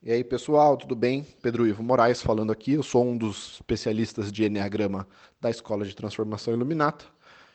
E 0.00 0.12
aí, 0.12 0.22
pessoal, 0.22 0.76
tudo 0.76 0.94
bem? 0.94 1.26
Pedro 1.42 1.66
Ivo 1.66 1.82
Moraes 1.82 2.22
falando 2.22 2.52
aqui. 2.52 2.74
Eu 2.74 2.84
sou 2.84 3.04
um 3.04 3.16
dos 3.18 3.54
especialistas 3.54 4.30
de 4.30 4.44
Enneagrama 4.44 5.08
da 5.40 5.50
Escola 5.50 5.84
de 5.84 5.94
Transformação 5.94 6.54
Iluminata. 6.54 7.04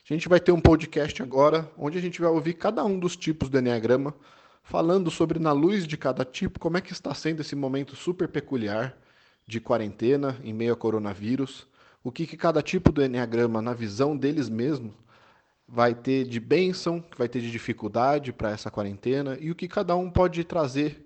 A 0.03 0.13
gente 0.13 0.27
vai 0.27 0.41
ter 0.41 0.51
um 0.51 0.59
podcast 0.59 1.23
agora 1.23 1.71
onde 1.77 1.97
a 1.97 2.01
gente 2.01 2.19
vai 2.19 2.29
ouvir 2.29 2.55
cada 2.55 2.83
um 2.83 2.99
dos 2.99 3.15
tipos 3.15 3.47
do 3.47 3.57
Enneagrama, 3.57 4.13
falando 4.61 5.09
sobre, 5.09 5.39
na 5.39 5.53
luz 5.53 5.87
de 5.87 5.95
cada 5.95 6.25
tipo, 6.25 6.59
como 6.59 6.77
é 6.77 6.81
que 6.81 6.91
está 6.91 7.13
sendo 7.13 7.39
esse 7.39 7.55
momento 7.55 7.95
super 7.95 8.27
peculiar 8.27 8.93
de 9.47 9.61
quarentena 9.61 10.37
em 10.43 10.51
meio 10.51 10.71
ao 10.71 10.77
coronavírus, 10.77 11.65
o 12.03 12.11
que, 12.11 12.27
que 12.27 12.35
cada 12.35 12.61
tipo 12.61 12.91
do 12.91 13.01
Enneagrama, 13.01 13.61
na 13.61 13.73
visão 13.73 14.17
deles 14.17 14.49
mesmos, 14.49 14.93
vai 15.65 15.95
ter 15.95 16.25
de 16.25 16.41
bênção, 16.41 17.01
vai 17.17 17.29
ter 17.29 17.39
de 17.39 17.49
dificuldade 17.49 18.33
para 18.33 18.51
essa 18.51 18.69
quarentena 18.69 19.37
e 19.39 19.49
o 19.49 19.55
que 19.55 19.69
cada 19.69 19.95
um 19.95 20.11
pode 20.11 20.43
trazer 20.43 21.02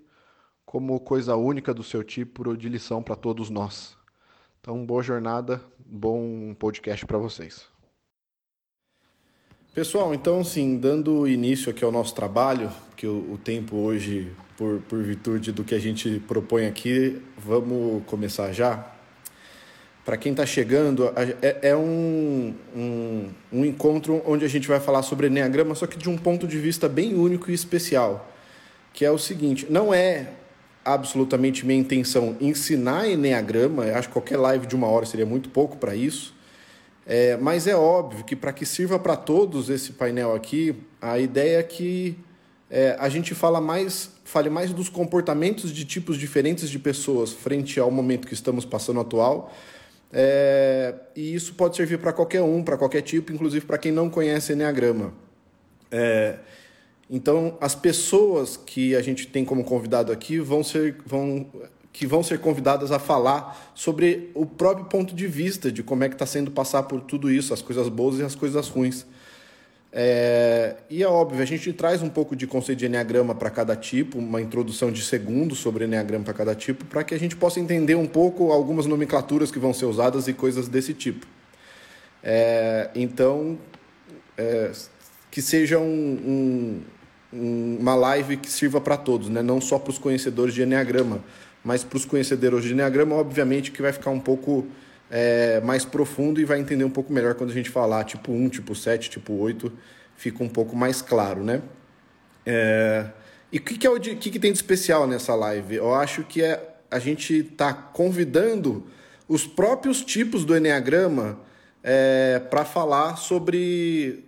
como 0.68 1.00
coisa 1.00 1.34
única 1.34 1.72
do 1.72 1.82
seu 1.82 2.04
tipo 2.04 2.54
de 2.54 2.68
lição 2.68 3.02
para 3.02 3.16
todos 3.16 3.48
nós. 3.48 3.96
Então, 4.60 4.84
boa 4.84 5.02
jornada, 5.02 5.62
bom 5.78 6.54
podcast 6.58 7.06
para 7.06 7.16
vocês. 7.16 7.64
Pessoal, 9.74 10.12
então, 10.12 10.40
assim, 10.40 10.76
dando 10.76 11.26
início 11.26 11.70
aqui 11.70 11.82
ao 11.82 11.90
nosso 11.90 12.14
trabalho, 12.14 12.70
que 12.98 13.06
o, 13.06 13.32
o 13.32 13.38
tempo 13.38 13.76
hoje, 13.76 14.30
por, 14.58 14.82
por 14.82 15.02
virtude 15.02 15.52
do 15.52 15.64
que 15.64 15.74
a 15.74 15.78
gente 15.78 16.20
propõe 16.28 16.66
aqui, 16.66 17.18
vamos 17.38 18.04
começar 18.04 18.52
já. 18.52 18.92
Para 20.04 20.18
quem 20.18 20.32
está 20.32 20.44
chegando, 20.44 21.06
é, 21.40 21.70
é 21.70 21.76
um, 21.76 22.54
um, 22.76 23.30
um 23.50 23.64
encontro 23.64 24.22
onde 24.26 24.44
a 24.44 24.48
gente 24.48 24.68
vai 24.68 24.80
falar 24.80 25.00
sobre 25.00 25.28
Enneagrama, 25.28 25.74
só 25.74 25.86
que 25.86 25.96
de 25.96 26.10
um 26.10 26.18
ponto 26.18 26.46
de 26.46 26.58
vista 26.58 26.90
bem 26.90 27.14
único 27.14 27.50
e 27.50 27.54
especial, 27.54 28.30
que 28.92 29.02
é 29.02 29.10
o 29.10 29.16
seguinte, 29.16 29.66
não 29.70 29.94
é 29.94 30.34
absolutamente 30.94 31.66
minha 31.66 31.78
intenção 31.78 32.36
ensinar 32.40 33.08
Enneagrama, 33.08 33.84
acho 33.84 34.08
que 34.08 34.14
qualquer 34.14 34.36
live 34.36 34.66
de 34.66 34.74
uma 34.74 34.86
hora 34.86 35.06
seria 35.06 35.26
muito 35.26 35.48
pouco 35.50 35.76
para 35.76 35.94
isso, 35.94 36.34
é, 37.06 37.36
mas 37.36 37.66
é 37.66 37.74
óbvio 37.74 38.24
que 38.24 38.36
para 38.36 38.52
que 38.52 38.66
sirva 38.66 38.98
para 38.98 39.16
todos 39.16 39.70
esse 39.70 39.92
painel 39.92 40.34
aqui, 40.34 40.74
a 41.00 41.18
ideia 41.18 41.58
é 41.58 41.62
que 41.62 42.18
é, 42.70 42.96
a 42.98 43.08
gente 43.08 43.34
fala 43.34 43.60
mais, 43.60 44.10
fale 44.24 44.50
mais 44.50 44.72
dos 44.72 44.88
comportamentos 44.88 45.72
de 45.72 45.84
tipos 45.84 46.18
diferentes 46.18 46.68
de 46.68 46.78
pessoas 46.78 47.32
frente 47.32 47.80
ao 47.80 47.90
momento 47.90 48.26
que 48.26 48.34
estamos 48.34 48.64
passando 48.64 49.00
atual, 49.00 49.52
é, 50.12 50.94
e 51.14 51.34
isso 51.34 51.54
pode 51.54 51.76
servir 51.76 51.98
para 51.98 52.12
qualquer 52.12 52.42
um, 52.42 52.62
para 52.62 52.76
qualquer 52.76 53.02
tipo, 53.02 53.32
inclusive 53.32 53.64
para 53.64 53.78
quem 53.78 53.92
não 53.92 54.08
conhece 54.08 54.52
Enneagrama. 54.52 55.12
É, 55.90 56.38
então, 57.10 57.56
as 57.60 57.74
pessoas 57.74 58.56
que 58.56 58.94
a 58.94 59.00
gente 59.00 59.26
tem 59.26 59.44
como 59.44 59.64
convidado 59.64 60.12
aqui 60.12 60.38
vão 60.38 60.62
ser, 60.62 60.96
vão, 61.06 61.46
que 61.92 62.06
vão 62.06 62.22
ser 62.22 62.38
convidadas 62.38 62.92
a 62.92 62.98
falar 62.98 63.72
sobre 63.74 64.30
o 64.34 64.44
próprio 64.44 64.86
ponto 64.86 65.14
de 65.14 65.26
vista 65.26 65.72
de 65.72 65.82
como 65.82 66.04
é 66.04 66.08
que 66.08 66.14
está 66.14 66.26
sendo 66.26 66.50
passar 66.50 66.82
por 66.82 67.00
tudo 67.00 67.30
isso, 67.30 67.54
as 67.54 67.62
coisas 67.62 67.88
boas 67.88 68.18
e 68.18 68.22
as 68.22 68.34
coisas 68.34 68.68
ruins. 68.68 69.06
É, 69.90 70.76
e 70.90 71.02
é 71.02 71.08
óbvio, 71.08 71.42
a 71.42 71.46
gente 71.46 71.72
traz 71.72 72.02
um 72.02 72.10
pouco 72.10 72.36
de 72.36 72.46
conceito 72.46 72.80
de 72.80 72.86
Enneagrama 72.86 73.34
para 73.34 73.48
cada 73.48 73.74
tipo, 73.74 74.18
uma 74.18 74.40
introdução 74.40 74.92
de 74.92 75.02
segundos 75.02 75.58
sobre 75.58 75.86
Enneagrama 75.86 76.24
para 76.24 76.34
cada 76.34 76.54
tipo, 76.54 76.84
para 76.84 77.02
que 77.02 77.14
a 77.14 77.18
gente 77.18 77.34
possa 77.34 77.58
entender 77.58 77.94
um 77.94 78.06
pouco 78.06 78.52
algumas 78.52 78.84
nomenclaturas 78.84 79.50
que 79.50 79.58
vão 79.58 79.72
ser 79.72 79.86
usadas 79.86 80.28
e 80.28 80.34
coisas 80.34 80.68
desse 80.68 80.92
tipo. 80.92 81.26
É, 82.22 82.90
então, 82.94 83.58
é, 84.36 84.72
que 85.30 85.40
seja 85.40 85.78
um, 85.78 85.82
um, 85.84 86.82
uma 87.32 87.94
live 87.94 88.36
que 88.36 88.50
sirva 88.50 88.80
para 88.80 88.96
todos, 88.96 89.28
né? 89.28 89.42
não 89.42 89.60
só 89.60 89.78
para 89.78 89.90
os 89.90 89.98
conhecedores 89.98 90.54
de 90.54 90.62
Enneagrama, 90.62 91.22
mas 91.62 91.84
para 91.84 91.96
os 91.96 92.04
conhecedores 92.04 92.64
de 92.64 92.72
Enneagrama, 92.72 93.14
obviamente 93.16 93.70
que 93.70 93.82
vai 93.82 93.92
ficar 93.92 94.10
um 94.10 94.20
pouco 94.20 94.66
é, 95.10 95.60
mais 95.60 95.84
profundo 95.84 96.40
e 96.40 96.44
vai 96.44 96.58
entender 96.58 96.84
um 96.84 96.90
pouco 96.90 97.12
melhor 97.12 97.34
quando 97.34 97.50
a 97.50 97.54
gente 97.54 97.70
falar 97.70 98.04
tipo 98.04 98.32
1, 98.32 98.48
tipo 98.48 98.74
7, 98.74 99.10
tipo 99.10 99.34
8, 99.34 99.72
fica 100.16 100.42
um 100.42 100.48
pouco 100.48 100.74
mais 100.74 101.02
claro, 101.02 101.44
né? 101.44 101.62
É... 102.44 103.06
E 103.50 103.58
o 103.58 103.62
que, 103.62 103.78
que, 103.78 103.86
é 103.86 103.90
o 103.90 103.98
de, 103.98 104.14
que, 104.16 104.30
que 104.30 104.38
tem 104.38 104.52
de 104.52 104.58
especial 104.58 105.06
nessa 105.06 105.34
live? 105.34 105.76
Eu 105.76 105.94
acho 105.94 106.22
que 106.24 106.42
é 106.42 106.76
a 106.90 106.98
gente 106.98 107.34
está 107.34 107.72
convidando 107.72 108.86
os 109.28 109.46
próprios 109.46 110.02
tipos 110.02 110.44
do 110.44 110.56
Enneagrama 110.56 111.38
é, 111.82 112.38
para 112.50 112.64
falar 112.64 113.16
sobre, 113.16 114.24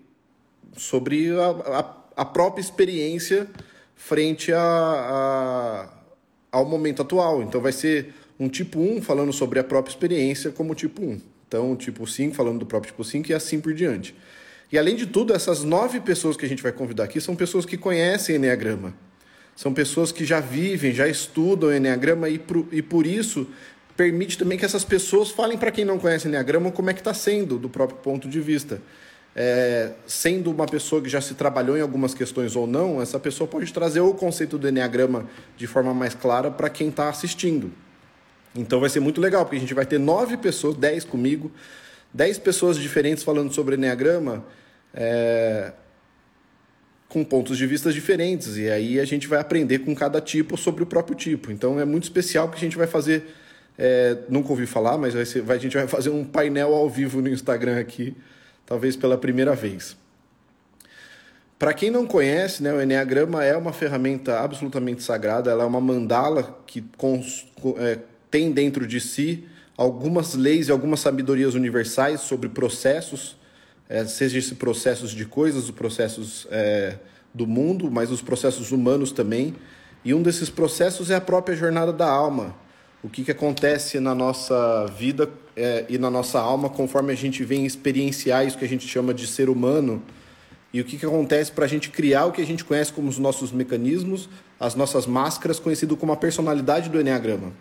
sobre 0.77 1.31
a, 1.39 1.79
a 1.79 1.83
a 2.21 2.25
própria 2.27 2.61
experiência 2.61 3.49
frente 3.97 4.53
a, 4.53 4.61
a, 4.61 5.89
ao 6.53 6.67
momento 6.67 7.01
atual. 7.01 7.43
Então 7.43 7.63
vai 7.63 7.73
ser 7.73 8.13
um 8.39 8.47
tipo 8.47 8.79
1 8.79 9.01
falando 9.01 9.33
sobre 9.33 9.59
a 9.59 9.65
própria 9.65 9.91
experiência 9.91 10.51
como 10.51 10.75
tipo 10.75 11.03
1. 11.03 11.19
Então, 11.49 11.75
tipo 11.75 12.07
5 12.07 12.35
falando 12.35 12.59
do 12.59 12.67
próprio 12.67 12.93
tipo 12.93 13.03
5 13.03 13.31
e 13.31 13.35
assim 13.35 13.59
por 13.59 13.73
diante. 13.73 14.15
E 14.71 14.77
além 14.79 14.97
de 14.97 15.07
tudo, 15.07 15.33
essas 15.33 15.65
nove 15.65 15.99
pessoas 15.99 16.37
que 16.37 16.45
a 16.45 16.49
gente 16.49 16.63
vai 16.63 16.73
convidar 16.73 17.05
aqui 17.05 17.23
são 17.23 17.35
pessoas 17.35 17.65
que 17.65 17.79
conhecem 17.79 18.37
Enneagrama. 18.37 18.93
São 19.57 19.73
pessoas 19.73 20.13
que 20.13 20.27
já 20.27 20.41
vivem, 20.41 20.93
já 20.93 21.09
estudam 21.09 21.75
Enneagrama 21.75 22.29
e 22.29 22.39
por, 22.39 22.69
e 22.71 22.83
por 22.83 23.07
isso 23.07 23.47
permite 23.97 24.37
também 24.37 24.59
que 24.59 24.65
essas 24.67 24.85
pessoas 24.85 25.31
falem 25.31 25.57
para 25.57 25.71
quem 25.71 25.87
não 25.87 25.99
conhece 25.99 26.29
Enneagrama 26.29 26.71
como 26.71 26.91
é 26.91 26.93
que 26.93 27.01
está 27.01 27.15
sendo 27.15 27.59
do 27.59 27.71
próprio 27.71 27.99
ponto 28.01 28.29
de 28.29 28.41
vista 28.43 28.83
é, 29.35 29.93
sendo 30.07 30.51
uma 30.51 30.67
pessoa 30.67 31.01
que 31.01 31.09
já 31.09 31.21
se 31.21 31.35
trabalhou 31.35 31.77
em 31.77 31.81
algumas 31.81 32.15
questões 32.15 32.57
ou 32.57 32.67
não, 32.67 33.01
essa 33.01 33.19
pessoa 33.19 33.47
pode 33.47 33.73
trazer 33.73 34.01
o 34.01 34.13
conceito 34.13 34.59
do 34.59 34.69
Enneagrama 34.69 35.29
de 35.57 35.67
forma 35.67 35.95
mais 35.95 36.15
clara 36.15 36.51
para 36.51 36.69
quem 36.69 36.89
está 36.89 37.09
assistindo. 37.09 37.73
Então 38.55 38.81
vai 38.81 38.91
ser 38.91 39.01
muito 39.01 39.21
legal, 39.21 39.45
porque 39.45 39.57
a 39.57 39.61
gente 39.61 39.75
vai 39.75 39.87
ter 39.87 39.99
nove 39.99 40.37
pessoas, 40.37 40.77
dez 40.77 41.05
comigo, 41.05 41.53
dez 42.13 42.39
pessoas 42.39 42.77
diferentes 42.77 43.23
falando 43.23 43.53
sobre 43.53 43.77
Enneagrama, 43.77 44.45
é, 44.93 45.73
com 47.09 47.25
pontos 47.25 47.57
de 47.57 47.67
vista 47.67 47.93
diferentes. 47.93 48.57
E 48.57 48.69
aí 48.69 48.99
a 48.99 49.05
gente 49.05 49.29
vai 49.29 49.39
aprender 49.39 49.81
com 49.81 49.95
cada 49.95 50.21
tipo 50.21 50.57
sobre 50.57 50.83
o 50.83 50.87
próprio 50.87 51.15
tipo. 51.15 51.53
Então 51.53 51.79
é 51.79 51.85
muito 51.85 52.03
especial 52.05 52.49
que 52.49 52.57
a 52.57 52.61
gente 52.61 52.77
vai 52.77 52.89
fazer. 52.89 53.37
É, 53.79 54.19
nunca 54.29 54.51
ouvi 54.51 54.67
falar, 54.67 54.99
mas 54.99 55.15
vai 55.15 55.25
ser, 55.25 55.41
vai, 55.41 55.57
a 55.57 55.61
gente 55.61 55.77
vai 55.77 55.87
fazer 55.87 56.11
um 56.11 56.25
painel 56.25 56.75
ao 56.75 56.91
vivo 56.91 57.23
no 57.23 57.29
Instagram 57.29 57.79
aqui 57.79 58.15
talvez 58.71 58.95
pela 58.95 59.19
primeira 59.19 59.53
vez. 59.53 59.97
Para 61.59 61.75
quem 61.75 61.91
não 61.91 62.07
conhece, 62.07 62.63
né, 62.63 62.73
o 62.73 62.81
Enneagrama 62.81 63.45
é 63.45 63.57
uma 63.57 63.73
ferramenta 63.73 64.39
absolutamente 64.39 65.03
sagrada, 65.03 65.51
ela 65.51 65.65
é 65.65 65.67
uma 65.67 65.81
mandala 65.81 66.63
que 66.69 66.85
é, 67.79 67.99
tem 68.31 68.53
dentro 68.53 68.87
de 68.87 69.01
si 69.01 69.45
algumas 69.77 70.35
leis 70.35 70.69
e 70.69 70.71
algumas 70.71 71.01
sabedorias 71.01 71.55
universais 71.55 72.21
sobre 72.21 72.49
processos, 72.49 73.37
é, 73.89 74.05
seja 74.05 74.39
esses 74.39 74.53
processos 74.53 75.11
de 75.11 75.25
coisas, 75.25 75.65
os 75.65 75.73
processos 75.73 76.47
é, 76.49 76.95
do 77.35 77.49
mundo, 77.49 77.91
mas 77.91 78.13
os 78.13 78.23
processos 78.23 78.71
humanos 78.71 79.11
também. 79.11 79.57
E 80.05 80.15
um 80.15 80.23
desses 80.23 80.49
processos 80.49 81.11
é 81.11 81.17
a 81.17 81.21
própria 81.21 81.57
jornada 81.57 81.93
da 81.93 82.09
alma, 82.09 82.55
o 83.03 83.09
que, 83.09 83.25
que 83.25 83.33
acontece 83.33 83.99
na 83.99 84.15
nossa 84.15 84.87
vida 84.97 85.29
é, 85.61 85.87
e 85.89 85.99
na 85.99 86.11
nossa 86.11 86.41
alma 86.41 86.71
conforme 86.71 87.13
a 87.13 87.17
gente 87.17 87.45
vem 87.45 87.67
experienciar 87.67 88.47
isso 88.47 88.57
que 88.57 88.65
a 88.65 88.69
gente 88.69 88.89
chama 88.89 89.13
de 89.13 89.27
ser 89.27 89.51
humano 89.51 90.03
e 90.73 90.81
o 90.81 90.85
que, 90.85 90.97
que 90.97 91.05
acontece 91.05 91.53
para 91.53 91.65
a 91.65 91.69
gente 91.69 91.91
criar 91.91 92.27
o 92.27 92.33
que 92.33 92.41
a 92.41 92.47
gente 92.47 92.65
conhece 92.65 92.93
como 92.93 93.09
os 93.09 93.19
nossos 93.19 93.53
mecanismos, 93.53 94.29
as 94.59 94.75
nossas 94.75 95.07
máscaras, 95.07 95.59
conhecido 95.59 95.97
como 95.97 96.13
a 96.13 96.17
personalidade 96.17 96.89
do 96.89 97.01
Enneagrama. 97.01 97.53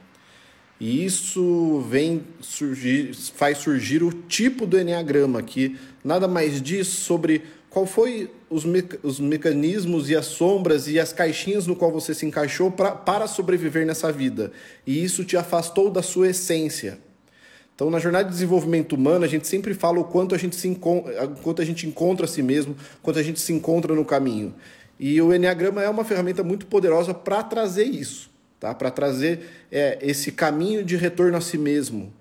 E 0.79 1.03
isso 1.03 1.83
vem 1.89 2.23
surgir, 2.39 3.13
faz 3.35 3.57
surgir 3.57 4.01
o 4.01 4.13
tipo 4.13 4.65
do 4.65 4.79
Enneagrama, 4.79 5.41
que 5.41 5.77
nada 6.03 6.27
mais 6.27 6.61
diz 6.61 6.87
sobre 6.87 7.43
qual 7.69 7.85
foi 7.85 8.31
os, 8.49 8.63
me 8.63 8.83
os 9.03 9.19
mecanismos 9.19 10.09
e 10.09 10.15
as 10.15 10.27
sombras 10.27 10.87
e 10.87 10.99
as 10.99 11.11
caixinhas 11.11 11.67
no 11.67 11.75
qual 11.75 11.91
você 11.91 12.13
se 12.13 12.25
encaixou 12.25 12.71
pra, 12.71 12.91
para 12.91 13.27
sobreviver 13.27 13.85
nessa 13.85 14.11
vida. 14.11 14.51
E 14.87 15.03
isso 15.03 15.25
te 15.25 15.35
afastou 15.35 15.91
da 15.91 16.01
sua 16.01 16.29
essência. 16.29 16.99
Então, 17.79 17.89
na 17.89 17.97
jornada 17.97 18.25
de 18.25 18.31
desenvolvimento 18.31 18.91
humano, 18.91 19.23
a 19.23 19.27
gente 19.29 19.47
sempre 19.47 19.73
fala 19.73 20.01
o 20.01 20.03
quanto 20.03 20.35
a 20.35 20.37
gente, 20.37 20.53
se 20.53 20.77
quanto 21.41 21.61
a 21.61 21.65
gente 21.65 21.87
encontra 21.87 22.25
a 22.25 22.27
si 22.27 22.43
mesmo, 22.43 22.75
quanto 23.01 23.17
a 23.17 23.23
gente 23.23 23.39
se 23.39 23.53
encontra 23.53 23.95
no 23.95 24.03
caminho. 24.03 24.53
E 24.99 25.21
o 25.21 25.33
Enneagrama 25.33 25.81
é 25.81 25.89
uma 25.89 26.03
ferramenta 26.03 26.43
muito 26.43 26.65
poderosa 26.65 27.13
para 27.13 27.41
trazer 27.41 27.85
isso, 27.85 28.29
tá? 28.59 28.75
para 28.75 28.91
trazer 28.91 29.65
é, 29.71 29.97
esse 30.01 30.29
caminho 30.29 30.83
de 30.83 30.97
retorno 30.97 31.37
a 31.37 31.39
si 31.39 31.57
mesmo. 31.57 32.11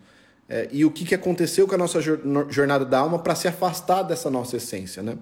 É, 0.49 0.69
e 0.71 0.85
o 0.85 0.93
que, 0.93 1.05
que 1.05 1.13
aconteceu 1.13 1.67
com 1.67 1.75
a 1.75 1.79
nossa 1.79 2.01
jornada 2.01 2.85
da 2.85 3.01
alma 3.01 3.19
para 3.19 3.35
se 3.35 3.49
afastar 3.49 4.05
dessa 4.05 4.31
nossa 4.31 4.59
essência. 4.59 5.03
Né? 5.03 5.19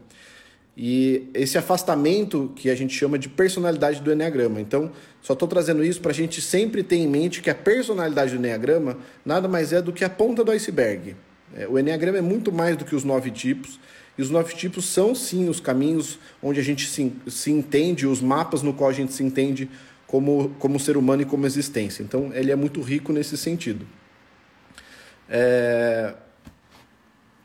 E 0.76 1.31
esse 1.32 1.56
afastamento 1.56 2.52
que 2.55 2.69
a 2.69 2.75
gente 2.75 2.94
chama 2.94 3.19
de 3.19 3.31
personalidade 3.31 4.02
do 4.02 4.12
Enneagrama. 4.12 4.61
Então, 4.61 4.93
só 5.23 5.32
estou 5.32 5.49
trazendo 5.49 5.82
isso 5.82 6.02
para 6.02 6.11
a 6.11 6.14
gente 6.14 6.43
sempre 6.43 6.82
ter 6.82 6.96
em 6.96 7.08
mente 7.08 7.40
que 7.40 7.49
a 7.49 7.55
personalidade 7.55 8.32
do 8.32 8.38
Enneagrama 8.38 8.99
nada 9.25 9.49
mais 9.49 9.73
é 9.73 9.81
do 9.81 9.93
que 9.93 10.05
a 10.05 10.11
ponta 10.11 10.44
do 10.44 10.50
iceberg. 10.50 11.17
É, 11.55 11.67
o 11.67 11.78
Enneagrama 11.78 12.19
é 12.19 12.23
muito 12.23 12.52
mais 12.52 12.76
do 12.76 12.84
que 12.84 12.94
os 12.94 13.05
nove 13.05 13.31
tipos, 13.31 13.81
e 14.19 14.23
os 14.23 14.31
nove 14.31 14.55
tipos 14.55 14.84
são 14.87 15.14
sim 15.14 15.49
os 15.49 15.61
caminhos 15.61 16.19
onde 16.43 16.61
a 16.61 16.62
gente 16.62 16.88
se, 16.88 17.12
se 17.26 17.50
entende, 17.50 18.06
os 18.06 18.20
mapas 18.20 18.62
no 18.62 18.75
qual 18.75 18.90
a 18.90 18.93
gente 18.93 19.12
se 19.12 19.22
entende 19.22 19.70
como, 20.06 20.55
como 20.58 20.79
ser 20.79 20.96
humano 20.96 21.22
e 21.22 21.25
como 21.25 21.46
existência. 21.46 22.02
Então, 22.02 22.31
ele 22.34 22.52
é 22.52 22.56
muito 22.56 22.82
rico 22.82 23.12
nesse 23.12 23.37
sentido. 23.37 23.87
É... 25.29 26.14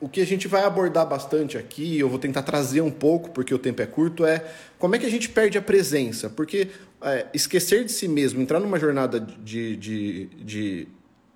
O 0.02 0.10
que 0.10 0.20
a 0.20 0.26
gente 0.26 0.48
vai 0.48 0.64
abordar 0.64 1.08
bastante 1.08 1.60
aqui, 1.60 2.00
eu 2.00 2.10
vou 2.10 2.18
tentar 2.18 2.42
trazer 2.42 2.82
um 2.82 2.90
pouco, 2.90 3.30
porque 3.30 3.54
o 3.54 3.60
tempo 3.60 3.84
é 3.84 3.86
curto, 3.86 4.26
é 4.26 4.44
como 4.80 4.96
é 4.96 5.00
que 5.00 5.06
a 5.06 5.10
gente 5.10 5.30
perde 5.30 5.60
a 5.60 5.62
presença. 5.62 6.28
Porque 6.28 6.70
é, 7.04 7.28
esquecer 7.36 7.86
de 7.86 7.92
si 7.92 8.08
mesmo, 8.08 8.42
entrar 8.42 8.60
numa 8.60 8.80
jornada 8.80 9.20
de, 9.20 9.78
de, 9.78 10.26
de, 10.26 10.88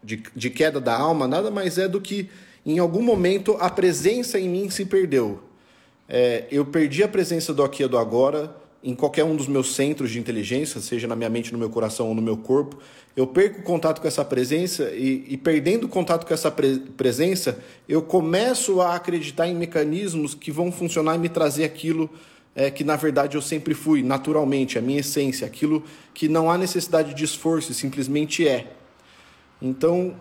de, 0.03 0.23
de 0.35 0.49
queda 0.49 0.81
da 0.81 0.97
alma, 0.97 1.27
nada 1.27 1.51
mais 1.51 1.77
é 1.77 1.87
do 1.87 2.01
que, 2.01 2.27
em 2.65 2.79
algum 2.79 3.03
momento, 3.03 3.55
a 3.59 3.69
presença 3.69 4.39
em 4.39 4.49
mim 4.49 4.67
se 4.71 4.83
perdeu. 4.83 5.43
É, 6.09 6.45
eu 6.49 6.65
perdi 6.65 7.03
a 7.03 7.07
presença 7.07 7.53
do 7.53 7.63
aqui 7.63 7.83
e 7.83 7.87
do 7.87 7.99
agora, 7.99 8.55
em 8.85 8.93
qualquer 8.93 9.23
um 9.23 9.35
dos 9.35 9.47
meus 9.47 9.73
centros 9.73 10.11
de 10.11 10.19
inteligência, 10.19 10.79
seja 10.79 11.07
na 11.07 11.15
minha 11.15 11.29
mente, 11.29 11.51
no 11.51 11.57
meu 11.57 11.71
coração 11.71 12.07
ou 12.07 12.13
no 12.13 12.21
meu 12.21 12.37
corpo, 12.37 12.77
eu 13.17 13.25
perco 13.25 13.63
contato 13.63 13.99
com 13.99 14.07
essa 14.07 14.23
presença 14.23 14.91
e, 14.91 15.25
e 15.27 15.37
perdendo 15.37 15.87
contato 15.87 16.23
com 16.23 16.31
essa 16.31 16.51
pre 16.51 16.77
presença, 16.95 17.57
eu 17.89 18.03
começo 18.03 18.79
a 18.81 18.93
acreditar 18.95 19.47
em 19.47 19.55
mecanismos 19.55 20.35
que 20.35 20.51
vão 20.51 20.71
funcionar 20.71 21.15
e 21.15 21.17
me 21.17 21.29
trazer 21.29 21.63
aquilo 21.63 22.07
é, 22.53 22.69
que 22.69 22.83
na 22.83 22.95
verdade 22.95 23.35
eu 23.35 23.41
sempre 23.41 23.73
fui, 23.73 24.03
naturalmente, 24.03 24.77
a 24.77 24.81
minha 24.81 24.99
essência, 24.99 25.47
aquilo 25.47 25.83
que 26.13 26.29
não 26.29 26.51
há 26.51 26.55
necessidade 26.55 27.15
de 27.15 27.23
esforço, 27.25 27.73
simplesmente 27.73 28.47
é. 28.47 28.71
Então, 29.59 30.15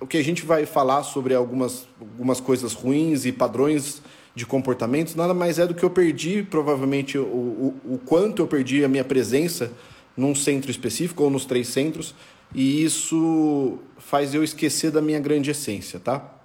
o 0.00 0.06
que 0.06 0.16
a 0.16 0.24
gente 0.24 0.44
vai 0.44 0.66
falar 0.66 1.04
sobre 1.04 1.32
algumas, 1.32 1.86
algumas 2.00 2.40
coisas 2.40 2.72
ruins 2.72 3.24
e 3.24 3.30
padrões 3.30 4.02
de 4.38 4.46
comportamentos, 4.46 5.16
nada 5.16 5.34
mais 5.34 5.58
é 5.58 5.66
do 5.66 5.74
que 5.74 5.82
eu 5.82 5.90
perdi, 5.90 6.44
provavelmente, 6.44 7.18
o, 7.18 7.22
o, 7.24 7.94
o 7.94 7.98
quanto 7.98 8.40
eu 8.40 8.46
perdi 8.46 8.84
a 8.84 8.88
minha 8.88 9.02
presença 9.02 9.72
num 10.16 10.32
centro 10.32 10.70
específico 10.70 11.24
ou 11.24 11.30
nos 11.30 11.44
três 11.44 11.66
centros, 11.66 12.14
e 12.54 12.84
isso 12.84 13.78
faz 13.98 14.34
eu 14.34 14.44
esquecer 14.44 14.92
da 14.92 15.02
minha 15.02 15.18
grande 15.18 15.50
essência, 15.50 15.98
tá? 15.98 16.36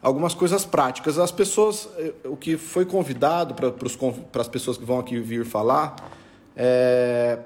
Algumas 0.00 0.32
coisas 0.34 0.64
práticas. 0.64 1.18
As 1.18 1.30
pessoas, 1.30 1.88
eh, 1.98 2.14
o 2.24 2.36
que 2.36 2.56
foi 2.56 2.86
convidado 2.86 3.54
para 3.54 4.40
as 4.40 4.48
pessoas 4.48 4.78
que 4.78 4.84
vão 4.84 4.98
aqui 4.98 5.20
vir 5.20 5.44
falar, 5.44 5.94
é, 6.56 7.38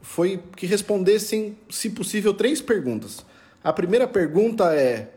foi 0.00 0.42
que 0.56 0.66
respondessem, 0.66 1.56
se 1.68 1.90
possível, 1.90 2.32
três 2.32 2.60
perguntas. 2.62 3.24
A 3.62 3.72
primeira 3.72 4.08
pergunta 4.08 4.74
é: 4.74 5.12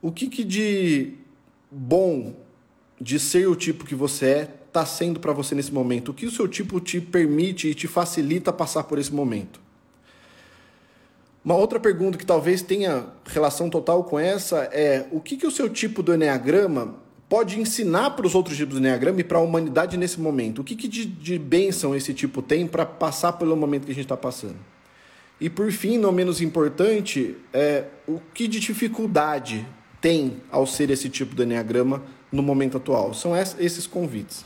o 0.00 0.10
que, 0.10 0.28
que 0.28 0.44
de 0.44 1.21
bom 1.72 2.34
de 3.00 3.18
ser 3.18 3.48
o 3.48 3.56
tipo 3.56 3.86
que 3.86 3.94
você 3.94 4.26
é 4.26 4.54
está 4.72 4.86
sendo 4.86 5.20
para 5.20 5.32
você 5.32 5.54
nesse 5.54 5.72
momento? 5.72 6.10
O 6.10 6.14
que 6.14 6.26
o 6.26 6.30
seu 6.30 6.48
tipo 6.48 6.80
te 6.80 7.00
permite 7.00 7.68
e 7.68 7.74
te 7.74 7.86
facilita 7.86 8.52
passar 8.52 8.84
por 8.84 8.98
esse 8.98 9.12
momento? 9.12 9.60
Uma 11.44 11.56
outra 11.56 11.78
pergunta 11.78 12.16
que 12.16 12.24
talvez 12.24 12.62
tenha 12.62 13.06
relação 13.26 13.68
total 13.68 14.04
com 14.04 14.18
essa 14.18 14.60
é 14.72 15.06
o 15.10 15.20
que, 15.20 15.36
que 15.36 15.46
o 15.46 15.50
seu 15.50 15.68
tipo 15.68 16.02
do 16.02 16.14
Enneagrama 16.14 16.94
pode 17.28 17.58
ensinar 17.58 18.10
para 18.10 18.26
os 18.26 18.34
outros 18.34 18.56
tipos 18.56 18.74
do 18.74 18.80
Enneagrama 18.80 19.20
e 19.20 19.24
para 19.24 19.38
a 19.38 19.40
humanidade 19.40 19.96
nesse 19.96 20.20
momento? 20.20 20.60
O 20.60 20.64
que, 20.64 20.76
que 20.76 20.86
de, 20.86 21.04
de 21.04 21.38
bênção 21.38 21.94
esse 21.94 22.14
tipo 22.14 22.40
tem 22.40 22.66
para 22.66 22.86
passar 22.86 23.32
pelo 23.32 23.56
momento 23.56 23.84
que 23.86 23.92
a 23.92 23.94
gente 23.94 24.04
está 24.04 24.16
passando? 24.16 24.56
E 25.40 25.50
por 25.50 25.70
fim, 25.72 25.98
não 25.98 26.12
menos 26.12 26.40
importante, 26.40 27.36
é 27.52 27.86
o 28.06 28.20
que 28.32 28.46
de 28.46 28.60
dificuldade 28.60 29.66
tem 30.02 30.42
ao 30.50 30.66
ser 30.66 30.90
esse 30.90 31.08
tipo 31.08 31.34
de 31.34 31.44
Enneagrama 31.44 32.02
no 32.30 32.42
momento 32.42 32.76
atual. 32.76 33.14
São 33.14 33.32
esses 33.36 33.86
convites. 33.86 34.44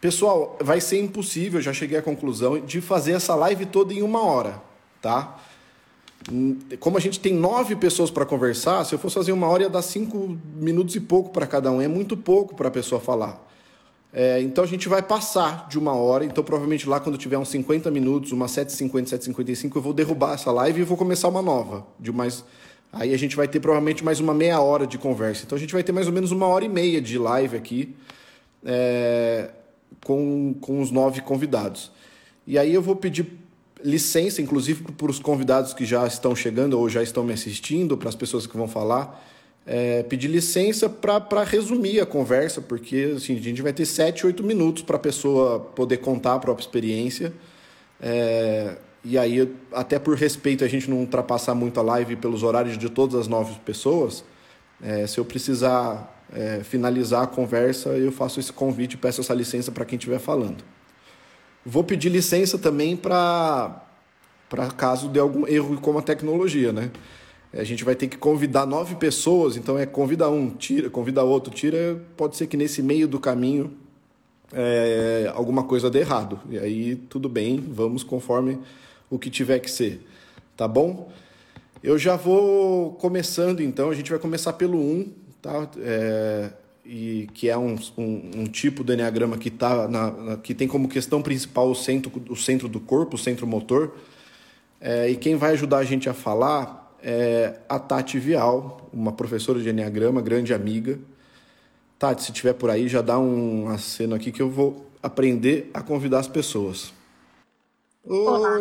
Pessoal, 0.00 0.56
vai 0.60 0.80
ser 0.80 0.98
impossível, 0.98 1.60
já 1.60 1.72
cheguei 1.72 1.98
à 1.98 2.02
conclusão, 2.02 2.58
de 2.58 2.80
fazer 2.80 3.12
essa 3.12 3.34
live 3.34 3.66
toda 3.66 3.92
em 3.92 4.02
uma 4.02 4.22
hora, 4.22 4.62
tá? 5.02 5.38
Como 6.80 6.96
a 6.96 7.00
gente 7.00 7.20
tem 7.20 7.34
nove 7.34 7.76
pessoas 7.76 8.10
para 8.10 8.24
conversar, 8.24 8.84
se 8.84 8.94
eu 8.94 8.98
fosse 8.98 9.16
fazer 9.16 9.32
uma 9.32 9.46
hora 9.46 9.64
ia 9.64 9.68
dar 9.68 9.82
cinco 9.82 10.38
minutos 10.54 10.94
e 10.96 11.00
pouco 11.00 11.30
para 11.30 11.46
cada 11.46 11.70
um. 11.70 11.80
É 11.80 11.88
muito 11.88 12.16
pouco 12.16 12.54
para 12.54 12.68
a 12.68 12.70
pessoa 12.70 13.00
falar. 13.00 13.44
É, 14.12 14.40
então 14.40 14.64
a 14.64 14.66
gente 14.66 14.88
vai 14.88 15.02
passar 15.02 15.68
de 15.68 15.78
uma 15.78 15.94
hora. 15.94 16.24
Então 16.24 16.42
provavelmente 16.44 16.88
lá 16.88 17.00
quando 17.00 17.18
tiver 17.18 17.38
uns 17.38 17.48
50 17.48 17.90
minutos, 17.90 18.32
uma 18.32 18.46
7h50, 18.46 19.18
7h55, 19.18 19.76
eu 19.76 19.82
vou 19.82 19.92
derrubar 19.92 20.34
essa 20.34 20.50
live 20.52 20.80
e 20.80 20.84
vou 20.84 20.96
começar 20.96 21.28
uma 21.28 21.42
nova, 21.42 21.86
de 21.98 22.12
mais 22.12 22.44
Aí 22.92 23.12
a 23.12 23.18
gente 23.18 23.36
vai 23.36 23.46
ter 23.46 23.60
provavelmente 23.60 24.04
mais 24.04 24.18
uma 24.18 24.32
meia 24.32 24.60
hora 24.60 24.86
de 24.86 24.96
conversa. 24.96 25.44
Então 25.44 25.56
a 25.56 25.60
gente 25.60 25.72
vai 25.72 25.82
ter 25.82 25.92
mais 25.92 26.06
ou 26.06 26.12
menos 26.12 26.32
uma 26.32 26.46
hora 26.46 26.64
e 26.64 26.68
meia 26.68 27.00
de 27.00 27.18
live 27.18 27.56
aqui 27.56 27.94
é, 28.64 29.50
com, 30.04 30.54
com 30.60 30.80
os 30.80 30.90
nove 30.90 31.20
convidados. 31.20 31.90
E 32.46 32.58
aí 32.58 32.72
eu 32.72 32.80
vou 32.80 32.96
pedir 32.96 33.26
licença, 33.84 34.42
inclusive 34.42 34.82
para 34.92 35.10
os 35.10 35.18
convidados 35.18 35.72
que 35.72 35.84
já 35.84 36.06
estão 36.06 36.34
chegando 36.34 36.78
ou 36.78 36.88
já 36.88 37.02
estão 37.02 37.22
me 37.22 37.32
assistindo, 37.32 37.96
para 37.96 38.08
as 38.08 38.14
pessoas 38.14 38.46
que 38.46 38.56
vão 38.56 38.66
falar, 38.66 39.24
é, 39.66 40.02
pedir 40.02 40.28
licença 40.28 40.88
para 40.88 41.44
resumir 41.44 42.00
a 42.00 42.06
conversa, 42.06 42.60
porque 42.60 43.12
assim, 43.16 43.36
a 43.36 43.40
gente 43.40 43.60
vai 43.60 43.72
ter 43.72 43.84
sete, 43.84 44.24
oito 44.24 44.42
minutos 44.42 44.82
para 44.82 44.96
a 44.96 44.98
pessoa 44.98 45.60
poder 45.60 45.98
contar 45.98 46.34
a 46.34 46.38
própria 46.38 46.64
experiência. 46.64 47.32
É, 48.00 48.76
e 49.04 49.16
aí, 49.16 49.50
até 49.72 49.98
por 49.98 50.16
respeito 50.16 50.64
a 50.64 50.68
gente 50.68 50.90
não 50.90 50.98
ultrapassar 50.98 51.54
muito 51.54 51.78
a 51.78 51.82
live 51.82 52.16
pelos 52.16 52.42
horários 52.42 52.76
de 52.76 52.88
todas 52.88 53.14
as 53.14 53.28
nove 53.28 53.58
pessoas, 53.64 54.24
é, 54.82 55.06
se 55.06 55.18
eu 55.18 55.24
precisar 55.24 56.24
é, 56.32 56.60
finalizar 56.62 57.22
a 57.22 57.26
conversa, 57.26 57.90
eu 57.90 58.12
faço 58.12 58.38
esse 58.38 58.52
convite 58.52 58.96
peço 58.96 59.20
essa 59.20 59.34
licença 59.34 59.72
para 59.72 59.84
quem 59.84 59.96
estiver 59.96 60.18
falando. 60.18 60.62
Vou 61.64 61.84
pedir 61.84 62.08
licença 62.08 62.58
também 62.58 62.96
para 62.96 63.82
caso 64.76 65.08
de 65.08 65.18
algum 65.18 65.46
erro 65.46 65.80
com 65.80 65.98
a 65.98 66.02
tecnologia, 66.02 66.72
né? 66.72 66.90
A 67.52 67.64
gente 67.64 67.82
vai 67.82 67.94
ter 67.94 68.08
que 68.08 68.16
convidar 68.18 68.66
nove 68.66 68.94
pessoas, 68.96 69.56
então 69.56 69.78
é 69.78 69.86
convida 69.86 70.28
um, 70.28 70.50
tira, 70.50 70.90
convida 70.90 71.22
outro, 71.22 71.52
tira. 71.52 71.98
Pode 72.16 72.36
ser 72.36 72.46
que 72.46 72.56
nesse 72.56 72.82
meio 72.82 73.08
do 73.08 73.18
caminho 73.18 73.72
é, 74.52 75.30
alguma 75.34 75.64
coisa 75.64 75.90
dê 75.90 76.00
errado. 76.00 76.40
E 76.48 76.58
aí 76.58 76.96
tudo 76.96 77.28
bem, 77.28 77.64
vamos 77.68 78.02
conforme 78.02 78.58
o 79.10 79.18
que 79.18 79.30
tiver 79.30 79.58
que 79.58 79.70
ser, 79.70 80.06
tá 80.56 80.66
bom? 80.66 81.10
Eu 81.82 81.96
já 81.98 82.16
vou 82.16 82.92
começando 82.94 83.60
então, 83.60 83.90
a 83.90 83.94
gente 83.94 84.10
vai 84.10 84.18
começar 84.18 84.52
pelo 84.54 84.78
1, 84.78 85.12
tá? 85.40 85.68
É, 85.78 86.50
e 86.84 87.28
que 87.34 87.48
é 87.48 87.56
um, 87.56 87.76
um, 87.96 88.30
um, 88.36 88.44
tipo 88.44 88.82
do 88.82 88.92
Enneagrama 88.92 89.36
que, 89.36 89.50
tá 89.50 89.86
na, 89.86 90.10
na, 90.10 90.36
que 90.38 90.54
tem 90.54 90.66
como 90.66 90.88
questão 90.88 91.20
principal 91.20 91.70
o 91.70 91.74
centro, 91.74 92.10
o 92.30 92.36
centro 92.36 92.66
do 92.66 92.80
corpo, 92.80 93.16
o 93.16 93.18
centro 93.18 93.46
motor. 93.46 93.94
É, 94.80 95.10
e 95.10 95.16
quem 95.16 95.36
vai 95.36 95.52
ajudar 95.52 95.78
a 95.78 95.84
gente 95.84 96.08
a 96.08 96.14
falar 96.14 96.96
é 97.02 97.60
a 97.68 97.78
Tati 97.78 98.18
Vial, 98.18 98.88
uma 98.92 99.12
professora 99.12 99.60
de 99.60 99.68
Enneagrama, 99.68 100.22
grande 100.22 100.54
amiga. 100.54 100.98
Tati, 101.98 102.22
se 102.22 102.32
tiver 102.32 102.54
por 102.54 102.70
aí, 102.70 102.88
já 102.88 103.02
dá 103.02 103.18
um 103.18 103.68
aceno 103.68 104.14
aqui 104.14 104.32
que 104.32 104.40
eu 104.40 104.48
vou 104.48 104.86
aprender 105.02 105.70
a 105.74 105.82
convidar 105.82 106.20
as 106.20 106.28
pessoas. 106.28 106.92
Oi! 108.04 108.16
Olá. 108.16 108.60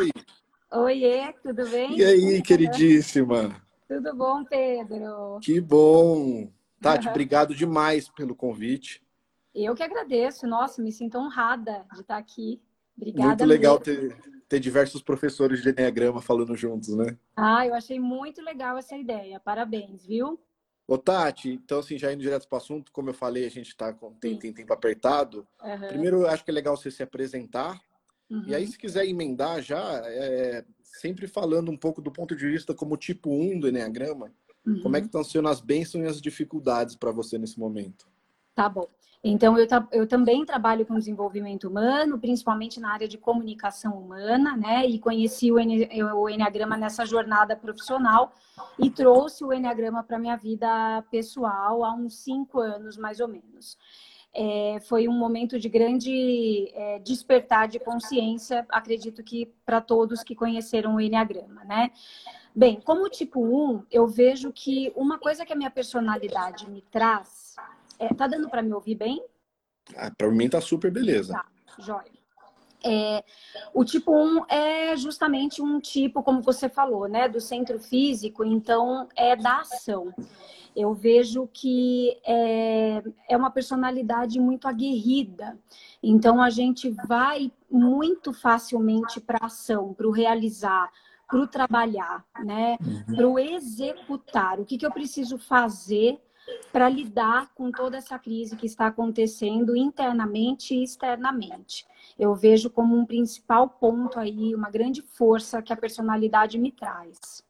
Oiê, 0.70 1.32
tudo 1.42 1.66
bem? 1.70 1.98
E 1.98 2.04
aí, 2.04 2.42
queridíssima? 2.42 3.56
Tudo 3.88 4.14
bom, 4.14 4.44
Pedro? 4.44 5.40
Que 5.42 5.62
bom! 5.62 6.52
Tati, 6.82 7.08
obrigado 7.08 7.56
demais 7.56 8.10
pelo 8.10 8.36
convite. 8.36 9.02
Eu 9.56 9.74
que 9.74 9.82
agradeço. 9.82 10.46
Nossa, 10.46 10.82
me 10.82 10.92
sinto 10.92 11.18
honrada 11.18 11.86
de 11.94 12.02
estar 12.02 12.18
aqui. 12.18 12.62
Obrigada. 12.98 13.28
Muito 13.30 13.46
legal 13.46 13.80
ter, 13.80 14.18
ter 14.50 14.60
diversos 14.60 15.02
professores 15.02 15.62
de 15.62 15.70
Enneagrama 15.70 16.22
falando 16.22 16.54
juntos, 16.54 16.90
né? 16.90 17.18
Ah, 17.34 17.66
eu 17.66 17.74
achei 17.74 17.98
muito 17.98 18.42
legal 18.42 18.78
essa 18.78 18.98
ideia. 18.98 19.40
Parabéns, 19.40 20.06
viu? 20.06 20.38
Ô, 20.86 20.98
Tati, 20.98 21.50
então, 21.54 21.80
assim, 21.80 21.98
já 21.98 22.12
indo 22.12 22.22
direto 22.22 22.48
para 22.48 22.58
o 22.58 22.60
assunto, 22.60 22.92
como 22.92 23.10
eu 23.10 23.14
falei, 23.14 23.46
a 23.46 23.50
gente 23.50 23.76
tá 23.76 23.94
com, 23.94 24.14
tem, 24.14 24.38
tem 24.38 24.54
tempo 24.54 24.74
apertado. 24.74 25.48
Uhum. 25.64 25.88
Primeiro, 25.88 26.22
eu 26.22 26.28
acho 26.28 26.44
que 26.44 26.52
é 26.52 26.54
legal 26.54 26.76
você 26.76 26.92
se 26.92 27.02
apresentar 27.02 27.80
Uhum. 28.30 28.44
E 28.48 28.56
aí, 28.56 28.66
uhum. 28.66 28.72
se 28.72 28.78
quiser 28.78 29.06
emendar 29.06 29.62
já, 29.62 30.02
é, 30.06 30.66
sempre 30.84 31.28
falando 31.28 31.72
um 31.72 31.78
pouco 31.78 32.02
do 32.02 32.12
ponto 32.12 32.36
de 32.36 32.48
vista 32.48 32.74
como 32.74 32.98
tipo 32.98 33.30
1 33.30 33.60
do 33.60 33.68
Enneagrama, 33.70 34.32
uhum. 34.66 34.82
como 34.82 34.98
é 34.98 35.00
que 35.00 35.08
estão 35.08 35.24
sendo 35.24 35.48
as 35.48 35.62
bênçãos 35.62 36.04
e 36.04 36.08
as 36.08 36.22
dificuldades 36.22 36.96
para 36.96 37.12
você 37.12 37.38
nesse 37.38 37.60
momento? 37.60 38.08
Tá 38.54 38.68
bom. 38.68 38.88
Então, 39.24 39.58
eu, 39.58 39.68
eu 39.92 40.08
também 40.08 40.46
trabalho 40.46 40.86
com 40.86 40.98
desenvolvimento 40.98 41.68
humano, 41.68 42.20
principalmente 42.20 42.80
na 42.80 42.94
área 42.94 43.08
de 43.08 43.18
comunicação 43.18 43.98
humana, 43.98 44.56
né? 44.56 44.86
E 44.86 45.00
conheci 45.00 45.52
o, 45.52 45.60
Ene, 45.60 45.90
o 46.14 46.30
Enneagrama 46.30 46.78
nessa 46.78 47.06
jornada 47.06 47.56
profissional 47.56 48.34
e 48.80 48.90
trouxe 48.90 49.44
o 49.44 49.52
Enneagrama 49.52 50.04
para 50.04 50.20
minha 50.20 50.38
vida 50.38 51.04
pessoal 51.10 51.84
há 51.84 51.94
uns 51.94 52.18
cinco 52.20 52.60
anos, 52.60 52.96
mais 52.96 53.20
ou 53.20 53.28
menos 53.28 53.78
é, 54.40 54.80
foi 54.82 55.08
um 55.08 55.18
momento 55.18 55.60
de 55.60 55.68
grande 55.68 56.72
é, 56.76 57.00
despertar 57.00 57.68
de 57.68 57.80
consciência, 57.80 58.64
acredito 58.70 59.24
que 59.24 59.52
para 59.66 59.82
todos 59.82 60.22
que 60.22 60.36
conheceram 60.36 60.96
o 60.96 61.02
Enneagrama, 61.02 61.64
né? 61.64 61.90
Bem, 62.56 62.80
como 62.80 63.10
tipo 63.10 63.42
1, 63.44 63.86
eu 63.92 64.08
vejo 64.08 64.54
que 64.54 64.94
uma 64.96 65.18
coisa 65.18 65.44
que 65.44 65.52
a 65.52 65.56
minha 65.56 65.72
personalidade 65.72 66.70
me 66.70 66.84
traz. 66.84 67.56
É, 67.98 68.14
tá 68.14 68.28
dando 68.28 68.48
para 68.48 68.62
me 68.62 68.72
ouvir 68.74 68.94
bem? 68.94 69.26
Ah, 69.96 70.12
para 70.16 70.30
mim 70.30 70.48
tá 70.48 70.62
super 70.62 70.92
beleza. 70.92 71.34
Tá, 71.34 71.46
jóia. 71.80 72.17
É, 72.88 73.24
o 73.74 73.84
tipo 73.84 74.12
1 74.12 74.46
é 74.48 74.98
justamente 74.98 75.62
um 75.62 75.80
tipo, 75.80 76.24
como 76.24 76.42
você 76.42 76.70
falou, 76.70 77.08
né, 77.08 77.28
do 77.28 77.42
centro 77.42 77.80
físico, 77.80 78.44
então 78.44 79.08
é 79.16 79.36
da 79.36 79.62
ação. 79.62 80.14
Eu 80.76 80.94
vejo 80.94 81.50
que 81.52 82.20
é, 82.24 83.04
é 83.28 83.36
uma 83.36 83.50
personalidade 83.50 84.40
muito 84.40 84.68
aguerrida, 84.68 85.58
então 86.02 86.42
a 86.42 86.50
gente 86.50 86.90
vai 87.08 87.52
muito 87.70 88.32
facilmente 88.32 89.20
para 89.20 89.40
a 89.42 89.48
ação, 89.48 89.94
para 89.94 90.08
o 90.08 90.12
realizar, 90.12 90.92
para 91.28 91.40
o 91.40 91.48
trabalhar, 91.48 92.24
né, 92.46 92.78
uhum. 92.80 93.16
para 93.16 93.28
o 93.28 93.40
executar. 93.40 94.60
O 94.60 94.66
que, 94.66 94.78
que 94.78 94.86
eu 94.86 94.92
preciso 94.92 95.38
fazer 95.38 96.22
para 96.72 96.90
lidar 96.90 97.54
com 97.54 97.72
toda 97.72 97.98
essa 97.98 98.18
crise 98.18 98.56
que 98.56 98.66
está 98.66 98.88
acontecendo 98.88 99.76
internamente 99.76 100.76
e 100.76 100.84
externamente. 100.84 101.86
Eu 102.18 102.36
vejo 102.36 102.70
como 102.70 102.96
um 102.96 103.06
principal 103.06 103.70
ponto 103.70 104.20
aí, 104.20 104.54
uma 104.56 104.70
grande 104.70 105.02
força 105.02 105.62
que 105.62 105.74
a 105.74 105.78
personalidade 105.78 106.58
me 106.58 106.72
traz. 106.72 107.44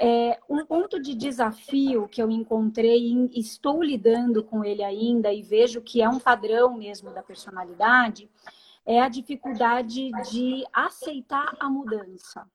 É, 0.00 0.40
um 0.48 0.64
ponto 0.64 1.00
de 1.00 1.14
desafio 1.14 2.08
que 2.08 2.22
eu 2.22 2.30
encontrei 2.30 3.12
e 3.30 3.40
estou 3.40 3.82
lidando 3.82 4.42
com 4.42 4.64
ele 4.64 4.82
ainda 4.82 5.32
e 5.32 5.42
vejo 5.42 5.82
que 5.82 6.00
é 6.00 6.08
um 6.08 6.18
padrão 6.18 6.76
mesmo 6.78 7.10
da 7.12 7.22
personalidade 7.22 8.28
é 8.84 9.00
a 9.00 9.08
dificuldade 9.08 10.10
de 10.30 10.64
aceitar 10.72 11.56
a 11.60 11.68
mudança. 11.68 12.46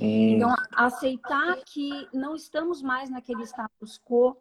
Hum. 0.00 0.34
Então, 0.34 0.52
aceitar 0.72 1.56
que 1.64 2.08
não 2.12 2.34
estamos 2.34 2.82
mais 2.82 3.08
naquele 3.08 3.44
status 3.44 4.00
quo, 4.04 4.36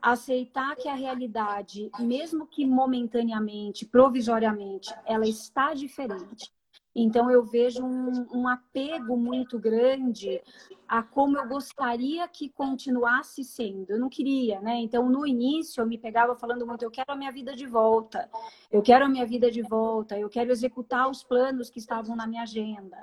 aceitar 0.00 0.76
que 0.76 0.88
a 0.88 0.94
realidade, 0.94 1.90
mesmo 1.98 2.46
que 2.46 2.64
momentaneamente, 2.64 3.84
provisoriamente, 3.84 4.94
ela 5.04 5.26
está 5.26 5.74
diferente. 5.74 6.52
Então, 6.94 7.30
eu 7.30 7.44
vejo 7.44 7.84
um, 7.84 8.26
um, 8.32 8.48
apego 8.48 9.16
muito 9.16 9.58
grande 9.58 10.42
a 10.86 11.02
como 11.02 11.38
eu 11.38 11.46
gostaria 11.46 12.26
que 12.26 12.48
continuasse 12.48 13.44
sendo. 13.44 13.90
Eu 13.90 14.00
não 14.00 14.08
queria, 14.08 14.60
né? 14.60 14.76
Então, 14.80 15.08
no 15.08 15.26
início, 15.26 15.80
eu 15.80 15.86
me 15.86 15.96
pegava 15.96 16.34
falando 16.34 16.66
muito: 16.66 16.82
eu 16.82 16.90
quero 16.90 17.12
a 17.12 17.16
minha 17.16 17.30
vida 17.30 17.54
de 17.54 17.66
volta, 17.66 18.28
eu 18.70 18.82
quero 18.82 19.04
a 19.04 19.08
minha 19.08 19.26
vida 19.26 19.50
de 19.50 19.62
volta, 19.62 20.18
eu 20.18 20.28
quero 20.28 20.50
executar 20.50 21.08
os 21.08 21.22
planos 21.22 21.70
que 21.70 21.78
estavam 21.78 22.16
na 22.16 22.26
minha 22.26 22.42
agenda. 22.42 22.98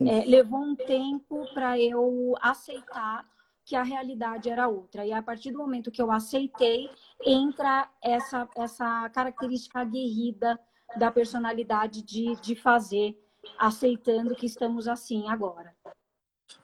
É, 0.00 0.24
levou 0.24 0.60
um 0.60 0.74
tempo 0.74 1.46
para 1.54 1.78
eu 1.78 2.34
aceitar 2.40 3.26
que 3.70 3.76
a 3.76 3.84
realidade 3.84 4.50
era 4.50 4.66
outra. 4.66 5.06
E 5.06 5.12
a 5.12 5.22
partir 5.22 5.52
do 5.52 5.58
momento 5.58 5.92
que 5.92 6.02
eu 6.02 6.10
aceitei, 6.10 6.90
entra 7.24 7.88
essa, 8.02 8.48
essa 8.56 9.08
característica 9.10 9.78
aguerrida 9.78 10.58
da 10.98 11.08
personalidade 11.08 12.02
de, 12.02 12.34
de 12.40 12.56
fazer, 12.56 13.16
aceitando 13.56 14.34
que 14.34 14.44
estamos 14.44 14.88
assim 14.88 15.28
agora. 15.28 15.72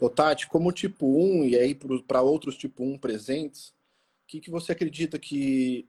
Ô, 0.01 0.11
Tati, 0.11 0.49
como 0.49 0.73
tipo 0.73 1.07
1 1.07 1.45
e 1.45 1.57
aí 1.57 1.77
para 1.77 2.23
outros 2.23 2.57
tipo 2.57 2.83
1 2.83 2.99
presentes, 2.99 3.69
o 3.69 4.27
que, 4.27 4.41
que 4.41 4.51
você 4.51 4.73
acredita 4.73 5.17
que 5.17 5.89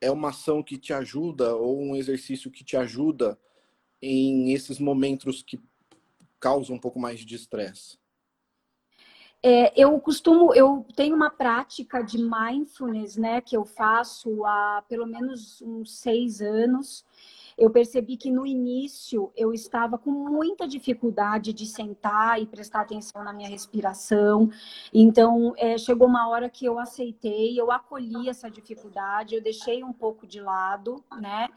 é 0.00 0.12
uma 0.12 0.28
ação 0.28 0.62
que 0.62 0.78
te 0.78 0.92
ajuda 0.92 1.56
ou 1.56 1.76
um 1.76 1.96
exercício 1.96 2.52
que 2.52 2.62
te 2.62 2.76
ajuda 2.76 3.36
em 4.00 4.52
esses 4.52 4.78
momentos 4.78 5.42
que 5.42 5.58
causam 6.38 6.76
um 6.76 6.80
pouco 6.80 7.00
mais 7.00 7.26
de 7.26 7.34
estresse? 7.34 7.98
É, 9.48 9.72
eu 9.80 10.00
costumo, 10.00 10.52
eu 10.54 10.84
tenho 10.96 11.14
uma 11.14 11.30
prática 11.30 12.02
de 12.02 12.18
mindfulness, 12.18 13.16
né, 13.16 13.40
que 13.40 13.56
eu 13.56 13.64
faço 13.64 14.44
há 14.44 14.82
pelo 14.88 15.06
menos 15.06 15.62
uns 15.62 15.98
seis 15.98 16.40
anos. 16.40 17.04
Eu 17.56 17.70
percebi 17.70 18.16
que 18.16 18.28
no 18.28 18.44
início 18.44 19.32
eu 19.36 19.52
estava 19.52 19.96
com 19.96 20.10
muita 20.10 20.66
dificuldade 20.66 21.52
de 21.52 21.64
sentar 21.64 22.42
e 22.42 22.46
prestar 22.46 22.80
atenção 22.80 23.22
na 23.22 23.32
minha 23.32 23.48
respiração. 23.48 24.50
Então, 24.92 25.54
é, 25.56 25.78
chegou 25.78 26.08
uma 26.08 26.28
hora 26.28 26.50
que 26.50 26.66
eu 26.66 26.76
aceitei, 26.76 27.58
eu 27.58 27.70
acolhi 27.70 28.28
essa 28.28 28.50
dificuldade, 28.50 29.36
eu 29.36 29.40
deixei 29.40 29.84
um 29.84 29.92
pouco 29.92 30.26
de 30.26 30.40
lado, 30.40 31.04
né? 31.20 31.48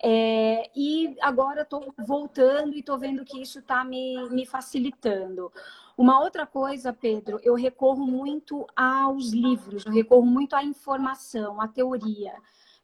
É, 0.00 0.70
e 0.76 1.16
agora 1.22 1.62
estou 1.62 1.94
voltando 1.98 2.74
e 2.74 2.80
estou 2.80 2.98
vendo 2.98 3.24
que 3.24 3.40
isso 3.40 3.58
está 3.58 3.82
me, 3.82 4.28
me 4.28 4.44
facilitando. 4.44 5.50
Uma 5.96 6.20
outra 6.20 6.46
coisa, 6.46 6.92
Pedro, 6.92 7.38
eu 7.42 7.54
recorro 7.54 8.06
muito 8.06 8.66
aos 8.74 9.30
livros, 9.30 9.84
eu 9.84 9.92
recorro 9.92 10.24
muito 10.24 10.56
à 10.56 10.64
informação, 10.64 11.60
à 11.60 11.68
teoria. 11.68 12.32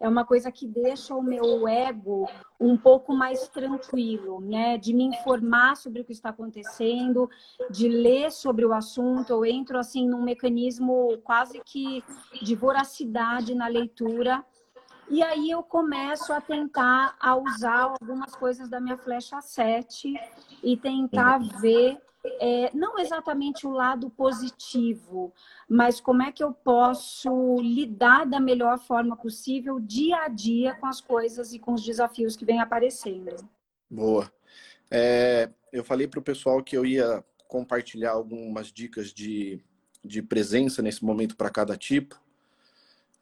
É 0.00 0.08
uma 0.08 0.24
coisa 0.24 0.52
que 0.52 0.64
deixa 0.64 1.12
o 1.12 1.22
meu 1.22 1.66
ego 1.66 2.28
um 2.60 2.76
pouco 2.76 3.12
mais 3.12 3.48
tranquilo, 3.48 4.40
né? 4.40 4.78
De 4.78 4.94
me 4.94 5.02
informar 5.02 5.76
sobre 5.76 6.02
o 6.02 6.04
que 6.04 6.12
está 6.12 6.28
acontecendo, 6.28 7.28
de 7.68 7.88
ler 7.88 8.30
sobre 8.30 8.64
o 8.64 8.72
assunto. 8.72 9.30
Eu 9.30 9.44
entro 9.44 9.76
assim 9.76 10.06
num 10.06 10.22
mecanismo 10.22 11.18
quase 11.24 11.60
que 11.64 12.04
de 12.40 12.54
voracidade 12.54 13.56
na 13.56 13.66
leitura. 13.66 14.44
E 15.10 15.20
aí 15.20 15.50
eu 15.50 15.64
começo 15.64 16.32
a 16.32 16.40
tentar 16.40 17.16
a 17.18 17.34
usar 17.34 17.96
algumas 18.00 18.36
coisas 18.36 18.68
da 18.68 18.78
minha 18.78 18.98
flecha 18.98 19.40
7 19.40 20.14
e 20.62 20.76
tentar 20.76 21.38
ver 21.60 21.98
é, 22.40 22.70
não 22.74 22.98
exatamente 22.98 23.66
o 23.66 23.70
lado 23.70 24.10
positivo, 24.10 25.32
mas 25.68 26.00
como 26.00 26.22
é 26.22 26.32
que 26.32 26.42
eu 26.42 26.52
posso 26.52 27.56
lidar 27.60 28.26
da 28.26 28.40
melhor 28.40 28.78
forma 28.78 29.16
possível 29.16 29.78
dia 29.78 30.24
a 30.24 30.28
dia 30.28 30.74
com 30.74 30.86
as 30.86 31.00
coisas 31.00 31.52
e 31.52 31.58
com 31.58 31.74
os 31.74 31.84
desafios 31.84 32.36
que 32.36 32.44
vêm 32.44 32.60
aparecendo. 32.60 33.36
Boa. 33.90 34.30
É, 34.90 35.50
eu 35.72 35.84
falei 35.84 36.06
para 36.06 36.20
o 36.20 36.22
pessoal 36.22 36.62
que 36.62 36.76
eu 36.76 36.84
ia 36.84 37.24
compartilhar 37.46 38.12
algumas 38.12 38.72
dicas 38.72 39.12
de, 39.12 39.60
de 40.04 40.22
presença 40.22 40.82
nesse 40.82 41.04
momento 41.04 41.36
para 41.36 41.50
cada 41.50 41.76
tipo. 41.76 42.20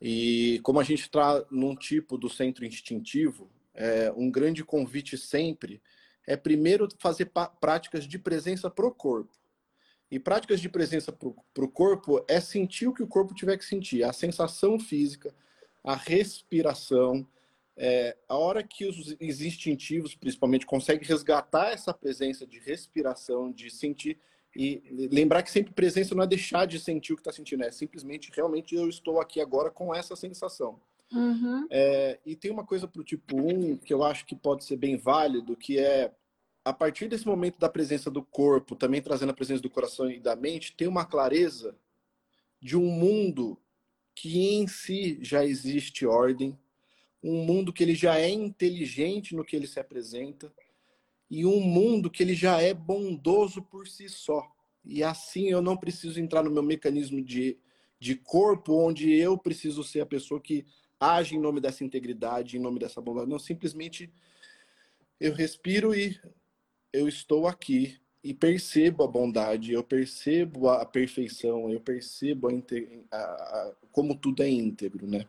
E 0.01 0.61
como 0.63 0.81
a 0.81 0.85
gente 0.85 1.03
está 1.03 1.45
num 1.51 1.75
tipo 1.75 2.19
do 2.19 2.29
centro 2.29 2.65
instintivo, 2.65 3.51
é, 3.75 4.13
um 4.17 4.31
grande 4.31 4.65
convite 4.65 5.17
sempre 5.17 5.81
é 6.27 6.37
primeiro 6.37 6.89
fazer 6.99 7.31
práticas 7.61 8.05
de 8.05 8.19
presença 8.19 8.69
para 8.69 8.87
o 8.87 8.91
corpo. 8.91 9.31
E 10.11 10.19
práticas 10.19 10.61
de 10.61 10.69
presença 10.69 11.13
para 11.13 11.65
o 11.65 11.69
corpo 11.69 12.25
é 12.29 12.41
sentir 12.41 12.87
o 12.87 12.95
que 12.95 13.03
o 13.03 13.09
corpo 13.09 13.35
tiver 13.35 13.57
que 13.57 13.65
sentir, 13.65 14.05
a 14.05 14.13
sensação 14.13 14.79
física, 14.79 15.35
a 15.83 15.95
respiração. 15.95 17.27
É, 17.77 18.17
a 18.29 18.37
hora 18.37 18.63
que 18.63 18.87
os 18.87 19.21
instintivos, 19.21 20.15
principalmente, 20.15 20.65
conseguem 20.65 21.07
resgatar 21.07 21.73
essa 21.73 21.93
presença 21.93 22.47
de 22.47 22.59
respiração, 22.59 23.53
de 23.53 23.71
sentir. 23.71 24.19
E 24.55 25.09
lembrar 25.13 25.43
que 25.43 25.51
sempre 25.51 25.75
presença 25.75 26.15
não 26.15 26.23
é 26.23 26.27
deixar 26.27 26.67
de 26.67 26.81
sentir 26.81 27.13
o 27.13 27.17
que 27.17 27.21
está 27.21 27.33
sentindo, 27.33 27.63
é 27.63 27.71
simplesmente 27.71 28.33
realmente 28.35 28.75
eu 28.75 28.89
estou 28.89 29.21
aqui 29.21 29.39
agora 29.39 29.71
com 29.71 29.95
essa 29.95 30.17
sensação. 30.17 30.81
Uhum. 31.13 31.67
É, 31.71 32.19
e 32.27 32.35
tem 32.35 32.51
uma 32.51 32.65
coisa 32.65 32.89
para 32.89 33.01
o 33.01 33.05
tipo 33.05 33.37
1 33.37 33.77
que 33.79 33.95
eu 33.95 34.03
acho 34.03 34.27
que 34.27 34.35
pode 34.35 34.65
ser 34.65 34.77
bem 34.77 34.97
válido, 34.97 35.57
que 35.57 35.79
é 35.79 36.13
a 36.65 36.73
partir 36.73 37.09
desse 37.09 37.25
momento 37.25 37.59
da 37.59 37.69
presença 37.69 38.11
do 38.11 38.25
corpo, 38.25 38.75
também 38.75 39.01
trazendo 39.01 39.31
a 39.31 39.35
presença 39.35 39.63
do 39.63 39.71
coração 39.71 40.11
e 40.11 40.19
da 40.19 40.35
mente, 40.35 40.75
tem 40.75 40.89
uma 40.89 41.05
clareza 41.05 41.77
de 42.61 42.77
um 42.77 42.87
mundo 42.87 43.57
que 44.13 44.41
em 44.41 44.67
si 44.67 45.19
já 45.23 45.45
existe 45.45 46.05
ordem, 46.05 46.59
um 47.23 47.45
mundo 47.45 47.73
que 47.73 47.85
ele 47.85 47.95
já 47.95 48.19
é 48.19 48.29
inteligente 48.29 49.37
no 49.37 49.45
que 49.45 49.55
ele 49.55 49.67
se 49.67 49.79
apresenta 49.79 50.53
e 51.31 51.47
um 51.47 51.61
mundo 51.61 52.11
que 52.11 52.23
ele 52.23 52.35
já 52.35 52.61
é 52.61 52.75
bondoso 52.75 53.63
por 53.63 53.87
si 53.87 54.09
só. 54.09 54.51
E 54.85 55.05
assim 55.05 55.49
eu 55.49 55.61
não 55.61 55.77
preciso 55.77 56.21
entrar 56.21 56.43
no 56.43 56.51
meu 56.51 56.63
mecanismo 56.63 57.23
de, 57.23 57.59
de 57.99 58.17
corpo, 58.17 58.75
onde 58.75 59.13
eu 59.13 59.37
preciso 59.39 59.85
ser 59.85 60.01
a 60.01 60.07
pessoa 60.07 60.41
que 60.41 60.67
age 60.99 61.37
em 61.37 61.41
nome 61.41 61.61
dessa 61.61 61.85
integridade, 61.85 62.57
em 62.57 62.61
nome 62.61 62.79
dessa 62.79 63.01
bondade. 63.01 63.29
Não, 63.29 63.39
simplesmente 63.39 64.11
eu 65.21 65.33
respiro 65.33 65.95
e 65.95 66.19
eu 66.93 67.09
estou 67.09 67.47
aqui 67.47 67.99
e 68.23 68.35
percebo 68.35 69.05
a 69.05 69.07
bondade, 69.07 69.73
eu 69.73 69.85
percebo 69.85 70.69
a 70.69 70.85
perfeição, 70.85 71.71
eu 71.71 71.81
percebo 71.81 72.49
a, 72.49 73.17
a, 73.17 73.19
a, 73.19 73.73
como 73.93 74.17
tudo 74.17 74.43
é 74.43 74.49
íntegro, 74.49 75.07
né? 75.07 75.27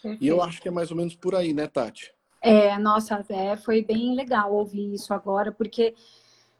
Perfeito. 0.00 0.22
E 0.22 0.28
eu 0.28 0.42
acho 0.42 0.60
que 0.60 0.68
é 0.68 0.70
mais 0.70 0.90
ou 0.90 0.96
menos 0.96 1.16
por 1.16 1.34
aí, 1.34 1.52
né, 1.52 1.66
Tati? 1.66 2.12
É, 2.40 2.78
nossa, 2.78 3.24
é, 3.30 3.56
foi 3.56 3.82
bem 3.82 4.14
legal 4.14 4.52
ouvir 4.52 4.92
isso 4.92 5.14
agora, 5.14 5.50
porque 5.50 5.94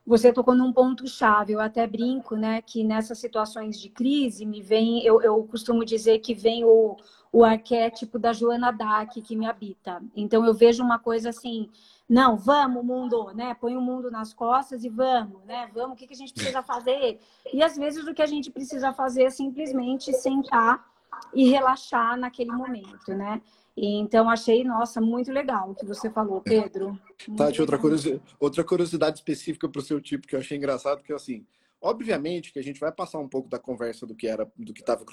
você 0.07 0.33
tocou 0.33 0.55
num 0.55 0.73
ponto 0.73 1.07
chave. 1.07 1.53
Eu 1.53 1.61
até 1.61 1.87
brinco, 1.87 2.37
né, 2.37 2.63
que 2.63 2.83
nessas 2.83 3.19
situações 3.19 3.79
de 3.79 3.91
crise 3.91 4.47
me 4.47 4.63
vem, 4.63 5.05
eu, 5.05 5.21
eu 5.23 5.45
costumo 5.45 5.85
dizer 5.85 6.21
que 6.21 6.35
vem 6.35 6.65
o, 6.65 6.97
o 7.35 7.43
arquétipo 7.43 8.17
da 8.17 8.33
Joana 8.33 8.71
Dark 8.71 9.11
que 9.15 9.35
me 9.35 9.45
habita. 9.45 10.01
Então 10.15 10.47
eu 10.47 10.55
vejo 10.55 10.85
uma 10.85 11.01
coisa 11.01 11.31
assim, 11.31 11.69
não, 12.09 12.37
vamos, 12.37 12.85
mundo, 12.85 13.33
né? 13.35 13.57
Põe 13.61 13.77
o 13.77 13.81
mundo 13.81 14.09
nas 14.09 14.33
costas 14.33 14.85
e 14.85 14.89
vamos, 14.89 15.45
né? 15.45 15.69
Vamos, 15.75 15.95
o 15.95 15.97
que, 15.97 16.07
que 16.07 16.15
a 16.15 16.17
gente 16.17 16.33
precisa 16.33 16.63
fazer? 16.63 17.19
E 17.53 17.61
às 17.61 17.77
vezes 17.77 18.07
o 18.07 18.15
que 18.15 18.23
a 18.23 18.27
gente 18.27 18.53
precisa 18.53 18.93
fazer 18.93 19.25
é 19.25 19.31
simplesmente 19.31 20.13
sentar 20.13 20.87
e 21.35 21.51
relaxar 21.51 22.17
naquele 22.17 22.53
momento, 22.53 23.13
né? 23.13 23.43
Então, 23.77 24.31
achei, 24.31 24.63
nossa, 24.63 25.01
muito 25.01 25.33
legal 25.33 25.73
o 25.73 25.75
que 25.75 25.85
você 25.85 26.09
falou, 26.09 26.41
Pedro. 26.41 26.97
Tati, 27.37 27.61
outra, 27.61 27.77
curiosidade, 27.77 28.23
outra 28.39 28.63
curiosidade 28.63 29.17
específica 29.19 29.69
para 29.69 29.81
o 29.81 29.83
seu 29.83 30.01
tipo 30.01 30.29
que 30.29 30.37
eu 30.37 30.39
achei 30.39 30.57
engraçado, 30.57 31.03
que 31.03 31.13
é 31.13 31.17
assim, 31.17 31.45
obviamente 31.85 32.51
que 32.51 32.59
a 32.59 32.63
gente 32.63 32.81
vai 32.81 32.91
passar 32.91 33.19
um 33.19 33.29
pouco 33.29 33.49
da 33.49 33.59
conversa 33.59 34.07
do 34.07 34.15
que 34.15 34.27
era, 34.27 34.51
do 34.57 34.73
que 34.73 34.81
estava 34.81 35.05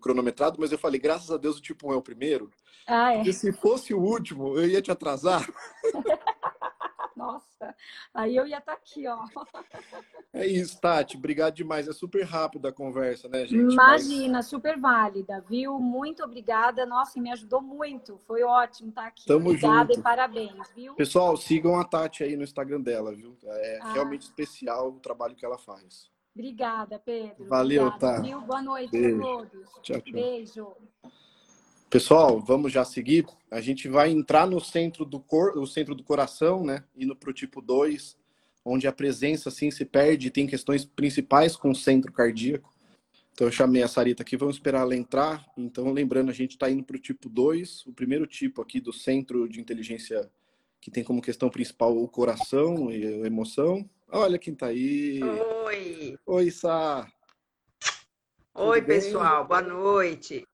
cronometrado, 0.00 0.58
mas 0.58 0.72
eu 0.72 0.78
falei, 0.78 0.98
graças 1.00 1.30
a 1.30 1.36
Deus 1.36 1.58
o 1.58 1.62
tipo 1.62 1.88
1 1.88 1.92
é 1.92 1.96
o 1.96 2.02
primeiro. 2.02 2.50
Ah, 2.86 3.12
é. 3.12 3.16
Porque 3.16 3.32
se 3.32 3.52
fosse 3.52 3.94
o 3.94 4.00
último, 4.00 4.58
eu 4.58 4.66
ia 4.66 4.82
te 4.82 4.90
atrasar. 4.90 5.48
Nossa, 7.18 7.74
aí 8.14 8.36
eu 8.36 8.46
ia 8.46 8.58
estar 8.58 8.76
tá 8.76 8.78
aqui, 8.78 9.08
ó. 9.08 9.24
É 10.32 10.46
isso, 10.46 10.80
Tati. 10.80 11.16
Obrigado 11.16 11.54
demais. 11.54 11.88
É 11.88 11.92
super 11.92 12.22
rápida 12.22 12.68
a 12.68 12.72
conversa, 12.72 13.28
né, 13.28 13.44
gente? 13.44 13.72
Imagina, 13.72 14.34
Mas... 14.34 14.46
super 14.46 14.78
válida, 14.78 15.44
viu? 15.48 15.80
Muito 15.80 16.22
obrigada. 16.22 16.86
Nossa, 16.86 17.20
me 17.20 17.32
ajudou 17.32 17.60
muito. 17.60 18.20
Foi 18.24 18.44
ótimo 18.44 18.90
estar 18.90 19.02
tá 19.02 19.08
aqui. 19.08 19.26
Tamo 19.26 19.48
obrigada 19.48 19.92
junto. 19.92 19.98
e 19.98 20.02
parabéns, 20.02 20.70
viu? 20.76 20.94
Pessoal, 20.94 21.36
sigam 21.36 21.80
a 21.80 21.84
Tati 21.84 22.22
aí 22.22 22.36
no 22.36 22.44
Instagram 22.44 22.80
dela, 22.80 23.12
viu? 23.12 23.36
É 23.42 23.78
ah. 23.82 23.92
realmente 23.94 24.22
especial 24.22 24.90
o 24.90 25.00
trabalho 25.00 25.34
que 25.34 25.44
ela 25.44 25.58
faz. 25.58 26.08
Obrigada, 26.32 27.00
Pedro. 27.00 27.48
Valeu, 27.48 27.86
Obrigada, 27.86 28.16
tá. 28.16 28.22
Viu? 28.22 28.40
Boa 28.42 28.62
noite 28.62 28.92
Beijo. 28.92 29.16
a 29.16 29.20
todos. 29.20 29.72
Tchau, 29.82 30.00
tchau. 30.00 30.12
Beijo. 30.12 30.76
Pessoal, 31.90 32.38
vamos 32.38 32.70
já 32.70 32.84
seguir. 32.84 33.26
A 33.50 33.62
gente 33.62 33.88
vai 33.88 34.10
entrar 34.10 34.46
no 34.46 34.60
centro 34.60 35.06
do 35.06 35.18
cor, 35.18 35.56
o 35.56 35.66
centro 35.66 35.94
do 35.94 36.04
coração, 36.04 36.62
né? 36.62 36.84
Indo 36.94 37.16
para 37.16 37.30
o 37.30 37.32
tipo 37.32 37.62
2, 37.62 38.14
onde 38.62 38.86
a 38.86 38.92
presença 38.92 39.48
assim 39.48 39.70
se 39.70 39.86
perde, 39.86 40.30
tem 40.30 40.46
questões 40.46 40.84
principais 40.84 41.56
com 41.56 41.70
o 41.70 41.74
centro 41.74 42.12
cardíaco. 42.12 42.74
Então 43.32 43.46
eu 43.46 43.52
chamei 43.52 43.82
a 43.82 43.88
Sarita 43.88 44.22
aqui, 44.22 44.36
vamos 44.36 44.56
esperar 44.56 44.82
ela 44.82 44.94
entrar. 44.94 45.46
Então, 45.56 45.90
lembrando, 45.90 46.28
a 46.30 46.34
gente 46.34 46.50
está 46.50 46.70
indo 46.70 46.84
para 46.84 46.96
o 46.96 47.00
tipo 47.00 47.26
2, 47.26 47.86
o 47.86 47.92
primeiro 47.92 48.26
tipo 48.26 48.60
aqui 48.60 48.80
do 48.80 48.92
centro 48.92 49.48
de 49.48 49.58
inteligência 49.58 50.30
que 50.82 50.90
tem 50.90 51.02
como 51.02 51.22
questão 51.22 51.48
principal 51.48 51.96
o 51.96 52.06
coração 52.06 52.90
e 52.90 53.06
a 53.06 53.26
emoção. 53.26 53.88
Olha 54.10 54.38
quem 54.38 54.52
está 54.52 54.66
aí. 54.66 55.20
Oi. 55.22 56.18
Oi, 56.26 56.50
Sá. 56.50 57.10
Oi, 58.54 58.82
pessoal. 58.82 59.46
Boa 59.46 59.62
noite. 59.62 60.44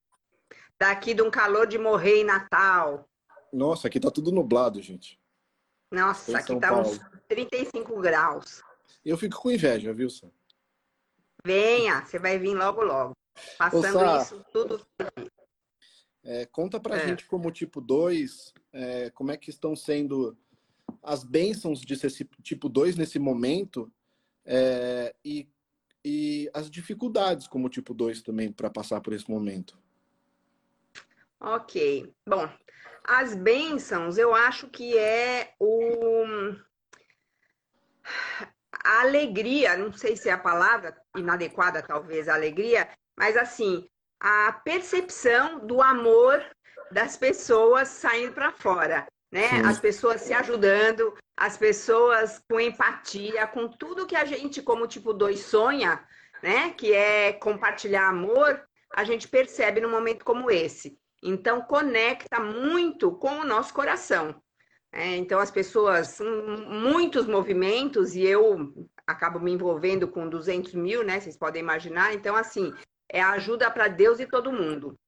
Daqui 0.79 1.15
de 1.15 1.23
um 1.23 1.31
calor 1.31 1.67
de 1.67 1.79
morrer 1.79 2.21
em 2.21 2.25
Natal. 2.25 3.09
Nossa, 3.53 3.89
aqui 3.89 4.01
tá 4.01 4.11
tudo 4.11 4.33
nublado, 4.33 4.83
gente. 4.83 5.21
Nossa, 5.91 6.37
aqui 6.39 6.59
tá 6.59 6.69
Paulo. 6.69 6.89
uns 6.89 7.01
35 7.29 8.01
graus. 8.01 8.63
Eu 9.05 9.17
fico 9.17 9.41
com 9.41 9.51
inveja, 9.51 9.93
viu, 9.93 10.11
Sam? 10.11 10.31
Venha, 11.45 12.05
você 12.05 12.19
vai 12.19 12.39
vir 12.39 12.55
logo, 12.55 12.83
logo. 12.83 13.13
Passando 13.59 13.99
Ô, 13.99 14.17
isso 14.23 14.45
tudo. 14.53 14.87
É, 16.25 16.47
conta 16.47 16.81
pra 16.81 16.97
é. 16.97 17.09
gente 17.09 17.27
como 17.27 17.51
tipo 17.51 17.81
2, 17.81 18.55
é, 18.73 19.11
como 19.11 19.31
é 19.31 19.37
que 19.37 19.51
estão 19.51 19.77
sendo 19.77 20.37
as 21.03 21.23
bênçãos 21.23 21.83
de 21.83 21.97
ser 21.97 22.11
tipo 22.43 22.69
2 22.69 22.97
nesse 22.97 23.19
momento 23.19 23.93
é, 24.45 25.15
e, 25.23 25.47
e 26.03 26.51
as 26.55 26.71
dificuldades 26.71 27.47
como 27.47 27.69
tipo 27.69 27.93
2 27.93 28.23
também 28.23 28.51
para 28.51 28.71
passar 28.71 29.01
por 29.03 29.13
esse 29.13 29.31
momento. 29.31 29.79
Ok. 31.47 32.11
Bom, 32.27 32.49
as 33.05 33.35
bênçãos, 33.35 34.17
eu 34.17 34.35
acho 34.35 34.67
que 34.69 34.97
é 34.97 35.53
o 35.61 36.25
a 38.83 39.01
alegria, 39.03 39.77
não 39.77 39.93
sei 39.93 40.17
se 40.17 40.29
é 40.29 40.33
a 40.33 40.39
palavra 40.39 40.97
inadequada, 41.17 41.83
talvez, 41.83 42.29
a 42.29 42.35
alegria, 42.35 42.89
mas 43.17 43.37
assim, 43.37 43.87
a 44.19 44.53
percepção 44.53 45.67
do 45.67 45.83
amor 45.83 46.43
das 46.91 47.17
pessoas 47.17 47.89
saindo 47.89 48.33
para 48.33 48.51
fora, 48.51 49.07
né? 49.31 49.49
Sim. 49.49 49.67
As 49.67 49.79
pessoas 49.79 50.23
se 50.23 50.33
ajudando, 50.33 51.15
as 51.37 51.59
pessoas 51.59 52.43
com 52.49 52.59
empatia, 52.59 53.47
com 53.47 53.69
tudo 53.69 54.07
que 54.07 54.17
a 54.17 54.25
gente, 54.25 54.63
como 54.63 54.87
tipo 54.87 55.13
2, 55.13 55.41
sonha, 55.41 56.03
né? 56.43 56.71
Que 56.71 56.93
é 56.95 57.35
compartilhar 57.35 58.09
amor, 58.09 58.67
a 58.95 59.05
gente 59.05 59.29
percebe 59.29 59.81
num 59.81 59.91
momento 59.91 60.25
como 60.25 60.51
esse. 60.51 60.99
Então, 61.27 61.63
conecta 61.63 62.39
muito 62.39 63.11
com 63.13 63.41
o 63.41 63.47
nosso 63.47 63.73
coração. 63.73 64.39
É, 64.93 65.17
então, 65.17 65.41
as 65.41 65.51
pessoas, 65.51 66.21
muitos 66.21 67.27
movimentos, 67.27 68.15
e 68.15 68.23
eu 68.23 68.75
acabo 69.07 69.41
me 69.41 69.51
envolvendo 69.51 70.07
com 70.07 70.29
200 70.29 70.75
mil, 70.75 71.03
né? 71.03 71.19
Vocês 71.19 71.37
podem 71.37 71.63
imaginar. 71.63 72.13
Então, 72.13 72.37
assim, 72.37 72.75
é 73.09 73.23
ajuda 73.23 73.71
para 73.71 73.89
Deus 73.89 74.21
e 74.21 74.27
todo 74.27 74.53
mundo. 74.53 74.99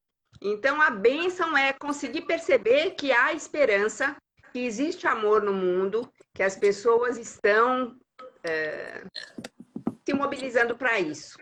Então, 0.41 0.81
a 0.81 0.89
bênção 0.89 1.55
é 1.55 1.71
conseguir 1.71 2.21
perceber 2.23 2.95
que 2.95 3.11
há 3.11 3.31
esperança, 3.31 4.15
que 4.51 4.65
existe 4.65 5.05
amor 5.05 5.43
no 5.43 5.53
mundo, 5.53 6.11
que 6.33 6.41
as 6.41 6.55
pessoas 6.55 7.19
estão 7.19 7.95
é, 8.43 9.03
se 10.03 10.15
mobilizando 10.15 10.75
para 10.75 10.99
isso, 10.99 11.37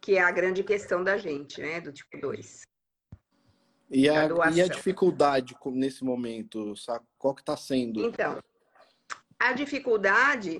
que 0.00 0.16
é 0.16 0.22
a 0.22 0.30
grande 0.30 0.62
questão 0.62 1.02
da 1.02 1.16
gente, 1.18 1.60
né? 1.60 1.80
Do 1.80 1.92
tipo 1.92 2.16
2. 2.20 2.62
E 3.90 4.08
a, 4.08 4.28
e 4.52 4.60
a 4.62 4.66
dificuldade 4.66 5.56
nesse 5.66 6.04
momento, 6.04 6.74
sabe? 6.76 7.04
qual 7.18 7.34
que 7.34 7.42
está 7.42 7.56
sendo? 7.56 8.04
Então, 8.04 8.42
a 9.38 9.52
dificuldade 9.52 10.58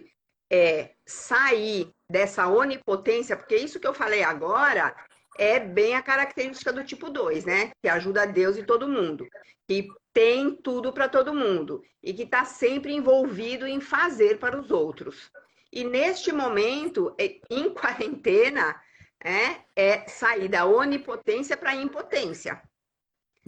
é 0.50 0.94
sair 1.06 1.90
dessa 2.08 2.48
onipotência, 2.48 3.36
porque 3.36 3.56
isso 3.56 3.80
que 3.80 3.86
eu 3.86 3.94
falei 3.94 4.22
agora 4.22 4.94
é 5.38 5.58
bem 5.58 5.94
a 5.94 6.02
característica 6.02 6.72
do 6.72 6.84
tipo 6.84 7.10
2, 7.10 7.44
né? 7.44 7.72
Que 7.82 7.88
ajuda 7.88 8.26
Deus 8.26 8.56
e 8.56 8.62
todo 8.62 8.88
mundo, 8.88 9.26
que 9.66 9.88
tem 10.12 10.54
tudo 10.54 10.92
para 10.92 11.08
todo 11.08 11.34
mundo 11.34 11.82
e 12.02 12.12
que 12.12 12.22
está 12.22 12.44
sempre 12.44 12.94
envolvido 12.94 13.66
em 13.66 13.80
fazer 13.80 14.38
para 14.38 14.58
os 14.58 14.70
outros. 14.70 15.30
E 15.72 15.82
neste 15.82 16.30
momento, 16.30 17.12
é, 17.18 17.40
em 17.50 17.74
quarentena, 17.74 18.80
é, 19.24 19.56
é 19.74 20.06
sair 20.06 20.48
da 20.48 20.66
onipotência 20.66 21.56
para 21.56 21.70
a 21.70 21.76
impotência. 21.76 22.62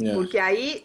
É. 0.03 0.13
Porque 0.13 0.39
aí 0.39 0.85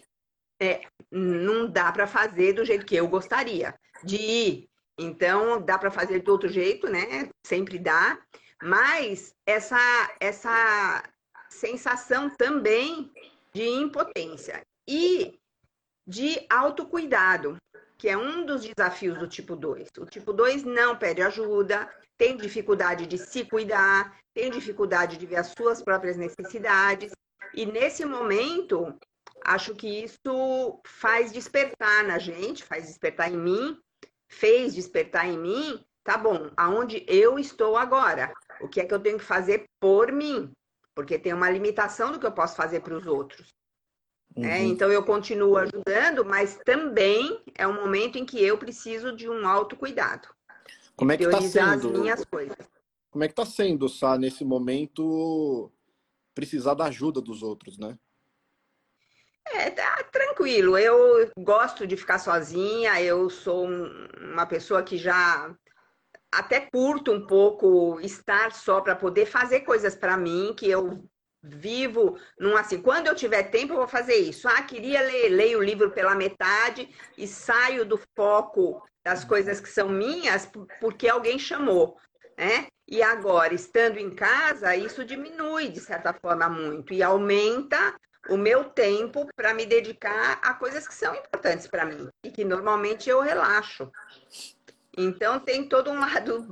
é, 0.60 0.82
não 1.10 1.70
dá 1.70 1.92
para 1.92 2.06
fazer 2.06 2.52
do 2.52 2.64
jeito 2.64 2.86
que 2.86 2.96
eu 2.96 3.08
gostaria 3.08 3.74
de 4.04 4.16
ir. 4.16 4.68
Então, 4.98 5.60
dá 5.60 5.78
para 5.78 5.90
fazer 5.90 6.20
de 6.22 6.30
outro 6.30 6.48
jeito, 6.48 6.88
né? 6.88 7.28
Sempre 7.46 7.78
dá. 7.78 8.18
Mas 8.62 9.34
essa, 9.46 9.78
essa 10.20 11.02
sensação 11.50 12.30
também 12.30 13.10
de 13.52 13.68
impotência 13.68 14.62
e 14.88 15.38
de 16.06 16.44
autocuidado, 16.48 17.56
que 17.98 18.08
é 18.08 18.16
um 18.16 18.44
dos 18.44 18.64
desafios 18.64 19.18
do 19.18 19.28
tipo 19.28 19.54
2. 19.56 19.88
O 19.98 20.06
tipo 20.06 20.32
2 20.32 20.64
não 20.64 20.96
pede 20.96 21.22
ajuda, 21.22 21.88
tem 22.16 22.36
dificuldade 22.36 23.06
de 23.06 23.18
se 23.18 23.44
cuidar, 23.44 24.16
tem 24.34 24.50
dificuldade 24.50 25.16
de 25.16 25.26
ver 25.26 25.36
as 25.36 25.52
suas 25.56 25.82
próprias 25.82 26.16
necessidades. 26.16 27.12
E 27.54 27.66
nesse 27.66 28.04
momento, 28.04 28.94
acho 29.44 29.74
que 29.74 29.86
isso 29.86 30.80
faz 30.86 31.32
despertar 31.32 32.04
na 32.04 32.18
gente, 32.18 32.64
faz 32.64 32.86
despertar 32.86 33.32
em 33.32 33.36
mim, 33.36 33.78
fez 34.28 34.74
despertar 34.74 35.28
em 35.28 35.38
mim, 35.38 35.84
tá 36.02 36.16
bom, 36.16 36.50
aonde 36.56 37.04
eu 37.06 37.38
estou 37.38 37.76
agora? 37.76 38.32
O 38.60 38.68
que 38.68 38.80
é 38.80 38.84
que 38.84 38.94
eu 38.94 39.00
tenho 39.00 39.18
que 39.18 39.24
fazer 39.24 39.66
por 39.78 40.10
mim? 40.10 40.50
Porque 40.94 41.18
tem 41.18 41.32
uma 41.32 41.50
limitação 41.50 42.12
do 42.12 42.18
que 42.18 42.26
eu 42.26 42.32
posso 42.32 42.56
fazer 42.56 42.80
para 42.80 42.96
os 42.96 43.06
outros. 43.06 43.54
Né? 44.36 44.48
Uhum. 44.48 44.54
É, 44.54 44.62
então 44.62 44.90
eu 44.90 45.04
continuo 45.04 45.56
ajudando, 45.56 46.24
mas 46.24 46.58
também 46.64 47.42
é 47.54 47.66
um 47.66 47.74
momento 47.74 48.16
em 48.16 48.24
que 48.24 48.42
eu 48.42 48.56
preciso 48.56 49.14
de 49.14 49.28
um 49.28 49.46
autocuidado. 49.46 50.28
Como 50.96 51.12
é 51.12 51.16
que 51.16 51.24
está 51.24 51.40
sendo? 51.40 51.88
as 51.88 51.98
minhas 51.98 52.24
coisas. 52.24 52.56
Como 53.10 53.24
é 53.24 53.28
que 53.28 53.32
está 53.32 53.44
sendo, 53.44 53.88
Sá, 53.88 54.16
nesse 54.16 54.44
momento 54.44 55.70
precisar 56.34 56.74
da 56.74 56.84
ajuda 56.84 57.20
dos 57.20 57.42
outros, 57.42 57.78
né? 57.78 57.96
É, 59.46 59.70
tá 59.70 60.02
tranquilo. 60.10 60.78
Eu 60.78 61.30
gosto 61.38 61.86
de 61.86 61.96
ficar 61.96 62.18
sozinha. 62.18 63.00
Eu 63.02 63.28
sou 63.28 63.66
uma 63.66 64.46
pessoa 64.46 64.82
que 64.82 64.96
já 64.96 65.54
até 66.32 66.60
curto 66.60 67.12
um 67.12 67.26
pouco 67.26 68.00
estar 68.00 68.52
só 68.52 68.80
para 68.80 68.96
poder 68.96 69.26
fazer 69.26 69.60
coisas 69.60 69.94
para 69.94 70.16
mim 70.16 70.54
que 70.56 70.70
eu 70.70 71.04
vivo 71.42 72.16
num 72.38 72.56
assim, 72.56 72.80
quando 72.80 73.08
eu 73.08 73.16
tiver 73.16 73.42
tempo 73.44 73.72
eu 73.72 73.78
vou 73.78 73.88
fazer 73.88 74.16
isso. 74.16 74.48
Ah, 74.48 74.62
queria 74.62 75.02
ler, 75.02 75.28
leio 75.28 75.58
o 75.58 75.62
livro 75.62 75.90
pela 75.90 76.14
metade 76.14 76.88
e 77.18 77.26
saio 77.26 77.84
do 77.84 78.00
foco 78.16 78.82
das 79.04 79.24
coisas 79.24 79.60
que 79.60 79.68
são 79.68 79.88
minhas 79.88 80.48
porque 80.80 81.08
alguém 81.08 81.38
chamou, 81.38 81.98
né? 82.38 82.68
E 82.92 83.02
agora, 83.02 83.54
estando 83.54 83.96
em 83.96 84.10
casa, 84.10 84.76
isso 84.76 85.02
diminui 85.02 85.70
de 85.70 85.80
certa 85.80 86.12
forma 86.12 86.46
muito 86.46 86.92
e 86.92 87.02
aumenta 87.02 87.98
o 88.28 88.36
meu 88.36 88.64
tempo 88.64 89.26
para 89.34 89.54
me 89.54 89.64
dedicar 89.64 90.38
a 90.42 90.52
coisas 90.52 90.86
que 90.86 90.92
são 90.92 91.14
importantes 91.14 91.66
para 91.66 91.86
mim 91.86 92.10
e 92.22 92.30
que 92.30 92.44
normalmente 92.44 93.08
eu 93.08 93.22
relaxo. 93.22 93.90
Então 94.94 95.40
tem 95.40 95.66
todo 95.66 95.90
um 95.90 95.98
lado 95.98 96.46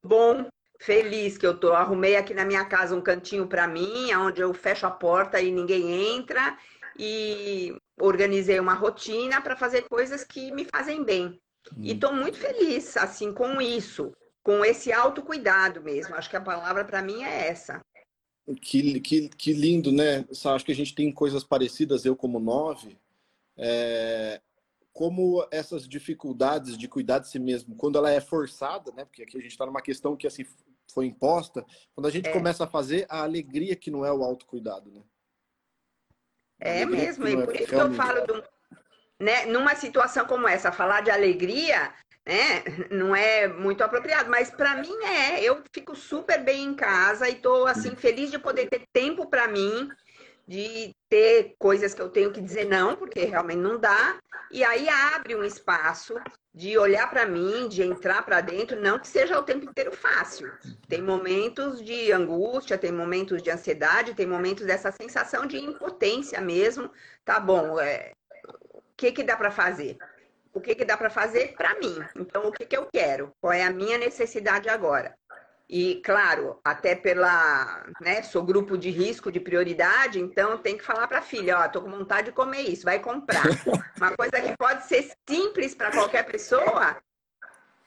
bom, 0.00 0.46
feliz 0.78 1.36
que 1.36 1.44
eu 1.44 1.58
tô. 1.58 1.72
Arrumei 1.72 2.14
aqui 2.14 2.34
na 2.34 2.44
minha 2.44 2.64
casa 2.66 2.94
um 2.94 3.02
cantinho 3.02 3.48
para 3.48 3.66
mim, 3.66 4.14
onde 4.14 4.40
eu 4.40 4.54
fecho 4.54 4.86
a 4.86 4.92
porta 4.92 5.40
e 5.40 5.50
ninguém 5.50 6.14
entra. 6.14 6.56
E 6.96 7.76
organizei 8.00 8.60
uma 8.60 8.74
rotina 8.74 9.40
para 9.40 9.56
fazer 9.56 9.88
coisas 9.88 10.22
que 10.22 10.52
me 10.52 10.64
fazem 10.64 11.02
bem. 11.02 11.40
Hum. 11.72 11.80
E 11.82 11.94
estou 11.94 12.12
muito 12.12 12.38
feliz, 12.38 12.96
assim, 12.96 13.34
com 13.34 13.60
isso, 13.60 14.12
com 14.42 14.64
esse 14.64 14.92
autocuidado 14.92 15.82
mesmo. 15.82 16.14
Acho 16.14 16.30
que 16.30 16.36
a 16.36 16.40
palavra 16.40 16.84
para 16.84 17.02
mim 17.02 17.22
é 17.22 17.48
essa. 17.48 17.80
Que, 18.60 19.00
que, 19.00 19.28
que 19.28 19.52
lindo, 19.52 19.92
né? 19.92 20.24
Acho 20.30 20.64
que 20.64 20.72
a 20.72 20.74
gente 20.74 20.94
tem 20.94 21.12
coisas 21.12 21.44
parecidas, 21.44 22.04
eu 22.04 22.16
como 22.16 22.40
nove. 22.40 22.98
É... 23.56 24.40
Como 24.92 25.46
essas 25.50 25.88
dificuldades 25.88 26.76
de 26.76 26.88
cuidar 26.88 27.20
de 27.20 27.28
si 27.28 27.38
mesmo, 27.38 27.76
quando 27.76 27.96
ela 27.96 28.10
é 28.10 28.20
forçada, 28.20 28.90
né? 28.92 29.04
Porque 29.04 29.22
aqui 29.22 29.38
a 29.38 29.40
gente 29.40 29.52
está 29.52 29.64
numa 29.64 29.80
questão 29.80 30.16
que 30.16 30.26
assim 30.26 30.44
foi 30.92 31.06
imposta, 31.06 31.64
quando 31.94 32.06
a 32.06 32.10
gente 32.10 32.28
é. 32.28 32.32
começa 32.32 32.64
a 32.64 32.68
fazer 32.68 33.06
a 33.08 33.22
alegria 33.22 33.76
que 33.76 33.90
não 33.90 34.04
é 34.04 34.12
o 34.12 34.24
autocuidado, 34.24 34.90
né? 34.90 35.02
É 36.58 36.84
mesmo, 36.84 37.26
e 37.26 37.34
é 37.34 37.44
por 37.44 37.54
isso 37.54 37.68
que 37.68 37.74
eu 37.74 37.94
falo, 37.94 38.26
do, 38.26 38.44
né, 39.18 39.46
numa 39.46 39.74
situação 39.74 40.26
como 40.26 40.46
essa, 40.46 40.70
falar 40.70 41.00
de 41.00 41.10
alegria, 41.10 41.94
né, 42.30 42.62
não 42.92 43.14
é 43.14 43.48
muito 43.48 43.82
apropriado, 43.82 44.30
mas 44.30 44.52
para 44.52 44.76
mim 44.76 44.94
é. 45.04 45.42
Eu 45.42 45.64
fico 45.72 45.96
super 45.96 46.40
bem 46.44 46.62
em 46.64 46.74
casa 46.74 47.28
e 47.28 47.34
tô 47.34 47.66
assim 47.66 47.96
feliz 47.96 48.30
de 48.30 48.38
poder 48.38 48.68
ter 48.68 48.84
tempo 48.92 49.28
para 49.28 49.48
mim, 49.48 49.88
de 50.46 50.94
ter 51.08 51.56
coisas 51.58 51.92
que 51.92 52.00
eu 52.00 52.08
tenho 52.08 52.32
que 52.32 52.40
dizer 52.40 52.66
não, 52.66 52.94
porque 52.94 53.24
realmente 53.24 53.58
não 53.58 53.80
dá, 53.80 54.16
e 54.52 54.62
aí 54.62 54.88
abre 54.88 55.34
um 55.34 55.42
espaço 55.42 56.14
de 56.54 56.78
olhar 56.78 57.10
para 57.10 57.26
mim, 57.26 57.68
de 57.68 57.82
entrar 57.82 58.24
para 58.24 58.40
dentro, 58.40 58.80
não 58.80 59.00
que 59.00 59.08
seja 59.08 59.36
o 59.36 59.42
tempo 59.42 59.68
inteiro 59.68 59.90
fácil. 59.90 60.52
Tem 60.88 61.02
momentos 61.02 61.82
de 61.84 62.12
angústia, 62.12 62.78
tem 62.78 62.92
momentos 62.92 63.42
de 63.42 63.50
ansiedade, 63.50 64.14
tem 64.14 64.26
momentos 64.26 64.64
dessa 64.64 64.92
sensação 64.92 65.46
de 65.46 65.58
impotência 65.58 66.40
mesmo. 66.40 66.92
Tá 67.24 67.40
bom, 67.40 67.80
é... 67.80 68.12
o 68.72 68.82
que 68.96 69.10
que 69.10 69.24
dá 69.24 69.36
para 69.36 69.50
fazer? 69.50 69.98
O 70.52 70.60
que 70.60 70.74
que 70.74 70.84
dá 70.84 70.96
para 70.96 71.10
fazer 71.10 71.54
para 71.56 71.78
mim? 71.78 71.96
Então, 72.16 72.46
o 72.46 72.52
que 72.52 72.66
que 72.66 72.76
eu 72.76 72.86
quero? 72.92 73.32
Qual 73.40 73.52
é 73.52 73.62
a 73.62 73.72
minha 73.72 73.96
necessidade 73.98 74.68
agora? 74.68 75.14
E, 75.68 76.02
claro, 76.04 76.58
até 76.64 76.96
pela, 76.96 77.86
né, 78.00 78.22
sou 78.22 78.42
grupo 78.42 78.76
de 78.76 78.90
risco, 78.90 79.30
de 79.30 79.38
prioridade, 79.38 80.18
então 80.18 80.58
tem 80.58 80.76
que 80.76 80.84
falar 80.84 81.06
para 81.06 81.20
a 81.20 81.22
filha, 81.22 81.60
ó, 81.60 81.68
tô 81.68 81.80
com 81.80 81.90
vontade 81.90 82.26
de 82.26 82.32
comer 82.32 82.62
isso, 82.62 82.84
vai 82.84 82.98
comprar. 82.98 83.44
Uma 83.96 84.10
coisa 84.16 84.40
que 84.40 84.56
pode 84.56 84.84
ser 84.86 85.08
simples 85.28 85.72
para 85.72 85.92
qualquer 85.92 86.24
pessoa, 86.24 86.96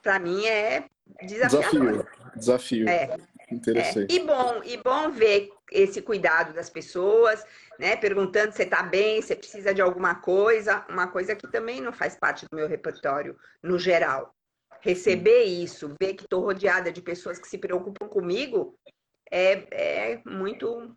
para 0.02 0.17
mim 0.17 0.45
é 0.45 0.86
desafiador. 1.23 2.06
Desafio, 2.36 2.86
desafio. 2.86 2.89
É. 2.89 3.17
Interessante. 3.53 4.11
É. 4.11 4.15
E 4.15 4.25
bom, 4.25 4.61
e 4.63 4.77
bom 4.77 5.11
ver 5.11 5.49
esse 5.71 6.01
cuidado 6.01 6.53
das 6.53 6.69
pessoas, 6.69 7.43
né, 7.79 7.95
perguntando 7.95 8.53
se 8.53 8.63
está 8.63 8.83
bem, 8.83 9.21
se 9.21 9.35
precisa 9.35 9.73
de 9.73 9.81
alguma 9.81 10.15
coisa, 10.15 10.85
uma 10.89 11.07
coisa 11.07 11.35
que 11.35 11.47
também 11.47 11.81
não 11.81 11.93
faz 11.93 12.15
parte 12.15 12.45
do 12.49 12.55
meu 12.55 12.67
repertório 12.67 13.37
no 13.61 13.79
geral 13.79 14.33
receber 14.83 15.43
isso, 15.43 15.95
ver 15.99 16.13
que 16.13 16.23
estou 16.23 16.41
rodeada 16.41 16.91
de 16.91 17.01
pessoas 17.01 17.39
que 17.39 17.47
se 17.47 17.57
preocupam 17.57 18.05
comigo, 18.05 18.77
é, 19.31 20.11
é 20.11 20.21
muito 20.25 20.93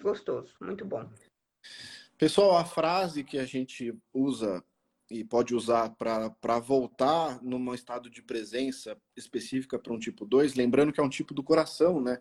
gostoso, 0.00 0.54
muito 0.60 0.84
bom. 0.84 1.10
Pessoal, 2.16 2.56
a 2.56 2.64
frase 2.64 3.24
que 3.24 3.36
a 3.36 3.44
gente 3.44 3.92
usa 4.12 4.64
e 5.10 5.22
pode 5.22 5.54
usar 5.54 5.90
para 5.90 6.58
voltar 6.58 7.42
num 7.42 7.74
estado 7.74 8.08
de 8.08 8.22
presença 8.22 8.96
específica 9.16 9.78
para 9.78 9.92
um 9.92 9.98
tipo 9.98 10.24
2, 10.24 10.54
lembrando 10.54 10.92
que 10.92 11.00
é 11.00 11.02
um 11.02 11.08
tipo 11.08 11.34
do 11.34 11.42
coração, 11.42 12.00
né? 12.00 12.20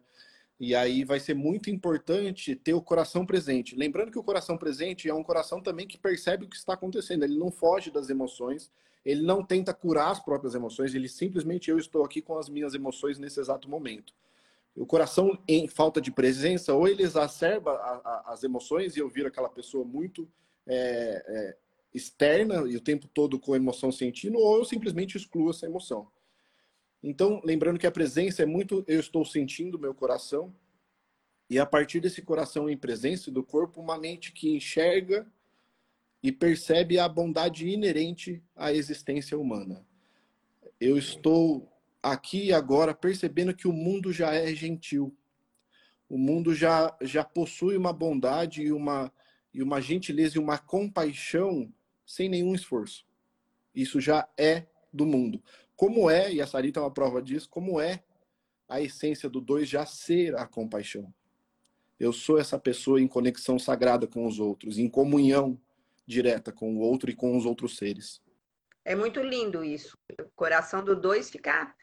E 0.59 0.75
aí 0.75 1.03
vai 1.03 1.19
ser 1.19 1.33
muito 1.33 1.69
importante 1.69 2.55
ter 2.55 2.73
o 2.73 2.81
coração 2.81 3.25
presente. 3.25 3.75
Lembrando 3.75 4.11
que 4.11 4.19
o 4.19 4.23
coração 4.23 4.57
presente 4.57 5.09
é 5.09 5.13
um 5.13 5.23
coração 5.23 5.61
também 5.61 5.87
que 5.87 5.97
percebe 5.97 6.45
o 6.45 6.49
que 6.49 6.55
está 6.55 6.73
acontecendo, 6.73 7.23
ele 7.23 7.37
não 7.37 7.51
foge 7.51 7.89
das 7.89 8.09
emoções, 8.09 8.71
ele 9.03 9.21
não 9.21 9.43
tenta 9.43 9.73
curar 9.73 10.11
as 10.11 10.19
próprias 10.19 10.55
emoções, 10.55 10.93
ele 10.93 11.09
simplesmente 11.09 11.69
eu 11.69 11.77
estou 11.77 12.03
aqui 12.05 12.21
com 12.21 12.37
as 12.37 12.47
minhas 12.47 12.73
emoções 12.73 13.17
nesse 13.17 13.39
exato 13.39 13.69
momento. 13.69 14.13
O 14.75 14.85
coração 14.85 15.37
em 15.47 15.67
falta 15.67 16.01
de 16.01 16.11
presença, 16.11 16.73
ou 16.73 16.87
ele 16.87 17.03
exacerba 17.03 17.73
a, 17.73 17.91
a, 17.91 18.33
as 18.33 18.43
emoções 18.43 18.95
e 18.95 18.99
eu 18.99 19.09
viro 19.09 19.27
aquela 19.27 19.49
pessoa 19.49 19.85
muito 19.85 20.27
é, 20.65 21.55
externa 21.93 22.67
e 22.67 22.75
o 22.75 22.81
tempo 22.81 23.07
todo 23.07 23.39
com 23.39 23.55
emoção 23.55 23.91
sentindo, 23.91 24.37
ou 24.37 24.57
eu 24.57 24.65
simplesmente 24.65 25.17
excluo 25.17 25.51
essa 25.51 25.65
emoção. 25.65 26.07
Então, 27.01 27.41
lembrando 27.43 27.77
que 27.77 27.87
a 27.87 27.91
presença 27.91 28.41
é 28.41 28.45
muito 28.45 28.83
eu 28.87 28.99
estou 28.99 29.23
sentindo 29.25 29.77
meu 29.77 29.93
coração, 29.93 30.55
e 31.49 31.59
a 31.59 31.65
partir 31.65 31.99
desse 31.99 32.21
coração 32.21 32.69
em 32.69 32.77
presença 32.77 33.29
do 33.29 33.43
corpo, 33.43 33.81
uma 33.81 33.97
mente 33.97 34.31
que 34.31 34.55
enxerga 34.55 35.27
e 36.23 36.31
percebe 36.31 36.97
a 36.97 37.07
bondade 37.07 37.67
inerente 37.67 38.41
à 38.55 38.73
existência 38.73 39.37
humana. 39.37 39.85
Eu 40.79 40.97
estou 40.97 41.69
aqui 42.01 42.45
e 42.45 42.53
agora 42.53 42.93
percebendo 42.93 43.53
que 43.53 43.67
o 43.67 43.73
mundo 43.73 44.11
já 44.11 44.33
é 44.33 44.55
gentil. 44.55 45.15
O 46.09 46.17
mundo 46.17 46.55
já, 46.55 46.95
já 47.01 47.23
possui 47.23 47.75
uma 47.77 47.93
bondade 47.93 48.63
e 48.63 48.71
uma, 48.71 49.11
e 49.53 49.61
uma 49.61 49.81
gentileza 49.81 50.37
e 50.37 50.39
uma 50.39 50.57
compaixão 50.57 51.71
sem 52.05 52.29
nenhum 52.29 52.53
esforço. 52.53 53.05
Isso 53.73 53.99
já 53.99 54.27
é 54.37 54.65
do 54.91 55.05
mundo. 55.05 55.41
Como 55.75 56.09
é, 56.09 56.31
e 56.31 56.41
a 56.41 56.47
Sarita 56.47 56.79
é 56.79 56.83
uma 56.83 56.91
prova 56.91 57.21
disso, 57.21 57.49
como 57.49 57.79
é 57.81 58.03
a 58.67 58.81
essência 58.81 59.29
do 59.29 59.41
dois 59.41 59.67
já 59.67 59.85
ser 59.85 60.35
a 60.35 60.45
compaixão. 60.45 61.13
Eu 61.99 62.11
sou 62.11 62.39
essa 62.39 62.59
pessoa 62.59 63.01
em 63.01 63.07
conexão 63.07 63.57
sagrada 63.57 64.07
com 64.07 64.25
os 64.25 64.39
outros, 64.39 64.77
em 64.77 64.89
comunhão 64.89 65.59
direta 66.05 66.51
com 66.51 66.75
o 66.75 66.79
outro 66.79 67.09
e 67.09 67.15
com 67.15 67.37
os 67.37 67.45
outros 67.45 67.77
seres. 67.77 68.21
É 68.83 68.95
muito 68.95 69.21
lindo 69.21 69.63
isso. 69.63 69.97
O 70.19 70.29
coração 70.35 70.83
do 70.83 70.95
dois 70.95 71.29
fica 71.29 71.73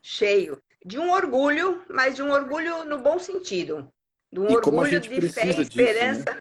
cheio 0.00 0.60
de 0.84 0.98
um 0.98 1.10
orgulho, 1.10 1.84
mas 1.88 2.16
de 2.16 2.22
um 2.22 2.30
orgulho 2.30 2.84
no 2.84 2.98
bom 2.98 3.18
sentido. 3.18 3.92
De 4.32 4.40
um 4.40 4.48
e 4.48 4.56
orgulho 4.56 5.00
de 5.00 5.28
fé 5.30 5.46
e 5.46 5.60
esperança. 5.60 6.24
Disso, 6.24 6.34
né? 6.34 6.40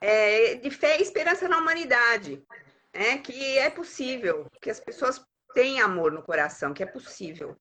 é, 0.00 0.54
de 0.56 0.70
fé 0.70 0.98
e 0.98 1.02
esperança 1.02 1.48
na 1.48 1.58
humanidade. 1.58 2.42
É, 2.96 3.18
que 3.18 3.58
é 3.58 3.68
possível, 3.68 4.46
que 4.60 4.70
as 4.70 4.80
pessoas 4.80 5.22
têm 5.52 5.80
amor 5.80 6.12
no 6.12 6.22
coração, 6.22 6.72
que 6.72 6.82
é 6.82 6.86
possível 6.86 7.54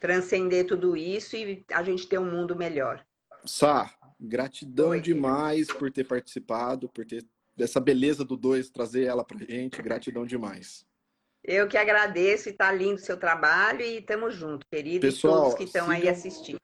transcender 0.00 0.66
tudo 0.66 0.96
isso 0.96 1.36
e 1.36 1.64
a 1.72 1.82
gente 1.82 2.08
ter 2.08 2.18
um 2.18 2.30
mundo 2.30 2.56
melhor. 2.56 3.04
Sá, 3.44 3.94
gratidão 4.18 4.90
Oi. 4.90 5.00
demais 5.00 5.68
por 5.68 5.90
ter 5.90 6.04
participado, 6.04 6.88
por 6.88 7.06
ter 7.06 7.24
dessa 7.56 7.78
beleza 7.78 8.24
do 8.24 8.36
dois, 8.36 8.70
trazer 8.70 9.04
ela 9.04 9.24
pra 9.24 9.38
gente. 9.38 9.80
Gratidão 9.82 10.26
demais. 10.26 10.84
Eu 11.44 11.68
que 11.68 11.76
agradeço 11.76 12.48
e 12.48 12.52
tá 12.52 12.70
lindo 12.72 12.96
o 12.96 13.04
seu 13.04 13.16
trabalho 13.16 13.82
e 13.82 14.02
tamo 14.02 14.30
junto, 14.30 14.66
querido. 14.66 15.00
Pessoal, 15.00 15.34
e 15.34 15.40
todos 15.42 15.54
que 15.54 15.64
estão 15.64 15.90
aí 15.90 16.08
assistindo. 16.08 16.58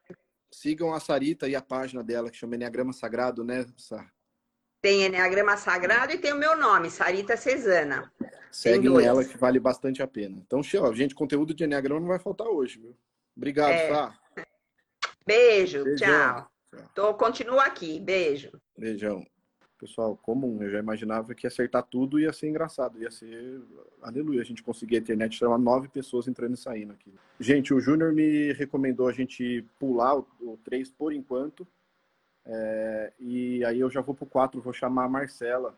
Sigam 0.53 0.93
a 0.93 1.01
Sarita 1.01 1.49
e 1.49 1.55
a 1.55 1.63
página 1.63 2.03
dela, 2.03 2.31
que 2.31 2.37
chama 2.37 2.57
Enneagrama 2.57 2.93
Sagrado, 2.93 3.45
né, 3.45 3.65
Sar? 3.77 4.13
Tem 4.87 5.03
Enneagrama 5.03 5.57
Sagrado 5.57 6.13
e 6.13 6.19
tem 6.19 6.33
o 6.33 6.39
meu 6.39 6.57
nome, 6.57 6.91
Sarita 6.91 7.37
Cesana. 7.37 8.09
Seguem 8.53 9.05
ela, 9.05 9.25
que 9.25 9.37
vale 9.37 9.59
bastante 9.59 10.01
a 10.01 10.07
pena. 10.07 10.41
Então, 10.47 10.63
gente, 10.95 11.13
conteúdo 11.13 11.53
de 11.53 11.65
Enneagrama 11.65 11.99
não 11.99 12.07
vai 12.07 12.21
faltar 12.21 12.47
hoje, 12.47 12.79
viu? 12.79 12.97
Obrigado, 13.37 13.73
é. 13.73 13.89
Sar. 13.89 14.21
Beijo, 15.27 15.83
Beijão. 15.83 16.07
tchau. 16.07 16.51
tchau. 16.71 16.91
Tô, 16.95 17.15
continuo 17.15 17.59
aqui, 17.59 17.99
beijo. 17.99 18.53
Beijão 18.79 19.27
pessoal 19.79 20.17
comum. 20.17 20.63
Eu 20.63 20.71
já 20.71 20.79
imaginava 20.79 21.35
que 21.35 21.47
acertar 21.47 21.83
tudo 21.83 22.19
ia 22.19 22.33
ser 22.33 22.49
engraçado, 22.49 23.01
ia 23.01 23.11
ser 23.11 23.61
aleluia. 24.01 24.41
A 24.41 24.45
gente 24.45 24.63
conseguia 24.63 24.99
a 24.99 25.03
internet 25.03 25.37
chamar 25.37 25.59
nove 25.59 25.89
pessoas 25.89 26.27
entrando 26.27 26.55
e 26.55 26.57
saindo 26.57 26.93
aqui. 26.93 27.13
Gente, 27.39 27.75
o 27.75 27.81
Júnior 27.81 28.13
me 28.13 28.53
recomendou 28.53 29.09
a 29.09 29.13
gente 29.13 29.65
pular 29.79 30.17
o, 30.17 30.27
o 30.41 30.59
3 30.65 30.91
por 30.91 31.13
enquanto. 31.13 31.67
É, 32.47 33.13
e 33.19 33.65
aí 33.65 33.81
eu 33.81 33.91
já 33.91 34.01
vou 34.01 34.15
pro 34.15 34.27
4, 34.27 34.61
vou 34.61 34.73
chamar 34.73 35.05
a 35.05 35.09
Marcela. 35.09 35.77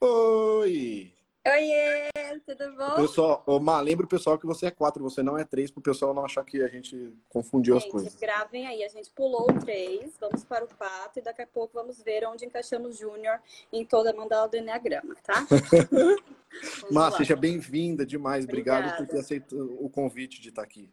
Oi! 0.00 1.12
Oiê, 1.46 2.10
tudo 2.46 2.74
bom? 2.74 2.92
O 2.92 2.96
pessoal, 3.02 3.42
Oma, 3.46 3.78
lembra 3.78 4.06
o 4.06 4.08
pessoal 4.08 4.38
que 4.38 4.46
você 4.46 4.66
é 4.66 4.70
quatro, 4.70 5.02
você 5.02 5.22
não 5.22 5.36
é 5.36 5.44
três, 5.44 5.70
para 5.70 5.80
o 5.80 5.82
pessoal 5.82 6.14
não 6.14 6.24
achar 6.24 6.42
que 6.42 6.62
a 6.62 6.68
gente 6.68 7.12
confundiu 7.28 7.74
gente, 7.74 7.84
as 7.84 7.92
coisas. 7.92 8.14
Gravem 8.14 8.66
aí, 8.66 8.82
a 8.82 8.88
gente 8.88 9.10
pulou 9.10 9.50
o 9.50 9.60
três, 9.60 10.16
vamos 10.18 10.42
para 10.42 10.64
o 10.64 10.68
quatro 10.68 11.20
e 11.20 11.22
daqui 11.22 11.42
a 11.42 11.46
pouco 11.46 11.74
vamos 11.74 12.02
ver 12.02 12.26
onde 12.26 12.46
encaixamos 12.46 12.96
Júnior 12.96 13.38
em 13.70 13.84
toda 13.84 14.10
a 14.10 14.14
mandala 14.14 14.48
do 14.48 14.56
Enneagrama, 14.56 15.14
tá? 15.22 15.46
Má, 16.90 17.10
seja 17.10 17.36
bem-vinda 17.36 18.06
demais. 18.06 18.44
Obrigado 18.44 18.84
Obrigada. 18.84 19.04
por 19.04 19.12
ter 19.12 19.20
aceito 19.20 19.76
o 19.78 19.90
convite 19.90 20.40
de 20.40 20.48
estar 20.48 20.62
aqui. 20.62 20.88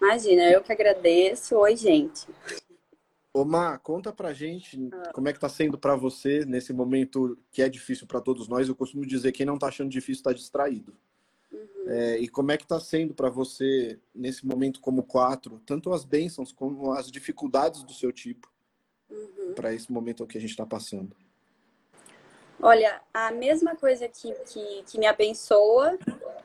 Imagina, 0.00 0.44
eu 0.50 0.62
que 0.62 0.72
agradeço. 0.72 1.56
Oi, 1.56 1.76
gente. 1.76 2.26
Ô, 3.38 3.44
Má, 3.44 3.78
conta 3.78 4.12
pra 4.12 4.32
gente 4.32 4.90
como 5.14 5.28
é 5.28 5.32
que 5.32 5.38
tá 5.38 5.48
sendo 5.48 5.78
para 5.78 5.94
você 5.94 6.44
nesse 6.44 6.72
momento 6.72 7.38
que 7.52 7.62
é 7.62 7.68
difícil 7.68 8.04
para 8.04 8.20
todos 8.20 8.48
nós. 8.48 8.68
Eu 8.68 8.74
costumo 8.74 9.06
dizer 9.06 9.30
quem 9.30 9.46
não 9.46 9.56
tá 9.56 9.68
achando 9.68 9.88
difícil 9.88 10.24
tá 10.24 10.32
distraído. 10.32 10.92
Uhum. 11.52 11.84
É, 11.86 12.18
e 12.18 12.26
como 12.26 12.50
é 12.50 12.56
que 12.56 12.66
tá 12.66 12.80
sendo 12.80 13.14
para 13.14 13.30
você 13.30 13.96
nesse 14.12 14.44
momento 14.44 14.80
como 14.80 15.04
quatro, 15.04 15.62
tanto 15.64 15.92
as 15.92 16.04
bênçãos 16.04 16.50
como 16.50 16.92
as 16.92 17.12
dificuldades 17.12 17.84
do 17.84 17.92
seu 17.92 18.10
tipo, 18.10 18.50
uhum. 19.08 19.52
para 19.54 19.72
esse 19.72 19.92
momento 19.92 20.26
que 20.26 20.36
a 20.36 20.40
gente 20.40 20.50
está 20.50 20.66
passando? 20.66 21.14
Olha, 22.60 23.00
a 23.14 23.30
mesma 23.30 23.76
coisa 23.76 24.08
que, 24.08 24.32
que, 24.32 24.82
que 24.84 24.98
me 24.98 25.06
abençoa 25.06 25.96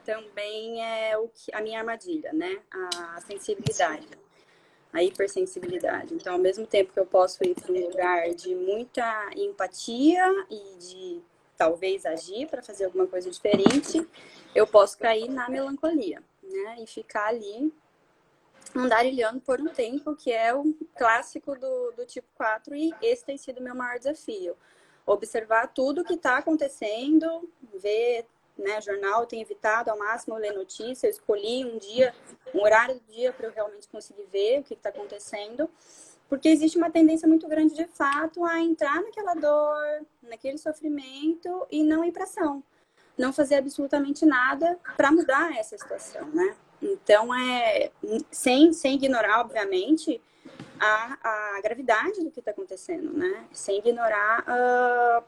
também 0.06 0.86
é 0.86 1.17
o 1.17 1.27
que, 1.27 1.51
a 1.56 1.60
minha 1.60 1.79
armadilha, 1.79 2.32
né? 2.34 2.62
A 2.69 3.19
sensibilidade, 3.21 4.08
a 4.93 5.03
hipersensibilidade. 5.03 6.13
Então, 6.13 6.34
ao 6.34 6.39
mesmo 6.39 6.65
tempo 6.67 6.93
que 6.93 6.99
eu 6.99 7.06
posso 7.06 7.43
ir 7.43 7.56
para 7.56 7.71
um 7.71 7.88
lugar 7.88 8.29
de 8.36 8.53
muita 8.53 9.32
empatia 9.36 10.23
e 10.49 10.77
de 10.77 11.21
talvez 11.58 12.06
agir 12.06 12.47
para 12.47 12.62
fazer 12.62 12.86
alguma 12.86 13.08
coisa 13.08 13.29
diferente, 13.29 14.08
eu 14.53 14.67
posso 14.67 14.97
cair 14.97 15.29
na 15.29 15.49
melancolia, 15.49 16.21
né? 16.43 16.77
E 16.79 16.88
ficar 16.88 17.27
ali 17.27 17.73
andarilhando 18.75 19.41
por 19.41 19.60
um 19.60 19.67
tempo, 19.67 20.15
que 20.15 20.32
é 20.32 20.53
o 20.53 20.73
clássico 20.95 21.58
do, 21.58 21.91
do 21.91 22.06
tipo 22.06 22.27
4, 22.36 22.75
e 22.75 22.93
esse 23.01 23.25
tem 23.25 23.38
sido 23.38 23.60
o 23.60 23.63
meu 23.63 23.75
maior 23.75 23.97
desafio 23.97 24.56
observar 25.06 25.67
tudo 25.67 26.03
que 26.03 26.13
está 26.13 26.38
acontecendo, 26.38 27.49
ver 27.75 28.25
né, 28.57 28.79
jornal, 28.81 29.21
eu 29.21 29.27
tenho 29.27 29.41
evitado 29.41 29.89
ao 29.89 29.97
máximo 29.97 30.35
ler 30.35 30.53
notícia, 30.53 31.07
eu 31.07 31.11
escolhi 31.11 31.65
um 31.65 31.77
dia, 31.77 32.13
um 32.53 32.61
horário 32.61 32.95
do 32.95 33.01
dia 33.11 33.33
para 33.33 33.47
eu 33.47 33.53
realmente 33.53 33.87
conseguir 33.87 34.25
ver 34.31 34.59
o 34.59 34.63
que 34.63 34.73
está 34.73 34.89
acontecendo, 34.89 35.69
porque 36.29 36.49
existe 36.49 36.77
uma 36.77 36.89
tendência 36.89 37.27
muito 37.27 37.47
grande, 37.47 37.75
de 37.75 37.87
fato, 37.87 38.43
a 38.43 38.59
entrar 38.59 39.01
naquela 39.01 39.33
dor, 39.33 40.05
naquele 40.21 40.57
sofrimento 40.57 41.67
e 41.69 41.83
não 41.83 42.03
ir 42.03 42.11
para 42.11 42.23
ação, 42.23 42.63
não 43.17 43.33
fazer 43.33 43.55
absolutamente 43.55 44.25
nada 44.25 44.79
para 44.95 45.11
mudar 45.11 45.55
essa 45.57 45.77
situação, 45.77 46.27
né? 46.29 46.55
Então, 46.81 47.33
é, 47.33 47.91
sem, 48.29 48.73
sem 48.73 48.95
ignorar, 48.95 49.39
obviamente, 49.41 50.21
a, 50.79 51.55
a 51.55 51.61
gravidade 51.61 52.23
do 52.23 52.29
que 52.29 52.39
está 52.39 52.51
acontecendo, 52.51 53.13
né? 53.13 53.45
Sem 53.51 53.77
ignorar 53.77 54.43
uh, 54.43 55.23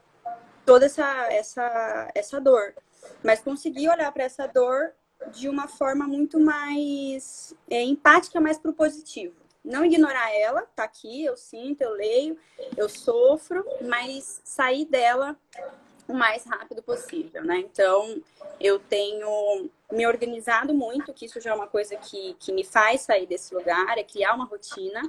toda 0.65 0.85
essa, 0.85 1.31
essa, 1.31 2.11
essa 2.13 2.41
dor. 2.41 2.73
Mas 3.23 3.41
conseguir 3.41 3.89
olhar 3.89 4.11
para 4.11 4.23
essa 4.23 4.47
dor 4.47 4.93
de 5.31 5.49
uma 5.49 5.67
forma 5.67 6.07
muito 6.07 6.39
mais 6.39 7.53
é, 7.69 7.81
empática, 7.81 8.39
mais 8.39 8.57
para 8.57 8.71
o 8.71 8.73
positivo. 8.73 9.35
Não 9.63 9.83
ignorar 9.83 10.31
ela, 10.31 10.61
tá 10.75 10.83
aqui, 10.83 11.25
eu 11.25 11.35
sinto, 11.35 11.81
eu 11.81 11.91
leio, 11.91 12.37
eu 12.77 12.87
sofro, 12.87 13.65
mas 13.81 14.41
sair 14.43 14.85
dela 14.85 15.35
o 16.07 16.13
mais 16.13 16.45
rápido 16.45 16.83
possível, 16.83 17.43
né? 17.43 17.57
Então, 17.57 18.21
eu 18.59 18.77
tenho 18.77 19.69
me 19.91 20.05
organizado 20.05 20.73
muito, 20.73 21.11
que 21.13 21.25
isso 21.25 21.41
já 21.41 21.51
é 21.51 21.55
uma 21.55 21.67
coisa 21.67 21.95
que, 21.95 22.35
que 22.39 22.53
me 22.53 22.63
faz 22.63 23.01
sair 23.01 23.25
desse 23.25 23.55
lugar, 23.55 23.97
é 23.97 24.03
criar 24.03 24.35
uma 24.35 24.45
rotina 24.45 25.01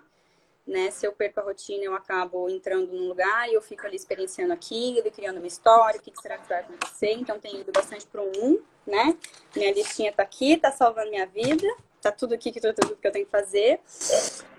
né? 0.66 0.90
Se 0.90 1.06
eu 1.06 1.12
perco 1.12 1.40
a 1.40 1.42
rotina, 1.44 1.84
eu 1.84 1.94
acabo 1.94 2.50
entrando 2.50 2.92
num 2.92 3.08
lugar 3.08 3.48
e 3.48 3.54
eu 3.54 3.62
fico 3.62 3.86
ali 3.86 3.96
experienciando 3.96 4.52
aquilo, 4.52 5.10
criando 5.12 5.38
uma 5.38 5.46
história, 5.46 6.00
o 6.00 6.02
que 6.02 6.12
será 6.20 6.36
que 6.38 6.48
vai 6.48 6.60
acontecer. 6.60 7.12
Então, 7.12 7.38
tenho 7.38 7.60
ido 7.60 7.70
bastante 7.70 8.06
para 8.06 8.20
o 8.20 8.30
um, 8.42 8.60
né? 8.86 9.16
Minha 9.54 9.72
listinha 9.72 10.12
tá 10.12 10.24
aqui, 10.24 10.56
tá 10.56 10.72
salvando 10.72 11.10
minha 11.10 11.26
vida, 11.26 11.66
tá 12.02 12.10
tudo 12.10 12.34
aqui, 12.34 12.50
que 12.50 12.60
tudo, 12.60 12.96
que 12.96 13.06
eu 13.06 13.12
tenho 13.12 13.24
que 13.24 13.30
fazer. 13.30 13.80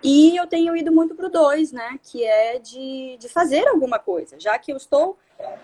E 0.01 0.37
eu 0.37 0.47
tenho 0.47 0.75
ido 0.77 0.91
muito 0.93 1.13
pro 1.13 1.29
dois, 1.29 1.73
né? 1.73 1.99
Que 2.03 2.23
é 2.23 2.57
de, 2.57 3.17
de 3.17 3.27
fazer 3.27 3.67
alguma 3.67 3.99
coisa, 3.99 4.39
já 4.39 4.57
que 4.57 4.71
eu 4.71 4.77
estou 4.77 5.17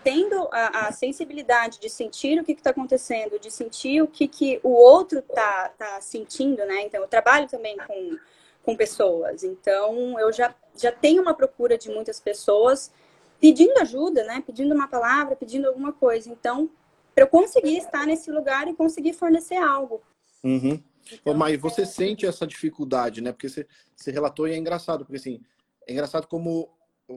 tendo 0.03 0.47
a, 0.51 0.87
a 0.87 0.91
sensibilidade 0.91 1.79
de 1.79 1.89
sentir 1.89 2.39
o 2.39 2.43
que 2.43 2.51
está 2.51 2.69
acontecendo, 2.69 3.39
de 3.39 3.49
sentir 3.49 4.01
o 4.01 4.07
que, 4.07 4.27
que 4.27 4.59
o 4.61 4.69
outro 4.69 5.21
tá, 5.21 5.69
tá 5.77 6.01
sentindo, 6.01 6.63
né? 6.65 6.81
Então, 6.81 7.01
eu 7.01 7.07
trabalho 7.07 7.47
também 7.47 7.77
com 7.77 8.17
com 8.63 8.75
pessoas. 8.75 9.43
Então, 9.43 10.19
eu 10.19 10.31
já, 10.31 10.55
já 10.75 10.91
tenho 10.91 11.21
uma 11.21 11.33
procura 11.33 11.77
de 11.77 11.89
muitas 11.89 12.19
pessoas 12.19 12.91
pedindo 13.39 13.77
ajuda, 13.79 14.23
né? 14.23 14.41
Pedindo 14.45 14.73
uma 14.73 14.87
palavra, 14.87 15.35
pedindo 15.35 15.67
alguma 15.67 15.91
coisa. 15.91 16.29
Então, 16.29 16.69
para 17.13 17.25
eu 17.25 17.27
conseguir 17.27 17.77
estar 17.77 18.07
nesse 18.07 18.31
lugar 18.31 18.67
e 18.67 18.73
conseguir 18.73 19.13
fornecer 19.13 19.57
algo. 19.57 20.01
Uhum. 20.43 20.81
Então, 21.11 21.33
Mas 21.33 21.59
você 21.59 21.85
sente 21.85 22.25
essa 22.25 22.47
dificuldade, 22.47 23.21
né? 23.21 23.31
Porque 23.31 23.49
você, 23.49 23.67
você 23.95 24.11
relatou 24.11 24.47
e 24.47 24.53
é 24.53 24.57
engraçado, 24.57 25.05
porque 25.05 25.17
assim, 25.17 25.41
é 25.85 25.91
engraçado 25.91 26.27
como 26.27 26.69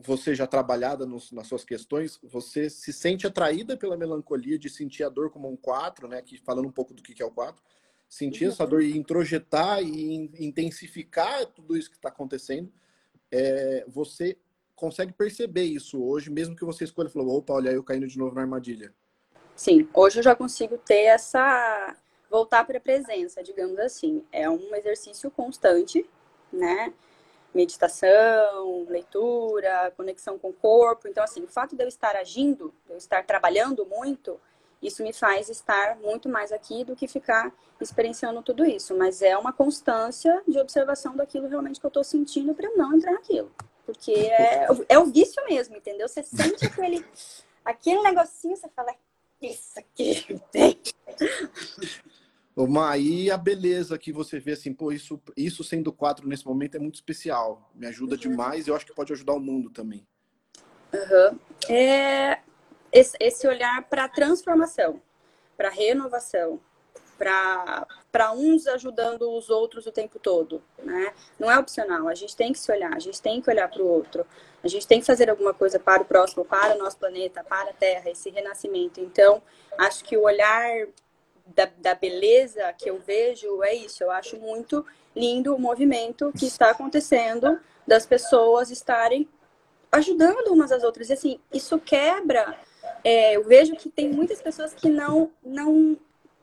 você 0.05 0.35
já 0.35 0.47
trabalhada 0.47 1.07
nos, 1.07 1.31
nas 1.31 1.47
suas 1.47 1.65
questões, 1.65 2.19
você 2.23 2.69
se 2.69 2.93
sente 2.93 3.27
atraída 3.27 3.77
pela 3.77 3.97
melancolia 3.97 4.59
de 4.59 4.69
sentir 4.69 5.05
a 5.05 5.09
dor 5.09 5.31
como 5.31 5.49
um 5.49 5.57
quatro, 5.57 6.09
né? 6.09 6.21
Que 6.23 6.39
falando 6.39 6.67
um 6.67 6.73
pouco 6.73 6.93
do 6.93 7.03
que 7.03 7.23
é 7.23 7.27
o 7.27 7.31
quatro, 7.31 7.63
sentir 8.09 8.47
essa 8.47 8.67
dor 8.67 8.83
e 8.83 8.97
introjetar 8.97 9.83
e 9.83 10.31
intensificar 10.39 11.47
tudo 11.47 11.77
isso 11.77 11.91
que 11.91 11.97
está 11.97 12.09
acontecendo, 12.09 12.73
é, 13.31 13.85
você 13.89 14.37
consegue 14.75 15.13
perceber 15.13 15.65
isso 15.65 16.03
hoje, 16.03 16.31
mesmo 16.31 16.55
que 16.55 16.65
você 16.65 16.85
escolha 16.85 17.09
falou, 17.09 17.39
opa, 17.39 17.55
olha, 17.55 17.71
eu 17.71 17.83
caindo 17.83 18.07
de 18.07 18.19
novo 18.19 18.35
na 18.35 18.43
armadilha. 18.43 18.95
Sim, 19.55 19.89
hoje 19.95 20.19
eu 20.19 20.23
já 20.23 20.35
consigo 20.35 20.77
ter 20.77 21.05
essa 21.05 21.97
voltar 22.31 22.65
para 22.65 22.79
a 22.79 22.81
presença, 22.81 23.43
digamos 23.43 23.79
assim. 23.79 24.23
É 24.31 24.49
um 24.49 24.75
exercício 24.75 25.31
constante, 25.31 26.09
né? 26.53 26.93
Meditação, 27.55 28.87
leitura, 28.89 29.93
conexão 29.97 30.39
com 30.39 30.51
o 30.51 30.53
corpo. 30.53 31.09
Então, 31.09 31.25
assim, 31.25 31.43
o 31.43 31.49
fato 31.49 31.75
de 31.75 31.83
eu 31.83 31.89
estar 31.89 32.15
agindo, 32.17 32.75
de 32.85 32.93
eu 32.93 32.99
estar 32.99 33.25
trabalhando 33.25 33.87
muito, 33.87 34.39
isso 34.83 35.03
me 35.03 35.13
faz 35.13 35.49
estar 35.49 35.97
muito 35.97 36.29
mais 36.29 36.53
aqui 36.53 36.85
do 36.85 36.95
que 36.95 37.09
ficar 37.09 37.53
experienciando 37.81 38.43
tudo 38.43 38.65
isso. 38.65 38.97
Mas 38.97 39.23
é 39.23 39.37
uma 39.37 39.53
constância 39.53 40.43
de 40.47 40.59
observação 40.59 41.17
daquilo 41.17 41.49
realmente 41.49 41.81
que 41.81 41.87
eu 41.87 41.89
estou 41.89 42.05
sentindo 42.05 42.55
para 42.55 42.67
eu 42.67 42.77
não 42.77 42.95
entrar 42.95 43.13
naquilo. 43.13 43.51
Porque 43.85 44.13
é, 44.13 44.67
é 44.89 44.99
o 44.99 45.07
vício 45.07 45.43
mesmo, 45.47 45.77
entendeu? 45.77 46.09
Você 46.09 46.23
sente 46.23 46.67
aquele, 46.67 47.05
aquele 47.65 48.03
negocinho, 48.03 48.57
você 48.57 48.69
fala, 48.75 48.95
isso 49.41 49.79
aqui 49.79 50.41
tem. 50.51 50.81
Uma, 52.57 52.91
aí 52.91 53.31
a 53.31 53.37
beleza 53.37 53.99
que 53.99 54.11
você 54.11 54.41
vê 54.41 54.53
assim, 54.53 54.73
pô, 54.73 54.91
isso, 54.91 55.21
isso 55.37 55.63
sendo 55.63 55.93
quatro 55.93 56.27
nesse 56.27 56.47
momento 56.47 56.77
é 56.77 56.81
muito 56.81 56.95
especial. 56.95 57.71
Me 57.75 57.87
ajuda 57.87 58.15
uhum. 58.15 58.21
demais 58.21 58.67
e 58.67 58.71
eu 58.71 58.75
acho 58.75 58.87
que 58.87 58.95
pode 58.95 59.13
ajudar 59.13 59.35
o 59.35 59.41
mundo 59.41 59.69
também. 59.69 60.07
Uhum. 60.93 61.39
É, 61.69 62.41
esse, 62.93 63.47
olhar 63.47 63.83
para 63.85 64.09
transformação, 64.09 65.01
para 65.57 65.69
renovação, 65.69 66.61
para 67.19 68.33
uns 68.33 68.67
ajudando 68.67 69.31
os 69.31 69.49
outros 69.49 69.87
o 69.87 69.93
tempo 69.93 70.19
todo, 70.19 70.63
né? 70.79 71.15
Não 71.39 71.51
é 71.51 71.59
opcional, 71.59 72.09
a 72.09 72.15
gente 72.15 72.37
tem 72.37 72.53
que 72.53 72.59
se 72.59 72.71
olhar, 72.71 72.95
a 72.95 72.99
gente 72.99 73.21
tem 73.23 73.41
que 73.41 73.51
olhar 73.51 73.69
para 73.69 73.83
o 73.83 73.87
outro, 73.87 74.27
a 74.63 74.69
gente 74.69 74.87
tem 74.87 75.01
que 75.01 75.07
fazer 75.07 75.31
alguma 75.31 75.55
coisa 75.55 75.79
para 75.79 76.03
o 76.03 76.05
próximo, 76.05 76.45
para 76.45 76.75
o 76.75 76.79
nosso 76.79 76.99
planeta, 76.99 77.43
para 77.43 77.71
a 77.71 77.73
Terra, 77.73 78.11
esse 78.11 78.31
renascimento. 78.31 79.01
Então, 79.01 79.43
acho 79.79 80.05
que 80.05 80.17
o 80.17 80.25
olhar 80.25 80.87
da, 81.47 81.71
da 81.79 81.95
beleza 81.95 82.73
que 82.75 82.91
eu 82.91 82.99
vejo 82.99 83.63
é 83.63 83.75
isso, 83.75 84.03
eu 84.03 84.11
acho 84.11 84.37
muito 84.39 84.85
lindo 85.15 85.55
o 85.55 85.59
movimento 85.59 86.33
que 86.39 86.47
está 86.47 86.71
acontecendo 86.71 87.59
das 87.87 88.05
pessoas 88.05 88.71
estarem 88.71 89.29
ajudando 89.91 90.49
umas 90.49 90.73
às 90.73 90.83
outras. 90.83 91.09
E 91.09 91.15
assim, 91.15 91.41
isso 91.53 91.79
quebra 91.79 92.59
é, 93.05 93.37
eu 93.37 93.45
vejo 93.45 93.77
que 93.77 93.89
tem 93.89 94.09
muitas 94.09 94.43
pessoas 94.43 94.75
que 94.75 94.89
não, 94.89 95.31
não, 95.45 95.97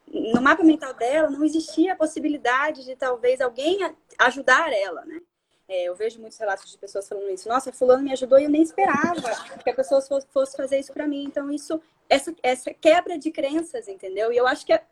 no 0.08 0.42
mapa 0.42 0.64
mental 0.64 0.94
dela, 0.94 1.30
não 1.30 1.44
existia 1.44 1.94
a 1.94 1.96
possibilidade 1.96 2.86
de 2.86 2.96
talvez 2.96 3.42
alguém 3.42 3.80
ajudar 4.20 4.72
ela, 4.72 5.04
né? 5.06 5.22
É, 5.68 5.86
eu 5.86 5.96
vejo 5.96 6.20
muitos 6.20 6.38
relatos 6.38 6.70
de 6.70 6.78
pessoas 6.78 7.08
falando 7.08 7.30
isso. 7.30 7.48
Nossa, 7.48 7.72
fulano 7.72 8.04
me 8.04 8.12
ajudou 8.12 8.38
e 8.38 8.44
eu 8.44 8.50
nem 8.50 8.62
esperava 8.62 9.22
que 9.64 9.70
a 9.70 9.74
pessoa 9.74 10.02
fosse, 10.02 10.58
fazer 10.58 10.80
isso 10.80 10.92
para 10.92 11.08
mim. 11.08 11.24
Então, 11.24 11.50
isso, 11.50 11.82
essa, 12.10 12.36
essa 12.44 12.74
quebra 12.74 13.18
de 13.18 13.32
crenças, 13.32 13.88
entendeu? 13.88 14.32
E 14.32 14.38
eu 14.38 14.46
acho 14.46 14.66
que 14.66 14.74
é 14.74 14.84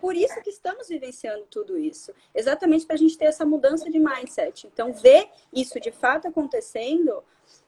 por 0.00 0.14
isso 0.14 0.40
que 0.42 0.50
estamos 0.50 0.88
vivenciando 0.88 1.46
tudo 1.50 1.78
isso. 1.78 2.12
Exatamente 2.34 2.86
para 2.86 2.94
a 2.94 2.98
gente 2.98 3.16
ter 3.16 3.26
essa 3.26 3.44
mudança 3.44 3.88
de 3.88 3.98
mindset. 3.98 4.66
Então, 4.66 4.92
ver 4.92 5.28
isso 5.52 5.78
de 5.80 5.90
fato 5.90 6.28
acontecendo 6.28 7.22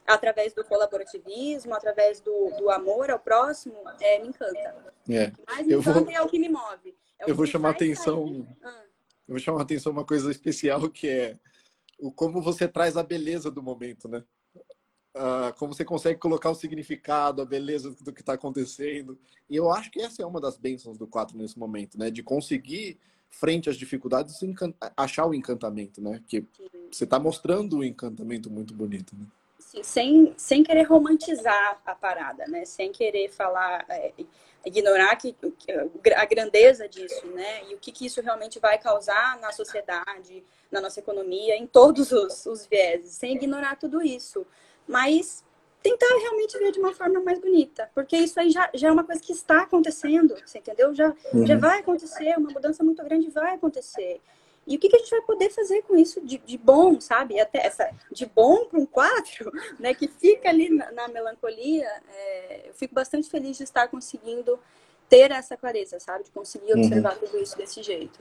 através 0.08 0.54
do 0.54 0.64
colaborativismo, 0.64 1.74
através 1.74 2.20
do, 2.20 2.50
do 2.58 2.70
amor 2.70 3.10
ao 3.10 3.18
próximo, 3.18 3.76
é, 4.00 4.18
me 4.18 4.28
encanta. 4.28 4.94
É. 5.08 5.32
Mas 5.46 5.66
me 5.66 5.74
eu 5.74 5.80
encanta 5.80 6.00
vou... 6.00 6.10
é 6.10 6.22
o 6.22 6.28
que 6.28 6.38
me 6.38 6.48
move. 6.48 6.96
É 7.20 7.30
eu 7.30 7.34
vou 7.34 7.46
chamar 7.46 7.70
atenção. 7.70 8.46
Ah. 8.62 8.82
Eu 9.28 9.34
vou 9.34 9.38
chamar 9.38 9.62
atenção 9.62 9.92
uma 9.92 10.04
coisa 10.04 10.30
especial 10.30 10.88
que 10.88 11.06
é 11.08 11.36
o 11.98 12.10
como 12.10 12.40
você 12.40 12.66
traz 12.66 12.96
a 12.96 13.02
beleza 13.02 13.50
do 13.50 13.62
momento, 13.62 14.08
né? 14.08 14.24
Uh, 15.14 15.52
como 15.58 15.74
você 15.74 15.84
consegue 15.84 16.18
colocar 16.18 16.48
o 16.48 16.54
significado, 16.54 17.42
a 17.42 17.44
beleza 17.44 17.90
do 18.00 18.12
que 18.12 18.20
está 18.20 18.34
acontecendo. 18.34 19.18
E 19.50 19.56
eu 19.56 19.70
acho 19.70 19.90
que 19.90 20.00
essa 20.00 20.22
é 20.22 20.26
uma 20.26 20.40
das 20.40 20.56
bênçãos 20.56 20.96
do 20.96 21.06
quatro 21.06 21.36
nesse 21.36 21.58
momento, 21.58 21.98
né? 21.98 22.10
De 22.10 22.22
conseguir, 22.22 22.98
frente 23.28 23.68
às 23.68 23.76
dificuldades, 23.76 24.36
achar 24.96 25.26
o 25.26 25.34
encantamento, 25.34 26.00
né? 26.00 26.22
Que 26.26 26.46
você 26.90 27.04
está 27.04 27.18
mostrando 27.18 27.78
um 27.78 27.84
encantamento 27.84 28.48
muito 28.48 28.72
bonito, 28.72 29.14
né? 29.16 29.26
Assim, 29.68 29.82
sem, 29.82 30.34
sem 30.36 30.62
querer 30.62 30.82
romantizar 30.82 31.80
a 31.84 31.94
parada, 31.94 32.46
né? 32.46 32.64
Sem 32.64 32.90
querer 32.90 33.28
falar, 33.28 33.84
é, 33.88 34.12
ignorar 34.64 35.14
que, 35.16 35.36
a 36.16 36.24
grandeza 36.24 36.88
disso, 36.88 37.26
né? 37.28 37.64
E 37.68 37.74
o 37.74 37.78
que, 37.78 37.92
que 37.92 38.06
isso 38.06 38.20
realmente 38.22 38.58
vai 38.58 38.78
causar 38.78 39.38
na 39.40 39.52
sociedade, 39.52 40.44
na 40.70 40.80
nossa 40.80 41.00
economia, 41.00 41.56
em 41.56 41.66
todos 41.66 42.10
os, 42.12 42.46
os 42.46 42.66
vieses, 42.66 43.12
sem 43.12 43.34
ignorar 43.34 43.76
tudo 43.76 44.02
isso. 44.02 44.46
Mas 44.86 45.44
tentar 45.82 46.18
realmente 46.20 46.58
ver 46.58 46.72
de 46.72 46.80
uma 46.80 46.92
forma 46.92 47.20
mais 47.20 47.38
bonita, 47.38 47.88
porque 47.94 48.16
isso 48.16 48.40
aí 48.40 48.50
já, 48.50 48.68
já 48.74 48.88
é 48.88 48.90
uma 48.90 49.04
coisa 49.04 49.20
que 49.20 49.32
está 49.32 49.62
acontecendo, 49.62 50.34
você 50.44 50.58
entendeu? 50.58 50.92
Já, 50.92 51.14
uhum. 51.32 51.46
já 51.46 51.56
vai 51.56 51.78
acontecer, 51.78 52.36
uma 52.36 52.50
mudança 52.50 52.82
muito 52.82 53.02
grande 53.04 53.30
vai 53.30 53.54
acontecer. 53.54 54.20
E 54.68 54.76
o 54.76 54.78
que, 54.78 54.90
que 54.90 54.96
a 54.96 54.98
gente 54.98 55.10
vai 55.10 55.22
poder 55.22 55.48
fazer 55.48 55.80
com 55.82 55.96
isso 55.96 56.20
de, 56.20 56.36
de 56.36 56.58
bom, 56.58 57.00
sabe? 57.00 57.40
Até 57.40 57.66
essa 57.66 57.90
de 58.12 58.26
bom 58.26 58.66
para 58.66 58.78
um 58.78 58.84
quatro, 58.84 59.50
né? 59.80 59.94
Que 59.94 60.06
fica 60.06 60.50
ali 60.50 60.68
na, 60.68 60.92
na 60.92 61.08
melancolia. 61.08 61.90
É, 62.06 62.68
eu 62.68 62.74
fico 62.74 62.94
bastante 62.94 63.30
feliz 63.30 63.56
de 63.56 63.64
estar 63.64 63.88
conseguindo 63.88 64.60
ter 65.08 65.30
essa 65.30 65.56
clareza, 65.56 65.98
sabe? 65.98 66.24
De 66.24 66.30
conseguir 66.30 66.74
uhum. 66.74 66.80
observar 66.80 67.14
uhum. 67.14 67.20
tudo 67.20 67.38
isso 67.38 67.56
desse 67.56 67.82
jeito. 67.82 68.20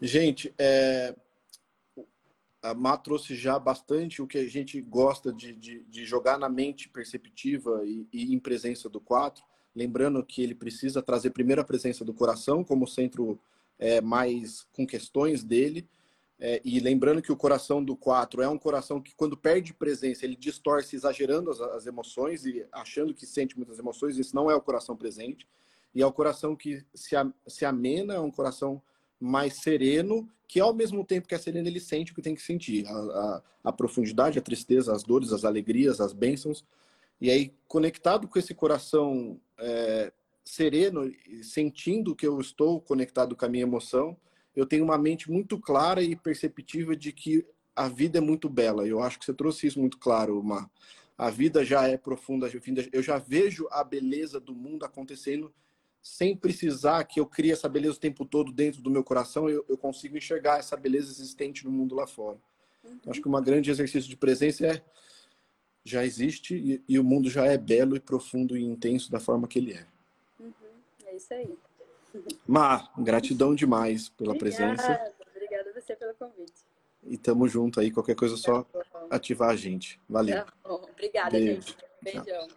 Gente, 0.00 0.54
é, 0.56 1.12
a 2.62 2.72
Má 2.72 2.96
trouxe 2.96 3.34
já 3.34 3.58
bastante 3.58 4.22
o 4.22 4.28
que 4.28 4.38
a 4.38 4.46
gente 4.46 4.80
gosta 4.80 5.32
de, 5.32 5.52
de, 5.54 5.82
de 5.82 6.04
jogar 6.04 6.38
na 6.38 6.48
mente 6.48 6.88
perceptiva 6.88 7.82
e, 7.84 8.06
e, 8.12 8.32
em 8.32 8.38
presença 8.38 8.88
do 8.88 9.00
4. 9.00 9.42
Lembrando 9.74 10.24
que 10.24 10.40
ele 10.40 10.54
precisa 10.54 11.02
trazer 11.02 11.30
primeiro 11.30 11.60
a 11.60 11.64
presença 11.64 12.04
do 12.04 12.14
coração 12.14 12.62
como 12.62 12.86
centro 12.86 13.40
é, 13.80 14.00
mais 14.00 14.66
com 14.72 14.86
questões 14.86 15.42
dele. 15.42 15.88
É, 16.38 16.60
e 16.64 16.78
lembrando 16.78 17.20
que 17.20 17.32
o 17.32 17.36
coração 17.36 17.82
do 17.82 17.96
4 17.96 18.42
é 18.42 18.48
um 18.48 18.58
coração 18.58 19.00
que, 19.00 19.14
quando 19.14 19.36
perde 19.36 19.74
presença, 19.74 20.24
ele 20.24 20.36
distorce, 20.36 20.94
exagerando 20.94 21.50
as, 21.50 21.60
as 21.60 21.86
emoções 21.86 22.46
e 22.46 22.64
achando 22.70 23.12
que 23.12 23.26
sente 23.26 23.56
muitas 23.56 23.78
emoções. 23.78 24.16
Isso 24.16 24.36
não 24.36 24.50
é 24.50 24.54
o 24.54 24.60
coração 24.60 24.96
presente. 24.96 25.48
E 25.94 26.02
é 26.02 26.06
o 26.06 26.12
coração 26.12 26.54
que 26.54 26.84
se, 26.94 27.16
se 27.46 27.64
amena, 27.64 28.14
é 28.14 28.20
um 28.20 28.30
coração 28.30 28.80
mais 29.18 29.54
sereno, 29.54 30.28
que 30.46 30.60
ao 30.60 30.72
mesmo 30.72 31.04
tempo 31.04 31.28
que 31.28 31.34
é 31.34 31.38
sereno, 31.38 31.68
ele 31.68 31.80
sente 31.80 32.12
o 32.12 32.14
que 32.14 32.22
tem 32.22 32.34
que 32.34 32.42
sentir. 32.42 32.86
A, 32.86 32.92
a, 32.92 33.42
a, 33.64 33.72
profundidade, 33.72 34.38
a 34.38 34.42
tristeza, 34.42 34.94
as 34.94 35.02
dores, 35.02 35.32
as 35.32 35.44
alegrias, 35.44 36.00
as 36.00 36.12
bênçãos. 36.12 36.64
E 37.20 37.30
aí, 37.30 37.52
conectado 37.68 38.26
com 38.26 38.38
esse 38.38 38.54
coração 38.54 39.38
é, 39.58 40.12
sereno, 40.44 41.10
sentindo 41.42 42.14
que 42.14 42.26
eu 42.26 42.40
estou 42.40 42.80
conectado 42.80 43.36
com 43.36 43.44
a 43.44 43.48
minha 43.48 43.62
emoção, 43.62 44.16
eu 44.54 44.66
tenho 44.66 44.84
uma 44.84 44.98
mente 44.98 45.30
muito 45.30 45.58
clara 45.58 46.02
e 46.02 46.16
perceptiva 46.16 46.96
de 46.96 47.12
que 47.12 47.46
a 47.74 47.88
vida 47.88 48.18
é 48.18 48.20
muito 48.20 48.48
bela. 48.48 48.86
Eu 48.86 49.00
acho 49.02 49.18
que 49.18 49.24
você 49.24 49.32
trouxe 49.32 49.66
isso 49.66 49.80
muito 49.80 49.98
claro, 49.98 50.42
Mar. 50.42 50.68
A 51.16 51.30
vida 51.30 51.64
já 51.64 51.86
é 51.86 51.96
profunda, 51.96 52.50
eu 52.92 53.02
já 53.02 53.18
vejo 53.18 53.68
a 53.70 53.84
beleza 53.84 54.40
do 54.40 54.54
mundo 54.54 54.84
acontecendo 54.84 55.52
sem 56.02 56.34
precisar 56.34 57.04
que 57.04 57.20
eu 57.20 57.26
crie 57.26 57.52
essa 57.52 57.68
beleza 57.68 57.96
o 57.96 58.00
tempo 58.00 58.24
todo 58.24 58.50
dentro 58.50 58.80
do 58.80 58.90
meu 58.90 59.04
coração, 59.04 59.48
eu, 59.48 59.64
eu 59.68 59.76
consigo 59.76 60.16
enxergar 60.16 60.58
essa 60.58 60.76
beleza 60.76 61.10
existente 61.10 61.64
no 61.64 61.70
mundo 61.70 61.94
lá 61.94 62.06
fora. 62.06 62.38
Uhum. 62.82 62.98
Acho 63.06 63.20
que 63.20 63.28
um 63.28 63.42
grande 63.42 63.70
exercício 63.70 64.08
de 64.08 64.16
presença 64.16 64.66
é 64.66 64.82
já 65.84 66.04
existe 66.04 66.54
e, 66.54 66.82
e, 66.88 66.98
o 66.98 67.04
mundo 67.04 67.30
já 67.30 67.46
é 67.46 67.56
belo 67.56 67.96
e 67.96 68.00
profundo 68.00 68.56
e 68.56 68.62
intenso 68.62 69.10
da 69.10 69.18
forma 69.18 69.48
que 69.48 69.58
ele 69.58 69.72
é. 69.72 69.86
É 71.20 71.22
isso 71.22 71.34
aí. 71.34 71.58
Mar, 72.46 72.90
gratidão 72.98 73.54
demais 73.54 74.08
pela 74.08 74.34
Obrigada. 74.34 74.74
presença. 74.74 75.14
Obrigada 75.30 75.70
a 75.70 75.80
você 75.80 75.94
pelo 75.94 76.14
convite. 76.14 76.64
E 77.04 77.16
tamo 77.16 77.46
junto 77.48 77.80
aí, 77.80 77.90
qualquer 77.90 78.14
coisa 78.14 78.36
só 78.36 78.62
tá 78.62 79.06
ativar 79.10 79.50
a 79.50 79.56
gente. 79.56 80.00
Valeu. 80.08 80.44
Tá 80.44 80.52
Obrigada, 80.64 81.30
Beijo. 81.30 81.68
gente. 81.68 81.76
Beijão. 82.02 82.24
Tchau. 82.24 82.48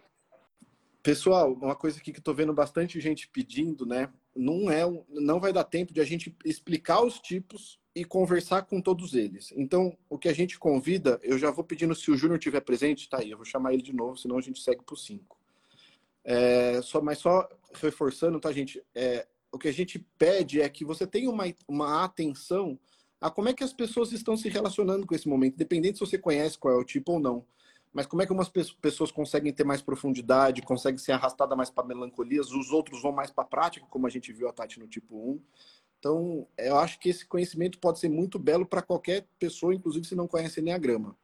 Pessoal, 1.02 1.52
uma 1.52 1.76
coisa 1.76 1.98
aqui 1.98 2.12
que 2.12 2.18
estou 2.18 2.34
vendo 2.34 2.52
bastante 2.54 2.98
gente 2.98 3.28
pedindo, 3.28 3.84
né? 3.84 4.10
Não 4.34 4.70
é, 4.70 4.82
não 5.10 5.38
vai 5.38 5.52
dar 5.52 5.64
tempo 5.64 5.92
de 5.92 6.00
a 6.00 6.04
gente 6.04 6.34
explicar 6.44 7.02
os 7.02 7.20
tipos 7.20 7.78
e 7.94 8.04
conversar 8.04 8.62
com 8.62 8.80
todos 8.80 9.14
eles. 9.14 9.52
Então, 9.54 9.96
o 10.08 10.18
que 10.18 10.28
a 10.28 10.32
gente 10.32 10.58
convida, 10.58 11.20
eu 11.22 11.38
já 11.38 11.50
vou 11.50 11.62
pedindo 11.62 11.94
se 11.94 12.10
o 12.10 12.16
Júnior 12.16 12.38
estiver 12.38 12.60
presente, 12.60 13.08
tá 13.08 13.18
aí, 13.18 13.30
eu 13.30 13.36
vou 13.36 13.44
chamar 13.44 13.74
ele 13.74 13.82
de 13.82 13.92
novo, 13.92 14.16
senão 14.16 14.38
a 14.38 14.40
gente 14.40 14.60
segue 14.60 14.82
para 14.82 14.94
os 14.94 15.04
cinco. 15.04 15.38
É, 16.24 16.80
só, 16.80 17.02
mas 17.02 17.18
só 17.18 17.46
reforçando, 17.80 18.40
tá, 18.40 18.52
gente? 18.52 18.82
É, 18.94 19.26
o 19.52 19.58
que 19.58 19.68
a 19.68 19.72
gente 19.72 19.98
pede 20.18 20.60
é 20.60 20.68
que 20.68 20.84
você 20.84 21.06
tenha 21.06 21.30
uma, 21.30 21.44
uma 21.68 22.04
atenção 22.04 22.78
a 23.20 23.30
como 23.30 23.48
é 23.48 23.54
que 23.54 23.64
as 23.64 23.72
pessoas 23.72 24.12
estão 24.12 24.36
se 24.36 24.48
relacionando 24.48 25.06
com 25.06 25.14
esse 25.14 25.28
momento, 25.28 25.54
independente 25.54 25.98
se 25.98 26.04
você 26.04 26.18
conhece 26.18 26.58
qual 26.58 26.74
é 26.74 26.76
o 26.76 26.84
tipo 26.84 27.12
ou 27.12 27.20
não 27.20 27.44
mas 27.94 28.06
como 28.06 28.20
é 28.20 28.26
que 28.26 28.32
umas 28.32 28.48
pessoas 28.48 29.12
conseguem 29.12 29.52
ter 29.52 29.62
mais 29.62 29.80
profundidade, 29.80 30.62
conseguem 30.62 30.98
ser 30.98 31.12
arrastadas 31.12 31.56
mais 31.56 31.70
para 31.70 31.86
melancolias, 31.86 32.50
os 32.50 32.72
outros 32.72 33.00
vão 33.00 33.12
mais 33.12 33.30
para 33.30 33.44
a 33.44 33.46
prática, 33.46 33.86
como 33.88 34.04
a 34.04 34.10
gente 34.10 34.32
viu 34.32 34.48
a 34.48 34.52
Tati 34.52 34.80
no 34.80 34.88
tipo 34.88 35.16
1. 35.16 35.40
Então, 36.00 36.48
eu 36.58 36.76
acho 36.76 36.98
que 36.98 37.08
esse 37.08 37.24
conhecimento 37.24 37.78
pode 37.78 38.00
ser 38.00 38.08
muito 38.08 38.36
belo 38.36 38.66
para 38.66 38.82
qualquer 38.82 39.28
pessoa, 39.38 39.72
inclusive 39.72 40.04
se 40.04 40.16
não 40.16 40.26
conhece 40.26 40.58
Enneagrama. 40.58 41.16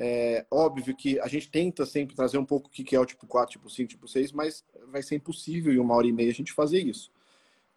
É 0.00 0.46
óbvio 0.50 0.96
que 0.96 1.18
a 1.18 1.26
gente 1.26 1.50
tenta 1.50 1.84
sempre 1.84 2.14
trazer 2.14 2.38
um 2.38 2.44
pouco 2.44 2.68
o 2.68 2.70
que 2.70 2.94
é 2.94 3.00
o 3.00 3.04
tipo 3.04 3.26
4, 3.26 3.52
tipo 3.52 3.68
5, 3.68 3.88
tipo 3.88 4.06
6, 4.06 4.30
mas 4.32 4.64
vai 4.92 5.02
ser 5.02 5.16
impossível 5.16 5.72
em 5.72 5.78
uma 5.78 5.94
hora 5.94 6.06
e 6.06 6.12
meia 6.12 6.30
a 6.30 6.34
gente 6.34 6.52
fazer 6.52 6.80
isso. 6.80 7.10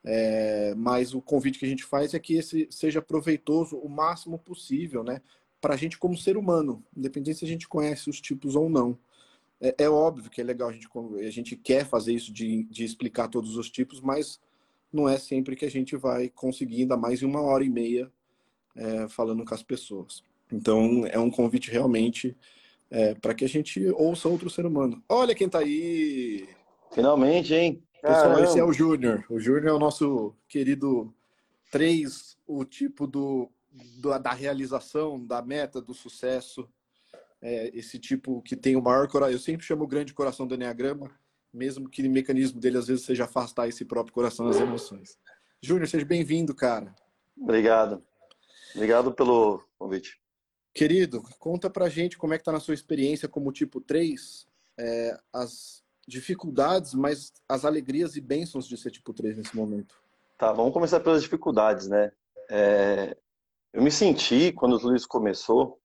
É, 0.04 0.74
mas 0.76 1.14
o 1.14 1.22
convite 1.22 1.60
que 1.60 1.66
a 1.66 1.68
gente 1.68 1.84
faz 1.84 2.14
é 2.14 2.20
que 2.20 2.36
esse 2.36 2.68
seja 2.70 3.02
proveitoso 3.02 3.76
o 3.78 3.90
máximo 3.90 4.38
possível, 4.38 5.04
né? 5.04 5.22
para 5.62 5.76
a 5.76 5.78
gente 5.78 5.98
como 5.98 6.18
ser 6.18 6.36
humano, 6.36 6.84
independente 6.98 7.38
se 7.38 7.46
a 7.46 7.48
gente 7.48 7.70
conhece 7.70 8.10
os 8.10 8.20
tipos 8.20 8.56
ou 8.56 8.68
não. 8.68 8.98
É, 9.62 9.84
é 9.84 9.90
óbvio 9.90 10.30
que 10.30 10.42
é 10.42 10.44
legal, 10.44 10.70
a 10.70 10.74
gente, 10.74 10.90
a 11.20 11.30
gente 11.30 11.56
quer 11.56 11.86
fazer 11.86 12.14
isso 12.14 12.34
de, 12.34 12.64
de 12.64 12.84
explicar 12.84 13.28
todos 13.28 13.56
os 13.56 13.70
tipos, 13.70 14.02
mas 14.02 14.42
não 14.92 15.08
é 15.08 15.20
sempre 15.20 15.56
que 15.56 15.64
a 15.64 15.70
gente 15.70 15.96
vai 15.96 16.30
conseguir, 16.30 16.82
ainda 16.82 16.98
mais 16.98 17.22
em 17.22 17.26
uma 17.26 17.42
hora 17.42 17.64
e 17.64 17.70
meia, 17.70 18.12
é, 18.76 19.08
falando 19.08 19.46
com 19.46 19.54
as 19.54 19.62
pessoas. 19.62 20.24
Então, 20.52 21.06
é 21.08 21.18
um 21.18 21.32
convite 21.32 21.72
realmente 21.72 22.36
é, 22.90 23.16
para 23.16 23.34
que 23.34 23.46
a 23.46 23.50
gente 23.50 23.86
ouça 23.92 24.28
outro 24.28 24.50
ser 24.50 24.66
humano. 24.66 25.02
Olha 25.08 25.34
quem 25.34 25.48
está 25.48 25.60
aí! 25.60 26.48
Finalmente, 26.92 27.54
hein? 27.54 27.82
Pessoal, 28.02 28.44
esse 28.44 28.60
é 28.60 28.64
o 28.64 28.74
Júnior. 28.74 29.24
O 29.30 29.40
Júnior 29.40 29.68
é 29.68 29.74
o 29.74 29.80
nosso 29.80 30.36
querido 30.48 31.14
3, 31.72 32.38
o 32.46 32.66
tipo 32.66 33.08
do 33.08 33.50
da 34.22 34.34
realização, 34.34 35.24
da 35.26 35.42
meta, 35.42 35.80
do 35.80 35.94
sucesso. 35.94 36.68
É, 37.42 37.72
esse 37.74 37.98
tipo 37.98 38.42
que 38.42 38.56
tem 38.56 38.76
o 38.76 38.82
maior 38.82 39.08
coração. 39.08 39.34
Eu 39.34 39.40
sempre 39.40 39.66
chamo 39.66 39.86
o 39.86 39.88
grande 39.88 40.14
coração 40.14 40.46
do 40.46 40.54
Enneagrama, 40.54 41.10
mesmo 41.54 41.90
que 41.90 42.06
o 42.06 42.12
mecanismo 42.12 42.60
dele 42.60 42.78
às 42.78 42.88
vezes 42.88 43.06
seja 43.06 43.24
afastar 43.24 43.68
esse 43.68 43.86
próprio 43.86 44.14
coração 44.14 44.46
das 44.46 44.60
emoções. 44.60 45.18
Júnior, 45.62 45.88
seja 45.88 46.06
bem-vindo, 46.06 46.54
cara. 46.54 46.94
Obrigado. 47.38 48.04
Obrigado 48.76 49.12
pelo 49.12 49.64
convite. 49.80 50.21
Querido, 50.74 51.22
conta 51.38 51.70
pra 51.70 51.90
gente 51.90 52.18
como 52.18 52.34
é 52.34 52.38
que 52.38 52.44
tá 52.44 52.52
na 52.52 52.60
sua 52.60 52.74
experiência 52.74 53.28
como 53.28 53.52
tipo 53.52 53.82
3, 53.82 54.48
é, 54.78 55.20
as 55.34 55.84
dificuldades, 56.08 56.94
mas 56.94 57.34
as 57.48 57.66
alegrias 57.66 58.16
e 58.16 58.22
bênçãos 58.22 58.68
de 58.68 58.78
ser 58.78 58.92
tipo 58.92 59.14
3 59.14 59.38
nesse 59.38 59.56
momento. 59.56 60.02
Tá, 60.38 60.52
vamos 60.52 60.74
começar 60.74 61.00
pelas 61.00 61.22
dificuldades, 61.22 61.88
né? 61.88 62.12
É, 62.50 63.16
eu 63.74 63.82
me 63.82 63.92
senti, 63.92 64.52
quando 64.52 64.80
tudo 64.80 64.96
isso 64.96 65.08
começou, 65.08 65.80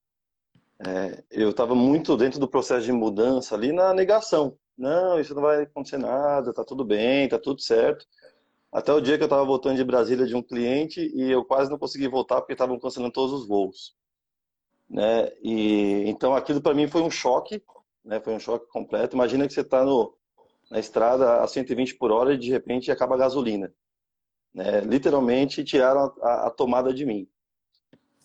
é, 0.84 1.22
eu 1.30 1.50
estava 1.50 1.74
muito 1.74 2.16
dentro 2.16 2.38
do 2.38 2.48
processo 2.48 2.84
de 2.84 2.92
mudança 2.92 3.54
ali 3.54 3.72
na 3.72 3.92
negação. 3.92 4.56
Não, 4.76 5.18
isso 5.18 5.34
não 5.34 5.42
vai 5.42 5.62
acontecer 5.62 5.98
nada, 5.98 6.52
tá 6.52 6.64
tudo 6.64 6.84
bem, 6.84 7.28
tá 7.28 7.38
tudo 7.38 7.60
certo. 7.60 8.06
Até 8.70 8.92
o 8.92 9.00
dia 9.00 9.16
que 9.16 9.22
eu 9.22 9.26
estava 9.26 9.44
voltando 9.44 9.76
de 9.76 9.84
Brasília 9.84 10.26
de 10.26 10.34
um 10.34 10.42
cliente 10.42 11.00
e 11.14 11.30
eu 11.30 11.44
quase 11.44 11.70
não 11.70 11.78
consegui 11.78 12.08
voltar 12.08 12.40
porque 12.40 12.52
estavam 12.52 12.78
cancelando 12.78 13.12
todos 13.12 13.32
os 13.32 13.48
voos. 13.48 13.96
Né? 14.88 15.32
E 15.42 16.08
então 16.08 16.34
aquilo 16.34 16.60
para 16.60 16.74
mim 16.74 16.86
foi 16.86 17.02
um 17.02 17.10
choque, 17.10 17.62
né? 18.04 18.20
Foi 18.20 18.34
um 18.34 18.40
choque 18.40 18.66
completo. 18.68 19.16
Imagina 19.16 19.46
que 19.46 19.52
você 19.52 19.62
está 19.62 19.84
na 20.70 20.78
estrada 20.78 21.42
a 21.42 21.46
120 21.46 21.96
por 21.96 22.12
hora 22.12 22.34
e 22.34 22.38
de 22.38 22.50
repente 22.50 22.90
acaba 22.90 23.14
a 23.14 23.18
gasolina. 23.18 23.72
Né? 24.54 24.80
Literalmente 24.80 25.64
tiraram 25.64 26.14
a, 26.22 26.46
a 26.46 26.50
tomada 26.50 26.94
de 26.94 27.04
mim. 27.04 27.28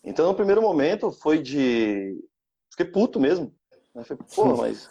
Então, 0.04 0.28
no 0.28 0.36
primeiro 0.36 0.62
momento, 0.62 1.12
foi 1.12 1.40
de. 1.40 2.18
Fiquei 2.72 2.86
puto 2.86 3.20
mesmo. 3.20 3.54
Né? 3.94 4.04
Falei, 4.04 4.24
pô, 4.34 4.58
mas. 4.58 4.90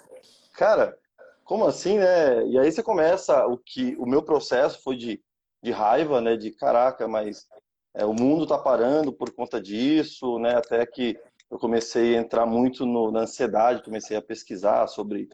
Cara, 0.52 0.96
como 1.44 1.64
assim, 1.64 1.98
né? 1.98 2.46
E 2.46 2.58
aí 2.58 2.70
você 2.70 2.82
começa. 2.82 3.46
O 3.46 3.56
que 3.56 3.96
o 3.96 4.06
meu 4.06 4.22
processo 4.22 4.82
foi 4.82 4.96
de, 4.96 5.22
de 5.62 5.70
raiva, 5.70 6.20
né? 6.20 6.36
De 6.36 6.50
caraca, 6.50 7.08
mas 7.08 7.48
é, 7.94 8.04
o 8.04 8.12
mundo 8.12 8.46
tá 8.46 8.58
parando 8.58 9.12
por 9.12 9.32
conta 9.32 9.60
disso, 9.60 10.38
né? 10.38 10.54
Até 10.56 10.84
que 10.86 11.18
eu 11.50 11.58
comecei 11.58 12.16
a 12.16 12.20
entrar 12.20 12.46
muito 12.46 12.86
no, 12.86 13.10
na 13.10 13.20
ansiedade, 13.20 13.82
comecei 13.82 14.16
a 14.16 14.22
pesquisar 14.22 14.86
sobre, 14.86 15.28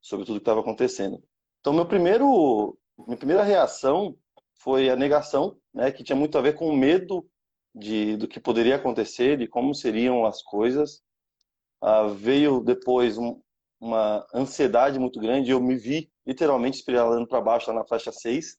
sobre 0.00 0.24
tudo 0.24 0.36
que 0.36 0.42
estava 0.42 0.60
acontecendo. 0.60 1.22
Então, 1.60 1.72
meu 1.72 1.86
primeiro, 1.86 2.78
minha 2.96 3.16
primeira 3.16 3.42
reação 3.42 4.16
foi 4.60 4.88
a 4.88 4.96
negação, 4.96 5.56
né? 5.74 5.90
Que 5.90 6.04
tinha 6.04 6.16
muito 6.16 6.38
a 6.38 6.40
ver 6.40 6.54
com 6.54 6.68
o 6.68 6.76
medo 6.76 7.28
de, 7.74 8.16
do 8.16 8.28
que 8.28 8.38
poderia 8.38 8.76
acontecer, 8.76 9.36
de 9.36 9.48
como 9.48 9.74
seriam 9.74 10.24
as 10.24 10.42
coisas. 10.42 11.02
Ah, 11.80 12.04
veio 12.06 12.60
depois 12.60 13.18
um, 13.18 13.40
uma 13.80 14.24
ansiedade 14.32 14.98
muito 14.98 15.18
grande. 15.18 15.50
Eu 15.50 15.60
me 15.60 15.76
vi 15.76 16.10
literalmente 16.24 16.78
espiralando 16.78 17.26
para 17.26 17.40
baixo 17.40 17.70
lá 17.70 17.80
na 17.80 17.86
faixa 17.86 18.12
6, 18.12 18.56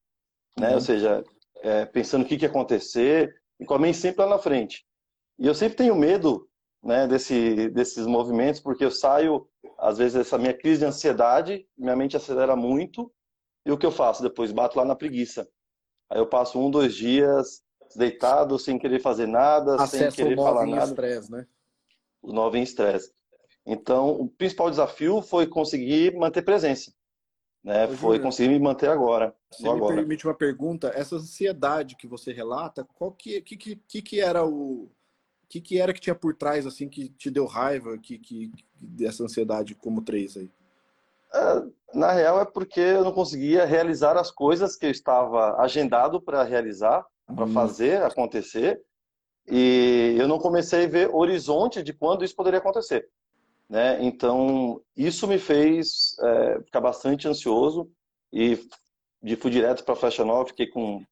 né? 0.59 0.69
Uhum. 0.69 0.75
Ou 0.75 0.81
seja, 0.81 1.23
é, 1.61 1.85
pensando 1.85 2.23
o 2.23 2.25
que, 2.25 2.37
que 2.37 2.43
ia 2.43 2.49
acontecer 2.49 3.33
e 3.57 3.65
com 3.65 3.73
a 3.73 3.79
mente 3.79 3.97
sempre 3.97 4.23
lá 4.23 4.29
na 4.29 4.39
frente. 4.39 4.85
E 5.37 5.47
eu 5.47 5.55
sempre 5.55 5.77
tenho 5.77 5.95
medo 5.95 6.48
né, 6.83 7.07
desse, 7.07 7.69
desses 7.69 8.05
movimentos, 8.05 8.59
porque 8.59 8.85
eu 8.85 8.91
saio 8.91 9.47
às 9.77 9.97
vezes 9.97 10.15
essa 10.15 10.37
minha 10.37 10.53
crise 10.53 10.79
de 10.79 10.85
ansiedade, 10.85 11.67
minha 11.77 11.95
mente 11.95 12.17
acelera 12.17 12.55
muito, 12.55 13.11
e 13.65 13.71
o 13.71 13.77
que 13.77 13.85
eu 13.85 13.91
faço? 13.91 14.23
Depois 14.23 14.51
bato 14.51 14.77
lá 14.77 14.85
na 14.85 14.95
preguiça. 14.95 15.47
Aí 16.09 16.19
eu 16.19 16.27
passo 16.27 16.59
um, 16.59 16.71
dois 16.71 16.95
dias 16.95 17.63
deitado, 17.95 18.59
sem 18.59 18.77
querer 18.77 18.99
fazer 18.99 19.27
nada, 19.27 19.75
Acesso 19.75 20.15
sem 20.15 20.25
querer 20.25 20.35
falar 20.35 20.65
nada. 20.65 20.85
Estresse, 20.85 21.31
né? 21.31 21.47
O 22.21 22.31
9 22.31 22.59
em 22.59 22.63
estresse. 22.63 23.11
Então, 23.65 24.09
o 24.09 24.27
principal 24.27 24.69
desafio 24.69 25.21
foi 25.21 25.47
conseguir 25.47 26.15
manter 26.15 26.41
presença. 26.41 26.93
Né? 27.63 27.85
Ô, 27.85 27.89
Foi 27.89 28.19
conseguir 28.19 28.49
me 28.49 28.59
manter 28.59 28.89
agora. 28.89 29.35
Se 29.51 29.63
me 29.63 29.69
agora. 29.69 29.95
permite 29.95 30.25
uma 30.25 30.33
pergunta, 30.33 30.91
essa 30.95 31.15
ansiedade 31.15 31.95
que 31.95 32.07
você 32.07 32.31
relata, 32.31 32.87
qual 32.95 33.11
que, 33.11 33.41
que, 33.41 33.57
que 33.57 34.01
que 34.01 34.21
era 34.21 34.45
o 34.45 34.89
que, 35.49 35.59
que 35.59 35.81
era 35.81 35.93
que 35.93 35.99
tinha 35.99 36.15
por 36.15 36.35
trás 36.35 36.65
assim 36.67 36.87
que 36.87 37.09
te 37.09 37.29
deu 37.29 37.45
raiva, 37.45 37.97
que, 37.97 38.17
que 38.19 38.51
dessa 38.79 39.23
ansiedade 39.23 39.75
como 39.75 40.01
três 40.01 40.37
aí? 40.37 40.49
Na 41.93 42.11
real, 42.11 42.39
é 42.39 42.45
porque 42.45 42.79
eu 42.79 43.03
não 43.03 43.11
conseguia 43.11 43.65
realizar 43.65 44.15
as 44.15 44.31
coisas 44.31 44.75
que 44.75 44.85
eu 44.85 44.91
estava 44.91 45.57
agendado 45.59 46.21
para 46.21 46.43
realizar, 46.43 47.05
para 47.35 47.45
Hum. 47.45 47.53
fazer 47.53 48.03
acontecer, 48.03 48.81
e 49.47 50.15
eu 50.19 50.27
não 50.27 50.37
comecei 50.37 50.85
a 50.85 50.87
ver 50.87 51.13
horizonte 51.13 51.81
de 51.81 51.93
quando 51.93 52.23
isso 52.23 52.35
poderia 52.35 52.59
acontecer. 52.59 53.09
Né? 53.67 54.03
Então, 54.03 54.81
isso 54.95 55.27
me 55.27 55.37
fez 55.37 56.15
é, 56.21 56.61
ficar 56.63 56.81
bastante 56.81 57.27
ansioso 57.27 57.89
e 58.31 58.59
de, 59.21 59.35
fui 59.35 59.51
direto 59.51 59.83
para 59.83 59.93
a 59.93 59.97
Fashion 59.97 60.25
Nova, 60.25 60.47
fiquei 60.47 60.67
com 60.67 61.03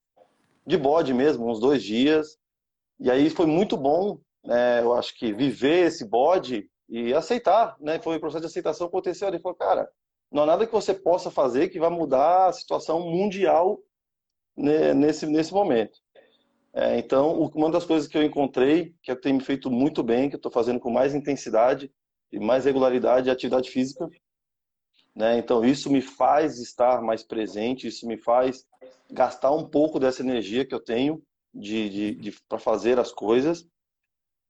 de 0.65 0.77
bode 0.77 1.13
mesmo, 1.13 1.49
uns 1.49 1.59
dois 1.59 1.83
dias. 1.83 2.37
E 2.99 3.09
aí 3.11 3.29
foi 3.29 3.45
muito 3.45 3.77
bom, 3.77 4.19
né, 4.43 4.81
eu 4.81 4.93
acho 4.93 5.17
que 5.17 5.33
viver 5.33 5.87
esse 5.87 6.05
bode 6.05 6.69
e 6.89 7.13
aceitar, 7.13 7.75
né? 7.79 7.99
Foi 7.99 8.15
o 8.15 8.19
processo 8.19 8.41
de 8.41 8.47
aceitação 8.47 8.87
aconteceu. 8.87 9.27
Ele 9.27 9.39
falou, 9.39 9.57
cara, 9.57 9.89
não 10.31 10.43
há 10.43 10.45
nada 10.45 10.65
que 10.65 10.71
você 10.71 10.93
possa 10.93 11.29
fazer 11.29 11.69
que 11.69 11.79
vai 11.79 11.89
mudar 11.89 12.47
a 12.47 12.53
situação 12.53 13.01
mundial 13.01 13.79
né, 14.55 14.93
nesse, 14.93 15.25
nesse 15.25 15.53
momento. 15.53 15.99
É, 16.73 16.97
então, 16.99 17.49
uma 17.55 17.71
das 17.71 17.85
coisas 17.85 18.07
que 18.07 18.17
eu 18.17 18.23
encontrei, 18.23 18.93
que 19.01 19.15
tem 19.15 19.33
me 19.33 19.43
feito 19.43 19.69
muito 19.71 20.03
bem, 20.03 20.29
que 20.29 20.35
eu 20.35 20.37
estou 20.37 20.51
fazendo 20.51 20.79
com 20.79 20.91
mais 20.91 21.15
intensidade 21.15 21.91
e 22.31 22.39
mais 22.39 22.65
regularidade, 22.65 23.29
é 23.29 23.31
atividade 23.31 23.69
física. 23.69 24.07
Né? 25.15 25.39
Então, 25.39 25.65
isso 25.65 25.91
me 25.91 26.01
faz 26.01 26.59
estar 26.59 27.01
mais 27.01 27.23
presente, 27.23 27.87
isso 27.87 28.07
me 28.07 28.17
faz 28.17 28.63
gastar 29.09 29.51
um 29.51 29.67
pouco 29.67 29.99
dessa 29.99 30.21
energia 30.21 30.65
que 30.65 30.75
eu 30.75 30.79
tenho 30.79 31.23
de, 31.51 31.89
de, 31.89 32.15
de 32.15 32.31
para 32.47 32.59
fazer 32.59 32.99
as 32.99 33.11
coisas. 33.11 33.67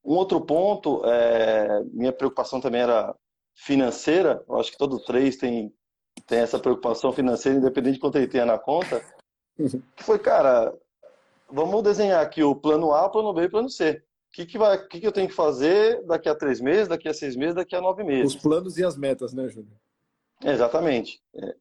Um 0.08 0.16
outro 0.16 0.40
ponto, 0.40 1.02
é, 1.04 1.84
minha 1.92 2.14
preocupação 2.14 2.62
também 2.62 2.80
era 2.80 3.14
financeira. 3.54 4.42
Eu 4.48 4.58
acho 4.58 4.72
que 4.72 4.78
todo 4.78 5.04
três 5.04 5.36
tem, 5.36 5.74
tem 6.26 6.40
essa 6.40 6.58
preocupação 6.58 7.12
financeira, 7.12 7.58
independente 7.58 7.96
de 7.96 8.00
quanto 8.00 8.18
ele 8.18 8.30
tenha 8.30 8.46
na 8.46 8.58
conta. 8.58 9.04
Que 9.58 10.04
foi, 10.04 10.18
cara, 10.18 10.74
vamos 11.52 11.84
desenhar 11.84 12.24
aqui 12.24 12.42
o 12.42 12.56
plano 12.56 12.94
A, 12.94 13.06
o 13.06 13.10
plano 13.10 13.34
B 13.34 13.44
e 13.44 13.50
plano 13.50 13.70
C. 13.70 14.02
O 14.30 14.36
que, 14.38 14.46
que, 14.46 14.58
vai, 14.58 14.78
que, 14.88 15.02
que 15.02 15.08
eu 15.08 15.12
tenho 15.12 15.28
que 15.28 15.34
fazer 15.34 16.02
daqui 16.06 16.30
a 16.30 16.36
três 16.36 16.62
meses, 16.62 16.88
daqui 16.88 17.10
a 17.10 17.14
seis 17.14 17.36
meses, 17.36 17.56
daqui 17.56 17.76
a 17.76 17.82
nove 17.82 18.04
meses? 18.04 18.36
Os 18.36 18.42
planos 18.42 18.78
e 18.78 18.86
as 18.86 18.96
metas, 18.96 19.34
né, 19.34 19.50
Júnior? 19.50 19.76
Exatamente. 20.42 21.20
É. 21.36 21.56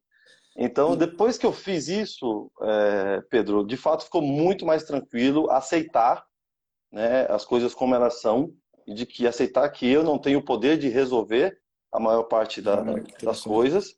Então, 0.55 0.95
depois 0.95 1.37
que 1.37 1.45
eu 1.45 1.51
fiz 1.51 1.89
isso, 1.89 2.49
é, 2.61 3.21
Pedro, 3.29 3.65
de 3.65 3.75
fato 3.75 4.05
ficou 4.05 4.21
muito 4.21 4.65
mais 4.65 4.83
tranquilo 4.85 5.51
aceitar 5.51 6.26
né, 6.91 7.25
as 7.29 7.45
coisas 7.45 7.73
como 7.73 7.95
elas 7.95 8.21
são 8.21 8.53
e 8.85 8.93
de 8.93 9.05
que 9.05 9.27
aceitar 9.27 9.69
que 9.69 9.87
eu 9.87 10.03
não 10.03 10.17
tenho 10.17 10.39
o 10.39 10.45
poder 10.45 10.77
de 10.77 10.87
resolver 10.89 11.59
a 11.91 11.99
maior 11.99 12.23
parte 12.23 12.61
da, 12.61 12.81
Ah, 12.81 12.85
das 13.23 13.41
coisas. 13.41 13.95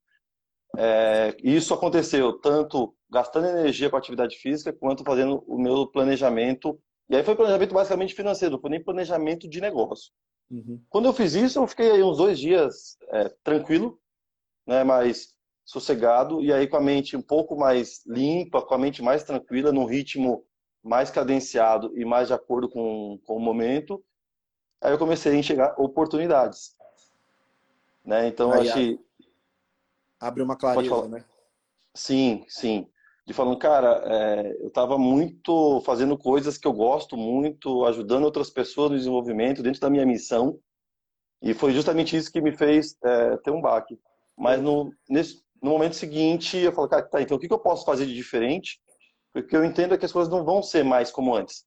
É, 0.77 1.35
isso 1.43 1.73
aconteceu 1.73 2.33
tanto 2.39 2.95
gastando 3.09 3.47
energia 3.47 3.89
com 3.89 3.97
atividade 3.97 4.35
física 4.37 4.71
quanto 4.71 5.03
fazendo 5.03 5.43
o 5.47 5.59
meu 5.59 5.87
planejamento. 5.87 6.79
E 7.09 7.15
aí 7.15 7.23
foi 7.23 7.35
planejamento 7.35 7.73
basicamente 7.73 8.13
financeiro, 8.13 8.53
não 8.53 8.61
foi 8.61 8.69
nem 8.69 8.83
planejamento 8.83 9.47
de 9.49 9.59
negócio. 9.59 10.11
Uhum. 10.49 10.81
Quando 10.89 11.05
eu 11.05 11.13
fiz 11.13 11.33
isso, 11.33 11.59
eu 11.59 11.67
fiquei 11.67 11.91
aí 11.91 12.03
uns 12.03 12.17
dois 12.17 12.39
dias 12.39 12.97
é, 13.09 13.29
tranquilo, 13.43 13.99
né, 14.67 14.83
mais 14.83 15.33
sossegado, 15.65 16.41
e 16.41 16.51
aí 16.51 16.67
com 16.67 16.77
a 16.77 16.81
mente 16.81 17.15
um 17.15 17.21
pouco 17.21 17.55
mais 17.55 18.03
limpa, 18.05 18.61
com 18.61 18.73
a 18.73 18.77
mente 18.77 19.01
mais 19.03 19.23
tranquila, 19.23 19.71
num 19.71 19.85
ritmo 19.85 20.43
mais 20.83 21.09
cadenciado 21.09 21.91
e 21.97 22.05
mais 22.05 22.27
de 22.27 22.33
acordo 22.33 22.69
com, 22.69 23.19
com 23.25 23.35
o 23.35 23.39
momento. 23.39 24.03
Aí 24.81 24.91
eu 24.91 24.97
comecei 24.97 25.33
a 25.33 25.35
enxergar 25.35 25.75
oportunidades. 25.77 26.75
Né? 28.05 28.27
Então, 28.27 28.53
Aí, 28.53 28.69
acho 28.69 28.73
que 28.73 28.99
Abre 30.19 30.43
uma 30.43 30.57
clareza, 30.57 31.07
né? 31.07 31.23
Sim, 31.93 32.43
sim. 32.47 32.87
De 33.25 33.33
falando, 33.33 33.57
cara, 33.57 34.01
é, 34.05 34.57
eu 34.59 34.67
estava 34.67 34.97
muito 34.97 35.81
fazendo 35.81 36.17
coisas 36.17 36.57
que 36.57 36.67
eu 36.67 36.73
gosto 36.73 37.15
muito, 37.15 37.85
ajudando 37.85 38.25
outras 38.25 38.49
pessoas 38.49 38.91
no 38.91 38.97
desenvolvimento, 38.97 39.63
dentro 39.63 39.79
da 39.79 39.89
minha 39.89 40.05
missão, 40.05 40.59
e 41.41 41.53
foi 41.53 41.71
justamente 41.71 42.17
isso 42.17 42.31
que 42.31 42.41
me 42.41 42.51
fez 42.51 42.97
é, 43.03 43.37
ter 43.37 43.51
um 43.51 43.61
baque. 43.61 43.97
Mas 44.37 44.61
no, 44.61 44.91
nesse, 45.09 45.41
no 45.61 45.71
momento 45.71 45.95
seguinte, 45.95 46.57
eu 46.57 46.73
falo, 46.73 46.89
cara, 46.89 47.03
tá, 47.03 47.21
então 47.21 47.37
o 47.37 47.39
que, 47.39 47.47
que 47.47 47.53
eu 47.53 47.59
posso 47.59 47.85
fazer 47.85 48.05
de 48.05 48.13
diferente? 48.13 48.81
Porque 49.33 49.55
eu 49.55 49.63
entendo 49.63 49.93
é 49.93 49.97
que 49.97 50.05
as 50.05 50.11
coisas 50.11 50.31
não 50.31 50.43
vão 50.43 50.61
ser 50.61 50.83
mais 50.83 51.11
como 51.11 51.35
antes. 51.35 51.65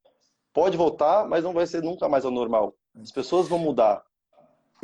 Pode 0.53 0.77
voltar, 0.77 1.29
mas 1.29 1.45
não 1.45 1.53
vai 1.53 1.67
ser 1.67 1.83
nunca 1.83 2.09
mais 2.09 2.25
ao 2.25 2.31
normal. 2.31 2.77
As 3.01 3.11
pessoas 3.11 3.49
vão 3.49 3.59
mudar. 3.59 4.05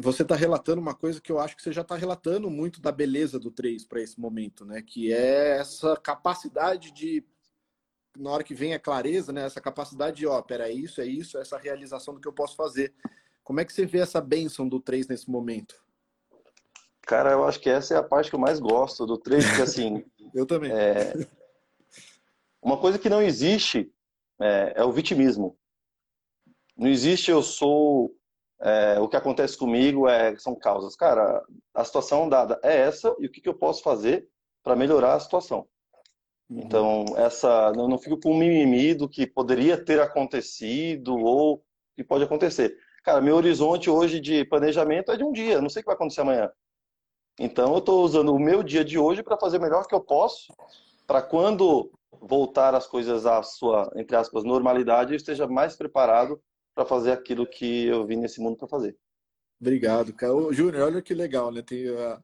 Você 0.01 0.23
está 0.23 0.37
relatando 0.37 0.81
uma 0.81 0.95
coisa 0.95 1.21
que 1.21 1.31
eu 1.31 1.41
acho 1.41 1.57
que 1.57 1.63
você 1.63 1.73
já 1.73 1.83
está 1.83 1.97
relatando 1.97 2.49
muito 2.49 2.81
da 2.81 2.93
beleza 2.93 3.39
do 3.39 3.51
3 3.51 3.85
para 3.85 4.01
esse 4.01 4.19
momento, 4.19 4.65
né? 4.65 4.81
Que 4.81 5.13
é 5.13 5.59
essa 5.59 5.97
capacidade 5.97 6.93
de, 6.93 7.25
na 8.17 8.31
hora 8.31 8.45
que 8.45 8.55
vem 8.55 8.75
a 8.75 8.79
clareza, 8.79 9.33
né? 9.33 9.45
Essa 9.45 9.61
capacidade 9.61 10.19
de, 10.19 10.27
ó, 10.27 10.41
pera, 10.41 10.69
é 10.69 10.73
isso, 10.73 11.01
é 11.01 11.07
isso, 11.07 11.37
é 11.37 11.41
essa 11.41 11.59
realização 11.59 12.15
do 12.15 12.21
que 12.21 12.29
eu 12.29 12.33
posso 12.33 12.55
fazer. 12.55 12.95
Como 13.43 13.59
é 13.59 13.65
que 13.65 13.73
você 13.73 13.85
vê 13.85 13.99
essa 13.99 14.21
bênção 14.21 14.69
do 14.69 14.79
3 14.79 15.09
nesse 15.09 15.29
momento? 15.29 15.75
Cara, 17.03 17.33
eu 17.33 17.45
acho 17.45 17.59
que 17.59 17.69
essa 17.69 17.95
é 17.95 17.97
a 17.97 18.03
parte 18.03 18.31
que 18.31 18.37
eu 18.37 18.41
mais 18.41 18.61
gosto 18.61 19.05
do 19.05 19.19
trecho, 19.19 19.49
porque 19.49 19.63
assim, 19.63 20.05
Eu 20.35 20.47
também. 20.47 20.73
É, 20.73 21.15
uma 22.63 22.77
coisa 22.77 22.99
que 22.99 23.09
não 23.09 23.23
existe 23.23 23.91
é, 24.41 24.75
é 24.77 24.85
o 24.85 24.93
vitimismo. 24.93 25.57
Não 26.77 26.89
existe 26.89 27.31
eu 27.31 27.43
sou 27.43 28.15
é, 28.61 28.99
o 28.99 29.09
que 29.09 29.17
acontece 29.17 29.57
comigo 29.57 30.09
é 30.09 30.37
são 30.37 30.55
causas. 30.55 30.97
Cara, 30.97 31.43
a 31.75 31.85
situação 31.85 32.29
dada 32.29 32.59
é 32.63 32.77
essa 32.77 33.15
e 33.19 33.27
o 33.27 33.31
que, 33.31 33.41
que 33.41 33.49
eu 33.49 33.55
posso 33.55 33.83
fazer 33.83 34.29
para 34.63 34.77
melhorar 34.77 35.15
a 35.15 35.21
situação. 35.21 35.67
Uhum. 36.51 36.61
Então 36.61 37.05
essa 37.17 37.73
eu 37.77 37.89
não 37.89 37.99
fico 37.99 38.19
com 38.19 38.37
mimimi 38.37 38.95
do 38.95 39.09
que 39.09 39.27
poderia 39.27 39.83
ter 39.83 40.01
acontecido 40.01 41.17
ou 41.17 41.63
que 41.95 42.03
pode 42.03 42.25
acontecer. 42.25 42.77
Cara, 43.05 43.21
meu 43.21 43.37
horizonte 43.37 43.89
hoje 43.89 44.21
de 44.21 44.45
planejamento 44.45 45.13
é 45.13 45.17
de 45.17 45.25
um 45.25 45.33
dia. 45.33 45.55
Eu 45.55 45.63
não 45.63 45.69
sei 45.69 45.81
o 45.81 45.83
que 45.83 45.87
vai 45.87 45.95
acontecer 45.95 46.21
amanhã. 46.21 46.51
Então 47.39 47.73
eu 47.73 47.79
estou 47.79 48.03
usando 48.05 48.35
o 48.35 48.39
meu 48.39 48.63
dia 48.63 48.85
de 48.85 48.99
hoje 48.99 49.23
para 49.23 49.39
fazer 49.39 49.59
o 49.59 49.61
melhor 49.61 49.87
que 49.87 49.95
eu 49.95 50.01
posso, 50.01 50.53
para 51.07 51.23
quando 51.23 51.91
voltar 52.21 52.75
as 52.75 52.87
coisas 52.87 53.27
à 53.27 53.43
sua, 53.43 53.91
entre 53.97 54.17
aspas, 54.17 54.45
normalidade, 54.45 55.13
eu 55.13 55.17
esteja 55.17 55.47
mais 55.47 55.77
preparado 55.77 56.41
para 56.75 56.87
fazer 56.87 57.13
aquilo 57.13 57.47
que 57.47 57.87
eu 57.87 58.07
vim 58.07 58.17
nesse 58.17 58.41
mundo 58.41 58.57
para 58.57 58.69
fazer. 58.69 58.97
Obrigado, 59.61 60.13
cara. 60.13 60.35
Ô, 60.35 60.53
Júnior, 60.53 60.85
olha 60.85 61.03
que 61.03 61.13
legal, 61.13 61.51
né? 61.51 61.63
Tem 61.63 61.89
a, 61.89 62.23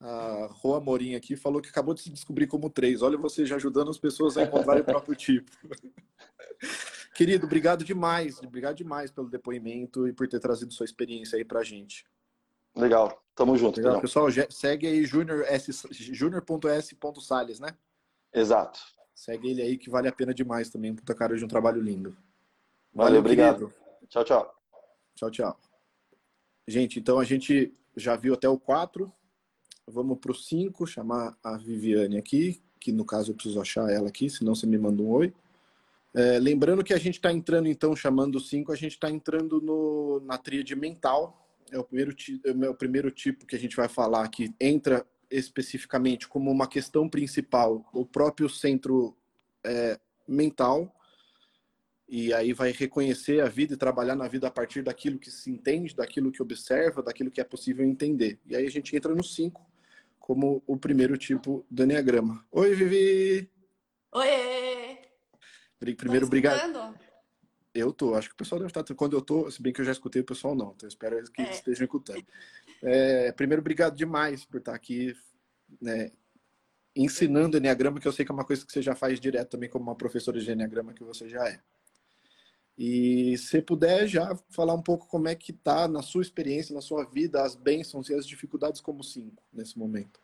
a 0.00 0.48
Rô 0.52 0.74
Amorim 0.74 1.14
aqui, 1.14 1.34
falou 1.34 1.60
que 1.60 1.68
acabou 1.68 1.94
de 1.94 2.02
se 2.02 2.10
descobrir 2.10 2.46
como 2.46 2.70
três. 2.70 3.02
Olha 3.02 3.18
você 3.18 3.44
já 3.44 3.56
ajudando 3.56 3.90
as 3.90 3.98
pessoas 3.98 4.36
a 4.36 4.44
encontrarem 4.44 4.82
o 4.82 4.86
próprio 4.86 5.16
tipo. 5.16 5.50
Querido, 7.14 7.46
obrigado 7.46 7.82
demais, 7.82 8.40
obrigado 8.42 8.76
demais 8.76 9.10
pelo 9.10 9.28
depoimento 9.28 10.06
e 10.06 10.12
por 10.12 10.28
ter 10.28 10.38
trazido 10.38 10.72
sua 10.72 10.84
experiência 10.84 11.36
aí 11.36 11.44
pra 11.44 11.64
gente. 11.64 12.04
Legal, 12.76 13.24
tamo 13.34 13.56
junto. 13.56 13.78
Legal, 13.78 14.02
pessoal, 14.02 14.26
segue 14.50 14.86
aí 14.86 15.06
junior.s.salles, 15.06 17.58
né? 17.58 17.74
Exato. 18.34 18.78
Segue 19.16 19.48
ele 19.48 19.62
aí 19.62 19.78
que 19.78 19.88
vale 19.88 20.08
a 20.08 20.12
pena 20.12 20.34
demais 20.34 20.68
também, 20.68 20.94
puta 20.94 21.14
cara 21.14 21.34
de 21.34 21.42
um 21.42 21.48
trabalho 21.48 21.80
lindo. 21.80 22.14
Valeu, 22.92 23.20
obrigado. 23.20 23.68
querido. 23.70 23.74
Tchau, 24.08 24.22
tchau. 24.22 24.54
Tchau, 25.14 25.30
tchau. 25.30 25.60
Gente, 26.68 26.98
então 26.98 27.18
a 27.18 27.24
gente 27.24 27.74
já 27.96 28.14
viu 28.14 28.34
até 28.34 28.46
o 28.46 28.58
4. 28.58 29.10
Vamos 29.86 30.18
pro 30.18 30.34
5, 30.34 30.86
chamar 30.86 31.34
a 31.42 31.56
Viviane 31.56 32.18
aqui, 32.18 32.60
que 32.78 32.92
no 32.92 33.06
caso 33.06 33.30
eu 33.30 33.34
preciso 33.34 33.58
achar 33.58 33.90
ela 33.90 34.08
aqui, 34.08 34.28
senão 34.28 34.54
você 34.54 34.66
me 34.66 34.76
manda 34.76 35.02
um 35.02 35.10
oi. 35.10 35.32
É, 36.14 36.38
lembrando 36.38 36.84
que 36.84 36.92
a 36.92 36.98
gente 36.98 37.14
está 37.14 37.32
entrando, 37.32 37.68
então, 37.68 37.96
chamando 37.96 38.36
o 38.36 38.40
5, 38.40 38.70
a 38.70 38.76
gente 38.76 38.92
está 38.92 39.10
entrando 39.10 39.62
no, 39.62 40.20
na 40.20 40.36
tríade 40.36 40.76
mental. 40.76 41.42
É 41.72 41.78
o, 41.78 41.84
primeiro, 41.84 42.14
é 42.44 42.68
o 42.68 42.74
primeiro 42.74 43.10
tipo 43.10 43.46
que 43.46 43.56
a 43.56 43.58
gente 43.58 43.76
vai 43.76 43.88
falar 43.88 44.28
que 44.28 44.54
entra 44.60 45.06
especificamente 45.30 46.28
como 46.28 46.50
uma 46.50 46.66
questão 46.66 47.08
principal 47.08 47.88
o 47.92 48.04
próprio 48.04 48.48
centro 48.48 49.16
é, 49.64 49.98
mental. 50.26 50.94
e 52.08 52.32
aí 52.32 52.52
vai 52.52 52.70
reconhecer 52.70 53.40
a 53.40 53.48
vida 53.48 53.74
e 53.74 53.76
trabalhar 53.76 54.14
na 54.14 54.28
vida 54.28 54.46
a 54.46 54.50
partir 54.50 54.82
daquilo 54.82 55.18
que 55.18 55.30
se 55.30 55.50
entende, 55.50 55.94
daquilo 55.94 56.30
que 56.30 56.42
observa, 56.42 57.02
daquilo 57.02 57.30
que 57.30 57.40
é 57.40 57.44
possível 57.44 57.84
entender. 57.84 58.38
E 58.46 58.54
aí 58.54 58.64
a 58.64 58.70
gente 58.70 58.94
entra 58.94 59.12
no 59.14 59.24
5, 59.24 59.60
como 60.20 60.62
o 60.66 60.76
primeiro 60.76 61.16
tipo 61.16 61.66
do 61.70 61.82
Enneagrama. 61.82 62.44
Oi, 62.52 62.74
Vivi! 62.74 63.50
Oi! 64.12 64.98
Primeiro, 65.96 66.26
obrigado. 66.26 66.96
Eu 67.78 67.92
tô, 67.92 68.14
acho 68.14 68.28
que 68.28 68.34
o 68.34 68.38
pessoal 68.38 68.58
deve 68.58 68.70
estar. 68.70 68.94
Quando 68.94 69.16
eu 69.16 69.20
tô, 69.20 69.50
se 69.50 69.60
bem 69.60 69.72
que 69.72 69.80
eu 69.80 69.84
já 69.84 69.92
escutei 69.92 70.22
o 70.22 70.24
pessoal 70.24 70.54
não, 70.54 70.72
então 70.74 70.88
espero 70.88 71.22
que 71.30 71.42
é. 71.42 71.50
estejam 71.50 71.84
escutando. 71.84 72.24
É, 72.82 73.32
primeiro, 73.32 73.60
obrigado 73.60 73.96
demais 73.96 74.44
por 74.44 74.58
estar 74.58 74.74
aqui, 74.74 75.14
né, 75.80 76.12
ensinando 76.94 77.56
Enneagrama, 77.56 78.00
que 78.00 78.08
eu 78.08 78.12
sei 78.12 78.24
que 78.24 78.32
é 78.32 78.34
uma 78.34 78.44
coisa 78.44 78.64
que 78.64 78.72
você 78.72 78.80
já 78.80 78.94
faz 78.94 79.20
direto 79.20 79.50
também 79.50 79.68
como 79.68 79.84
uma 79.84 79.94
professora 79.94 80.40
de 80.40 80.50
Enneagrama 80.50 80.94
que 80.94 81.04
você 81.04 81.28
já 81.28 81.46
é. 81.46 81.60
E 82.78 83.38
se 83.38 83.62
puder 83.62 84.06
já 84.06 84.36
falar 84.50 84.74
um 84.74 84.82
pouco 84.82 85.06
como 85.06 85.28
é 85.28 85.34
que 85.34 85.52
tá 85.52 85.88
na 85.88 86.02
sua 86.02 86.22
experiência, 86.22 86.74
na 86.74 86.82
sua 86.82 87.04
vida, 87.04 87.42
as 87.42 87.54
bênçãos 87.54 88.10
e 88.10 88.14
as 88.14 88.26
dificuldades 88.26 88.80
como 88.80 89.02
cinco 89.02 89.42
nesse 89.52 89.78
momento. 89.78 90.20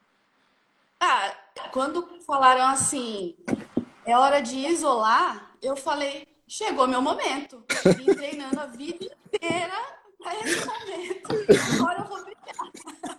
Ah, 1.00 1.34
quando 1.72 2.20
falaram 2.20 2.66
assim, 2.66 3.36
é 4.04 4.16
hora 4.16 4.40
de 4.40 4.56
isolar, 4.56 5.56
eu 5.62 5.76
falei, 5.76 6.28
chegou 6.52 6.86
meu 6.86 7.00
momento. 7.00 7.64
Vim 7.96 8.14
treinando 8.14 8.60
a 8.60 8.66
vida 8.66 9.04
inteira 9.06 9.74
para 10.18 10.38
esse 10.40 10.66
momento. 10.66 11.30
Agora 11.74 12.00
eu 12.00 12.04
vou 12.04 12.22
brilhar. 12.22 13.18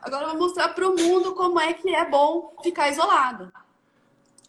Agora 0.00 0.24
eu 0.24 0.28
vou 0.30 0.38
mostrar 0.38 0.68
para 0.68 0.88
o 0.88 0.94
mundo 0.94 1.34
como 1.34 1.58
é 1.58 1.74
que 1.74 1.92
é 1.92 2.08
bom 2.08 2.56
ficar 2.62 2.88
isolado. 2.88 3.52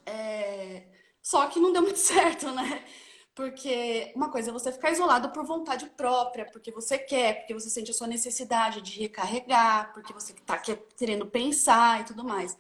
É... 0.06 0.84
Só 1.22 1.48
que 1.48 1.60
não 1.60 1.74
deu 1.74 1.82
muito 1.82 1.98
certo, 2.00 2.52
né? 2.52 2.86
Porque 3.34 4.12
uma 4.16 4.30
coisa 4.30 4.52
é 4.52 4.54
você 4.54 4.72
ficar 4.72 4.92
isolado 4.92 5.30
por 5.30 5.44
vontade 5.44 5.88
própria, 5.98 6.46
porque 6.46 6.72
você 6.72 7.00
quer, 7.00 7.40
porque 7.40 7.56
você 7.56 7.70
sente 7.72 7.90
a 7.90 7.94
sua 7.94 8.06
necessidade 8.06 8.82
de 8.82 9.00
recarregar, 9.00 9.94
porque 9.94 10.14
você 10.14 10.34
está 10.34 10.62
querendo 10.96 11.26
pensar 11.26 12.02
e 12.02 12.04
tudo 12.04 12.24
mais. 12.24 12.56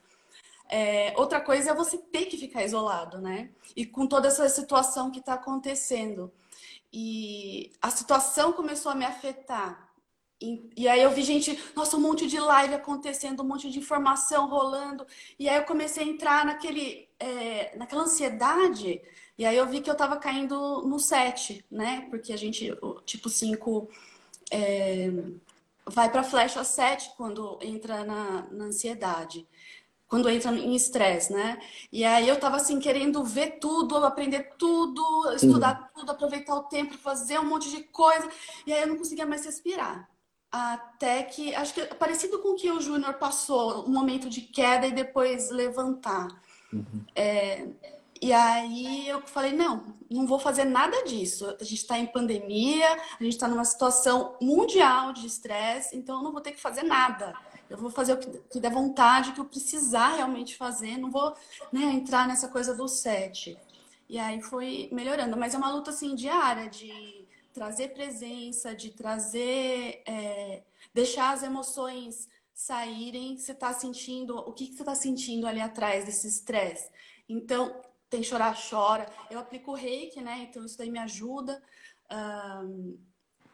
É, 0.71 1.13
outra 1.17 1.41
coisa 1.41 1.71
é 1.71 1.75
você 1.75 1.97
ter 1.97 2.25
que 2.25 2.37
ficar 2.37 2.63
isolado, 2.63 3.19
né? 3.19 3.49
E 3.75 3.85
com 3.85 4.07
toda 4.07 4.29
essa 4.29 4.47
situação 4.47 5.11
que 5.11 5.19
está 5.19 5.33
acontecendo. 5.33 6.31
E 6.93 7.71
a 7.81 7.91
situação 7.91 8.53
começou 8.53 8.91
a 8.91 8.95
me 8.95 9.05
afetar. 9.05 9.89
E, 10.41 10.71
e, 10.75 10.87
aí 10.87 11.01
eu 11.01 11.11
vi 11.11 11.21
gente, 11.23 11.61
nossa, 11.75 11.97
um 11.97 11.99
monte 11.99 12.25
de 12.25 12.39
live 12.39 12.73
acontecendo, 12.73 13.43
um 13.43 13.47
monte 13.47 13.69
de 13.69 13.79
informação 13.79 14.49
rolando. 14.49 15.05
E 15.37 15.47
aí 15.47 15.57
eu 15.57 15.65
comecei 15.65 16.03
a 16.03 16.07
entrar 16.07 16.45
naquele, 16.45 17.07
é, 17.19 17.77
naquela 17.77 18.03
ansiedade 18.03 19.01
e 19.41 19.45
aí 19.45 19.57
eu 19.57 19.67
vi 19.67 19.81
que 19.81 19.89
eu 19.89 19.95
tava 19.95 20.17
caindo 20.17 20.83
no 20.83 20.99
7, 20.99 21.65
né? 21.71 22.05
Porque 22.11 22.31
a 22.31 22.37
gente, 22.37 22.71
tipo 23.05 23.27
5 23.27 23.89
é, 24.51 25.09
vai 25.83 26.11
para 26.11 26.23
flecha 26.23 26.63
7 26.63 27.13
quando 27.17 27.57
entra 27.59 28.03
na, 28.03 28.47
na 28.51 28.65
ansiedade 28.65 29.47
quando 30.11 30.29
entra 30.29 30.51
em 30.51 30.75
estresse, 30.75 31.31
né? 31.31 31.57
E 31.89 32.03
aí 32.03 32.27
eu 32.27 32.37
tava 32.37 32.57
assim 32.57 32.81
querendo 32.81 33.23
ver 33.23 33.59
tudo, 33.61 33.95
aprender 33.95 34.55
tudo, 34.57 35.01
estudar 35.33 35.79
uhum. 35.79 36.01
tudo, 36.01 36.11
aproveitar 36.11 36.53
o 36.53 36.63
tempo, 36.63 36.97
fazer 36.97 37.39
um 37.39 37.45
monte 37.45 37.71
de 37.71 37.81
coisa. 37.83 38.29
E 38.67 38.73
aí 38.73 38.81
eu 38.81 38.87
não 38.87 38.97
conseguia 38.97 39.25
mais 39.25 39.45
respirar. 39.45 40.09
Até 40.51 41.23
que 41.23 41.55
acho 41.55 41.73
que 41.73 41.85
parecido 41.95 42.39
com 42.39 42.49
o 42.49 42.55
que 42.57 42.69
o 42.69 42.81
Júnior 42.81 43.13
passou, 43.13 43.87
um 43.87 43.89
momento 43.93 44.29
de 44.29 44.41
queda 44.41 44.85
e 44.85 44.91
depois 44.91 45.49
levantar. 45.49 46.27
Uhum. 46.73 47.05
É, 47.15 47.67
e 48.21 48.33
aí 48.33 49.07
eu 49.07 49.21
falei, 49.21 49.53
não, 49.53 49.95
não 50.09 50.27
vou 50.27 50.39
fazer 50.39 50.65
nada 50.65 51.05
disso. 51.05 51.55
A 51.57 51.63
gente 51.63 51.83
está 51.83 51.97
em 51.97 52.05
pandemia, 52.05 52.91
a 53.17 53.23
gente 53.23 53.35
está 53.35 53.47
numa 53.47 53.63
situação 53.63 54.35
mundial 54.41 55.13
de 55.13 55.25
estresse, 55.25 55.95
então 55.95 56.17
eu 56.17 56.23
não 56.23 56.33
vou 56.33 56.41
ter 56.41 56.51
que 56.51 56.59
fazer 56.59 56.83
nada. 56.83 57.33
Eu 57.71 57.77
vou 57.77 57.89
fazer 57.89 58.13
o 58.13 58.17
que, 58.17 58.59
der 58.59 58.71
vontade, 58.71 59.29
o 59.29 59.33
que 59.33 59.39
eu 59.39 59.45
precisar 59.45 60.15
realmente 60.15 60.55
fazer, 60.55 60.97
não 60.97 61.09
vou 61.09 61.33
né, 61.71 61.83
entrar 61.85 62.27
nessa 62.27 62.47
coisa 62.47 62.75
do 62.75 62.87
sete. 62.87 63.57
E 64.09 64.19
aí 64.19 64.41
foi 64.41 64.89
melhorando, 64.91 65.37
mas 65.37 65.53
é 65.53 65.57
uma 65.57 65.71
luta 65.71 65.89
assim 65.89 66.15
diária 66.15 66.69
de 66.69 67.25
trazer 67.53 67.89
presença, 67.89 68.75
de 68.75 68.91
trazer, 68.91 70.03
é, 70.05 70.63
deixar 70.93 71.33
as 71.33 71.43
emoções 71.43 72.27
saírem. 72.53 73.37
Você 73.37 73.53
está 73.53 73.73
sentindo, 73.73 74.37
o 74.37 74.53
que, 74.53 74.67
que 74.67 74.73
você 74.73 74.81
está 74.81 74.95
sentindo 74.95 75.47
ali 75.47 75.61
atrás 75.61 76.05
desse 76.05 76.27
estresse? 76.27 76.89
Então, 77.27 77.81
tem 78.11 78.21
chorar, 78.21 78.55
chora. 78.69 79.09
Eu 79.29 79.39
aplico 79.39 79.73
reiki, 79.73 80.19
né? 80.21 80.45
Então 80.49 80.65
isso 80.65 80.77
daí 80.77 80.91
me 80.91 80.99
ajuda. 80.99 81.63
Um, 82.11 82.99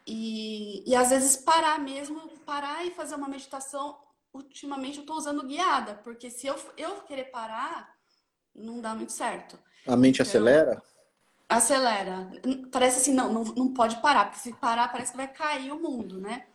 e, 0.06 0.90
e 0.90 0.96
às 0.96 1.10
vezes 1.10 1.38
parar 1.38 1.80
mesmo, 1.80 2.28
parar 2.40 2.84
e 2.84 2.92
fazer 2.92 3.14
uma 3.16 3.30
meditação. 3.30 4.00
Ultimamente 4.38 4.98
eu 4.98 5.02
estou 5.02 5.18
usando 5.18 5.46
guiada, 5.46 5.96
porque 6.04 6.30
se 6.30 6.46
eu, 6.46 6.56
eu 6.78 7.02
querer 7.02 7.26
parar, 7.26 7.96
não 8.56 8.80
dá 8.80 8.94
muito 8.94 9.12
certo. 9.12 9.58
A 9.88 9.96
mente 9.98 10.22
então, 10.22 10.30
acelera? 10.30 10.82
Acelera. 11.50 12.32
Parece 12.72 13.00
assim, 13.00 13.14
não, 13.14 13.34
não, 13.34 13.44
não 13.44 13.74
pode 13.74 14.00
parar, 14.02 14.26
porque 14.26 14.40
se 14.40 14.54
parar 14.54 14.92
parece 14.92 15.12
que 15.12 15.18
vai 15.18 15.28
cair 15.28 15.72
o 15.72 15.82
mundo, 15.82 16.22
né? 16.22 16.46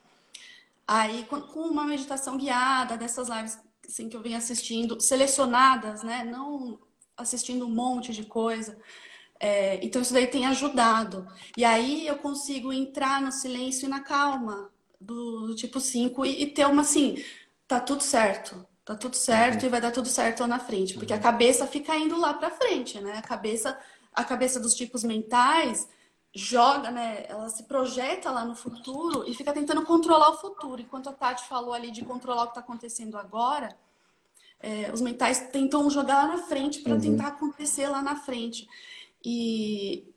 Aí, 0.87 1.25
com 1.25 1.37
uma 1.61 1.85
meditação 1.85 2.37
guiada, 2.37 2.97
dessas 2.97 3.29
lives 3.29 3.59
assim, 3.87 4.09
que 4.09 4.17
eu 4.17 4.23
venho 4.23 4.37
assistindo, 4.37 5.01
selecionadas, 5.01 6.03
né? 6.03 6.25
Não 6.25 6.79
assistindo 7.17 7.67
um 7.67 7.71
monte 7.71 8.13
de 8.13 8.25
coisa. 8.25 8.79
É, 9.41 9.85
então, 9.85 10.01
isso 10.01 10.13
daí 10.13 10.29
tem 10.29 10.47
ajudado. 10.47 11.27
E 11.57 11.65
aí 11.65 12.07
eu 12.07 12.17
consigo 12.19 12.73
entrar 12.73 13.21
no 13.21 13.33
silêncio 13.33 13.87
e 13.87 13.89
na 13.89 14.01
calma 14.01 14.71
do, 15.03 15.49
do 15.49 15.55
tipo 15.55 15.81
5 15.81 16.25
e, 16.25 16.43
e, 16.43 16.47
ter 16.47 16.67
uma 16.67 16.83
assim, 16.83 17.23
tá 17.73 17.81
tudo 17.81 18.03
certo. 18.03 18.67
Tá 18.85 18.97
tudo 18.97 19.17
certo 19.17 19.63
uhum. 19.63 19.69
e 19.69 19.71
vai 19.71 19.81
dar 19.81 19.93
tudo 19.93 20.09
certo 20.09 20.41
lá 20.41 20.47
na 20.47 20.59
frente. 20.59 20.95
Porque 20.95 21.13
uhum. 21.13 21.19
a 21.19 21.23
cabeça 21.23 21.67
fica 21.67 21.97
indo 21.97 22.19
lá 22.19 22.35
pra 22.35 22.51
frente, 22.51 23.01
né? 23.01 23.17
A 23.17 23.23
cabeça, 23.23 23.79
a 24.13 24.25
cabeça 24.25 24.59
dos 24.61 24.75
tipos 24.75 25.05
mentais 25.05 25.89
joga, 26.35 26.91
né? 26.91 27.25
Ela 27.29 27.49
se 27.49 27.63
projeta 27.65 28.31
lá 28.31 28.45
no 28.45 28.55
futuro 28.55 29.25
e 29.27 29.35
fica 29.35 29.53
tentando 29.53 29.85
controlar 29.85 30.31
o 30.31 30.39
futuro. 30.39 30.83
Enquanto 30.83 31.09
a 31.09 31.13
Tati 31.13 31.45
falou 31.47 31.73
ali 31.73 31.91
de 31.91 32.05
controlar 32.05 32.43
o 32.43 32.47
que 32.47 32.51
está 32.53 32.61
acontecendo 32.61 33.17
agora, 33.17 33.69
é, 34.61 34.91
os 34.93 35.01
mentais 35.01 35.49
tentam 35.51 35.89
jogar 35.89 36.27
lá 36.27 36.37
na 36.37 36.43
frente 36.43 36.81
para 36.81 36.95
uhum. 36.95 37.01
tentar 37.01 37.29
acontecer 37.29 37.89
lá 37.89 38.03
na 38.03 38.17
frente. 38.17 38.69
E 39.25 40.13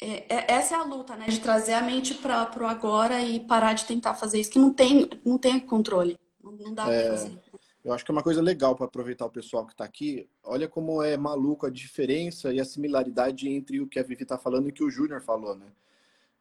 é, 0.00 0.24
é, 0.34 0.52
essa 0.54 0.74
é 0.74 0.78
a 0.78 0.84
luta, 0.84 1.14
né? 1.16 1.26
De 1.26 1.40
trazer 1.40 1.74
a 1.74 1.82
mente 1.82 2.14
para 2.14 2.50
o 2.58 2.66
agora 2.66 3.20
e 3.20 3.40
parar 3.40 3.74
de 3.74 3.84
tentar 3.84 4.14
fazer 4.14 4.40
isso, 4.40 4.50
que 4.50 4.58
não 4.58 4.72
tem, 4.72 5.10
não 5.24 5.36
tem 5.36 5.60
controle. 5.60 6.18
Não, 6.42 6.74
dá 6.74 6.92
é, 6.92 7.10
fazer. 7.10 7.38
Eu 7.84 7.92
acho 7.92 8.04
que 8.04 8.10
é 8.10 8.14
uma 8.14 8.22
coisa 8.22 8.42
legal 8.42 8.76
para 8.76 8.86
aproveitar 8.86 9.26
o 9.26 9.30
pessoal 9.30 9.66
que 9.66 9.72
está 9.72 9.84
aqui. 9.84 10.28
Olha 10.44 10.68
como 10.68 11.02
é 11.02 11.16
maluco 11.16 11.66
a 11.66 11.70
diferença 11.70 12.52
e 12.52 12.60
a 12.60 12.64
similaridade 12.64 13.48
entre 13.48 13.80
o 13.80 13.86
que 13.86 13.98
a 13.98 14.02
Vivi 14.02 14.22
está 14.22 14.38
falando 14.38 14.66
e 14.66 14.70
o 14.70 14.74
que 14.74 14.84
o 14.84 14.90
Júnior 14.90 15.20
falou, 15.20 15.56
né? 15.56 15.66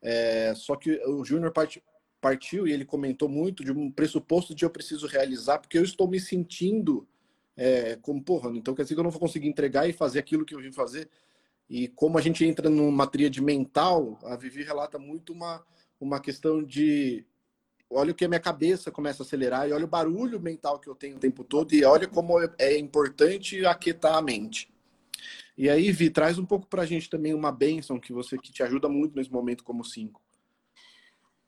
É, 0.01 0.53
só 0.55 0.75
que 0.75 1.01
o 1.05 1.23
Júnior 1.23 1.51
part, 1.51 1.81
partiu 2.21 2.67
e 2.67 2.71
ele 2.71 2.85
comentou 2.85 3.29
muito 3.29 3.63
de 3.63 3.71
um 3.71 3.91
pressuposto 3.91 4.53
de 4.53 4.63
eu 4.63 4.69
preciso 4.69 5.07
realizar, 5.07 5.59
porque 5.59 5.77
eu 5.77 5.83
estou 5.83 6.07
me 6.07 6.19
sentindo 6.19 7.07
é, 7.55 7.97
como, 7.97 8.23
porra, 8.23 8.49
então 8.55 8.73
quer 8.73 8.83
dizer 8.83 8.95
que 8.95 8.99
eu 8.99 9.03
não 9.03 9.11
vou 9.11 9.19
conseguir 9.19 9.47
entregar 9.47 9.87
e 9.87 9.93
fazer 9.93 10.19
aquilo 10.19 10.45
que 10.45 10.55
eu 10.55 10.61
vim 10.61 10.71
fazer. 10.71 11.09
E 11.69 11.87
como 11.89 12.17
a 12.17 12.21
gente 12.21 12.43
entra 12.45 12.69
numa 12.69 13.05
tríade 13.05 13.41
mental, 13.41 14.17
a 14.23 14.35
Vivi 14.35 14.63
relata 14.63 14.97
muito 14.97 15.33
uma, 15.33 15.63
uma 15.99 16.19
questão 16.19 16.63
de 16.63 17.25
olha 17.89 18.11
o 18.11 18.15
que 18.15 18.25
a 18.25 18.27
minha 18.27 18.39
cabeça 18.39 18.91
começa 18.91 19.23
a 19.23 19.25
acelerar 19.25 19.67
e 19.67 19.73
olha 19.73 19.85
o 19.85 19.87
barulho 19.87 20.39
mental 20.39 20.79
que 20.79 20.87
eu 20.87 20.95
tenho 20.95 21.17
o 21.17 21.19
tempo 21.19 21.43
todo 21.43 21.73
e 21.73 21.83
olha 21.83 22.07
como 22.07 22.39
é, 22.39 22.49
é 22.59 22.77
importante 22.77 23.65
aquietar 23.65 24.15
a 24.15 24.21
mente. 24.21 24.71
E 25.57 25.69
aí, 25.69 25.91
Vi, 25.91 26.09
traz 26.09 26.37
um 26.37 26.45
pouco 26.45 26.67
para 26.67 26.83
a 26.83 26.85
gente 26.85 27.09
também 27.09 27.33
uma 27.33 27.51
bênção 27.51 27.99
que 27.99 28.13
você 28.13 28.37
que 28.37 28.51
te 28.51 28.63
ajuda 28.63 28.87
muito 28.87 29.15
nesse 29.15 29.31
momento 29.31 29.63
como 29.63 29.83
cinco. 29.83 30.21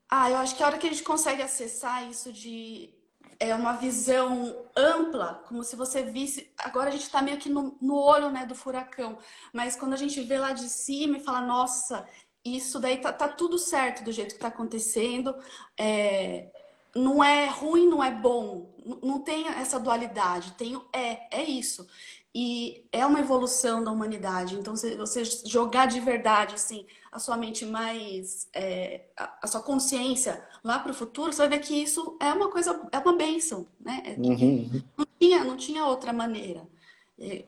Ah, 0.10 0.30
eu 0.30 0.38
acho 0.38 0.58
que 0.58 0.64
a 0.64 0.68
hora 0.68 0.78
que 0.78 0.88
a 0.88 0.90
gente 0.90 1.04
consegue 1.04 1.42
acessar 1.42 2.10
isso 2.10 2.34
de 2.34 2.94
é 3.40 3.56
uma 3.56 3.74
visão 3.74 4.68
ampla, 4.76 5.44
como 5.48 5.64
se 5.64 5.76
você 5.76 6.04
visse. 6.04 6.52
Agora 6.58 6.90
a 6.90 6.92
gente 6.92 7.04
está 7.04 7.22
meio 7.22 7.38
que 7.38 7.50
no, 7.50 7.78
no 7.82 7.96
olho 7.96 8.30
né, 8.30 8.46
do 8.46 8.54
furacão, 8.54 9.18
mas 9.54 9.76
quando 9.76 9.94
a 9.94 9.98
gente 9.98 10.22
vê 10.22 10.38
lá 10.38 10.52
de 10.52 10.68
cima 10.70 11.18
e 11.18 11.24
fala, 11.24 11.42
nossa, 11.42 12.06
isso 12.44 12.80
daí 12.80 12.98
tá, 12.98 13.14
tá 13.14 13.28
tudo 13.28 13.58
certo 13.58 14.04
do 14.04 14.12
jeito 14.12 14.30
que 14.30 14.36
está 14.36 14.48
acontecendo, 14.48 15.36
é, 15.78 16.48
não 16.96 17.24
é 17.24 17.48
ruim, 17.48 17.88
não 17.88 18.04
é 18.04 18.12
bom, 18.12 18.70
não 19.02 19.20
tem 19.20 19.48
essa 19.48 19.80
dualidade, 19.80 20.54
tem 20.54 20.80
é, 20.94 21.40
é 21.40 21.44
isso. 21.44 21.88
E 22.34 22.86
é 22.94 23.06
uma 23.06 23.20
evolução 23.20 23.84
da 23.84 23.92
humanidade. 23.92 24.56
Então, 24.56 24.74
se 24.76 24.96
você 24.96 25.24
jogar 25.46 25.86
de 25.86 26.00
verdade, 26.00 26.56
assim, 26.56 26.86
a 27.12 27.20
sua 27.20 27.36
mente 27.36 27.66
mais, 27.66 28.48
é, 28.54 29.02
a, 29.18 29.40
a, 29.44 29.48
sua 29.48 29.62
consciência 29.62 30.42
lá 30.64 30.80
para 30.80 30.92
o 30.92 30.96
futuro, 30.96 31.34
você 31.34 31.40
vai 31.40 31.50
ver 31.50 31.60
que 31.60 31.74
isso 31.76 32.18
é 32.22 32.32
uma 32.32 32.50
coisa, 32.50 32.88
é 32.90 33.00
uma 33.00 33.18
bênção, 33.18 33.68
né? 33.78 34.02
É, 34.06 34.12
uhum. 34.14 34.82
Não, 34.98 35.08
tinha, 35.20 35.44
não 35.44 35.58
tinha 35.58 35.86
outra 35.86 36.14
maneira. 36.14 36.66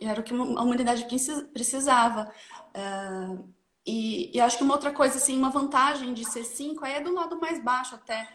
Era 0.01 0.19
o 0.19 0.23
que 0.23 0.33
a 0.33 0.37
humanidade 0.37 1.07
precisava. 1.53 2.31
Uh, 2.75 3.49
E, 3.85 4.35
e 4.35 4.39
acho 4.39 4.57
que 4.57 4.63
uma 4.63 4.73
outra 4.73 4.91
coisa, 4.91 5.17
assim, 5.17 5.37
uma 5.37 5.49
vantagem 5.49 6.13
de 6.13 6.23
ser 6.25 6.43
cinco 6.43 6.85
é 6.85 7.01
do 7.01 7.13
lado 7.13 7.39
mais 7.39 7.61
baixo 7.61 7.95
até, 7.95 8.29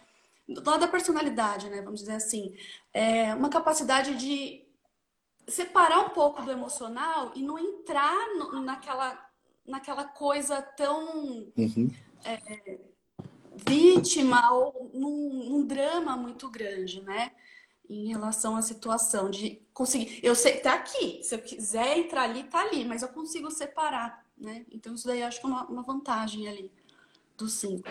do 0.47 0.63
lado 0.69 0.81
da 0.81 0.89
personalidade, 0.89 1.71
né? 1.71 1.81
Vamos 1.81 2.01
dizer 2.01 2.15
assim. 2.15 2.55
É 2.93 3.35
uma 3.35 3.49
capacidade 3.49 4.15
de 4.17 4.69
separar 5.49 6.01
um 6.01 6.11
pouco 6.11 6.43
do 6.43 6.51
emocional 6.51 7.33
e 7.35 7.43
não 7.43 7.59
entrar 7.59 8.15
no, 8.37 8.61
naquela, 8.63 9.19
naquela 9.67 10.05
coisa 10.05 10.61
tão 10.61 11.51
uhum. 11.57 11.91
é, 12.25 12.79
vítima 13.67 14.53
ou 14.53 14.91
num, 14.93 15.49
num, 15.49 15.67
drama 15.67 16.17
muito 16.17 16.51
grande, 16.51 17.01
né? 17.03 17.33
Em 17.89 18.09
relação 18.09 18.55
à 18.55 18.63
situação 18.63 19.31
de 19.31 19.63
conseguir. 19.73 20.21
Eu 20.23 20.35
sei, 20.35 20.59
tá 20.59 20.75
aqui. 20.75 21.23
Se 21.23 21.35
eu 21.35 21.39
quiser 21.39 21.97
entrar 21.97 22.23
ali, 22.23 22.45
tá 22.45 22.61
ali, 22.61 22.85
mas 22.85 23.03
eu 23.03 23.09
consigo 23.09 23.51
separar, 23.51 24.27
né? 24.37 24.67
Então, 24.71 24.95
isso 24.95 25.07
daí 25.07 25.23
acho 25.23 25.41
que 25.41 25.47
é 25.47 25.49
uma, 25.49 25.65
uma 25.67 25.83
vantagem 25.83 26.47
ali 26.49 26.71
dos 27.37 27.55
cinco. 27.55 27.89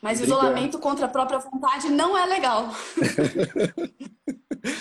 Mas 0.00 0.18
Obrigado. 0.20 0.38
isolamento 0.38 0.78
contra 0.78 1.06
a 1.06 1.08
própria 1.08 1.38
vontade 1.38 1.90
não 1.90 2.16
é 2.16 2.24
legal. 2.24 2.68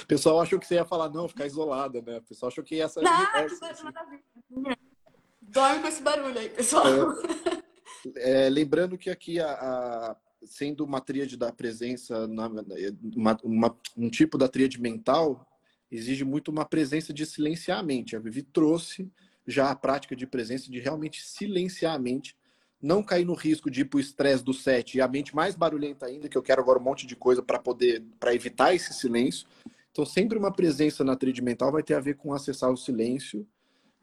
O 0.03 0.07
pessoal 0.07 0.41
achou 0.41 0.59
que 0.59 0.65
você 0.65 0.75
ia 0.75 0.85
falar, 0.85 1.09
não, 1.09 1.27
ficar 1.27 1.45
isolada, 1.45 2.01
né? 2.01 2.17
O 2.17 2.21
pessoal 2.23 2.49
achou 2.49 2.63
que 2.63 2.79
essa. 2.79 3.01
Não, 3.01 3.35
essa, 3.35 3.69
assim. 3.69 3.83
Dorme 5.41 5.81
com 5.81 5.87
esse 5.87 6.01
barulho 6.01 6.39
aí, 6.39 6.49
pessoal. 6.49 6.85
É, 8.15 8.47
é, 8.47 8.49
lembrando 8.49 8.97
que 8.97 9.09
aqui, 9.09 9.39
a, 9.39 9.51
a, 9.51 10.15
sendo 10.43 10.83
uma 10.83 11.01
tríade 11.01 11.37
da 11.37 11.51
presença, 11.51 12.27
na, 12.27 12.47
uma, 13.15 13.37
uma, 13.43 13.77
um 13.95 14.09
tipo 14.09 14.37
da 14.37 14.47
tríade 14.47 14.79
mental, 14.79 15.47
exige 15.91 16.23
muito 16.23 16.49
uma 16.49 16.65
presença 16.65 17.13
de 17.13 17.25
silenciar 17.25 17.79
a 17.79 17.83
mente. 17.83 18.15
A 18.15 18.19
Vivi 18.19 18.41
trouxe 18.41 19.11
já 19.45 19.71
a 19.71 19.75
prática 19.75 20.15
de 20.15 20.27
presença 20.27 20.69
de 20.69 20.79
realmente 20.79 21.21
silenciar 21.21 21.95
a 21.95 21.99
mente, 21.99 22.35
não 22.81 23.01
cair 23.01 23.25
no 23.25 23.33
risco 23.33 23.71
de 23.71 23.81
ir 23.81 23.85
para 23.85 23.97
o 23.97 24.01
estresse 24.01 24.43
do 24.43 24.53
set 24.53 24.95
e 24.95 25.01
a 25.01 25.07
mente 25.07 25.35
mais 25.35 25.55
barulhenta 25.55 26.05
ainda, 26.05 26.29
que 26.29 26.37
eu 26.37 26.43
quero 26.43 26.61
agora 26.61 26.79
um 26.79 26.83
monte 26.83 27.07
de 27.07 27.15
coisa 27.15 27.41
para 27.41 27.57
poder, 27.57 28.03
para 28.19 28.35
evitar 28.35 28.75
esse 28.75 28.93
silêncio. 28.93 29.47
Então, 29.91 30.05
sempre 30.05 30.37
uma 30.37 30.51
presença 30.51 31.03
na 31.03 31.15
tríade 31.15 31.41
mental 31.41 31.71
vai 31.71 31.81
ter 31.81 31.95
a 31.95 31.99
ver 31.99 32.17
com 32.17 32.33
acessar 32.33 32.69
o 32.71 32.77
silêncio. 32.77 33.47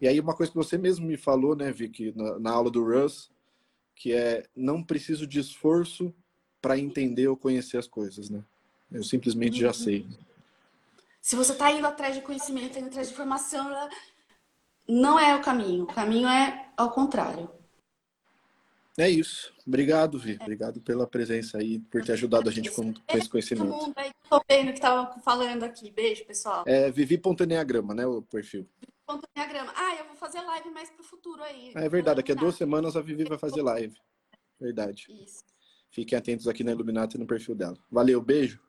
E 0.00 0.08
aí, 0.08 0.18
uma 0.18 0.34
coisa 0.34 0.50
que 0.50 0.58
você 0.58 0.76
mesmo 0.76 1.06
me 1.06 1.16
falou, 1.16 1.54
né, 1.54 1.70
Vicky, 1.70 2.12
na, 2.16 2.38
na 2.40 2.50
aula 2.50 2.70
do 2.70 2.82
Russ, 2.82 3.30
que 3.94 4.12
é 4.12 4.42
não 4.56 4.82
preciso 4.82 5.24
de 5.24 5.38
esforço 5.38 6.12
para 6.64 6.78
entender 6.78 7.28
ou 7.28 7.36
conhecer 7.36 7.76
as 7.76 7.86
coisas, 7.86 8.30
né? 8.30 8.42
Eu 8.90 9.04
simplesmente 9.04 9.60
já 9.60 9.74
sei. 9.74 10.06
Se 11.20 11.36
você 11.36 11.52
está 11.52 11.70
indo 11.70 11.86
atrás 11.86 12.14
de 12.14 12.22
conhecimento, 12.22 12.78
indo 12.78 12.86
atrás 12.86 13.08
de 13.08 13.12
informação, 13.12 13.70
não 14.88 15.20
é 15.20 15.36
o 15.36 15.42
caminho. 15.42 15.84
O 15.84 15.86
caminho 15.86 16.26
é 16.26 16.70
ao 16.74 16.90
contrário. 16.90 17.50
É 18.96 19.10
isso. 19.10 19.52
Obrigado, 19.66 20.18
Vi. 20.18 20.38
Obrigado 20.40 20.80
pela 20.80 21.06
presença 21.06 21.58
aí, 21.58 21.80
por 21.80 22.02
ter 22.02 22.12
ajudado 22.12 22.48
a 22.48 22.52
gente 22.52 22.70
com, 22.70 22.94
com 22.94 23.18
esse 23.18 23.28
conhecimento. 23.28 23.70
Todo 23.70 23.82
mundo 23.82 23.94
aí 23.98 24.10
tô 24.30 24.42
vendo 24.48 24.72
que 24.72 24.80
tava 24.80 25.20
falando 25.20 25.64
aqui. 25.64 25.90
Beijo, 25.90 26.24
pessoal. 26.24 26.64
É 26.66 26.90
Vivi.enneagrama, 26.90 27.94
né, 27.94 28.06
o 28.06 28.22
perfil. 28.22 28.66
Enneagrama. 29.36 29.70
Ah, 29.76 29.96
eu 29.96 30.06
vou 30.06 30.16
fazer 30.16 30.40
live 30.40 30.70
mais 30.70 30.88
pro 30.88 31.04
futuro 31.04 31.42
aí. 31.42 31.72
É 31.74 31.86
verdade, 31.90 32.16
daqui 32.16 32.32
a 32.32 32.34
duas 32.34 32.54
semanas 32.54 32.96
a 32.96 33.02
Vivi 33.02 33.24
vai 33.24 33.36
fazer 33.36 33.60
live. 33.60 33.94
Verdade. 34.58 35.06
Isso. 35.10 35.44
Fiquem 35.94 36.18
atentos 36.18 36.48
aqui 36.48 36.64
na 36.64 36.72
Iluminata 36.72 37.16
e 37.16 37.20
no 37.20 37.26
perfil 37.26 37.54
dela. 37.54 37.78
Valeu, 37.88 38.20
beijo. 38.20 38.60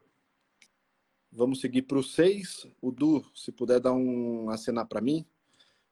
Vamos 1.31 1.59
seguir 1.59 1.81
para 1.81 1.97
o 1.97 2.03
6. 2.03 2.67
O 2.79 2.91
Du, 2.91 3.25
se 3.33 3.51
puder 3.51 3.79
dar 3.79 3.93
um 3.93 4.47
acenar 4.51 4.85
para 4.85 5.01
mim. 5.01 5.25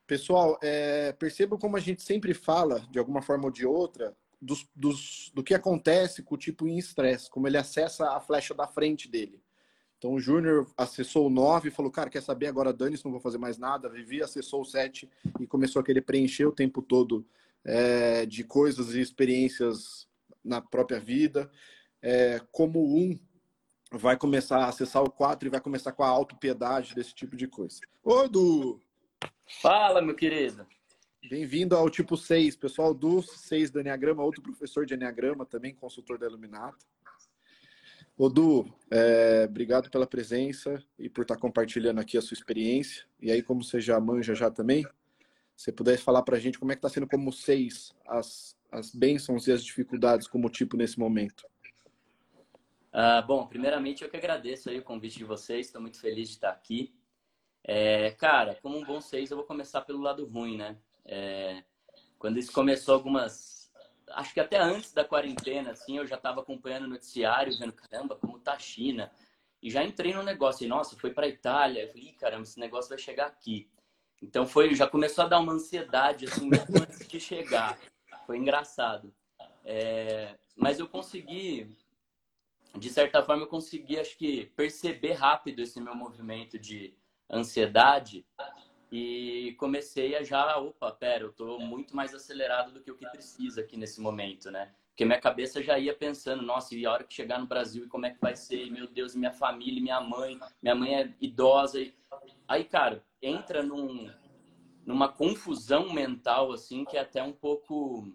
Pessoal, 0.05 0.59
é, 0.61 1.11
percebam 1.13 1.57
como 1.57 1.75
a 1.75 1.79
gente 1.79 2.03
sempre 2.03 2.35
fala, 2.35 2.81
de 2.91 2.99
alguma 2.99 3.19
forma 3.19 3.45
ou 3.45 3.51
de 3.51 3.65
outra, 3.65 4.15
dos, 4.39 4.69
dos, 4.75 5.31
do 5.33 5.43
que 5.43 5.55
acontece 5.55 6.21
com 6.21 6.35
o 6.35 6.37
tipo 6.37 6.67
em 6.67 6.77
estresse, 6.77 7.31
como 7.31 7.47
ele 7.47 7.57
acessa 7.57 8.15
a 8.15 8.19
flecha 8.19 8.53
da 8.53 8.67
frente 8.67 9.09
dele. 9.09 9.41
Então 9.97 10.13
o 10.13 10.19
Júnior 10.19 10.71
acessou 10.77 11.25
o 11.25 11.31
9 11.31 11.69
e 11.69 11.71
falou, 11.71 11.91
cara, 11.91 12.11
quer 12.11 12.21
saber 12.21 12.45
agora, 12.45 12.71
dane 12.71 12.99
não 13.03 13.11
vou 13.11 13.19
fazer 13.19 13.39
mais 13.39 13.57
nada. 13.57 13.89
Vivi 13.89 14.21
acessou 14.21 14.61
o 14.61 14.65
7 14.65 15.09
e 15.39 15.47
começou 15.47 15.79
a 15.79 15.83
querer 15.83 16.01
preencher 16.01 16.45
o 16.45 16.51
tempo 16.51 16.79
todo 16.79 17.25
é, 17.65 18.23
de 18.23 18.43
coisas 18.43 18.93
e 18.93 19.01
experiências 19.01 20.07
na 20.43 20.61
própria 20.61 20.99
vida. 20.99 21.49
É, 22.01 22.41
como 22.51 22.97
1 22.97 23.19
vai 23.91 24.17
começar 24.17 24.57
a 24.57 24.69
acessar 24.69 25.03
o 25.03 25.11
4 25.11 25.47
e 25.47 25.51
vai 25.51 25.61
começar 25.61 25.91
com 25.91 26.03
a 26.03 26.07
autopiedade 26.07 26.95
desse 26.95 27.13
tipo 27.13 27.35
de 27.35 27.47
coisa. 27.47 27.79
Ô, 28.03 28.27
Du! 28.27 28.79
Fala, 29.61 30.01
meu 30.01 30.15
querido! 30.15 30.65
Bem-vindo 31.29 31.75
ao 31.75 31.89
tipo 31.89 32.17
6, 32.17 32.57
pessoal 32.57 32.93
do 32.93 33.21
6 33.21 33.71
do 33.71 33.79
Enneagrama, 33.79 34.23
outro 34.23 34.41
professor 34.41 34.85
de 34.85 34.93
Enneagrama, 34.93 35.45
também 35.45 35.73
consultor 35.73 36.17
da 36.17 36.25
Iluminato. 36.25 36.85
Odu, 38.17 38.71
é, 38.91 39.45
obrigado 39.49 39.89
pela 39.89 40.05
presença 40.05 40.83
e 40.99 41.09
por 41.09 41.21
estar 41.21 41.37
compartilhando 41.37 41.99
aqui 41.99 42.17
a 42.17 42.21
sua 42.21 42.35
experiência. 42.35 43.05
E 43.19 43.31
aí, 43.31 43.41
como 43.41 43.63
você 43.63 43.79
já 43.79 43.99
manja 43.99 44.35
já 44.35 44.51
também, 44.51 44.85
você 45.55 45.71
pudesse 45.71 46.03
falar 46.03 46.21
para 46.23 46.35
a 46.35 46.39
gente 46.39 46.59
como 46.59 46.71
é 46.71 46.75
que 46.75 46.79
está 46.79 46.89
sendo 46.89 47.07
como 47.07 47.31
seis 47.31 47.93
as, 48.05 48.55
as 48.73 48.93
bênçãos 48.93 49.47
e 49.47 49.51
as 49.51 49.63
dificuldades 49.63 50.27
como 50.27 50.49
tipo 50.49 50.75
nesse 50.75 50.99
momento. 50.99 51.45
Uh, 52.93 53.25
bom, 53.25 53.47
primeiramente 53.47 54.03
eu 54.03 54.09
que 54.09 54.17
agradeço 54.17 54.69
aí 54.69 54.77
o 54.77 54.83
convite 54.83 55.17
de 55.17 55.23
vocês, 55.23 55.67
estou 55.67 55.81
muito 55.81 55.99
feliz 55.99 56.29
de 56.29 56.35
estar 56.35 56.49
aqui. 56.49 56.93
É, 57.63 58.11
cara, 58.11 58.57
como 58.61 58.77
um 58.77 58.83
bom 58.83 58.99
seis, 58.99 59.31
eu 59.31 59.37
vou 59.37 59.45
começar 59.45 59.81
pelo 59.81 60.01
lado 60.01 60.25
ruim, 60.25 60.57
né? 60.57 60.77
É, 61.05 61.63
quando 62.19 62.37
isso 62.37 62.51
começou, 62.51 62.93
algumas. 62.93 63.71
Acho 64.09 64.33
que 64.33 64.39
até 64.39 64.59
antes 64.59 64.91
da 64.91 65.05
quarentena, 65.05 65.71
assim, 65.71 65.97
eu 65.97 66.05
já 66.05 66.15
estava 66.15 66.41
acompanhando 66.41 66.83
o 66.83 66.89
noticiário, 66.89 67.57
vendo, 67.57 67.73
caramba, 67.73 68.15
como 68.15 68.37
tá 68.37 68.53
a 68.53 68.59
China. 68.59 69.09
E 69.61 69.71
já 69.71 69.81
entrei 69.83 70.13
no 70.13 70.21
negócio, 70.21 70.65
e 70.65 70.67
nossa, 70.67 70.95
foi 70.97 71.11
para 71.11 71.27
Itália. 71.27 71.83
Eu 71.83 71.87
falei, 71.87 72.11
caramba, 72.13 72.43
esse 72.43 72.59
negócio 72.59 72.89
vai 72.89 72.97
chegar 72.97 73.27
aqui. 73.27 73.69
Então 74.21 74.45
foi, 74.45 74.75
já 74.75 74.85
começou 74.87 75.23
a 75.23 75.27
dar 75.27 75.39
uma 75.39 75.53
ansiedade, 75.53 76.25
assim, 76.25 76.49
antes 76.79 77.07
de 77.07 77.19
chegar. 77.19 77.79
Foi 78.25 78.37
engraçado. 78.37 79.13
É, 79.65 80.35
mas 80.55 80.79
eu 80.79 80.87
consegui, 80.87 81.75
de 82.77 82.89
certa 82.89 83.23
forma, 83.23 83.43
eu 83.43 83.47
consegui, 83.47 83.99
acho 83.99 84.17
que, 84.17 84.47
perceber 84.55 85.13
rápido 85.13 85.61
esse 85.61 85.79
meu 85.79 85.95
movimento 85.95 86.59
de 86.59 86.93
ansiedade 87.29 88.25
e 88.91 89.55
comecei 89.57 90.15
a 90.15 90.23
já, 90.23 90.57
opa, 90.57 90.91
pera, 90.91 91.23
eu 91.23 91.29
estou 91.31 91.59
muito 91.59 91.95
mais 91.95 92.13
acelerado 92.13 92.71
do 92.71 92.81
que 92.81 92.91
o 92.91 92.95
que 92.95 93.09
precisa 93.09 93.61
aqui 93.61 93.75
nesse 93.75 93.99
momento, 93.99 94.51
né? 94.51 94.71
Porque 94.89 95.05
minha 95.05 95.19
cabeça 95.19 95.63
já 95.63 95.79
ia 95.79 95.95
pensando, 95.95 96.43
nossa, 96.43 96.75
e 96.75 96.85
a 96.85 96.91
hora 96.91 97.03
que 97.03 97.15
chegar 97.15 97.39
no 97.39 97.47
Brasil, 97.47 97.85
e 97.85 97.87
como 97.87 98.05
é 98.05 98.11
que 98.11 98.21
vai 98.21 98.35
ser? 98.35 98.69
Meu 98.69 98.85
Deus, 98.85 99.15
minha 99.15 99.31
família, 99.31 99.81
minha 99.81 99.99
mãe, 99.99 100.39
minha 100.61 100.75
mãe 100.75 100.95
é 100.95 101.13
idosa. 101.19 101.81
E... 101.81 101.95
Aí, 102.47 102.63
cara, 102.63 103.03
entra 103.19 103.63
num, 103.63 104.07
numa 104.85 105.07
confusão 105.07 105.93
mental, 105.93 106.51
assim, 106.51 106.85
que 106.85 106.97
é 106.97 107.01
até 107.01 107.21
um 107.23 107.33
pouco 107.33 108.11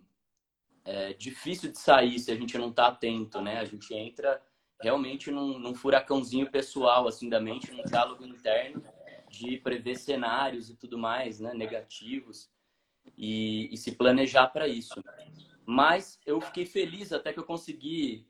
é, 0.85 1.13
difícil 1.13 1.71
de 1.73 1.79
sair 1.79 2.19
se 2.19 2.31
a 2.31 2.35
gente 2.35 2.57
não 2.59 2.73
tá 2.73 2.89
atento, 2.89 3.41
né? 3.41 3.59
A 3.59 3.65
gente 3.65 3.93
entra 3.95 4.43
realmente 4.81 5.31
num, 5.31 5.59
num 5.59 5.75
furacãozinho 5.75 6.51
pessoal, 6.51 7.09
assim, 7.09 7.29
da 7.29 7.41
mente, 7.41 7.73
num 7.73 7.85
diálogo 7.85 8.25
interno 8.25 8.83
de 9.29 9.59
prever 9.59 9.97
cenários 9.97 10.71
e 10.71 10.77
tudo 10.77 10.99
mais, 10.99 11.39
né, 11.39 11.53
negativos, 11.53 12.51
e, 13.17 13.73
e 13.73 13.77
se 13.77 13.93
planejar 13.93 14.49
para 14.49 14.67
isso. 14.67 15.03
Mas 15.67 16.19
eu 16.25 16.41
fiquei 16.41 16.65
feliz 16.65 17.13
até 17.13 17.33
que 17.33 17.39
eu 17.39 17.45
consegui 17.45 18.27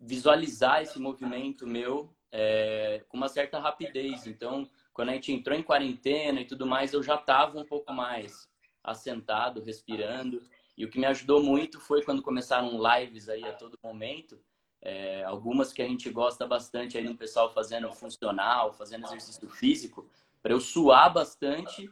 visualizar 0.00 0.82
esse 0.82 0.98
movimento 0.98 1.66
meu 1.66 2.12
é, 2.32 3.04
com 3.08 3.16
uma 3.16 3.28
certa 3.28 3.58
rapidez. 3.58 4.26
Então, 4.26 4.68
quando 4.92 5.10
a 5.10 5.14
gente 5.14 5.32
entrou 5.32 5.56
em 5.56 5.62
quarentena 5.62 6.40
e 6.40 6.44
tudo 6.44 6.66
mais, 6.66 6.92
eu 6.92 7.02
já 7.02 7.14
estava 7.14 7.58
um 7.58 7.64
pouco 7.64 7.92
mais 7.92 8.48
assentado, 8.82 9.62
respirando. 9.62 10.42
E 10.76 10.84
o 10.84 10.90
que 10.90 10.98
me 10.98 11.06
ajudou 11.06 11.42
muito 11.42 11.78
foi 11.80 12.02
quando 12.02 12.22
começaram 12.22 12.80
lives 12.80 13.28
aí 13.28 13.44
a 13.44 13.52
todo 13.52 13.78
momento, 13.82 14.40
é, 14.82 15.22
algumas 15.24 15.72
que 15.72 15.82
a 15.82 15.86
gente 15.86 16.08
gosta 16.10 16.46
bastante 16.46 16.96
aí 16.96 17.04
no 17.04 17.16
pessoal 17.16 17.52
fazendo 17.52 17.92
funcional, 17.92 18.72
fazendo 18.72 19.04
exercício 19.04 19.48
físico, 19.48 20.08
para 20.42 20.52
eu 20.52 20.60
suar 20.60 21.12
bastante 21.12 21.90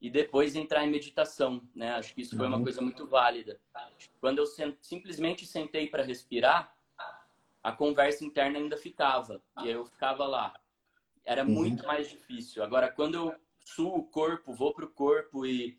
e 0.00 0.08
depois 0.08 0.54
entrar 0.54 0.84
em 0.84 0.90
meditação, 0.90 1.60
né? 1.74 1.92
Acho 1.94 2.14
que 2.14 2.20
isso 2.20 2.36
foi 2.36 2.46
uma 2.46 2.56
uhum. 2.56 2.62
coisa 2.62 2.80
muito 2.80 3.06
válida. 3.06 3.60
Quando 4.20 4.38
eu 4.38 4.46
simplesmente 4.80 5.44
sentei 5.44 5.88
para 5.88 6.04
respirar, 6.04 6.72
a 7.62 7.72
conversa 7.72 8.24
interna 8.24 8.58
ainda 8.58 8.76
ficava 8.76 9.42
e 9.62 9.64
aí 9.64 9.72
eu 9.72 9.84
ficava 9.84 10.24
lá. 10.26 10.54
Era 11.28 11.44
uhum. 11.44 11.50
muito 11.50 11.86
mais 11.86 12.08
difícil. 12.08 12.62
Agora, 12.62 12.90
quando 12.90 13.14
eu 13.14 13.34
suo 13.62 13.98
o 13.98 14.02
corpo, 14.02 14.54
vou 14.54 14.72
para 14.72 14.86
o 14.86 14.88
corpo 14.88 15.44
e 15.44 15.76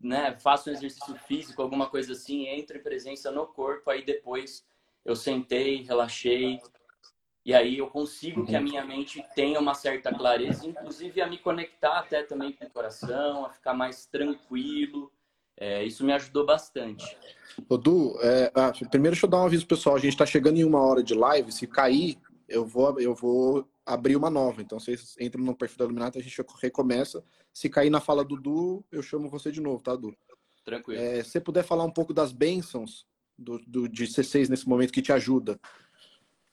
né, 0.00 0.36
faço 0.40 0.68
um 0.68 0.72
exercício 0.72 1.14
físico, 1.28 1.62
alguma 1.62 1.88
coisa 1.88 2.12
assim, 2.12 2.48
entro 2.48 2.76
em 2.76 2.82
presença 2.82 3.30
no 3.30 3.46
corpo, 3.46 3.88
aí 3.88 4.04
depois 4.04 4.66
eu 5.04 5.14
sentei, 5.14 5.82
relaxei, 5.82 6.58
e 7.46 7.54
aí 7.54 7.78
eu 7.78 7.86
consigo 7.86 8.44
que 8.44 8.56
a 8.56 8.58
uhum. 8.58 8.64
minha 8.64 8.84
mente 8.84 9.24
tenha 9.36 9.60
uma 9.60 9.74
certa 9.74 10.12
clareza, 10.12 10.66
inclusive 10.66 11.22
a 11.22 11.26
me 11.28 11.38
conectar 11.38 12.00
até 12.00 12.24
também 12.24 12.52
com 12.52 12.64
o 12.64 12.70
coração, 12.70 13.46
a 13.46 13.50
ficar 13.50 13.74
mais 13.74 14.06
tranquilo. 14.06 15.12
É, 15.56 15.84
isso 15.84 16.04
me 16.04 16.12
ajudou 16.14 16.44
bastante. 16.44 17.16
Odu, 17.68 18.18
é, 18.22 18.50
ah, 18.56 18.72
primeiro 18.90 19.14
deixa 19.14 19.26
eu 19.26 19.30
dar 19.30 19.42
um 19.42 19.46
aviso 19.46 19.66
pessoal. 19.66 19.94
A 19.94 20.00
gente 20.00 20.14
está 20.14 20.26
chegando 20.26 20.58
em 20.58 20.64
uma 20.64 20.80
hora 20.80 21.02
de 21.02 21.14
live. 21.14 21.52
Se 21.52 21.66
cair, 21.66 22.18
eu 22.50 22.66
vou, 22.66 23.00
eu 23.00 23.14
vou 23.14 23.66
abrir 23.86 24.16
uma 24.16 24.28
nova. 24.28 24.60
Então, 24.60 24.78
vocês 24.78 25.16
entram 25.18 25.42
no 25.42 25.56
perfil 25.56 25.78
da 25.78 25.84
Iluminata, 25.84 26.18
a 26.18 26.22
gente 26.22 26.44
recomeça. 26.60 27.24
Se 27.52 27.70
cair 27.70 27.88
na 27.88 28.00
fala 28.00 28.24
do 28.24 28.36
Du, 28.36 28.84
eu 28.90 29.02
chamo 29.02 29.30
você 29.30 29.50
de 29.50 29.60
novo, 29.60 29.82
tá, 29.82 29.94
Du? 29.94 30.14
Tranquilo. 30.64 31.00
É, 31.00 31.22
se 31.22 31.30
você 31.30 31.40
puder 31.40 31.62
falar 31.62 31.84
um 31.84 31.92
pouco 31.92 32.12
das 32.12 32.32
bênçãos 32.32 33.06
do, 33.38 33.58
do, 33.60 33.88
de 33.88 34.04
C6 34.04 34.48
nesse 34.48 34.68
momento 34.68 34.92
que 34.92 35.00
te 35.00 35.12
ajuda. 35.12 35.58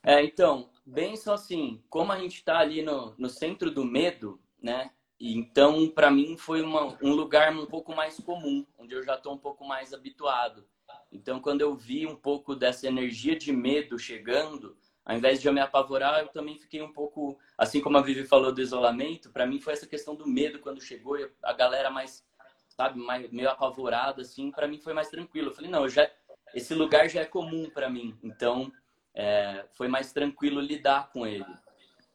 É, 0.04 0.24
então, 0.24 0.70
bênção 0.86 1.34
assim, 1.34 1.84
como 1.90 2.12
a 2.12 2.20
gente 2.20 2.36
está 2.36 2.60
ali 2.60 2.82
no, 2.82 3.14
no 3.18 3.30
centro 3.30 3.70
do 3.70 3.84
medo, 3.84 4.40
né? 4.62 4.92
Então, 5.20 5.90
para 5.90 6.12
mim, 6.12 6.38
foi 6.38 6.62
uma, 6.62 6.98
um 7.02 7.12
lugar 7.12 7.52
um 7.52 7.66
pouco 7.66 7.94
mais 7.96 8.18
comum, 8.20 8.66
onde 8.78 8.94
eu 8.94 9.04
já 9.04 9.16
estou 9.16 9.34
um 9.34 9.38
pouco 9.38 9.66
mais 9.66 9.94
habituado. 9.94 10.66
Então, 11.12 11.40
quando 11.40 11.62
eu 11.62 11.76
vi 11.76 12.06
um 12.06 12.16
pouco 12.16 12.56
dessa 12.56 12.88
energia 12.88 13.36
de 13.36 13.52
medo 13.52 13.98
chegando, 13.98 14.78
ao 15.08 15.16
invés 15.16 15.40
de 15.40 15.48
eu 15.48 15.54
me 15.54 15.62
apavorar, 15.62 16.20
eu 16.20 16.28
também 16.28 16.60
fiquei 16.60 16.82
um 16.82 16.92
pouco, 16.92 17.40
assim 17.58 17.80
como 17.80 17.98
a 17.98 18.02
Vivi 18.02 18.26
falou 18.26 18.52
do 18.52 18.60
isolamento, 18.60 19.32
para 19.32 19.48
mim 19.48 19.58
foi 19.58 19.72
essa 19.72 19.88
questão 19.88 20.14
do 20.14 20.28
medo 20.28 20.60
quando 20.60 20.84
chegou, 20.84 21.18
a 21.42 21.54
galera 21.54 21.90
mais, 21.90 22.28
sabe, 22.68 23.00
mais, 23.00 23.32
meio 23.32 23.50
apavorada, 23.50 24.22
assim, 24.22 24.52
para 24.52 24.68
mim 24.68 24.80
foi 24.80 24.94
mais 24.94 25.08
tranquilo. 25.08 25.48
Eu 25.48 25.54
falei, 25.54 25.72
não, 25.72 25.88
já, 25.88 26.12
esse 26.54 26.74
lugar 26.74 27.10
já 27.10 27.22
é 27.22 27.26
comum 27.26 27.70
para 27.70 27.90
mim, 27.90 28.20
então 28.22 28.70
é, 29.16 29.66
foi 29.76 29.88
mais 29.88 30.12
tranquilo 30.12 30.60
lidar 30.60 31.10
com 31.14 31.26
ele. 31.26 31.56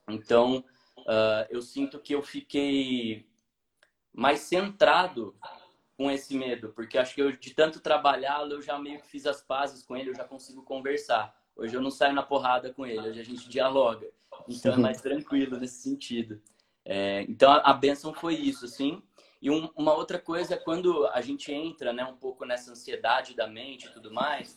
Então, 0.06 0.62
uh, 0.98 1.46
eu 1.48 1.62
sinto 1.62 1.98
que 1.98 2.14
eu 2.14 2.20
fiquei 2.20 3.26
mais 4.12 4.40
centrado 4.40 5.34
com 5.96 6.10
esse 6.10 6.36
medo, 6.36 6.74
porque 6.74 6.98
acho 6.98 7.14
que 7.14 7.22
eu, 7.22 7.32
de 7.32 7.54
tanto 7.54 7.80
trabalhá-lo, 7.80 8.52
eu 8.52 8.60
já 8.60 8.78
meio 8.78 9.00
que 9.00 9.06
fiz 9.06 9.24
as 9.24 9.40
pazes 9.40 9.82
com 9.82 9.96
ele, 9.96 10.10
eu 10.10 10.14
já 10.14 10.24
consigo 10.24 10.62
conversar. 10.62 11.34
Hoje 11.56 11.74
eu 11.74 11.80
não 11.80 11.90
saio 11.90 12.14
na 12.14 12.22
porrada 12.22 12.72
com 12.72 12.86
ele, 12.86 13.08
hoje 13.08 13.20
a 13.20 13.24
gente 13.24 13.48
dialoga. 13.48 14.08
Então 14.48 14.72
é 14.72 14.76
mais 14.76 15.00
tranquilo 15.00 15.58
nesse 15.58 15.82
sentido. 15.82 16.40
É, 16.84 17.22
então 17.22 17.50
a, 17.52 17.58
a 17.58 17.72
benção 17.72 18.12
foi 18.12 18.34
isso, 18.34 18.64
assim. 18.64 19.02
E 19.40 19.50
um, 19.50 19.68
uma 19.76 19.92
outra 19.94 20.18
coisa 20.18 20.54
é 20.54 20.56
quando 20.56 21.06
a 21.08 21.20
gente 21.20 21.52
entra 21.52 21.92
né, 21.92 22.04
um 22.04 22.16
pouco 22.16 22.44
nessa 22.44 22.70
ansiedade 22.70 23.34
da 23.34 23.46
mente 23.46 23.86
e 23.86 23.92
tudo 23.92 24.12
mais, 24.12 24.56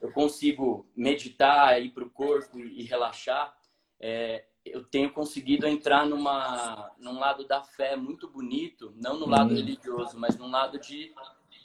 eu 0.00 0.10
consigo 0.12 0.86
meditar, 0.96 1.80
ir 1.82 1.90
para 1.90 2.04
o 2.04 2.10
corpo 2.10 2.58
e, 2.58 2.80
e 2.80 2.82
relaxar. 2.84 3.54
É, 4.00 4.46
eu 4.64 4.82
tenho 4.82 5.12
conseguido 5.12 5.66
entrar 5.66 6.06
numa, 6.06 6.90
num 6.98 7.18
lado 7.18 7.46
da 7.46 7.62
fé 7.62 7.96
muito 7.96 8.28
bonito, 8.28 8.94
não 8.96 9.18
no 9.18 9.26
lado 9.26 9.52
hum. 9.52 9.56
religioso, 9.56 10.18
mas 10.18 10.38
num 10.38 10.50
lado 10.50 10.78
de 10.78 11.12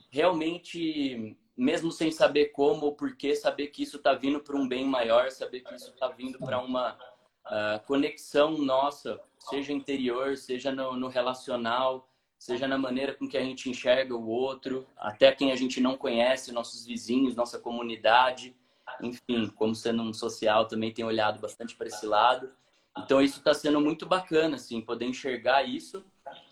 realmente 0.10 1.38
mesmo 1.60 1.92
sem 1.92 2.10
saber 2.10 2.48
como 2.48 2.86
ou 2.86 2.96
porquê, 2.96 3.36
saber 3.36 3.68
que 3.68 3.84
isso 3.84 3.98
está 3.98 4.14
vindo 4.14 4.40
para 4.40 4.56
um 4.56 4.66
bem 4.66 4.86
maior, 4.86 5.30
saber 5.30 5.60
que 5.60 5.76
isso 5.76 5.90
está 5.90 6.08
vindo 6.08 6.40
para 6.40 6.58
uma 6.62 6.94
uh, 6.94 7.86
conexão 7.86 8.58
nossa, 8.58 9.20
seja 9.50 9.74
interior, 9.74 10.38
seja 10.38 10.72
no, 10.72 10.96
no, 10.96 11.10
relacional, 11.10 12.08
seja 12.38 12.66
na 12.66 12.78
maneira 12.78 13.14
com 13.14 13.28
que 13.28 13.38
a 13.38 13.44
gente 13.44 13.70
enxerga 13.70 14.16
o 14.16 14.26
outro, 14.30 14.88
até 14.98 15.34
quem 15.34 15.52
a 15.52 15.56
gente 15.58 15.82
não 15.82 15.98
conhece, 15.98 16.54
nossos 16.54 16.86
vizinhos, 16.86 17.36
nossa 17.36 17.60
comunidade, 17.60 18.56
enfim, 19.02 19.50
como 19.50 19.76
sendo 19.76 20.02
um 20.02 20.14
social, 20.14 20.66
também 20.66 20.94
tem 20.94 21.04
olhado 21.04 21.42
bastante 21.42 21.76
para 21.76 21.88
esse 21.88 22.06
lado. 22.06 22.50
Então 22.98 23.22
isso 23.22 23.40
está 23.40 23.54
sendo 23.54 23.82
muito 23.82 24.06
bacana, 24.06 24.56
assim, 24.56 24.80
poder 24.80 25.06
enxergar 25.06 25.64
isso 25.64 26.06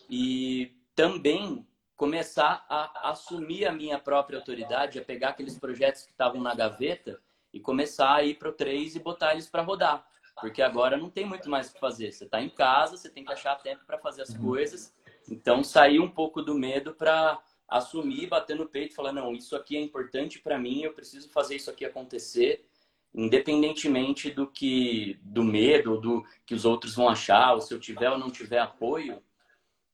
e 0.10 0.74
também 0.94 1.66
começar 1.98 2.64
a 2.70 3.10
assumir 3.10 3.66
a 3.66 3.72
minha 3.72 3.98
própria 3.98 4.38
autoridade, 4.38 5.00
a 5.00 5.04
pegar 5.04 5.30
aqueles 5.30 5.58
projetos 5.58 6.04
que 6.04 6.12
estavam 6.12 6.40
na 6.40 6.54
gaveta 6.54 7.20
e 7.52 7.60
começar 7.60 8.14
a 8.14 8.24
ir 8.24 8.36
para 8.36 8.50
o 8.50 8.54
3 8.54 8.96
e 8.96 9.00
botar 9.00 9.34
eles 9.34 9.50
para 9.50 9.64
rodar. 9.64 10.08
Porque 10.40 10.62
agora 10.62 10.96
não 10.96 11.10
tem 11.10 11.26
muito 11.26 11.50
mais 11.50 11.68
o 11.68 11.74
que 11.74 11.80
fazer. 11.80 12.12
Você 12.12 12.26
está 12.26 12.40
em 12.40 12.50
casa, 12.50 12.96
você 12.96 13.10
tem 13.10 13.26
que 13.26 13.34
achar 13.34 13.56
tempo 13.56 13.84
para 13.86 13.98
fazer 13.98 14.22
as 14.22 14.30
uhum. 14.30 14.46
coisas. 14.46 14.94
Então, 15.28 15.64
sair 15.64 16.00
um 16.00 16.10
pouco 16.10 16.44
do 16.44 16.54
medo 16.54 16.94
para 16.94 17.42
assumir, 17.68 18.28
bater 18.28 18.56
no 18.56 18.68
peito 18.68 18.92
e 18.92 18.96
falar: 18.96 19.12
não, 19.12 19.34
isso 19.34 19.56
aqui 19.56 19.76
é 19.76 19.82
importante 19.82 20.40
para 20.40 20.60
mim, 20.60 20.84
eu 20.84 20.94
preciso 20.94 21.28
fazer 21.30 21.56
isso 21.56 21.72
aqui 21.72 21.84
acontecer, 21.84 22.64
independentemente 23.12 24.30
do 24.30 24.46
que 24.46 25.20
do 25.24 25.44
medo, 25.44 26.00
do 26.00 26.24
que 26.46 26.54
os 26.54 26.64
outros 26.64 26.94
vão 26.94 27.10
achar, 27.10 27.56
ou 27.56 27.62
se 27.62 27.74
eu 27.74 27.80
tiver 27.80 28.12
ou 28.12 28.20
não 28.20 28.30
tiver 28.30 28.60
apoio, 28.60 29.20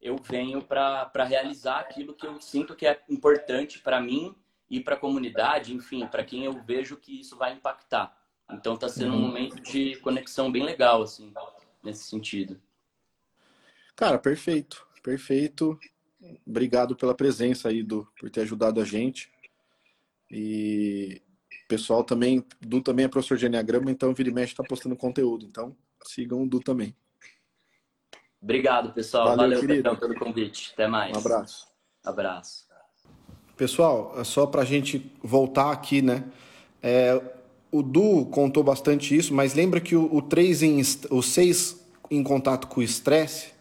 eu 0.04 0.18
venho 0.18 0.62
para 0.62 1.24
realizar 1.24 1.80
aquilo 1.80 2.14
que 2.14 2.28
eu 2.28 2.40
sinto 2.42 2.76
que 2.76 2.86
é 2.86 3.02
importante 3.10 3.80
para 3.80 4.02
mim 4.02 4.36
e 4.70 4.82
para 4.82 4.96
a 4.96 5.00
comunidade, 5.00 5.74
enfim, 5.74 6.06
para 6.06 6.26
quem 6.26 6.44
eu 6.44 6.52
vejo 6.62 6.98
que 6.98 7.22
isso 7.22 7.38
vai 7.38 7.54
impactar. 7.54 8.16
Então 8.52 8.74
está 8.74 8.90
sendo 8.90 9.14
um 9.14 9.16
uhum. 9.16 9.28
momento 9.28 9.62
de 9.62 9.96
conexão 9.98 10.52
bem 10.52 10.64
legal, 10.64 11.02
assim, 11.02 11.34
nesse 11.82 12.04
sentido. 12.04 12.62
Cara, 13.96 14.20
perfeito, 14.20 14.86
perfeito. 15.02 15.80
Obrigado 16.46 16.96
pela 16.96 17.16
presença 17.16 17.70
aí, 17.70 17.82
do, 17.82 18.06
por 18.20 18.30
ter 18.30 18.42
ajudado 18.42 18.82
a 18.82 18.86
gente. 18.86 19.32
E 20.30 21.22
pessoal 21.70 22.04
também, 22.04 22.46
Du 22.60 22.82
também 22.82 23.06
é 23.06 23.08
professor 23.08 23.38
de 23.38 23.46
Enneagrama, 23.46 23.90
então 23.90 24.14
vira 24.14 24.30
e 24.30 24.34
mexe 24.34 24.52
está 24.52 24.64
postando 24.64 24.98
conteúdo. 24.98 25.46
Então 25.46 25.76
sigam 26.06 26.44
o 26.44 26.50
Du 26.50 26.60
também. 26.60 26.94
Obrigado, 28.44 28.92
pessoal. 28.92 29.38
Valeu, 29.38 29.62
Valeu 29.62 29.98
pelo 29.98 30.16
convite. 30.16 30.72
Até 30.74 30.86
mais. 30.86 31.16
Um 31.16 31.20
abraço. 31.20 31.68
Abraço. 32.04 32.66
Pessoal, 33.56 34.14
é 34.18 34.24
só 34.26 34.46
para 34.46 34.64
a 34.64 34.66
gente 34.66 35.10
voltar 35.24 35.72
aqui, 35.72 36.02
né? 36.02 36.26
É, 36.82 37.22
o 37.72 37.82
Du 37.82 38.26
contou 38.26 38.62
bastante 38.62 39.16
isso, 39.16 39.34
mas 39.34 39.54
lembra 39.54 39.80
que 39.80 39.96
o, 39.96 40.14
o 40.14 40.22
3 40.22 40.64
em, 40.64 40.82
o 41.10 41.22
6 41.22 41.82
em 42.12 42.22
contato 42.22 42.68
com 42.68 42.82
o 42.82 42.84
estresse, 42.84 43.54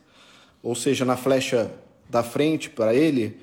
ou 0.62 0.74
seja, 0.74 1.04
na 1.04 1.16
flecha 1.16 1.70
da 2.10 2.22
frente 2.22 2.68
para 2.68 2.92
ele, 2.92 3.38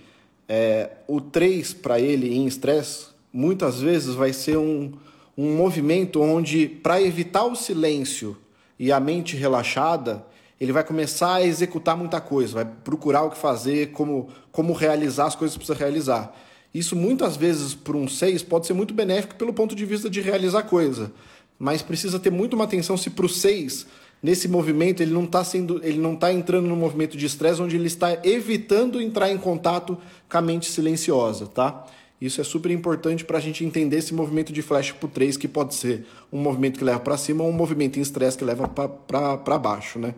é, 0.48 0.92
o 1.08 1.22
3 1.22 1.74
para 1.74 2.00
ele 2.00 2.36
em 2.36 2.46
estresse, 2.46 3.08
muitas 3.32 3.80
vezes 3.80 4.14
vai 4.14 4.34
ser 4.34 4.58
um, 4.58 4.92
um 5.38 5.56
movimento 5.56 6.22
onde, 6.22 6.68
para 6.68 7.02
evitar 7.02 7.46
o 7.46 7.56
silêncio 7.56 8.36
e 8.78 8.92
a 8.92 9.00
mente 9.00 9.38
relaxada, 9.38 10.26
ele 10.60 10.74
vai 10.74 10.84
começar 10.84 11.36
a 11.36 11.46
executar 11.46 11.96
muita 11.96 12.20
coisa, 12.20 12.56
vai 12.56 12.66
procurar 12.66 13.24
o 13.24 13.30
que 13.30 13.38
fazer, 13.38 13.92
como, 13.92 14.28
como 14.52 14.74
realizar 14.74 15.28
as 15.28 15.36
coisas 15.36 15.56
que 15.56 15.60
precisa 15.60 15.78
realizar. 15.78 16.36
Isso 16.74 16.96
muitas 16.96 17.38
vezes 17.38 17.74
para 17.74 17.96
um 17.96 18.08
6 18.08 18.44
pode 18.44 18.68
ser 18.68 18.74
muito 18.74 18.94
benéfico 18.94 19.36
pelo 19.36 19.54
ponto 19.54 19.74
de 19.76 19.86
vista 19.86 20.10
de 20.10 20.22
realizar 20.22 20.64
coisa, 20.64 21.12
mas 21.58 21.82
precisa 21.82 22.20
ter 22.20 22.32
muito 22.32 22.54
uma 22.54 22.66
atenção 22.66 22.98
se 22.98 23.10
para 23.10 23.26
o 23.26 23.30
6 23.30 23.88
nesse 24.22 24.48
movimento 24.48 25.02
ele 25.02 25.14
não 25.14 25.24
está 25.24 25.44
sendo, 25.44 25.80
ele 25.84 25.98
não 25.98 26.14
está 26.14 26.32
entrando 26.32 26.68
no 26.68 26.76
movimento 26.76 27.18
de 27.18 27.26
estresse 27.26 27.62
onde 27.62 27.76
ele 27.76 27.88
está 27.88 28.20
evitando 28.24 29.02
entrar 29.02 29.32
em 29.32 29.38
contato 29.38 29.98
com 30.30 30.38
a 30.38 30.42
mente 30.42 30.70
silenciosa, 30.70 31.48
tá? 31.48 31.86
Isso 32.22 32.42
é 32.42 32.44
super 32.44 32.70
importante 32.70 33.24
para 33.24 33.38
a 33.38 33.42
gente 33.42 33.64
entender 33.64 33.98
esse 33.98 34.14
movimento 34.14 34.52
de 34.52 34.62
flash 34.62 34.92
para 34.92 35.06
o 35.06 35.10
3, 35.10 35.38
que 35.38 35.48
pode 35.48 35.74
ser 35.74 36.06
um 36.32 36.40
movimento 36.40 36.78
que 36.78 36.84
leva 36.84 37.00
para 37.00 37.16
cima 37.16 37.44
ou 37.44 37.50
um 37.50 37.54
movimento 37.54 37.98
em 37.98 38.02
estresse 38.02 38.38
que 38.38 38.44
leva 38.44 38.68
para 38.68 39.58
baixo, 39.58 39.98
né? 39.98 40.14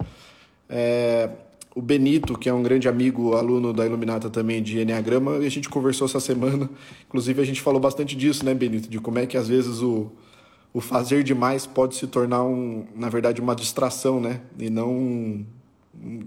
É, 0.72 1.30
o 1.76 1.82
Benito, 1.82 2.38
que 2.38 2.48
é 2.48 2.54
um 2.54 2.64
grande 2.64 2.88
amigo, 2.88 3.36
aluno 3.36 3.74
da 3.74 3.86
Iluminata 3.86 4.30
também 4.30 4.64
de 4.64 4.80
Enneagrama, 4.80 5.38
e 5.38 5.46
a 5.46 5.52
gente 5.52 5.70
conversou 5.70 6.06
essa 6.06 6.20
semana. 6.20 6.70
Inclusive, 7.08 7.42
a 7.42 7.46
gente 7.46 7.62
falou 7.62 7.80
bastante 7.80 8.16
disso, 8.16 8.46
né, 8.46 8.54
Benito? 8.54 8.90
De 8.90 9.00
como 9.00 9.20
é 9.20 9.26
que 9.26 9.38
às 9.38 9.48
vezes 9.48 9.82
o, 9.82 10.12
o 10.74 10.80
fazer 10.80 11.24
demais 11.24 11.66
pode 11.66 11.96
se 11.96 12.08
tornar, 12.08 12.44
um, 12.44 12.86
na 12.96 13.10
verdade, 13.10 13.42
uma 13.42 13.56
distração, 13.56 14.20
né? 14.20 14.42
E 14.58 14.70
não, 14.70 15.46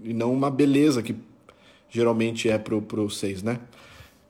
e 0.02 0.12
não 0.12 0.32
uma 0.32 0.50
beleza 0.50 1.02
que 1.02 1.16
geralmente 1.90 2.48
é 2.48 2.58
pro, 2.58 2.82
pro 2.82 3.08
6, 3.08 3.42
né? 3.42 3.58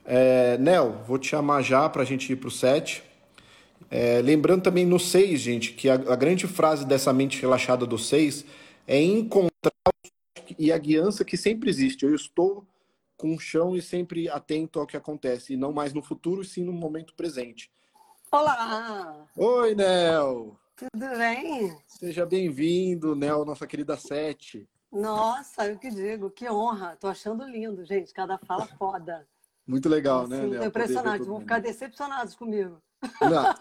É, 0.05 0.57
Nel, 0.59 1.01
vou 1.07 1.17
te 1.17 1.29
chamar 1.29 1.61
já 1.61 1.89
para 1.89 2.03
a 2.03 2.05
gente 2.05 2.31
ir 2.31 2.35
pro 2.35 2.51
7. 2.51 3.03
É, 3.89 4.21
lembrando 4.21 4.61
também 4.61 4.85
no 4.85 4.99
6, 4.99 5.39
gente, 5.39 5.71
que 5.71 5.89
a, 5.89 5.93
a 5.93 6.15
grande 6.15 6.47
frase 6.47 6.85
dessa 6.85 7.11
mente 7.11 7.41
relaxada 7.41 7.85
do 7.85 7.97
6 7.97 8.45
é 8.87 9.01
encontrar 9.01 9.71
e 10.57 10.71
a 10.71 10.77
guiança 10.77 11.25
que 11.25 11.37
sempre 11.37 11.69
existe. 11.69 12.05
Eu 12.05 12.15
estou 12.15 12.65
com 13.17 13.33
o 13.33 13.39
chão 13.39 13.75
e 13.75 13.81
sempre 13.81 14.29
atento 14.29 14.79
ao 14.79 14.87
que 14.87 14.97
acontece, 14.97 15.53
e 15.53 15.57
não 15.57 15.71
mais 15.71 15.93
no 15.93 16.01
futuro, 16.01 16.41
e 16.41 16.45
sim 16.45 16.63
no 16.63 16.73
momento 16.73 17.13
presente. 17.15 17.71
Olá! 18.31 19.25
Oi, 19.35 19.75
Nel! 19.75 20.59
Tudo 20.75 21.17
bem? 21.17 21.77
Seja 21.87 22.25
bem-vindo, 22.25 23.15
Nel, 23.15 23.45
nossa 23.45 23.65
querida 23.65 23.95
Sete. 23.95 24.67
Nossa, 24.91 25.67
eu 25.67 25.77
que 25.77 25.89
digo, 25.89 26.29
que 26.29 26.49
honra. 26.49 26.97
Tô 26.99 27.07
achando 27.07 27.45
lindo, 27.45 27.85
gente. 27.85 28.13
Cada 28.13 28.37
fala 28.37 28.65
foda. 28.77 29.25
Muito 29.65 29.87
legal, 29.87 30.23
assim, 30.23 30.31
né, 30.31 30.47
Nel? 30.47 30.59
Tô 30.61 30.67
impressionado. 30.67 31.25
Vão 31.25 31.39
ficar 31.39 31.59
decepcionados 31.59 32.35
comigo. 32.35 32.81
Não. 33.21 33.55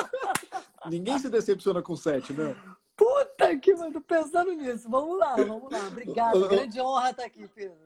Ninguém 0.90 1.18
se 1.18 1.28
decepciona 1.28 1.82
com 1.82 1.94
Sete, 1.94 2.32
né? 2.32 2.56
Puta 3.00 3.56
que 3.56 3.74
mano, 3.74 3.98
pensando 4.02 4.52
nisso. 4.52 4.86
Vamos 4.90 5.18
lá, 5.18 5.34
vamos 5.34 5.72
lá. 5.72 5.86
Obrigada. 5.86 6.48
Grande 6.48 6.78
honra 6.82 7.10
estar 7.10 7.24
aqui, 7.24 7.48
Pedro. 7.48 7.78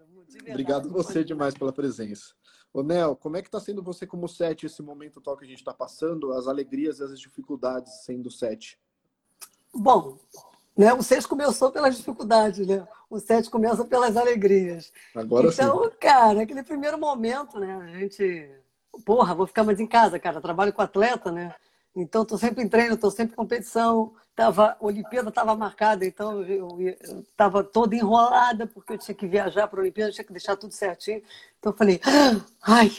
Obrigado 0.49 0.91
você 0.91 1.23
demais 1.23 1.55
pela 1.55 1.73
presença. 1.73 2.35
Ô, 2.73 2.83
Nel, 2.83 3.15
como 3.15 3.37
é 3.37 3.43
que 3.43 3.47
está 3.47 3.61
sendo 3.61 3.81
você 3.81 4.09
como 4.09 4.29
sete 4.29 4.67
esse 4.67 4.83
momento 4.83 5.21
tal 5.21 5.37
que 5.37 5.45
a 5.45 5.47
gente 5.47 5.61
está 5.61 5.73
passando, 5.73 6.33
as 6.33 6.49
alegrias 6.49 6.99
e 6.99 7.05
as 7.05 7.21
dificuldades 7.21 8.03
sendo 8.05 8.29
sete? 8.29 8.77
Bom, 9.73 10.19
né, 10.77 10.93
o 10.93 11.01
seis 11.01 11.25
começou 11.25 11.71
pelas 11.71 11.97
dificuldades, 11.97 12.67
né? 12.67 12.85
O 13.09 13.21
sete 13.21 13.49
começa 13.49 13.85
pelas 13.85 14.17
alegrias. 14.17 14.93
Agora 15.15 15.47
então, 15.47 15.85
sim. 15.85 15.91
cara, 16.01 16.43
aquele 16.43 16.65
primeiro 16.65 16.99
momento, 16.99 17.61
né? 17.61 17.77
A 17.77 17.99
gente, 18.01 18.51
porra, 19.07 19.33
vou 19.33 19.47
ficar 19.47 19.63
mais 19.63 19.79
em 19.79 19.87
casa, 19.87 20.19
cara. 20.19 20.41
Trabalho 20.41 20.73
com 20.73 20.83
atleta, 20.83 21.31
né? 21.31 21.55
Então, 21.97 22.25
tô 22.25 22.37
sempre 22.37 22.63
em 22.65 22.69
treino, 22.69 22.97
tô 22.97 23.11
sempre 23.11 23.33
em 23.35 23.37
competição. 23.37 24.13
Tava, 24.35 24.71
a 24.73 24.77
Olimpíada 24.85 25.29
estava 25.29 25.55
marcada, 25.55 26.05
então 26.05 26.43
eu 26.43 26.79
estava 27.21 27.63
toda 27.63 27.95
enrolada, 27.95 28.67
porque 28.67 28.95
eu 28.95 28.99
tinha 28.99 29.15
que 29.15 29.29
viajar 29.29 29.69
para 29.69 29.79
a 29.79 29.83
Olimpíada, 29.83 30.11
tinha 30.11 30.25
que 30.25 30.33
deixar 30.33 30.57
tudo 30.57 30.73
certinho. 30.75 31.23
Então, 31.59 31.71
eu 31.73 31.77
falei, 31.77 32.01
ai, 32.63 32.91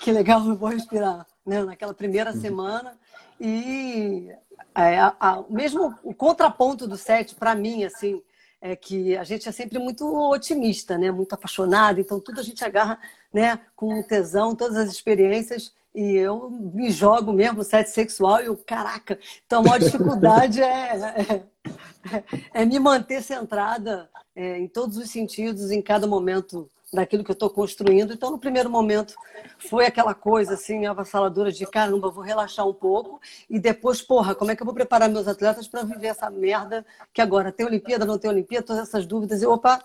que 0.00 0.10
legal, 0.10 0.46
eu 0.46 0.56
vou 0.56 0.70
respirar. 0.70 1.26
Né? 1.44 1.62
Naquela 1.62 1.92
primeira 1.94 2.32
Uhum. 2.32 2.40
semana. 2.40 2.98
E 3.38 4.30
é, 4.74 4.98
a, 4.98 5.14
a, 5.20 5.44
mesmo 5.50 5.94
o 6.02 6.14
contraponto 6.14 6.86
do 6.88 6.96
set, 6.96 7.34
para 7.34 7.54
mim, 7.54 7.84
assim, 7.84 8.22
é 8.60 8.74
que 8.74 9.16
a 9.16 9.24
gente 9.24 9.48
é 9.48 9.52
sempre 9.52 9.78
muito 9.78 10.04
otimista, 10.30 10.96
né? 10.96 11.10
Muito 11.10 11.34
apaixonado, 11.34 12.00
então 12.00 12.18
tudo 12.18 12.40
a 12.40 12.42
gente 12.42 12.64
agarra, 12.64 12.98
né? 13.32 13.60
Com 13.76 14.02
tesão, 14.02 14.54
todas 14.56 14.76
as 14.76 14.90
experiências 14.90 15.72
e 15.96 16.14
eu 16.14 16.50
me 16.50 16.90
jogo 16.90 17.32
mesmo 17.32 17.64
sete 17.64 17.88
sexual 17.88 18.42
e 18.42 18.46
eu, 18.46 18.56
caraca, 18.56 19.18
então 19.46 19.60
a 19.60 19.62
maior 19.62 19.78
dificuldade 19.78 20.62
é, 20.62 20.92
é, 20.94 22.24
é, 22.52 22.64
me 22.66 22.78
manter 22.78 23.22
centrada 23.22 24.10
é, 24.34 24.58
em 24.58 24.68
todos 24.68 24.98
os 24.98 25.08
sentidos, 25.08 25.70
em 25.70 25.80
cada 25.80 26.06
momento 26.06 26.70
daquilo 26.92 27.24
que 27.24 27.30
eu 27.30 27.34
estou 27.34 27.50
construindo. 27.50 28.12
Então, 28.12 28.30
no 28.30 28.38
primeiro 28.38 28.70
momento, 28.70 29.14
foi 29.58 29.86
aquela 29.86 30.14
coisa 30.14 30.54
assim, 30.54 30.86
avassaladora 30.86 31.50
de 31.50 31.66
caramba, 31.66 32.10
vou 32.10 32.22
relaxar 32.22 32.66
um 32.68 32.74
pouco 32.74 33.18
e 33.48 33.58
depois, 33.58 34.02
porra, 34.02 34.34
como 34.34 34.50
é 34.50 34.56
que 34.56 34.62
eu 34.62 34.66
vou 34.66 34.74
preparar 34.74 35.08
meus 35.08 35.26
atletas 35.26 35.66
para 35.66 35.82
viver 35.82 36.08
essa 36.08 36.30
merda 36.30 36.84
que 37.12 37.22
agora 37.22 37.50
tem 37.50 37.66
Olimpíada, 37.66 38.04
não 38.04 38.18
tem 38.18 38.30
Olimpíada, 38.30 38.66
todas 38.66 38.82
essas 38.82 39.06
dúvidas 39.06 39.42
e 39.42 39.46
opa, 39.46 39.82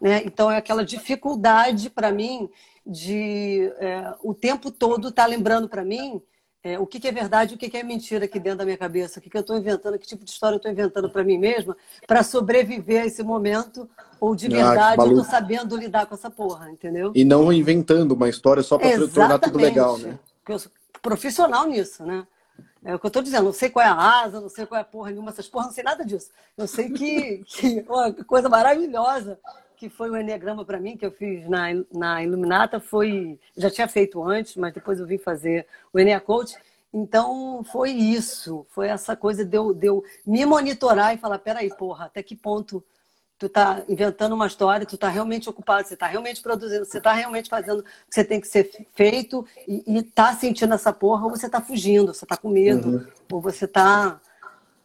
né? 0.00 0.22
Então 0.24 0.50
é 0.50 0.56
aquela 0.56 0.84
dificuldade 0.84 1.88
para 1.88 2.10
mim 2.10 2.50
de 2.86 3.72
é, 3.78 4.14
o 4.22 4.34
tempo 4.34 4.70
todo 4.70 5.08
estar 5.08 5.24
tá 5.24 5.28
lembrando 5.28 5.68
para 5.68 5.84
mim 5.84 6.20
é, 6.62 6.78
o 6.78 6.86
que, 6.86 6.98
que, 6.98 7.08
é 7.08 7.12
verdade 7.12 7.52
e 7.52 7.56
o 7.56 7.58
que, 7.58 7.68
que, 7.68 7.76
é 7.76 7.82
mentira 7.82 8.24
aqui 8.24 8.40
dentro 8.40 8.60
da 8.60 8.64
minha 8.64 8.78
cabeça, 8.78 9.18
o 9.18 9.22
que, 9.22 9.28
que 9.28 9.36
eu 9.36 9.42
estou 9.42 9.56
inventando, 9.56 9.98
que 9.98 10.06
tipo 10.06 10.24
de 10.24 10.30
história 10.30 10.54
eu 10.54 10.56
estou 10.56 10.72
inventando 10.72 11.10
para 11.10 11.22
mim 11.22 11.36
mesma 11.36 11.76
para 12.06 12.22
sobreviver 12.22 13.02
a 13.02 13.06
esse 13.06 13.22
momento 13.22 13.88
ou 14.18 14.34
de 14.34 14.48
verdade 14.48 14.96
ah, 14.98 15.04
eu 15.04 15.10
estou 15.10 15.24
sabendo 15.24 15.76
lidar 15.76 16.06
com 16.06 16.14
essa 16.14 16.30
porra, 16.30 16.70
entendeu? 16.70 17.12
E 17.14 17.22
não 17.22 17.52
inventando 17.52 18.12
uma 18.12 18.30
história 18.30 18.62
só 18.62 18.78
para 18.78 19.08
tornar 19.08 19.38
tudo 19.38 19.58
legal, 19.58 19.98
né? 19.98 20.18
Eu 20.48 20.58
sou 20.58 20.72
profissional 21.02 21.66
nisso, 21.66 22.02
né? 22.02 22.26
É 22.82 22.94
o 22.94 22.98
que 22.98 23.06
eu 23.06 23.08
estou 23.08 23.22
dizendo, 23.22 23.44
não 23.44 23.52
sei 23.52 23.68
qual 23.68 23.84
é 23.84 23.88
a 23.88 24.22
asa, 24.22 24.40
não 24.40 24.48
sei 24.48 24.64
qual 24.66 24.78
é 24.78 24.82
a 24.82 24.86
porra 24.86 25.10
nenhuma, 25.10 25.30
essas 25.30 25.48
porras, 25.48 25.68
não 25.68 25.74
sei 25.74 25.84
nada 25.84 26.04
disso. 26.04 26.30
Eu 26.56 26.66
sei 26.66 26.90
que, 26.90 27.42
que 27.46 27.84
uma 27.88 28.12
coisa 28.24 28.48
maravilhosa 28.48 29.38
que 29.76 29.88
foi 29.88 30.10
o 30.10 30.16
Enneagrama 30.16 30.64
para 30.64 30.80
mim, 30.80 30.96
que 30.96 31.04
eu 31.04 31.12
fiz 31.12 31.48
na, 31.48 31.66
na 31.92 32.22
Iluminata, 32.22 32.80
foi. 32.80 33.38
Já 33.56 33.70
tinha 33.70 33.88
feito 33.88 34.22
antes, 34.22 34.56
mas 34.56 34.72
depois 34.72 34.98
eu 34.98 35.06
vim 35.06 35.18
fazer 35.18 35.66
o 35.92 35.98
Enea 35.98 36.20
Coach. 36.20 36.56
Então, 36.92 37.64
foi 37.64 37.90
isso. 37.90 38.64
Foi 38.70 38.88
essa 38.88 39.16
coisa 39.16 39.44
de 39.44 39.56
eu, 39.56 39.74
de 39.74 39.86
eu 39.86 40.04
me 40.24 40.44
monitorar 40.46 41.14
e 41.14 41.18
falar: 41.18 41.38
peraí, 41.38 41.68
porra, 41.74 42.06
até 42.06 42.22
que 42.22 42.36
ponto 42.36 42.84
tu 43.38 43.48
tá 43.48 43.82
inventando 43.88 44.34
uma 44.34 44.46
história, 44.46 44.86
tu 44.86 44.96
tá 44.96 45.08
realmente 45.08 45.50
ocupado, 45.50 45.86
você 45.86 45.96
tá 45.96 46.06
realmente 46.06 46.40
produzindo, 46.40 46.84
você 46.84 47.00
tá 47.00 47.12
realmente 47.12 47.50
fazendo 47.50 47.80
o 47.80 47.82
que 47.82 47.90
você 48.10 48.24
tem 48.24 48.40
que 48.40 48.46
ser 48.46 48.86
feito 48.94 49.44
e, 49.66 49.98
e 49.98 50.02
tá 50.02 50.32
sentindo 50.34 50.72
essa 50.72 50.92
porra, 50.92 51.24
ou 51.24 51.30
você 51.30 51.48
tá 51.48 51.60
fugindo, 51.60 52.14
você 52.14 52.24
tá 52.24 52.36
com 52.36 52.48
medo, 52.48 52.88
uhum. 52.88 53.06
ou 53.32 53.40
você 53.40 53.66
tá. 53.66 54.20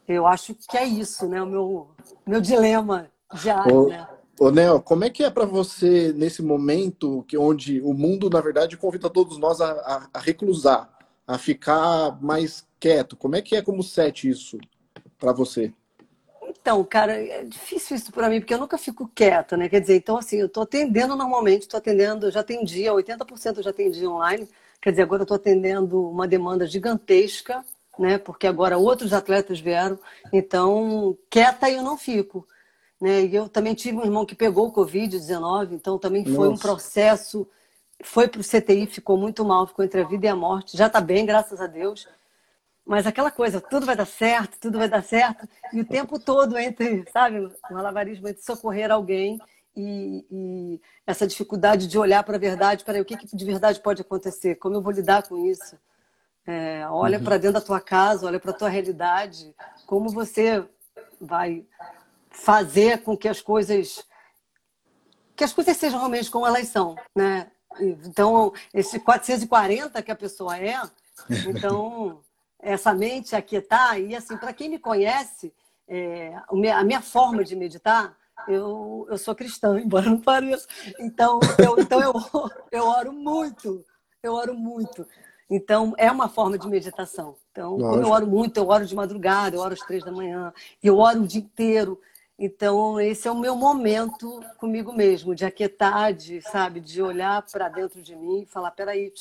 Eu 0.08 0.26
acho 0.26 0.56
que 0.56 0.76
é 0.76 0.84
isso, 0.84 1.28
né? 1.28 1.42
O 1.42 1.46
meu, 1.46 1.92
meu 2.26 2.42
dilema 2.42 3.08
diário, 3.34 3.88
né? 3.88 4.08
Ô, 4.40 4.52
Nel, 4.52 4.82
como 4.82 5.04
é 5.04 5.10
que 5.10 5.22
é 5.22 5.30
para 5.30 5.44
você 5.44 6.14
nesse 6.14 6.42
momento 6.42 7.26
que 7.28 7.38
onde 7.38 7.82
o 7.82 7.94
mundo, 7.94 8.30
na 8.30 8.40
verdade, 8.40 8.78
convida 8.78 9.10
todos 9.10 9.38
nós 9.38 9.60
a, 9.60 9.70
a, 9.70 10.10
a, 10.14 10.20
reclusar, 10.20 10.90
a 11.28 11.38
ficar 11.38 12.18
mais 12.22 12.66
quieto? 12.80 13.18
Como 13.18 13.36
é 13.36 13.42
que 13.42 13.58
é 13.58 13.62
como 13.62 13.84
sete 13.84 14.30
isso 14.30 14.58
para 15.18 15.34
você? 15.34 15.74
Então, 16.48 16.82
cara, 16.86 17.22
é 17.22 17.44
difícil 17.44 17.98
isso 17.98 18.14
para 18.14 18.30
mim, 18.30 18.40
porque 18.40 18.54
eu 18.54 18.60
nunca 18.60 18.78
fico 18.78 19.12
quieta, 19.14 19.58
né? 19.58 19.68
Quer 19.68 19.82
dizer, 19.82 19.98
então, 19.98 20.16
assim, 20.16 20.38
eu 20.38 20.46
estou 20.46 20.64
atendendo 20.64 21.18
normalmente, 21.18 21.64
estou 21.64 21.78
atendendo, 21.78 22.32
já 22.32 22.40
atendia, 22.40 22.94
80% 22.94 23.58
eu 23.58 23.64
já 23.64 23.72
atendi 23.72 24.08
online, 24.08 24.48
quer 24.82 24.92
dizer, 24.92 25.02
agora 25.02 25.24
eu 25.24 25.26
estou 25.26 25.36
atendendo 25.36 26.10
uma 26.10 26.26
demanda 26.26 26.66
gigantesca, 26.66 27.62
né? 28.00 28.18
Porque 28.18 28.48
agora 28.48 28.78
outros 28.78 29.12
atletas 29.12 29.60
vieram, 29.60 30.00
então, 30.32 31.18
quieta 31.30 31.70
eu 31.70 31.84
não 31.84 31.98
fico. 31.98 32.48
Né? 33.00 33.26
E 33.26 33.36
eu 33.36 33.48
também 33.48 33.74
tive 33.74 33.98
um 33.98 34.04
irmão 34.04 34.26
que 34.26 34.36
pegou 34.36 34.68
o 34.68 34.74
Covid-19, 34.74 35.74
então 35.74 35.98
também 35.98 36.24
foi 36.26 36.50
Nossa. 36.50 36.50
um 36.50 36.58
processo. 36.58 37.48
Foi 38.04 38.28
para 38.28 38.42
o 38.42 38.44
CTI, 38.44 38.88
ficou 38.88 39.18
muito 39.18 39.44
mal, 39.46 39.68
ficou 39.68 39.84
entre 39.84 40.02
a 40.02 40.06
vida 40.06 40.26
e 40.26 40.30
a 40.30 40.36
morte. 40.36 40.78
Já 40.78 40.88
está 40.88 41.02
bem, 41.02 41.26
graças 41.26 41.60
a 41.62 41.68
Deus. 41.68 42.08
Mas 42.86 43.06
aquela 43.06 43.30
coisa, 43.30 43.62
tudo 43.62 43.86
vai 43.86 43.96
dar 43.96 44.08
certo, 44.08 44.58
tudo 44.60 44.80
vai 44.80 44.90
dar 44.90 45.04
certo. 45.04 45.48
E 45.72 45.82
o 45.82 45.86
tempo 45.86 46.20
todo 46.20 46.58
entre, 46.58 47.06
sabe, 47.12 47.40
o 47.40 47.52
malabarismo 47.70 48.28
entre 48.28 48.42
socorrer 48.42 48.92
alguém 48.92 49.40
e, 49.76 50.26
e 50.32 50.82
essa 51.06 51.28
dificuldade 51.28 51.88
de 51.88 51.98
olhar 51.98 52.24
para 52.24 52.36
a 52.36 52.40
verdade, 52.40 52.84
para 52.84 53.00
o 53.00 53.06
que, 53.06 53.16
que 53.16 53.36
de 53.36 53.46
verdade 53.46 53.80
pode 53.80 54.02
acontecer, 54.02 54.56
como 54.56 54.76
eu 54.76 54.82
vou 54.82 54.92
lidar 54.92 55.28
com 55.28 55.46
isso. 55.46 55.78
É, 56.48 56.84
olha 56.90 57.20
uhum. 57.20 57.24
para 57.24 57.38
dentro 57.38 57.60
da 57.60 57.66
tua 57.66 57.80
casa, 57.80 58.26
olha 58.26 58.40
para 58.40 58.52
a 58.52 58.56
tua 58.56 58.70
realidade, 58.70 59.54
como 59.86 60.10
você 60.10 60.66
vai 61.22 61.66
fazer 62.40 63.04
com 63.04 63.16
que 63.18 63.28
as 63.28 63.42
coisas 63.42 64.04
que 65.36 65.44
as 65.44 65.54
coisas 65.54 65.78
sejam 65.78 66.00
realmente 66.00 66.30
como 66.30 66.46
elas 66.46 66.68
são, 66.68 66.96
né? 67.16 67.50
Então, 67.80 68.52
esse 68.74 69.00
440 69.00 70.02
que 70.02 70.12
a 70.12 70.16
pessoa 70.16 70.58
é, 70.58 70.82
então 71.48 72.22
essa 72.62 72.94
mente 72.94 73.36
aquietar 73.36 74.00
e 74.00 74.16
assim, 74.16 74.36
para 74.36 74.52
quem 74.52 74.70
me 74.70 74.80
conhece, 74.80 75.54
é, 75.88 76.34
a 76.74 76.84
minha 76.84 77.02
forma 77.02 77.44
de 77.44 77.56
meditar, 77.56 78.16
eu, 78.48 79.08
eu 79.10 79.18
sou 79.18 79.34
cristã, 79.34 79.80
embora 79.82 80.10
não 80.10 80.20
pareça. 80.20 80.68
Então, 81.00 81.40
eu, 81.58 81.80
então 81.80 82.02
eu, 82.02 82.14
eu 82.72 82.86
oro 82.86 83.14
muito, 83.14 83.84
eu 84.22 84.34
oro 84.34 84.54
muito. 84.54 85.08
Então, 85.50 85.96
é 85.98 86.12
uma 86.12 86.30
forma 86.30 86.60
de 86.60 86.68
meditação. 86.68 87.36
Então, 87.52 87.80
eu 87.80 88.10
oro 88.10 88.28
muito, 88.28 88.58
eu 88.58 88.68
oro 88.68 88.86
de 88.86 88.96
madrugada, 88.96 89.56
eu 89.56 89.62
oro 89.62 89.74
às 89.74 89.80
três 89.80 90.04
da 90.04 90.12
manhã, 90.12 90.54
eu 90.84 90.98
oro 91.00 91.22
o 91.22 91.28
dia 91.28 91.42
inteiro. 91.42 92.00
Então, 92.42 93.02
esse 93.02 93.28
é 93.28 93.32
o 93.32 93.38
meu 93.38 93.54
momento 93.54 94.42
comigo 94.58 94.94
mesmo, 94.94 95.36
de 95.36 95.44
aquietar, 95.44 96.14
de, 96.14 96.42
sabe, 96.42 96.80
de 96.80 97.02
olhar 97.02 97.42
para 97.42 97.68
dentro 97.68 98.02
de 98.02 98.16
mim 98.16 98.44
e 98.44 98.46
falar: 98.46 98.72
peraí, 98.72 99.12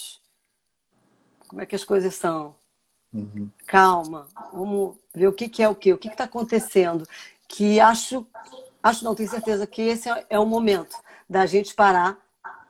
como 1.48 1.60
é 1.60 1.66
que 1.66 1.74
as 1.74 1.82
coisas 1.82 2.14
são? 2.14 2.54
Uhum. 3.12 3.50
Calma, 3.66 4.28
vamos 4.52 4.96
ver 5.12 5.26
o 5.26 5.32
que, 5.32 5.48
que 5.48 5.62
é 5.62 5.68
o 5.68 5.74
que, 5.74 5.92
o 5.92 5.98
que 5.98 6.06
está 6.06 6.24
acontecendo. 6.24 7.04
Que 7.48 7.80
acho, 7.80 8.24
acho, 8.80 9.04
não 9.04 9.16
tenho 9.16 9.28
certeza 9.28 9.66
que 9.66 9.82
esse 9.82 10.08
é 10.30 10.38
o 10.38 10.46
momento 10.46 10.96
da 11.28 11.44
gente 11.44 11.74
parar 11.74 12.16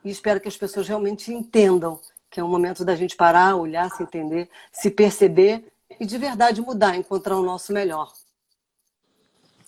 e 0.02 0.10
espero 0.10 0.40
que 0.40 0.48
as 0.48 0.56
pessoas 0.56 0.88
realmente 0.88 1.30
entendam 1.30 2.00
que 2.30 2.40
é 2.40 2.44
o 2.44 2.48
momento 2.48 2.84
da 2.84 2.94
gente 2.94 3.16
parar, 3.16 3.56
olhar, 3.56 3.90
se 3.90 4.02
entender, 4.02 4.48
se 4.70 4.90
perceber 4.90 5.72
e 5.98 6.06
de 6.06 6.18
verdade 6.18 6.60
mudar, 6.60 6.96
encontrar 6.96 7.36
o 7.36 7.42
nosso 7.42 7.72
melhor. 7.72 8.12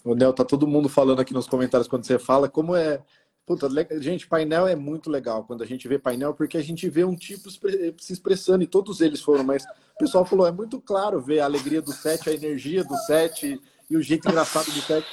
O 0.05 0.15
Nel, 0.15 0.33
tá 0.33 0.45
todo 0.45 0.67
mundo 0.67 0.89
falando 0.89 1.21
aqui 1.21 1.35
nos 1.35 1.47
comentários 1.47 1.89
quando 1.89 2.05
você 2.05 2.19
fala 2.19 2.49
como 2.49 2.75
é. 2.75 3.03
Puta, 3.47 3.69
gente, 4.01 4.29
painel 4.29 4.67
é 4.67 4.77
muito 4.77 5.11
legal 5.11 5.43
quando 5.45 5.63
a 5.63 5.67
gente 5.67 5.89
vê 5.89 5.99
painel, 5.99 6.33
porque 6.35 6.57
a 6.57 6.63
gente 6.63 6.89
vê 6.89 7.05
um 7.05 7.17
tipo 7.17 7.51
se 7.51 8.13
expressando, 8.13 8.63
e 8.63 8.67
todos 8.67 9.01
eles 9.01 9.21
foram, 9.21 9.43
mas 9.43 9.65
o 9.65 9.99
pessoal 9.99 10.25
falou, 10.25 10.47
é 10.47 10.53
muito 10.53 10.81
claro 10.81 11.21
ver 11.21 11.41
a 11.41 11.47
alegria 11.47 11.83
do 11.83 11.93
set, 11.93 12.31
a 12.31 12.33
energia 12.33 12.85
do 12.85 12.97
set 12.99 13.61
e 13.91 13.97
o 13.97 14.03
jeito 14.03 14.29
engraçado 14.29 14.67
do 14.67 14.81
set. 14.81 15.05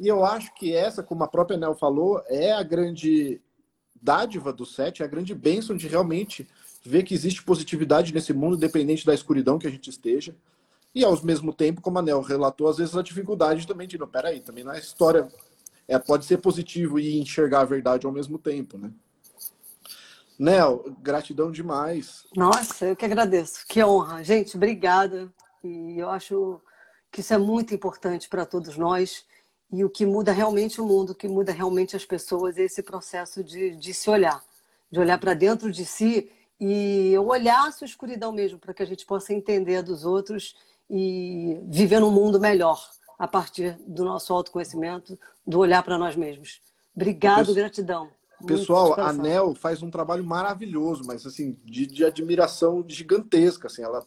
E 0.00 0.08
eu 0.08 0.24
acho 0.24 0.54
que 0.54 0.74
essa, 0.74 1.02
como 1.02 1.22
a 1.22 1.28
própria 1.28 1.58
Nel 1.58 1.74
falou, 1.74 2.22
é 2.28 2.52
a 2.52 2.62
grande 2.62 3.42
dádiva 4.00 4.52
do 4.52 4.64
set, 4.64 5.02
é 5.02 5.04
a 5.04 5.08
grande 5.08 5.34
bênção 5.34 5.76
de 5.76 5.86
realmente 5.86 6.48
ver 6.84 7.02
que 7.02 7.14
existe 7.14 7.42
positividade 7.44 8.12
nesse 8.12 8.32
mundo, 8.32 8.56
independente 8.56 9.04
da 9.04 9.14
escuridão 9.14 9.58
que 9.58 9.66
a 9.66 9.70
gente 9.70 9.90
esteja. 9.90 10.34
E 10.94 11.04
ao 11.04 11.20
mesmo 11.24 11.52
tempo, 11.52 11.80
como 11.80 11.98
a 11.98 12.02
Nel 12.02 12.20
relatou, 12.20 12.68
às 12.68 12.76
vezes 12.76 12.96
a 12.96 13.02
dificuldade 13.02 13.66
também 13.66 13.88
de, 13.88 13.96
não, 13.96 14.06
peraí, 14.06 14.40
também 14.40 14.62
não 14.62 14.72
é 14.72 14.78
história. 14.78 15.26
É, 15.88 15.98
pode 15.98 16.24
ser 16.24 16.38
positivo 16.38 16.98
e 16.98 17.18
enxergar 17.18 17.60
a 17.60 17.64
verdade 17.64 18.06
ao 18.06 18.12
mesmo 18.12 18.38
tempo, 18.38 18.78
né? 18.78 18.90
Nel, 20.38 20.84
gratidão 21.00 21.50
demais. 21.50 22.24
Nossa, 22.36 22.86
eu 22.86 22.96
que 22.96 23.04
agradeço. 23.04 23.64
Que 23.68 23.82
honra. 23.82 24.22
Gente, 24.22 24.56
obrigada. 24.56 25.32
E 25.62 25.98
eu 25.98 26.10
acho 26.10 26.60
que 27.10 27.20
isso 27.20 27.32
é 27.32 27.38
muito 27.38 27.74
importante 27.74 28.28
para 28.28 28.44
todos 28.44 28.76
nós. 28.76 29.24
E 29.70 29.84
o 29.84 29.90
que 29.90 30.04
muda 30.04 30.32
realmente 30.32 30.80
o 30.80 30.86
mundo, 30.86 31.10
o 31.10 31.14
que 31.14 31.28
muda 31.28 31.52
realmente 31.52 31.96
as 31.96 32.04
pessoas 32.04 32.58
é 32.58 32.62
esse 32.62 32.82
processo 32.82 33.42
de, 33.42 33.76
de 33.76 33.94
se 33.94 34.10
olhar, 34.10 34.42
de 34.90 35.00
olhar 35.00 35.18
para 35.18 35.32
dentro 35.32 35.70
de 35.70 35.84
si 35.84 36.30
e 36.60 37.16
olhar 37.18 37.66
a 37.66 37.72
sua 37.72 37.86
escuridão 37.86 38.32
mesmo, 38.32 38.58
para 38.58 38.74
que 38.74 38.82
a 38.82 38.86
gente 38.86 39.06
possa 39.06 39.32
entender 39.32 39.82
dos 39.82 40.04
outros 40.04 40.54
e 40.88 41.60
viver 41.64 42.00
num 42.00 42.10
mundo 42.10 42.40
melhor 42.40 42.80
a 43.18 43.28
partir 43.28 43.78
do 43.86 44.04
nosso 44.04 44.32
autoconhecimento, 44.32 45.18
do 45.46 45.58
olhar 45.58 45.82
para 45.82 45.96
nós 45.96 46.16
mesmos. 46.16 46.60
Obrigado, 46.94 47.54
gratidão. 47.54 48.10
Pessoal, 48.46 48.98
a 48.98 49.12
Nel 49.12 49.54
faz 49.54 49.82
um 49.82 49.90
trabalho 49.90 50.24
maravilhoso, 50.24 51.04
mas 51.06 51.24
assim, 51.26 51.56
de, 51.64 51.86
de 51.86 52.04
admiração 52.04 52.84
gigantesca. 52.86 53.68
Assim, 53.68 53.82
ela 53.82 54.04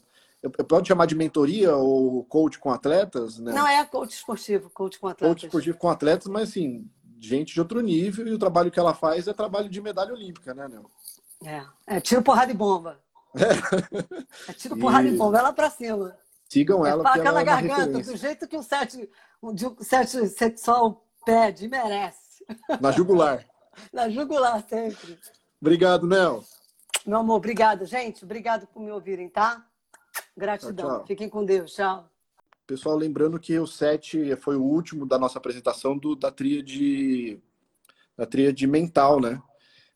pode 0.67 0.87
chamar 0.87 1.05
de 1.05 1.15
mentoria 1.15 1.75
ou 1.75 2.23
coach 2.25 2.59
com 2.59 2.71
atletas, 2.71 3.39
né? 3.39 3.53
Não 3.53 3.67
é 3.67 3.83
coach 3.85 4.11
esportivo, 4.11 4.69
coach 4.69 4.99
com 4.99 5.07
atletas. 5.07 5.35
Coach 5.35 5.45
esportivo 5.45 5.77
com 5.77 5.89
atletas, 5.89 6.27
mas 6.27 6.49
assim, 6.49 6.89
gente 7.19 7.53
de 7.53 7.59
outro 7.59 7.79
nível 7.81 8.27
e 8.27 8.33
o 8.33 8.39
trabalho 8.39 8.69
que 8.69 8.79
ela 8.79 8.93
faz 8.93 9.27
é 9.27 9.33
trabalho 9.33 9.69
de 9.69 9.81
medalha 9.81 10.13
olímpica, 10.13 10.53
né, 10.53 10.67
Nel? 10.67 10.91
É, 11.43 11.95
é 11.97 11.99
tiro, 11.99 12.21
porrada 12.21 12.51
e 12.51 12.55
bomba. 12.55 12.99
É, 13.35 14.51
é 14.51 14.53
tiro, 14.53 14.77
porrada 14.77 15.07
e, 15.07 15.13
e 15.13 15.17
bomba, 15.17 15.39
ela 15.39 15.53
pra 15.53 15.69
cima. 15.69 16.15
Sigam 16.47 16.85
ela, 16.85 17.01
é 17.01 17.03
faca 17.03 17.31
na 17.31 17.41
é 17.41 17.43
garganta, 17.43 17.99
do 17.99 18.17
jeito 18.17 18.47
que 18.47 18.55
o 18.55 18.63
sete, 18.63 19.09
um, 19.41 19.55
sete 19.81 20.27
sexual 20.29 21.05
pede, 21.25 21.67
merece. 21.67 22.45
Na 22.79 22.91
jugular. 22.91 23.45
na 23.91 24.09
jugular 24.09 24.63
sempre. 24.67 25.17
Obrigado, 25.59 26.07
Nel. 26.07 26.43
Meu 27.05 27.19
amor, 27.19 27.35
obrigado, 27.35 27.85
gente. 27.85 28.23
Obrigado 28.23 28.67
por 28.67 28.81
me 28.81 28.91
ouvirem, 28.91 29.29
tá? 29.29 29.65
Gratidão. 30.37 30.87
Tchau, 30.87 30.97
tchau. 30.97 31.07
Fiquem 31.07 31.29
com 31.29 31.43
Deus. 31.43 31.73
Tchau. 31.73 32.09
Pessoal, 32.67 32.95
lembrando 32.95 33.39
que 33.39 33.57
o 33.59 33.67
7 33.67 34.35
foi 34.37 34.55
o 34.55 34.63
último 34.63 35.05
da 35.05 35.19
nossa 35.19 35.37
apresentação 35.37 35.97
do, 35.97 36.15
da 36.15 36.31
tríade 36.31 37.39
da 38.17 38.25
tríade 38.25 38.65
mental, 38.65 39.19
né? 39.19 39.41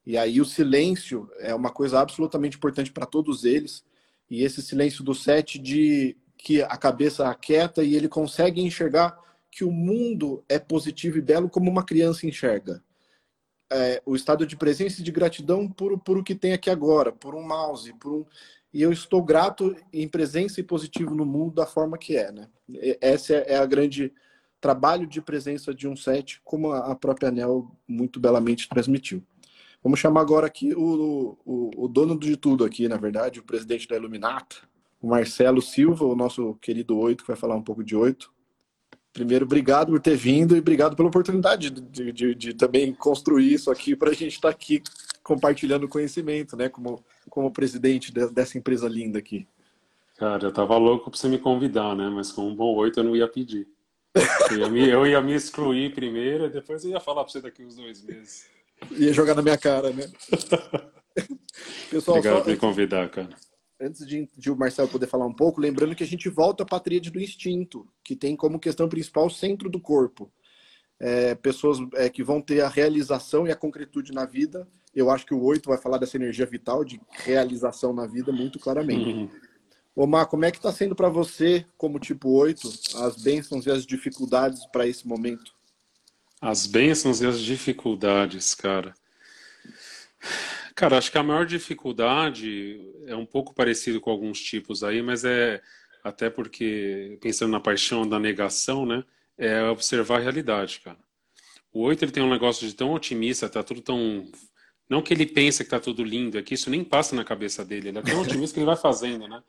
E 0.06 0.18
aí 0.18 0.42
o 0.42 0.46
silêncio 0.46 1.30
é 1.38 1.54
uma 1.56 1.72
coisa 1.72 2.00
absolutamente 2.00 2.58
importante 2.58 2.92
para 2.92 3.06
todos 3.06 3.46
eles. 3.46 3.84
E 4.30 4.44
esse 4.44 4.62
silêncio 4.62 5.04
do 5.04 5.16
7 5.16 5.58
de 5.58 6.18
que 6.42 6.64
a 6.64 6.78
cabeça 6.78 7.28
aquieta 7.28 7.84
e 7.84 7.96
ele 7.96 8.08
consegue 8.08 8.62
enxergar 8.62 9.20
que 9.52 9.66
o 9.66 9.72
mundo 9.72 10.44
é 10.48 10.58
positivo 10.58 11.18
e 11.18 11.22
belo 11.22 11.50
como 11.50 11.70
uma 11.70 11.84
criança 11.84 12.26
enxerga. 12.26 12.82
É, 13.72 14.02
o 14.06 14.16
estado 14.16 14.48
de 14.48 14.56
presença 14.56 15.02
e 15.02 15.04
de 15.04 15.12
gratidão 15.12 15.70
por, 15.70 16.00
por 16.00 16.18
o 16.18 16.24
que 16.24 16.34
tem 16.34 16.54
aqui 16.54 16.70
agora, 16.70 17.12
por 17.12 17.36
um 17.36 17.46
mouse, 17.46 17.94
por 18.00 18.14
um, 18.14 18.26
e 18.74 18.82
eu 18.82 18.92
estou 18.92 19.22
grato 19.22 19.76
em 19.92 20.08
presença 20.08 20.62
e 20.62 20.64
positivo 20.64 21.14
no 21.14 21.26
mundo 21.26 21.56
da 21.56 21.66
forma 21.66 21.98
que 21.98 22.16
é, 22.16 22.32
né? 22.32 22.48
Essa 23.02 23.34
é 23.34 23.58
a 23.58 23.66
grande 23.66 24.14
trabalho 24.62 25.06
de 25.06 25.22
presença 25.22 25.74
de 25.74 25.88
um 25.88 25.96
set, 25.96 26.40
como 26.44 26.72
a 26.72 26.96
própria 26.96 27.30
Anel 27.30 27.70
muito 27.88 28.20
belamente 28.20 28.70
transmitiu. 28.70 29.24
Vamos 29.84 30.00
chamar 30.00 30.22
agora 30.22 30.48
aqui 30.48 30.74
o, 30.74 31.38
o, 31.46 31.86
o 31.86 31.88
dono 31.88 32.18
de 32.18 32.38
tudo 32.38 32.64
aqui, 32.64 32.88
na 32.88 32.98
verdade, 32.98 33.40
o 33.40 33.44
presidente 33.44 33.88
da 33.88 33.96
Iluminata, 33.96 34.69
o 35.02 35.08
Marcelo 35.08 35.62
Silva, 35.62 36.06
o 36.06 36.16
nosso 36.16 36.56
querido 36.56 36.98
Oito, 36.98 37.24
que 37.24 37.28
vai 37.28 37.38
falar 37.38 37.56
um 37.56 37.64
pouco 37.64 37.84
de 37.84 37.96
Oito. 37.96 38.32
Primeiro, 39.12 39.46
obrigado 39.46 39.92
por 39.92 40.00
ter 40.00 40.16
vindo 40.16 40.56
e 40.56 40.60
obrigado 40.60 40.96
pela 40.96 41.10
oportunidade 41.10 41.70
de, 41.70 42.12
de, 42.12 42.36
de 42.36 42.54
também 42.54 42.94
construir 42.94 43.54
isso 43.54 43.72
aqui 43.72 43.96
para 43.96 44.12
a 44.12 44.14
gente 44.14 44.36
estar 44.36 44.50
tá 44.50 44.54
aqui 44.54 44.82
compartilhando 45.24 45.88
conhecimento, 45.88 46.56
né? 46.56 46.70
Como, 46.70 47.04
como 47.30 47.52
presidente 47.52 48.12
de, 48.12 48.28
dessa 48.30 48.58
empresa 48.58 48.88
linda 48.88 49.18
aqui. 49.18 49.48
Cara, 50.18 50.48
eu 50.48 50.52
tava 50.52 50.78
louco 50.78 51.10
para 51.10 51.20
você 51.20 51.28
me 51.28 51.38
convidar, 51.38 51.96
né? 51.96 52.10
Mas 52.10 52.32
com 52.32 52.48
um 52.48 52.56
bom 52.56 52.76
oito 52.76 53.00
eu 53.00 53.04
não 53.04 53.16
ia 53.16 53.28
pedir. 53.28 53.68
Eu 54.52 54.58
ia, 54.58 54.70
me, 54.70 54.90
eu 54.90 55.08
ia 55.08 55.22
me 55.22 55.34
excluir 55.34 55.94
primeiro 55.94 56.46
e 56.46 56.50
depois 56.50 56.84
eu 56.84 56.92
ia 56.92 57.00
falar 57.00 57.24
para 57.24 57.32
você 57.32 57.42
daqui 57.42 57.64
uns 57.64 57.76
dois 57.76 58.04
meses. 58.04 58.50
Ia 58.92 59.14
jogar 59.14 59.36
na 59.36 59.42
minha 59.42 59.58
cara, 59.58 59.92
né? 59.92 60.10
Pessoal, 61.90 62.18
Obrigado 62.18 62.38
só... 62.38 62.44
por 62.44 62.52
me 62.52 62.58
convidar, 62.58 63.10
cara. 63.10 63.30
Antes 63.82 64.06
de, 64.06 64.30
de, 64.38 64.52
o 64.52 64.58
Marcelo 64.58 64.90
poder 64.90 65.08
falar 65.08 65.26
um 65.26 65.34
pouco, 65.34 65.62
lembrando 65.62 65.96
que 65.96 66.04
a 66.04 66.08
gente 66.08 66.28
volta 66.28 66.66
para 66.66 66.78
a 66.78 66.82
tríade 66.82 67.10
do 67.10 67.20
instinto, 67.20 67.88
que 68.04 68.16
tem 68.16 68.36
como 68.36 68.60
questão 68.60 68.90
principal 68.90 69.28
o 69.28 69.32
centro 69.32 69.70
do 69.70 69.80
corpo. 69.80 70.32
É, 71.00 71.34
pessoas 71.34 71.78
é, 71.94 72.10
que 72.10 72.22
vão 72.22 72.42
ter 72.42 72.60
a 72.60 72.68
realização 72.68 73.48
e 73.48 73.52
a 73.52 73.56
concretude 73.56 74.12
na 74.12 74.26
vida 74.26 74.68
eu 74.94 75.10
acho 75.10 75.26
que 75.26 75.34
o 75.34 75.42
8 75.42 75.70
vai 75.70 75.78
falar 75.78 75.98
dessa 75.98 76.18
energia 76.18 76.46
vital 76.46 76.84
de 76.84 77.00
realização 77.12 77.94
na 77.94 78.08
vida 78.08 78.32
muito 78.32 78.60
claramente. 78.60 79.10
Uhum. 79.10 79.30
Omar, 79.96 80.28
como 80.28 80.46
é 80.46 80.52
que 80.52 80.58
está 80.58 80.72
sendo 80.72 80.96
para 80.96 81.10
você, 81.10 81.66
como 81.78 82.00
tipo 82.00 82.30
8, 82.30 82.68
as 82.98 83.22
bênçãos 83.22 83.66
e 83.66 83.72
as 83.72 83.86
dificuldades 83.86 84.66
para 84.68 84.88
esse 84.88 85.08
momento? 85.08 85.54
As 86.42 86.66
bênçãos 86.66 87.22
e 87.22 87.26
as 87.26 87.40
dificuldades, 87.40 88.56
cara. 88.56 88.94
Cara, 90.76 90.98
acho 90.98 91.12
que 91.12 91.18
a 91.18 91.24
maior 91.24 91.46
dificuldade 91.46 92.80
é 93.06 93.16
um 93.16 93.26
pouco 93.26 93.54
parecido 93.54 94.00
com 94.00 94.12
alguns 94.12 94.42
tipos 94.42 94.84
aí, 94.84 95.02
mas 95.02 95.24
é 95.26 95.62
até 96.04 96.30
porque, 96.30 97.18
pensando 97.22 97.52
na 97.52 97.60
paixão 97.60 98.08
da 98.08 98.20
negação, 98.20 98.86
né? 98.86 99.04
É 99.38 99.64
observar 99.64 100.18
a 100.18 100.24
realidade, 100.24 100.82
cara. 100.82 100.98
O 101.72 101.82
8 101.82 102.04
ele 102.04 102.12
tem 102.12 102.24
um 102.24 102.30
negócio 102.30 102.68
de 102.68 102.74
tão 102.74 102.94
otimista, 102.94 103.48
tá 103.48 103.64
tudo 103.64 103.82
tão 103.82 104.28
não 104.90 105.04
que 105.04 105.14
ele 105.14 105.26
pense 105.28 105.64
que 105.64 105.68
está 105.68 105.80
tudo 105.80 106.04
lindo, 106.04 106.38
é 106.38 106.42
que 106.42 106.56
isso 106.56 106.70
nem 106.70 106.84
passa 106.84 107.16
na 107.16 107.24
cabeça 107.24 107.64
dele. 107.64 107.90
Ele 107.90 108.00
é 108.00 108.02
tão 108.02 108.22
otimista 108.22 108.56
que 108.56 108.60
ele 108.60 108.66
vai 108.66 108.76
fazendo, 108.76 109.28
né? 109.28 109.44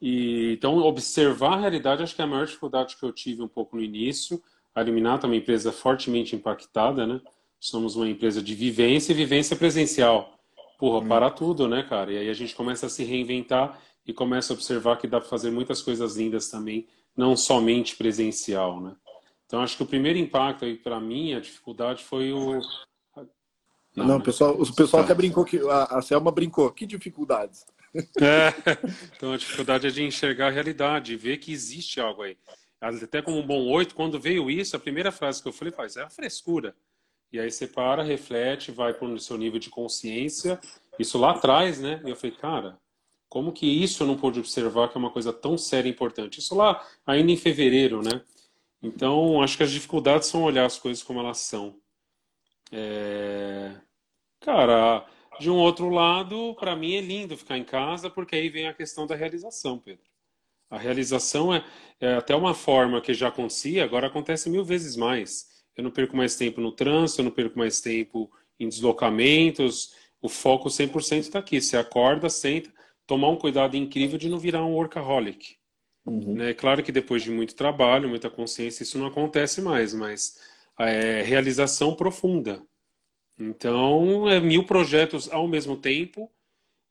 E, 0.00 0.52
então, 0.52 0.76
observar 0.76 1.54
a 1.54 1.60
realidade 1.60 2.02
acho 2.02 2.14
que 2.14 2.20
é 2.20 2.24
a 2.24 2.28
maior 2.28 2.44
dificuldade 2.44 2.96
que 2.96 3.02
eu 3.02 3.10
tive 3.10 3.42
um 3.42 3.48
pouco 3.48 3.76
no 3.76 3.82
início. 3.82 4.40
A 4.74 4.82
Eliminata 4.82 5.26
é 5.26 5.28
uma 5.28 5.36
empresa 5.36 5.72
fortemente 5.72 6.36
impactada, 6.36 7.06
né? 7.06 7.20
Somos 7.58 7.96
uma 7.96 8.08
empresa 8.08 8.42
de 8.42 8.54
vivência 8.54 9.12
e 9.12 9.16
vivência 9.16 9.56
presencial. 9.56 10.37
Porra, 10.78 11.04
hum. 11.04 11.08
para 11.08 11.30
tudo, 11.30 11.68
né, 11.68 11.82
cara? 11.82 12.12
E 12.12 12.18
aí 12.18 12.30
a 12.30 12.34
gente 12.34 12.54
começa 12.54 12.86
a 12.86 12.88
se 12.88 13.04
reinventar 13.04 13.78
e 14.06 14.12
começa 14.14 14.52
a 14.52 14.56
observar 14.56 14.96
que 14.96 15.06
dá 15.06 15.20
para 15.20 15.28
fazer 15.28 15.50
muitas 15.50 15.82
coisas 15.82 16.16
lindas 16.16 16.48
também, 16.48 16.86
não 17.14 17.36
somente 17.36 17.96
presencial, 17.96 18.80
né? 18.80 18.96
Então, 19.44 19.60
acho 19.60 19.76
que 19.76 19.82
o 19.82 19.86
primeiro 19.86 20.18
impacto 20.18 20.64
aí 20.64 20.76
para 20.76 21.00
mim, 21.00 21.34
a 21.34 21.40
dificuldade 21.40 22.04
foi 22.04 22.32
o, 22.32 22.60
não, 23.98 24.06
não 24.06 24.20
pessoal, 24.20 24.54
o 24.54 24.74
pessoal 24.74 25.02
até 25.02 25.14
brincou 25.14 25.44
que 25.44 25.58
a, 25.68 25.98
a 25.98 26.02
Selma 26.02 26.30
brincou. 26.30 26.70
Que 26.70 26.86
dificuldades? 26.86 27.66
É, 28.20 28.54
então 29.16 29.32
a 29.32 29.36
dificuldade 29.36 29.86
é 29.86 29.90
de 29.90 30.02
enxergar 30.02 30.48
a 30.48 30.50
realidade, 30.50 31.16
ver 31.16 31.38
que 31.38 31.52
existe 31.52 32.00
algo 32.00 32.22
aí. 32.22 32.36
Até 32.80 33.20
como 33.20 33.38
um 33.38 33.46
bom 33.46 33.66
oito, 33.70 33.94
quando 33.94 34.20
veio 34.20 34.48
isso, 34.48 34.76
a 34.76 34.78
primeira 34.78 35.10
frase 35.10 35.42
que 35.42 35.48
eu 35.48 35.52
falei, 35.52 35.72
faz, 35.72 35.96
é 35.96 36.02
a 36.02 36.10
frescura. 36.10 36.76
E 37.32 37.38
aí 37.38 37.50
você 37.50 37.66
para, 37.66 38.02
reflete, 38.02 38.72
vai 38.72 38.94
para 38.94 39.06
o 39.06 39.20
seu 39.20 39.36
nível 39.36 39.58
de 39.58 39.68
consciência. 39.68 40.58
Isso 40.98 41.18
lá 41.18 41.32
atrás, 41.32 41.78
né? 41.78 42.00
E 42.04 42.10
eu 42.10 42.16
falei, 42.16 42.34
cara, 42.36 42.78
como 43.28 43.52
que 43.52 43.66
isso 43.66 44.02
eu 44.02 44.06
não 44.06 44.16
pude 44.16 44.40
observar 44.40 44.88
que 44.88 44.96
é 44.96 45.00
uma 45.00 45.10
coisa 45.10 45.32
tão 45.32 45.58
séria 45.58 45.88
e 45.88 45.92
importante? 45.92 46.38
Isso 46.38 46.54
lá 46.54 46.84
ainda 47.06 47.30
em 47.30 47.36
fevereiro, 47.36 48.02
né? 48.02 48.22
Então, 48.82 49.42
acho 49.42 49.56
que 49.56 49.62
as 49.62 49.70
dificuldades 49.70 50.28
são 50.28 50.42
olhar 50.42 50.64
as 50.64 50.78
coisas 50.78 51.02
como 51.02 51.20
elas 51.20 51.38
são. 51.38 51.78
É... 52.72 53.74
Cara, 54.40 55.06
de 55.38 55.50
um 55.50 55.56
outro 55.56 55.88
lado, 55.88 56.54
para 56.58 56.76
mim 56.76 56.94
é 56.94 57.00
lindo 57.00 57.36
ficar 57.36 57.58
em 57.58 57.64
casa, 57.64 58.08
porque 58.08 58.36
aí 58.36 58.48
vem 58.48 58.68
a 58.68 58.74
questão 58.74 59.06
da 59.06 59.14
realização, 59.14 59.78
Pedro. 59.78 60.04
A 60.70 60.78
realização 60.78 61.54
é, 61.54 61.64
é 62.00 62.14
até 62.14 62.34
uma 62.34 62.54
forma 62.54 63.00
que 63.00 63.14
já 63.14 63.28
acontecia, 63.28 63.84
agora 63.84 64.06
acontece 64.06 64.50
mil 64.50 64.64
vezes 64.64 64.96
mais. 64.96 65.57
Eu 65.78 65.84
não 65.84 65.92
perco 65.92 66.16
mais 66.16 66.34
tempo 66.34 66.60
no 66.60 66.72
trânsito, 66.72 67.20
eu 67.20 67.26
não 67.26 67.30
perco 67.30 67.56
mais 67.56 67.80
tempo 67.80 68.28
em 68.58 68.68
deslocamentos, 68.68 69.94
o 70.20 70.28
foco 70.28 70.68
100% 70.68 71.20
está 71.20 71.38
aqui. 71.38 71.60
Você 71.60 71.76
acorda, 71.76 72.28
senta, 72.28 72.68
tomar 73.06 73.28
um 73.28 73.36
cuidado 73.36 73.76
incrível 73.76 74.18
de 74.18 74.28
não 74.28 74.40
virar 74.40 74.64
um 74.64 74.74
workaholic. 74.74 75.56
Uhum. 76.04 76.34
Né? 76.34 76.52
Claro 76.52 76.82
que 76.82 76.90
depois 76.90 77.22
de 77.22 77.30
muito 77.30 77.54
trabalho, 77.54 78.08
muita 78.08 78.28
consciência, 78.28 78.82
isso 78.82 78.98
não 78.98 79.06
acontece 79.06 79.62
mais, 79.62 79.94
mas 79.94 80.40
é 80.80 81.22
realização 81.22 81.94
profunda. 81.94 82.60
Então, 83.38 84.28
é 84.28 84.40
mil 84.40 84.64
projetos 84.64 85.30
ao 85.30 85.46
mesmo 85.46 85.76
tempo, 85.76 86.28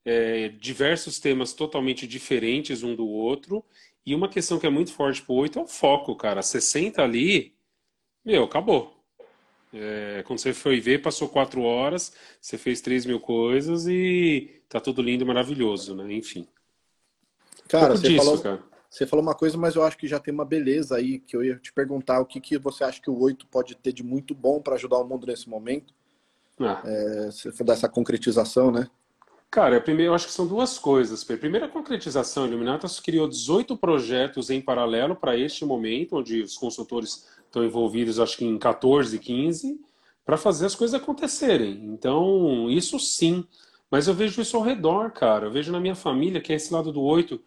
é, 0.02 0.48
diversos 0.48 1.20
temas 1.20 1.52
totalmente 1.52 2.06
diferentes 2.06 2.82
um 2.82 2.94
do 2.94 3.06
outro, 3.06 3.62
e 4.06 4.14
uma 4.14 4.30
questão 4.30 4.58
que 4.58 4.66
é 4.66 4.70
muito 4.70 4.94
forte 4.94 5.20
pro 5.20 5.34
oito 5.34 5.58
é 5.58 5.62
o 5.62 5.66
foco, 5.66 6.16
cara. 6.16 6.40
Você 6.40 6.62
senta 6.62 7.02
ali, 7.02 7.54
meu, 8.28 8.44
acabou. 8.44 8.94
É, 9.72 10.22
quando 10.26 10.38
você 10.38 10.52
foi 10.52 10.80
ver, 10.80 11.00
passou 11.00 11.30
quatro 11.30 11.62
horas, 11.62 12.12
você 12.38 12.58
fez 12.58 12.82
três 12.82 13.06
mil 13.06 13.18
coisas 13.18 13.86
e 13.86 14.62
tá 14.68 14.78
tudo 14.78 15.00
lindo, 15.00 15.24
maravilhoso, 15.24 15.94
né? 15.94 16.12
Enfim. 16.12 16.46
Cara, 17.66 17.96
você, 17.96 18.08
disso, 18.08 18.24
falou, 18.24 18.38
cara. 18.38 18.62
você 18.90 19.06
falou 19.06 19.22
uma 19.22 19.34
coisa, 19.34 19.56
mas 19.56 19.76
eu 19.76 19.82
acho 19.82 19.96
que 19.96 20.06
já 20.06 20.18
tem 20.18 20.32
uma 20.32 20.44
beleza 20.44 20.96
aí 20.96 21.18
que 21.20 21.34
eu 21.34 21.42
ia 21.42 21.56
te 21.56 21.72
perguntar. 21.72 22.20
O 22.20 22.26
que, 22.26 22.38
que 22.38 22.58
você 22.58 22.84
acha 22.84 23.00
que 23.00 23.10
o 23.10 23.18
oito 23.18 23.46
pode 23.46 23.74
ter 23.74 23.94
de 23.94 24.02
muito 24.02 24.34
bom 24.34 24.60
para 24.60 24.74
ajudar 24.74 24.98
o 24.98 25.04
mundo 25.04 25.26
nesse 25.26 25.48
momento? 25.48 25.94
Ah. 26.60 26.82
É, 26.84 27.30
se 27.30 27.50
for 27.52 27.64
dessa 27.64 27.88
concretização, 27.88 28.70
né? 28.70 28.90
Cara, 29.50 29.80
primeiro, 29.80 30.10
eu 30.10 30.14
acho 30.14 30.26
que 30.26 30.32
são 30.32 30.46
duas 30.46 30.78
coisas. 30.78 31.24
Primeiro, 31.24 31.64
a 31.64 31.68
concretização. 31.70 32.44
A 32.44 33.02
criou 33.02 33.26
18 33.26 33.76
projetos 33.78 34.50
em 34.50 34.60
paralelo 34.60 35.16
para 35.16 35.36
este 35.38 35.64
momento, 35.64 36.16
onde 36.16 36.42
os 36.42 36.56
consultores 36.58 37.26
estão 37.58 37.64
envolvidos, 37.64 38.20
acho 38.20 38.36
que 38.36 38.44
em 38.44 38.58
14, 38.58 39.18
15, 39.18 39.80
para 40.24 40.36
fazer 40.36 40.66
as 40.66 40.74
coisas 40.74 40.94
acontecerem. 41.00 41.84
Então, 41.86 42.70
isso 42.70 42.98
sim. 42.98 43.44
Mas 43.90 44.06
eu 44.06 44.14
vejo 44.14 44.40
isso 44.40 44.56
ao 44.56 44.62
redor, 44.62 45.10
cara. 45.10 45.46
Eu 45.46 45.50
vejo 45.50 45.72
na 45.72 45.80
minha 45.80 45.94
família, 45.94 46.40
que 46.40 46.52
é 46.52 46.56
esse 46.56 46.72
lado 46.72 46.92
do 46.92 47.02
oito, 47.02 47.40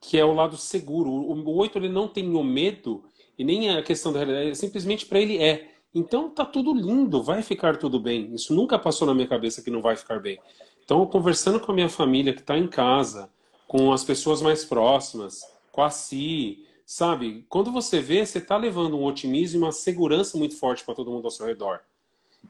que 0.00 0.18
é 0.18 0.24
o 0.24 0.34
lado 0.34 0.56
seguro. 0.56 1.10
O 1.10 1.56
oito, 1.56 1.78
ele 1.78 1.88
não 1.88 2.06
tem 2.06 2.28
o 2.34 2.44
medo, 2.44 3.04
e 3.38 3.44
nem 3.44 3.70
a 3.70 3.82
questão 3.82 4.12
da 4.12 4.18
realidade, 4.18 4.56
simplesmente 4.56 5.06
para 5.06 5.20
ele 5.20 5.38
é. 5.38 5.70
Então, 5.94 6.30
tá 6.30 6.44
tudo 6.44 6.74
lindo, 6.74 7.22
vai 7.22 7.42
ficar 7.42 7.76
tudo 7.78 7.98
bem. 7.98 8.34
Isso 8.34 8.54
nunca 8.54 8.78
passou 8.78 9.06
na 9.06 9.14
minha 9.14 9.26
cabeça 9.26 9.62
que 9.62 9.70
não 9.70 9.80
vai 9.80 9.96
ficar 9.96 10.20
bem. 10.20 10.38
Então, 10.84 11.04
conversando 11.06 11.58
com 11.58 11.72
a 11.72 11.74
minha 11.74 11.88
família 11.88 12.34
que 12.34 12.40
está 12.40 12.56
em 12.58 12.68
casa, 12.68 13.30
com 13.66 13.92
as 13.92 14.04
pessoas 14.04 14.42
mais 14.42 14.64
próximas, 14.64 15.40
com 15.72 15.82
a 15.82 15.90
Si, 15.90 16.66
sabe? 16.88 17.44
Quando 17.50 17.70
você 17.70 18.00
vê, 18.00 18.24
você 18.24 18.38
está 18.38 18.56
levando 18.56 18.96
um 18.96 19.04
otimismo 19.04 19.60
e 19.60 19.62
uma 19.62 19.72
segurança 19.72 20.38
muito 20.38 20.56
forte 20.56 20.82
para 20.82 20.94
todo 20.94 21.10
mundo 21.10 21.26
ao 21.26 21.30
seu 21.30 21.44
redor. 21.44 21.80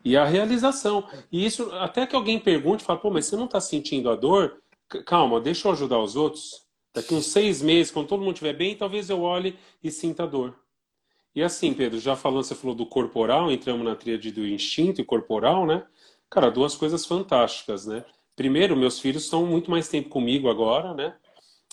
E 0.04 0.16
a 0.16 0.24
realização. 0.24 1.08
E 1.32 1.44
isso, 1.44 1.72
até 1.72 2.06
que 2.06 2.14
alguém 2.14 2.38
pergunte, 2.38 2.84
fala, 2.84 3.00
pô, 3.00 3.10
mas 3.10 3.26
você 3.26 3.34
não 3.34 3.46
está 3.46 3.60
sentindo 3.60 4.08
a 4.08 4.14
dor? 4.14 4.62
Calma, 5.04 5.40
deixa 5.40 5.66
eu 5.66 5.72
ajudar 5.72 5.98
os 5.98 6.14
outros. 6.14 6.64
Daqui 6.94 7.14
uns 7.14 7.26
seis 7.26 7.60
meses, 7.60 7.90
quando 7.90 8.06
todo 8.06 8.20
mundo 8.20 8.34
estiver 8.34 8.52
bem, 8.52 8.76
talvez 8.76 9.10
eu 9.10 9.22
olhe 9.22 9.58
e 9.82 9.90
sinta 9.90 10.22
a 10.22 10.26
dor. 10.26 10.54
E 11.34 11.42
assim, 11.42 11.74
Pedro, 11.74 11.98
já 11.98 12.14
falando, 12.14 12.44
você 12.44 12.54
falou 12.54 12.76
do 12.76 12.86
corporal, 12.86 13.50
entramos 13.50 13.84
na 13.84 13.96
tríade 13.96 14.30
do 14.30 14.46
instinto 14.46 15.00
e 15.00 15.04
corporal, 15.04 15.66
né? 15.66 15.84
Cara, 16.30 16.48
duas 16.48 16.76
coisas 16.76 17.04
fantásticas, 17.04 17.86
né? 17.86 18.04
primeiro, 18.38 18.76
meus 18.76 19.00
filhos 19.00 19.24
estão 19.24 19.44
muito 19.44 19.68
mais 19.68 19.88
tempo 19.88 20.08
comigo 20.08 20.48
agora, 20.48 20.94
né? 20.94 21.16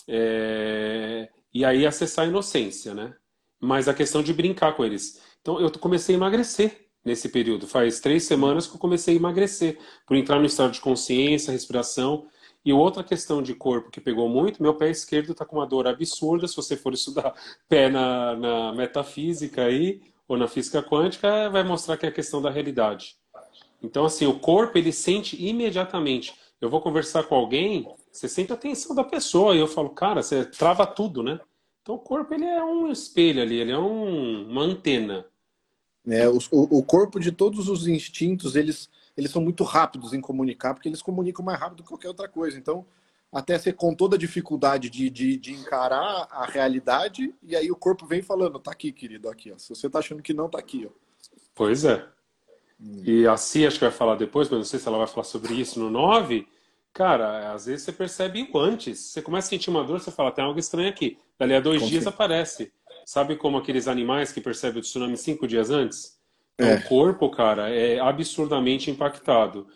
É... 0.08 1.28
E 1.56 1.64
aí 1.64 1.86
acessar 1.86 2.26
a 2.26 2.28
inocência, 2.28 2.92
né? 2.92 3.14
Mas 3.58 3.88
a 3.88 3.94
questão 3.94 4.22
de 4.22 4.30
brincar 4.30 4.76
com 4.76 4.84
eles. 4.84 5.22
Então, 5.40 5.58
eu 5.58 5.70
comecei 5.70 6.14
a 6.14 6.18
emagrecer 6.18 6.88
nesse 7.02 7.30
período. 7.30 7.66
Faz 7.66 7.98
três 7.98 8.24
semanas 8.24 8.66
que 8.66 8.74
eu 8.74 8.78
comecei 8.78 9.14
a 9.14 9.16
emagrecer, 9.16 9.78
por 10.06 10.18
entrar 10.18 10.38
no 10.38 10.44
estado 10.44 10.72
de 10.72 10.82
consciência, 10.82 11.50
respiração. 11.50 12.26
E 12.62 12.74
outra 12.74 13.02
questão 13.02 13.42
de 13.42 13.54
corpo 13.54 13.90
que 13.90 14.02
pegou 14.02 14.28
muito, 14.28 14.62
meu 14.62 14.74
pé 14.74 14.90
esquerdo 14.90 15.32
está 15.32 15.46
com 15.46 15.56
uma 15.56 15.66
dor 15.66 15.86
absurda. 15.86 16.46
Se 16.46 16.54
você 16.54 16.76
for 16.76 16.92
estudar 16.92 17.32
pé 17.66 17.88
na, 17.88 18.36
na 18.36 18.72
metafísica 18.74 19.64
aí, 19.64 20.02
ou 20.28 20.36
na 20.36 20.46
física 20.46 20.82
quântica, 20.82 21.48
vai 21.48 21.64
mostrar 21.64 21.96
que 21.96 22.04
é 22.04 22.10
a 22.10 22.12
questão 22.12 22.42
da 22.42 22.50
realidade. 22.50 23.16
Então, 23.82 24.04
assim, 24.04 24.26
o 24.26 24.38
corpo 24.38 24.76
ele 24.76 24.92
sente 24.92 25.42
imediatamente 25.42 26.34
eu 26.60 26.70
vou 26.70 26.80
conversar 26.80 27.24
com 27.24 27.34
alguém, 27.34 27.86
você 28.16 28.28
sente 28.28 28.50
a 28.50 28.54
atenção 28.54 28.94
da 28.94 29.04
pessoa 29.04 29.54
e 29.54 29.58
eu 29.58 29.68
falo, 29.68 29.90
cara, 29.90 30.22
você 30.22 30.44
trava 30.44 30.86
tudo, 30.86 31.22
né? 31.22 31.38
Então 31.82 31.94
o 31.94 31.98
corpo 31.98 32.34
ele 32.34 32.44
é 32.44 32.64
um 32.64 32.90
espelho 32.90 33.42
ali, 33.42 33.60
ele 33.60 33.72
é 33.72 33.78
um, 33.78 34.50
uma 34.50 34.62
antena. 34.62 35.26
É, 36.08 36.28
o, 36.28 36.38
o 36.50 36.82
corpo 36.82 37.20
de 37.20 37.30
todos 37.30 37.68
os 37.68 37.86
instintos, 37.86 38.56
eles, 38.56 38.88
eles 39.16 39.30
são 39.30 39.42
muito 39.42 39.64
rápidos 39.64 40.12
em 40.12 40.20
comunicar, 40.20 40.72
porque 40.72 40.88
eles 40.88 41.02
comunicam 41.02 41.44
mais 41.44 41.58
rápido 41.58 41.82
que 41.82 41.88
qualquer 41.88 42.08
outra 42.08 42.28
coisa. 42.28 42.58
Então, 42.58 42.86
até 43.30 43.58
você 43.58 43.72
com 43.72 43.94
toda 43.94 44.16
a 44.16 44.18
dificuldade 44.18 44.88
de, 44.88 45.10
de, 45.10 45.36
de, 45.36 45.52
encarar 45.52 46.26
a 46.30 46.46
realidade, 46.46 47.34
e 47.42 47.54
aí 47.54 47.70
o 47.70 47.76
corpo 47.76 48.06
vem 48.06 48.22
falando, 48.22 48.58
tá 48.58 48.70
aqui, 48.70 48.92
querido, 48.92 49.28
aqui, 49.28 49.52
ó. 49.52 49.58
Se 49.58 49.68
você 49.68 49.90
tá 49.90 49.98
achando 49.98 50.22
que 50.22 50.32
não, 50.32 50.48
tá 50.48 50.58
aqui, 50.58 50.88
ó. 50.88 50.90
Pois 51.54 51.84
é. 51.84 52.06
E 53.04 53.26
a 53.26 53.36
Cia 53.36 53.68
acho 53.68 53.78
que 53.78 53.84
vai 53.84 53.94
falar 53.94 54.16
depois, 54.16 54.48
mas 54.48 54.58
não 54.58 54.64
sei 54.64 54.78
se 54.78 54.86
ela 54.88 54.98
vai 54.98 55.06
falar 55.06 55.24
sobre 55.24 55.54
isso 55.54 55.78
no 55.78 55.90
9. 55.90 56.46
Cara, 56.96 57.52
às 57.52 57.66
vezes 57.66 57.82
você 57.82 57.92
percebe 57.92 58.48
o 58.50 58.58
antes. 58.58 58.98
Você 58.98 59.20
começa 59.20 59.48
a 59.48 59.50
sentir 59.50 59.68
uma 59.68 59.84
dor, 59.84 60.00
você 60.00 60.10
fala, 60.10 60.32
tem 60.32 60.42
algo 60.42 60.58
estranho 60.58 60.88
aqui. 60.88 61.18
Dali 61.38 61.54
a 61.54 61.60
dois 61.60 61.82
Com 61.82 61.88
dias 61.88 62.06
aparece. 62.06 62.72
Sabe 63.04 63.36
como 63.36 63.58
aqueles 63.58 63.86
animais 63.86 64.32
que 64.32 64.40
percebem 64.40 64.78
o 64.78 64.82
tsunami 64.82 65.14
cinco 65.18 65.46
dias 65.46 65.68
antes? 65.68 66.18
Então, 66.54 66.70
é. 66.70 66.76
O 66.76 66.88
corpo, 66.88 67.28
cara, 67.28 67.68
é 67.68 68.00
absurdamente 68.00 68.90
impactado. 68.90 69.66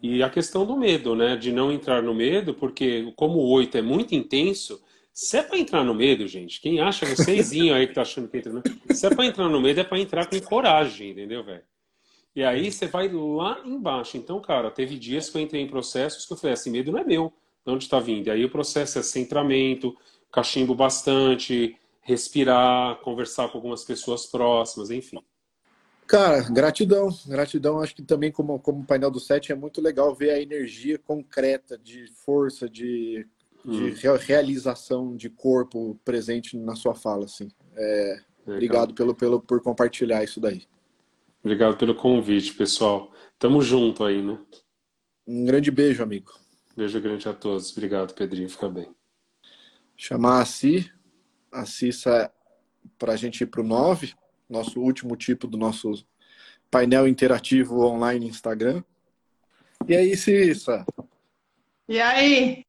E 0.00 0.22
a 0.22 0.30
questão 0.30 0.64
do 0.64 0.76
medo, 0.76 1.16
né? 1.16 1.36
De 1.36 1.50
não 1.50 1.72
entrar 1.72 2.00
no 2.00 2.14
medo, 2.14 2.54
porque 2.54 3.12
como 3.16 3.40
o 3.40 3.50
oito 3.50 3.76
é 3.76 3.82
muito 3.82 4.14
intenso, 4.14 4.80
se 5.12 5.36
é 5.36 5.42
para 5.42 5.58
entrar 5.58 5.82
no 5.82 5.92
medo, 5.92 6.28
gente, 6.28 6.60
quem 6.60 6.78
acha, 6.78 7.04
vocêsinho 7.06 7.74
aí 7.74 7.88
que 7.88 7.94
tá 7.94 8.02
achando 8.02 8.28
que 8.28 8.36
entra 8.36 8.52
no 8.52 8.62
medo, 8.64 8.94
se 8.94 9.04
é 9.04 9.10
para 9.12 9.26
entrar 9.26 9.48
no 9.48 9.60
medo, 9.60 9.80
é 9.80 9.84
para 9.84 9.98
entrar 9.98 10.26
com 10.26 10.40
coragem, 10.42 11.10
entendeu, 11.10 11.42
velho? 11.42 11.64
E 12.38 12.44
aí 12.44 12.70
você 12.70 12.86
vai 12.86 13.08
lá 13.08 13.60
embaixo. 13.64 14.16
Então, 14.16 14.40
cara, 14.40 14.70
teve 14.70 14.96
dias 14.96 15.28
que 15.28 15.36
eu 15.36 15.42
entrei 15.42 15.60
em 15.60 15.66
processos 15.66 16.24
que 16.24 16.32
eu 16.32 16.36
falei, 16.36 16.54
esse 16.54 16.70
medo 16.70 16.92
não 16.92 17.00
é 17.00 17.04
meu. 17.04 17.32
De 17.66 17.72
onde 17.72 17.82
está 17.82 17.98
vindo? 17.98 18.28
E 18.28 18.30
aí 18.30 18.44
o 18.44 18.48
processo 18.48 18.96
é 18.96 19.02
centramento, 19.02 19.92
cachimbo 20.30 20.72
bastante, 20.72 21.76
respirar, 22.00 23.00
conversar 23.00 23.48
com 23.48 23.58
algumas 23.58 23.82
pessoas 23.82 24.24
próximas, 24.24 24.88
enfim. 24.88 25.18
Cara, 26.06 26.48
gratidão, 26.48 27.08
gratidão. 27.26 27.80
Acho 27.80 27.96
que 27.96 28.02
também 28.02 28.30
como, 28.30 28.60
como 28.60 28.86
painel 28.86 29.10
do 29.10 29.18
set 29.18 29.50
é 29.50 29.56
muito 29.56 29.80
legal 29.80 30.14
ver 30.14 30.30
a 30.30 30.40
energia 30.40 30.96
concreta 30.96 31.76
de 31.76 32.06
força, 32.24 32.68
de, 32.68 33.26
de 33.64 34.08
hum. 34.08 34.16
realização 34.20 35.16
de 35.16 35.28
corpo 35.28 35.98
presente 36.04 36.56
na 36.56 36.76
sua 36.76 36.94
fala, 36.94 37.24
assim. 37.24 37.48
É, 37.74 38.20
obrigado 38.46 38.94
pelo, 38.94 39.12
pelo, 39.12 39.40
por 39.40 39.60
compartilhar 39.60 40.22
isso 40.22 40.38
daí. 40.38 40.68
Obrigado 41.48 41.78
pelo 41.78 41.94
convite, 41.94 42.52
pessoal. 42.52 43.10
Tamo 43.38 43.62
junto 43.62 44.04
aí, 44.04 44.20
né? 44.20 44.38
Um 45.26 45.46
grande 45.46 45.70
beijo, 45.70 46.02
amigo. 46.02 46.30
Beijo 46.76 47.00
grande 47.00 47.26
a 47.26 47.32
todos. 47.32 47.72
Obrigado, 47.72 48.12
Pedrinho. 48.12 48.50
Fica 48.50 48.68
bem. 48.68 48.94
Chamar 49.96 50.42
a 50.42 50.44
Si, 50.44 50.92
a 51.50 51.64
Cissa 51.64 52.30
para 52.98 53.14
a 53.14 53.16
gente 53.16 53.40
ir 53.40 53.46
para 53.46 53.62
o 53.62 53.64
9, 53.64 54.12
nosso 54.46 54.78
último 54.78 55.16
tipo 55.16 55.46
do 55.46 55.56
nosso 55.56 56.06
painel 56.70 57.08
interativo 57.08 57.80
online 57.80 58.26
Instagram. 58.28 58.84
E 59.88 59.96
aí, 59.96 60.14
Cissa? 60.18 60.84
E 61.88 61.98
aí? 61.98 62.67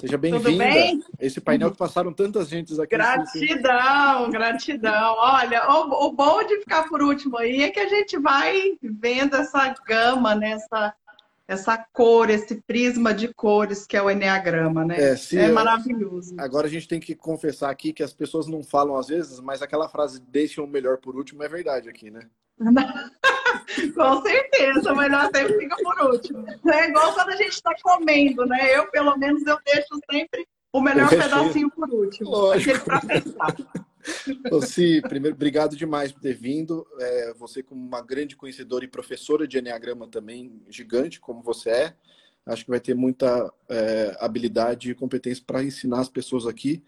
Seja 0.00 0.16
bem-vinda. 0.16 0.64
Bem? 0.64 1.02
Esse 1.18 1.40
painel 1.40 1.72
que 1.72 1.76
passaram 1.76 2.12
tantas 2.12 2.48
gentes 2.48 2.78
aqui. 2.78 2.94
Gratidão, 2.94 4.30
gratidão. 4.30 5.16
Olha, 5.18 5.68
o, 5.68 6.06
o, 6.06 6.12
bom 6.12 6.40
de 6.44 6.60
ficar 6.60 6.88
por 6.88 7.02
último 7.02 7.36
aí 7.36 7.64
é 7.64 7.70
que 7.70 7.80
a 7.80 7.88
gente 7.88 8.16
vai 8.16 8.78
vendo 8.80 9.34
essa 9.34 9.74
gama, 9.84 10.36
né? 10.36 10.50
essa, 10.50 10.94
essa 11.48 11.78
cor, 11.78 12.28
esse 12.28 12.60
prisma 12.60 13.14
de 13.14 13.32
cores 13.32 13.86
que 13.86 13.96
é 13.96 14.02
o 14.02 14.10
Enneagrama, 14.10 14.84
né? 14.84 15.00
É, 15.00 15.16
sim, 15.16 15.38
é 15.38 15.50
maravilhoso. 15.50 16.34
Agora 16.38 16.66
a 16.66 16.70
gente 16.70 16.86
tem 16.86 17.00
que 17.00 17.14
confessar 17.14 17.70
aqui 17.70 17.94
que 17.94 18.02
as 18.02 18.12
pessoas 18.12 18.46
não 18.46 18.62
falam 18.62 18.96
às 18.96 19.08
vezes, 19.08 19.40
mas 19.40 19.62
aquela 19.62 19.88
frase 19.88 20.20
deixem 20.20 20.62
o 20.62 20.66
melhor 20.66 20.98
por 20.98 21.16
último 21.16 21.42
é 21.42 21.48
verdade 21.48 21.88
aqui, 21.88 22.10
né? 22.10 22.20
Com 23.94 24.22
certeza, 24.22 24.92
mas 24.94 25.10
nós 25.10 25.30
sempre 25.34 25.58
fica 25.58 25.76
por 25.76 26.12
último. 26.12 26.44
É 26.70 26.88
igual 26.88 27.14
quando 27.14 27.30
a 27.30 27.36
gente 27.36 27.52
está 27.52 27.74
comendo, 27.82 28.44
né? 28.44 28.76
Eu, 28.76 28.90
pelo 28.90 29.16
menos, 29.16 29.46
eu 29.46 29.58
deixo 29.64 29.98
sempre 30.10 30.46
o 30.72 30.80
melhor 30.80 31.08
pedacinho 31.08 31.70
por 31.70 31.88
último. 31.88 32.28
Lógico. 32.28 32.84
Para 32.84 33.00
pensar. 33.00 33.56
Si, 34.62 35.00
primeiro, 35.02 35.34
obrigado 35.34 35.76
demais 35.76 36.12
por 36.12 36.20
ter 36.20 36.34
vindo. 36.34 36.86
É, 36.98 37.34
você, 37.34 37.62
como 37.62 37.80
uma 37.80 38.00
grande 38.00 38.36
conhecedora 38.36 38.84
e 38.84 38.88
professora 38.88 39.46
de 39.46 39.58
Enneagrama 39.58 40.08
também, 40.08 40.62
gigante 40.68 41.20
como 41.20 41.42
você 41.42 41.70
é, 41.70 41.94
acho 42.46 42.64
que 42.64 42.70
vai 42.70 42.80
ter 42.80 42.94
muita 42.94 43.52
é, 43.68 44.16
habilidade 44.20 44.90
e 44.90 44.94
competência 44.94 45.42
para 45.46 45.62
ensinar 45.62 46.00
as 46.00 46.08
pessoas 46.08 46.46
aqui, 46.46 46.82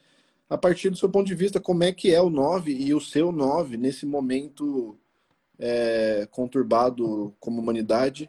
a 0.49 0.59
partir 0.59 0.91
do 0.91 0.97
seu 0.97 1.09
ponto 1.09 1.27
de 1.27 1.35
vista, 1.35 1.61
como 1.61 1.85
é 1.85 1.93
que 1.93 2.13
é 2.13 2.21
o 2.21 2.29
9 2.29 2.73
e 2.73 2.93
o 2.93 3.01
seu 3.01 3.31
9 3.31 3.77
nesse 3.77 4.05
momento 4.05 4.99
é, 5.59 6.27
conturbado 6.31 7.35
como 7.39 7.61
humanidade, 7.61 8.29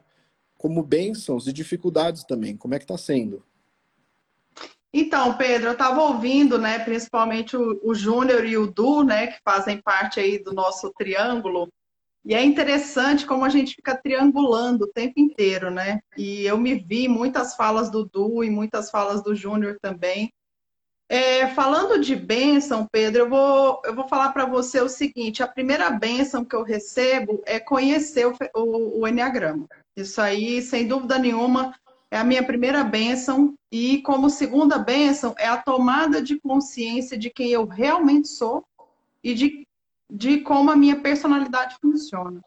como 0.57 0.83
bênçãos 0.83 1.47
e 1.47 1.53
dificuldades 1.53 2.23
também. 2.23 2.55
Como 2.55 2.75
é 2.75 2.77
que 2.77 2.83
está 2.83 2.97
sendo? 2.97 3.43
Então, 4.93 5.37
Pedro, 5.37 5.69
eu 5.69 5.73
estava 5.73 6.01
ouvindo, 6.01 6.57
né, 6.57 6.79
principalmente 6.79 7.55
o, 7.55 7.79
o 7.83 7.95
Júnior 7.95 8.45
e 8.45 8.57
o 8.57 8.67
Du, 8.67 9.03
né, 9.03 9.27
que 9.27 9.39
fazem 9.43 9.81
parte 9.81 10.19
aí 10.19 10.37
do 10.37 10.53
nosso 10.53 10.91
triângulo, 10.97 11.69
e 12.25 12.35
é 12.35 12.43
interessante 12.43 13.25
como 13.25 13.45
a 13.45 13.49
gente 13.49 13.75
fica 13.75 13.95
triangulando 13.95 14.85
o 14.85 14.91
tempo 14.91 15.19
inteiro, 15.19 15.71
né? 15.71 16.01
E 16.15 16.45
eu 16.45 16.55
me 16.55 16.75
vi 16.75 17.07
muitas 17.07 17.55
falas 17.55 17.89
do 17.89 18.05
Du 18.05 18.43
e 18.43 18.49
muitas 18.49 18.91
falas 18.91 19.23
do 19.23 19.33
Júnior 19.33 19.77
também, 19.81 20.31
é, 21.13 21.45
falando 21.47 21.99
de 21.99 22.15
bênção, 22.15 22.87
Pedro, 22.89 23.23
eu 23.23 23.29
vou, 23.29 23.81
eu 23.83 23.93
vou 23.93 24.07
falar 24.07 24.31
para 24.31 24.45
você 24.45 24.79
o 24.79 24.87
seguinte: 24.87 25.43
a 25.43 25.47
primeira 25.47 25.89
bênção 25.89 26.45
que 26.45 26.55
eu 26.55 26.63
recebo 26.63 27.43
é 27.45 27.59
conhecer 27.59 28.25
o, 28.25 28.33
o, 28.55 29.01
o 29.01 29.05
Enneagrama. 29.05 29.67
Isso 29.93 30.21
aí, 30.21 30.61
sem 30.61 30.87
dúvida 30.87 31.19
nenhuma, 31.19 31.75
é 32.11 32.17
a 32.17 32.23
minha 32.25 32.43
primeira 32.43 32.83
bênção. 32.83 33.55
E 33.71 34.01
como 34.01 34.29
segunda 34.29 34.77
bênção, 34.77 35.33
é 35.39 35.47
a 35.47 35.57
tomada 35.57 36.21
de 36.21 36.39
consciência 36.39 37.17
de 37.17 37.29
quem 37.29 37.49
eu 37.49 37.65
realmente 37.65 38.27
sou 38.27 38.65
e 39.23 39.33
de, 39.33 39.65
de 40.09 40.41
como 40.41 40.69
a 40.69 40.75
minha 40.75 40.99
personalidade 40.99 41.77
funciona. 41.81 42.41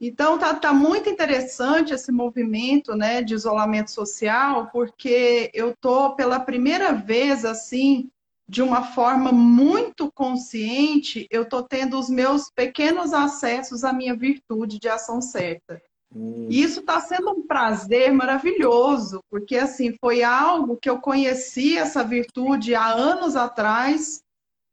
Então 0.00 0.38
tá, 0.38 0.54
tá 0.54 0.72
muito 0.72 1.08
interessante 1.08 1.92
esse 1.92 2.10
movimento, 2.10 2.94
né, 2.94 3.22
de 3.22 3.34
isolamento 3.34 3.90
social, 3.90 4.68
porque 4.70 5.50
eu 5.54 5.74
tô 5.80 6.14
pela 6.14 6.40
primeira 6.40 6.92
vez 6.92 7.44
assim, 7.44 8.10
de 8.48 8.62
uma 8.62 8.84
forma 8.92 9.32
muito 9.32 10.12
consciente, 10.12 11.26
eu 11.30 11.48
tô 11.48 11.62
tendo 11.62 11.98
os 11.98 12.10
meus 12.10 12.50
pequenos 12.50 13.12
acessos 13.12 13.84
à 13.84 13.92
minha 13.92 14.14
virtude 14.14 14.78
de 14.78 14.88
ação 14.88 15.20
certa. 15.20 15.82
Hum. 16.14 16.48
E 16.50 16.62
isso 16.62 16.80
está 16.80 17.00
sendo 17.00 17.30
um 17.30 17.46
prazer 17.46 18.12
maravilhoso, 18.12 19.20
porque 19.30 19.56
assim 19.56 19.94
foi 20.00 20.22
algo 20.22 20.76
que 20.76 20.88
eu 20.88 21.00
conheci 21.00 21.76
essa 21.76 22.04
virtude 22.04 22.74
há 22.74 22.86
anos 22.86 23.36
atrás 23.36 24.22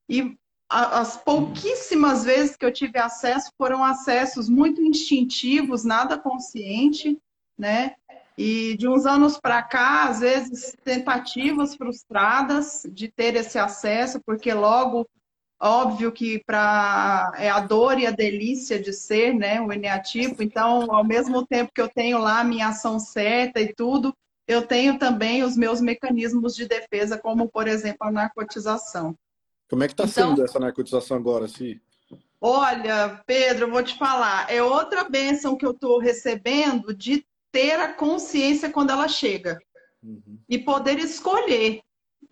e 0.09 0.37
as 0.69 1.17
pouquíssimas 1.17 2.23
vezes 2.23 2.55
que 2.55 2.65
eu 2.65 2.73
tive 2.73 2.97
acesso 2.97 3.51
foram 3.57 3.83
acessos 3.83 4.49
muito 4.49 4.81
instintivos, 4.81 5.83
nada 5.83 6.17
consciente, 6.17 7.17
né? 7.57 7.95
E 8.35 8.75
de 8.77 8.87
uns 8.87 9.05
anos 9.05 9.39
para 9.39 9.61
cá, 9.61 10.05
às 10.05 10.21
vezes 10.21 10.75
tentativas 10.83 11.75
frustradas 11.75 12.83
de 12.89 13.07
ter 13.07 13.35
esse 13.35 13.59
acesso, 13.59 14.19
porque 14.25 14.51
logo 14.51 15.07
óbvio 15.63 16.11
que 16.11 16.43
para 16.45 17.31
é 17.37 17.49
a 17.49 17.61
dor 17.61 17.97
e 17.97 18.05
a 18.05 18.11
delícia 18.11 18.79
de 18.79 18.91
ser, 18.91 19.33
né, 19.33 19.61
o 19.61 19.71
eneatipo. 19.71 20.43
Então, 20.43 20.93
ao 20.93 21.03
mesmo 21.03 21.45
tempo 21.45 21.71
que 21.73 21.81
eu 21.81 21.87
tenho 21.87 22.17
lá 22.17 22.41
a 22.41 22.43
minha 22.43 22.67
ação 22.67 22.99
certa 22.99 23.61
e 23.61 23.73
tudo, 23.73 24.13
eu 24.45 24.67
tenho 24.67 24.99
também 24.99 25.41
os 25.41 25.55
meus 25.55 25.79
mecanismos 25.79 26.53
de 26.55 26.67
defesa, 26.67 27.17
como 27.17 27.47
por 27.47 27.67
exemplo 27.67 28.07
a 28.07 28.11
narcotização. 28.11 29.15
Como 29.69 29.83
é 29.83 29.87
que 29.87 29.93
está 29.93 30.03
então, 30.03 30.29
sendo 30.29 30.43
essa 30.43 30.59
narcotização 30.59 31.15
agora, 31.15 31.47
Si? 31.47 31.81
Olha, 32.41 33.21
Pedro, 33.25 33.71
vou 33.71 33.81
te 33.81 33.97
falar, 33.97 34.51
é 34.51 34.61
outra 34.61 35.05
bênção 35.05 35.55
que 35.55 35.65
eu 35.65 35.71
estou 35.71 35.97
recebendo 35.97 36.93
de 36.93 37.25
ter 37.53 37.79
a 37.79 37.93
consciência 37.93 38.69
quando 38.69 38.89
ela 38.89 39.07
chega 39.07 39.57
uhum. 40.03 40.37
e 40.49 40.57
poder 40.57 40.99
escolher, 40.99 41.81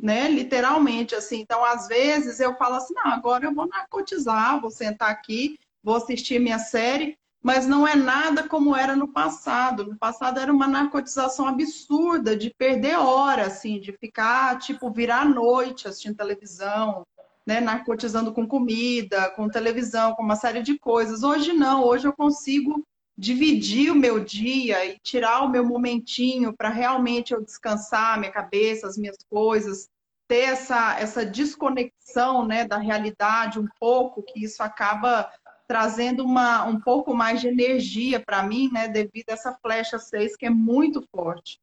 né? 0.02 0.28
Literalmente, 0.28 1.14
assim. 1.14 1.40
Então, 1.41 1.64
às 1.64 1.88
vezes 1.88 2.40
eu 2.40 2.56
falo 2.56 2.76
assim, 2.76 2.94
não, 2.95 3.11
agora 3.11 3.45
eu 3.45 3.53
vou 3.53 3.68
narcotizar, 3.68 4.60
vou 4.60 4.72
sentar 4.72 5.11
aqui, 5.11 5.60
vou 5.84 5.95
assistir 5.95 6.40
minha 6.40 6.60
série, 6.60 7.18
mas 7.44 7.68
não 7.68 7.88
é 7.88 7.95
nada 7.95 8.48
como 8.48 8.76
era 8.76 8.95
no 8.95 9.07
passado. 9.07 9.86
No 9.86 9.98
passado 9.98 10.40
era 10.40 10.52
uma 10.52 10.68
narcotização 10.68 11.48
absurda 11.48 12.36
de 12.36 12.49
perder 12.49 12.98
hora, 12.98 13.45
assim, 13.48 13.80
de 13.80 13.91
ficar, 13.94 14.57
tipo, 14.60 14.91
virar 14.91 15.22
à 15.22 15.26
noite 15.26 15.88
assistindo 15.88 16.18
televisão, 16.18 17.06
né, 17.45 17.60
narcotizando 17.60 18.32
com 18.32 18.48
comida, 18.48 19.30
com 19.32 19.49
televisão, 19.49 20.14
com 20.14 20.23
uma 20.23 20.36
série 20.36 20.61
de 20.61 20.78
coisas. 20.78 21.23
Hoje 21.23 21.53
não, 21.53 21.84
hoje 21.84 22.07
eu 22.07 22.14
consigo 22.14 22.86
dividir 23.18 23.91
o 23.91 23.95
meu 23.95 24.19
dia 24.23 24.86
e 24.86 24.98
tirar 24.99 25.41
o 25.41 25.49
meu 25.49 25.64
momentinho 25.64 26.53
para 26.56 26.69
realmente 26.69 27.34
eu 27.34 27.41
descansar 27.41 28.19
minha 28.19 28.32
cabeça, 28.32 28.88
as 28.88 28.98
minhas 28.98 29.18
coisas, 29.30 29.90
ter 30.32 30.44
essa, 30.44 30.98
essa 30.98 31.26
desconexão 31.26 32.48
né, 32.48 32.66
da 32.66 32.78
realidade 32.78 33.60
um 33.60 33.68
pouco, 33.78 34.24
que 34.24 34.45
isso 34.45 34.64
acaba 34.64 35.30
trazendo 35.68 36.24
uma, 36.24 36.64
um 36.64 36.80
pouco 36.80 37.14
mais 37.14 37.41
de 37.41 37.49
energia 37.49 38.18
para 38.18 38.41
mim, 38.41 38.70
né, 38.72 38.88
devido 38.88 39.30
a 39.30 39.34
essa 39.34 39.53
flecha 39.62 39.99
6 39.99 40.38
que 40.38 40.45
é 40.45 40.49
muito 40.49 41.06
forte. 41.14 41.60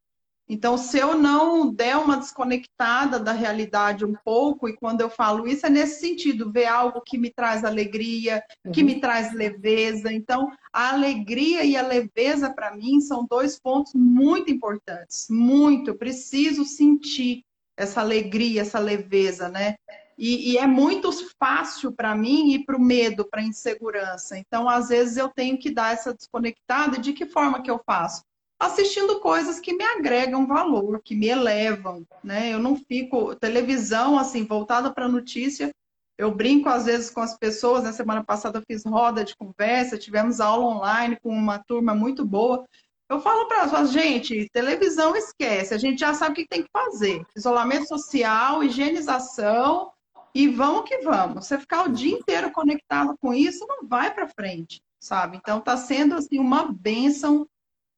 Então, 0.47 0.77
se 0.77 0.99
eu 0.99 1.17
não 1.17 1.73
der 1.73 1.97
uma 1.97 2.17
desconectada 2.17 3.19
da 3.19 3.31
realidade 3.31 4.05
um 4.05 4.13
pouco, 4.23 4.69
e 4.69 4.77
quando 4.77 5.01
eu 5.01 5.09
falo 5.09 5.47
isso 5.47 5.65
é 5.65 5.69
nesse 5.69 5.99
sentido, 5.99 6.51
ver 6.51 6.65
algo 6.65 7.01
que 7.01 7.17
me 7.17 7.31
traz 7.31 7.63
alegria, 7.63 8.43
que 8.71 8.83
me 8.83 8.95
uhum. 8.95 8.99
traz 8.99 9.33
leveza. 9.33 10.13
Então, 10.13 10.51
a 10.71 10.91
alegria 10.91 11.63
e 11.63 11.75
a 11.75 11.81
leveza, 11.81 12.51
para 12.51 12.75
mim, 12.75 13.01
são 13.01 13.25
dois 13.27 13.59
pontos 13.59 13.93
muito 13.95 14.51
importantes. 14.51 15.25
Muito. 15.29 15.89
Eu 15.89 15.97
preciso 15.97 16.65
sentir 16.65 17.43
essa 17.79 18.01
alegria, 18.01 18.61
essa 18.61 18.77
leveza, 18.77 19.47
né? 19.49 19.75
E, 20.17 20.51
e 20.51 20.57
é 20.57 20.67
muito 20.67 21.09
fácil 21.39 21.93
para 21.93 22.13
mim 22.13 22.51
ir 22.51 22.65
para 22.65 22.75
o 22.75 22.81
medo, 22.81 23.25
para 23.25 23.39
a 23.39 23.45
insegurança. 23.45 24.37
Então, 24.37 24.67
às 24.67 24.89
vezes, 24.89 25.15
eu 25.15 25.29
tenho 25.29 25.57
que 25.57 25.71
dar 25.71 25.93
essa 25.93 26.13
desconectada. 26.13 26.99
De 26.99 27.13
que 27.13 27.25
forma 27.25 27.61
que 27.63 27.71
eu 27.71 27.79
faço? 27.85 28.21
assistindo 28.59 29.21
coisas 29.21 29.57
que 29.57 29.73
me 29.73 29.83
agregam 29.85 30.45
valor, 30.45 31.01
que 31.01 31.15
me 31.15 31.29
elevam, 31.29 32.05
né? 32.21 32.53
Eu 32.53 32.59
não 32.59 32.75
fico 32.75 33.33
televisão 33.35 34.19
assim 34.19 34.43
voltada 34.43 34.91
para 34.93 35.07
notícia. 35.07 35.71
Eu 36.17 36.35
brinco 36.35 36.67
às 36.67 36.85
vezes 36.85 37.09
com 37.09 37.21
as 37.21 37.37
pessoas. 37.37 37.85
Na 37.85 37.93
semana 37.93 38.21
passada 38.21 38.59
eu 38.59 38.63
fiz 38.67 38.83
roda 38.83 39.23
de 39.23 39.33
conversa, 39.37 39.97
tivemos 39.97 40.41
aula 40.41 40.65
online 40.65 41.17
com 41.23 41.29
uma 41.29 41.57
turma 41.59 41.95
muito 41.95 42.25
boa. 42.25 42.65
Eu 43.09 43.19
falo 43.19 43.47
para 43.47 43.63
as 43.63 43.91
gente, 43.91 44.47
televisão 44.53 45.15
esquece, 45.15 45.73
a 45.73 45.79
gente 45.79 45.99
já 45.99 46.13
sabe 46.13 46.31
o 46.31 46.35
que 46.35 46.47
tem 46.47 46.61
que 46.61 46.69
fazer. 46.71 47.25
Isolamento 47.35 47.87
social, 47.87 48.63
higienização 48.63 49.91
e 50.33 50.47
vamos 50.47 50.87
que 50.87 50.99
vamos. 50.99 51.47
Você 51.47 51.57
ficar 51.57 51.87
o 51.87 51.91
dia 51.91 52.15
inteiro 52.15 52.51
conectado 52.51 53.17
com 53.19 53.33
isso 53.33 53.65
não 53.67 53.87
vai 53.87 54.13
para 54.13 54.27
frente, 54.27 54.79
sabe? 54.99 55.37
Então 55.37 55.57
está 55.57 55.75
sendo 55.75 56.13
assim 56.13 56.37
uma 56.37 56.71
bênção 56.71 57.47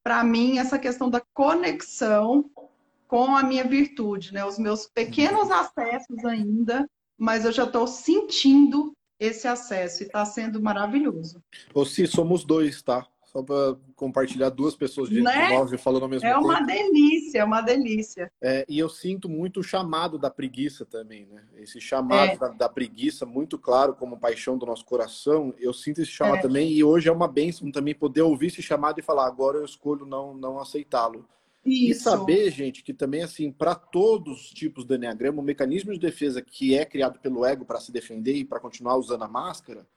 para 0.01 0.23
mim, 0.23 0.57
essa 0.57 0.79
questão 0.79 1.09
da 1.09 1.21
conexão 1.33 2.49
com 3.05 3.35
a 3.35 3.43
minha 3.43 3.65
virtude, 3.65 4.33
né? 4.33 4.45
Os 4.45 4.57
meus 4.57 4.87
pequenos 4.87 5.51
acessos 5.51 6.23
ainda, 6.23 6.89
mas 7.17 7.43
eu 7.43 7.51
já 7.51 7.65
estou 7.65 7.85
sentindo 7.85 8.93
esse 9.19 9.45
acesso 9.45 10.01
e 10.01 10.05
está 10.05 10.23
sendo 10.25 10.61
maravilhoso. 10.61 11.43
Ou 11.73 11.85
se 11.85 12.07
somos 12.07 12.45
dois, 12.45 12.81
tá? 12.81 13.05
Só 13.31 13.41
para 13.41 13.77
compartilhar 13.95 14.49
duas 14.49 14.75
pessoas 14.75 15.07
de 15.07 15.21
né? 15.21 15.49
nove 15.49 15.77
falando 15.77 16.03
ao 16.03 16.09
mesmo 16.09 16.27
tempo. 16.27 16.35
É 16.35 16.37
uma 16.37 16.59
delícia, 16.59 17.39
é 17.39 17.43
uma 17.45 17.61
delícia. 17.61 18.29
É, 18.41 18.65
e 18.67 18.77
eu 18.77 18.89
sinto 18.89 19.29
muito 19.29 19.61
o 19.61 19.63
chamado 19.63 20.19
da 20.19 20.29
preguiça 20.29 20.85
também, 20.85 21.25
né? 21.27 21.41
Esse 21.55 21.79
chamado 21.79 22.31
é. 22.31 22.37
da, 22.37 22.47
da, 22.49 22.69
preguiça, 22.69 23.25
muito 23.25 23.57
claro, 23.57 23.95
como 23.95 24.19
paixão 24.19 24.57
do 24.57 24.65
nosso 24.65 24.83
coração. 24.83 25.53
Eu 25.57 25.73
sinto 25.73 26.01
esse 26.01 26.11
chamado 26.11 26.39
é. 26.39 26.41
também, 26.41 26.73
e 26.73 26.83
hoje 26.83 27.07
é 27.07 27.11
uma 27.11 27.27
bênção 27.27 27.71
também 27.71 27.95
poder 27.95 28.21
ouvir 28.21 28.47
esse 28.47 28.61
chamado 28.61 28.99
e 28.99 29.03
falar, 29.03 29.27
agora 29.27 29.59
eu 29.59 29.65
escolho 29.65 30.05
não, 30.05 30.33
não 30.33 30.59
aceitá-lo. 30.59 31.25
E 31.65 31.93
saber, 31.93 32.49
gente, 32.51 32.83
que 32.83 32.93
também, 32.93 33.23
assim, 33.23 33.49
para 33.49 33.75
todos 33.75 34.41
os 34.41 34.49
tipos 34.49 34.83
do 34.83 34.95
Enneagrama, 34.95 35.41
o 35.41 35.45
mecanismo 35.45 35.93
de 35.93 35.99
defesa 35.99 36.41
que 36.41 36.75
é 36.75 36.83
criado 36.83 37.19
pelo 37.19 37.45
ego 37.45 37.63
para 37.63 37.79
se 37.79 37.93
defender 37.93 38.33
e 38.33 38.43
para 38.43 38.59
continuar 38.59 38.97
usando 38.97 39.23
a 39.23 39.27
máscara, 39.27 39.87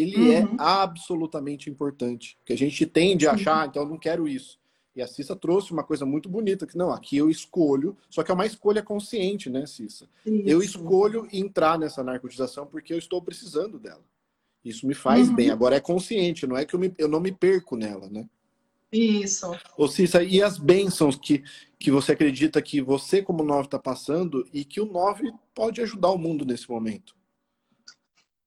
ele 0.00 0.32
é 0.32 0.44
uhum. 0.44 0.54
é 0.54 0.56
absolutamente 0.58 1.68
importante. 1.68 2.36
Que 2.44 2.52
a 2.52 2.56
gente 2.56 2.86
tende 2.86 3.26
a 3.26 3.32
achar, 3.32 3.66
então 3.66 3.82
eu 3.82 3.88
não 3.88 3.98
quero 3.98 4.28
isso. 4.28 4.58
E 4.94 5.02
a 5.02 5.06
Cissa 5.06 5.36
trouxe 5.36 5.72
uma 5.72 5.84
coisa 5.84 6.04
muito 6.04 6.28
bonita, 6.28 6.66
que 6.66 6.76
não, 6.76 6.90
aqui 6.90 7.16
eu 7.16 7.30
escolho, 7.30 7.96
só 8.10 8.22
que 8.22 8.30
é 8.30 8.34
uma 8.34 8.46
escolha 8.46 8.82
consciente, 8.82 9.48
né, 9.48 9.64
Cissa? 9.64 10.08
Isso. 10.26 10.42
Eu 10.48 10.60
escolho 10.60 11.28
entrar 11.32 11.78
nessa 11.78 12.02
narcotização 12.02 12.66
porque 12.66 12.92
eu 12.92 12.98
estou 12.98 13.22
precisando 13.22 13.78
dela. 13.78 14.02
Isso 14.64 14.86
me 14.86 14.94
faz 14.94 15.28
uhum. 15.28 15.36
bem. 15.36 15.50
Agora 15.50 15.76
é 15.76 15.80
consciente, 15.80 16.46
não 16.46 16.56
é 16.56 16.64
que 16.64 16.74
eu, 16.74 16.80
me, 16.80 16.92
eu 16.98 17.06
não 17.06 17.20
me 17.20 17.30
perco 17.30 17.76
nela, 17.76 18.08
né? 18.08 18.28
Isso. 18.90 19.46
Ô 19.76 19.86
Cissa, 19.86 20.22
e 20.22 20.42
as 20.42 20.58
bênçãos 20.58 21.16
que, 21.16 21.44
que 21.78 21.90
você 21.90 22.12
acredita 22.12 22.60
que 22.60 22.80
você, 22.80 23.22
como 23.22 23.44
nove, 23.44 23.66
está 23.66 23.78
passando 23.78 24.48
e 24.52 24.64
que 24.64 24.80
o 24.80 24.86
nove 24.86 25.30
pode 25.54 25.80
ajudar 25.80 26.10
o 26.10 26.18
mundo 26.18 26.44
nesse 26.44 26.68
momento? 26.68 27.14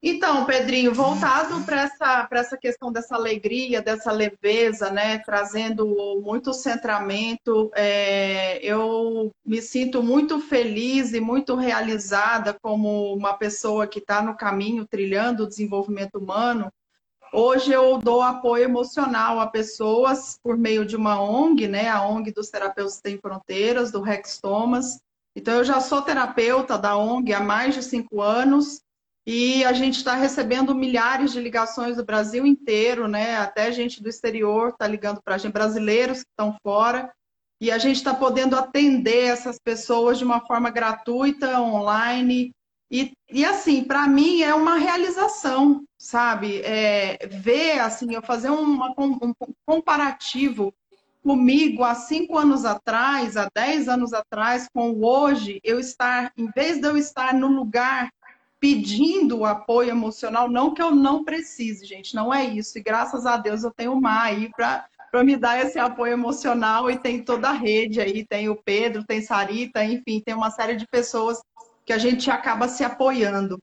Então, 0.04 0.46
Pedrinho, 0.46 0.92
voltado 0.92 1.64
para 1.64 1.82
essa, 1.84 2.28
essa 2.32 2.58
questão 2.58 2.92
dessa 2.92 3.14
alegria, 3.14 3.84
dessa 3.84 4.12
leveza, 4.12 4.90
né, 4.90 5.20
trazendo 5.20 5.86
muito 6.24 6.56
centramento, 6.56 7.70
é, 7.76 8.58
eu 8.66 9.32
me 9.46 9.62
sinto 9.62 10.02
muito 10.02 10.40
feliz 10.40 11.14
e 11.14 11.20
muito 11.20 11.54
realizada 11.56 12.58
como 12.60 13.14
uma 13.14 13.36
pessoa 13.36 13.86
que 13.86 14.00
está 14.00 14.24
no 14.24 14.36
caminho 14.36 14.88
trilhando 14.88 15.44
o 15.44 15.48
desenvolvimento 15.48 16.18
humano. 16.18 16.74
Hoje 17.32 17.72
eu 17.72 18.00
dou 18.00 18.24
apoio 18.24 18.64
emocional 18.64 19.40
a 19.40 19.46
pessoas 19.46 20.40
por 20.42 20.58
meio 20.58 20.84
de 20.84 20.96
uma 20.96 21.22
ONG, 21.22 21.68
né, 21.68 21.90
a 21.90 22.02
ONG 22.04 22.32
dos 22.32 22.50
Terapeutas 22.50 23.00
Sem 23.06 23.20
Fronteiras, 23.20 23.92
do 23.92 24.02
Rex 24.02 24.40
Thomas. 24.40 25.00
Então, 25.36 25.54
eu 25.60 25.64
já 25.64 25.80
sou 25.80 26.02
terapeuta 26.02 26.76
da 26.76 26.98
ONG 26.98 27.32
há 27.34 27.40
mais 27.40 27.76
de 27.76 27.84
cinco 27.84 28.20
anos 28.20 28.82
e 29.26 29.64
a 29.66 29.74
gente 29.74 29.98
está 29.98 30.16
recebendo 30.16 30.74
milhares 30.74 31.32
de 31.32 31.40
ligações 31.40 31.98
do 31.98 32.06
Brasil 32.06 32.46
inteiro, 32.46 33.08
né? 33.08 33.38
Até 33.38 33.72
gente 33.72 34.02
do 34.02 34.10
exterior 34.10 34.70
está 34.70 34.88
ligando 34.88 35.22
para 35.24 35.36
a 35.36 35.38
gente, 35.38 35.54
brasileiros 35.54 36.24
que 36.24 36.30
estão 36.30 36.58
fora. 36.64 37.12
E 37.60 37.70
a 37.70 37.78
gente 37.78 37.98
está 37.98 38.16
podendo 38.16 38.56
atender 38.56 39.26
essas 39.26 39.60
pessoas 39.60 40.18
de 40.18 40.24
uma 40.24 40.40
forma 40.40 40.72
gratuita, 40.72 41.62
online. 41.62 42.52
E, 42.90 43.12
e 43.32 43.46
assim, 43.46 43.84
para 43.84 44.08
mim 44.08 44.42
é 44.42 44.56
uma 44.56 44.78
realização, 44.78 45.84
sabe? 46.00 46.60
É, 46.64 47.20
ver, 47.28 47.80
assim, 47.80 48.16
eu 48.16 48.24
fazer 48.24 48.50
uma, 48.50 48.92
um 48.98 49.34
comparativo 49.64 50.74
comigo 51.22 51.84
há 51.84 51.94
cinco 51.94 52.36
anos 52.36 52.66
atrás, 52.66 53.38
há 53.38 53.48
dez 53.54 53.88
anos 53.88 54.12
atrás, 54.12 54.68
com 54.74 55.06
hoje, 55.06 55.62
eu 55.64 55.80
estar, 55.80 56.34
em 56.36 56.48
vez 56.48 56.82
de 56.82 56.88
eu 56.88 56.98
estar 56.98 57.36
no 57.36 57.48
lugar 57.48 58.10
pedindo 58.62 59.40
o 59.40 59.46
apoio 59.46 59.90
emocional, 59.90 60.48
não 60.48 60.72
que 60.72 60.82
eu 60.82 60.92
não 60.92 61.26
precise, 61.26 61.84
gente, 61.84 62.16
não 62.16 62.32
é 62.32 62.46
isso. 62.46 62.78
E 62.78 62.84
graças 62.84 63.26
a 63.26 63.36
Deus 63.36 63.64
eu 63.64 63.72
tenho 63.72 63.94
o 63.94 64.00
Mar 64.00 64.28
aí 64.28 64.50
para 64.56 64.86
para 65.12 65.26
me 65.26 65.36
dar 65.36 65.60
esse 65.60 65.78
apoio 65.78 66.14
emocional 66.14 66.90
e 66.90 66.98
tem 66.98 67.22
toda 67.22 67.50
a 67.50 67.54
rede 67.54 68.00
aí, 68.00 68.26
tem 68.26 68.48
o 68.48 68.56
Pedro, 68.56 69.04
tem 69.04 69.22
Sarita, 69.22 69.84
enfim, 69.84 70.22
tem 70.26 70.34
uma 70.34 70.50
série 70.50 70.78
de 70.78 70.88
pessoas 70.88 71.42
que 71.86 71.92
a 71.92 71.98
gente 71.98 72.32
acaba 72.32 72.70
se 72.70 72.82
apoiando. 72.82 73.60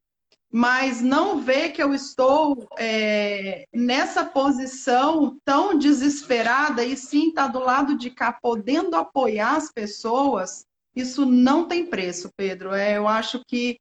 Mas 0.52 1.00
não 1.00 1.40
ver 1.40 1.70
que 1.70 1.82
eu 1.82 1.94
estou 1.94 2.68
é, 2.78 3.64
nessa 3.72 4.26
posição 4.26 5.38
tão 5.42 5.78
desesperada 5.78 6.84
e 6.84 6.98
sim 6.98 7.30
estar 7.30 7.46
tá 7.46 7.48
do 7.48 7.60
lado 7.60 7.96
de 7.96 8.10
cá 8.10 8.30
podendo 8.30 8.94
apoiar 8.94 9.56
as 9.56 9.72
pessoas, 9.72 10.66
isso 10.94 11.24
não 11.24 11.66
tem 11.66 11.86
preço, 11.86 12.30
Pedro. 12.36 12.74
É, 12.74 12.98
eu 12.98 13.08
acho 13.08 13.42
que 13.46 13.78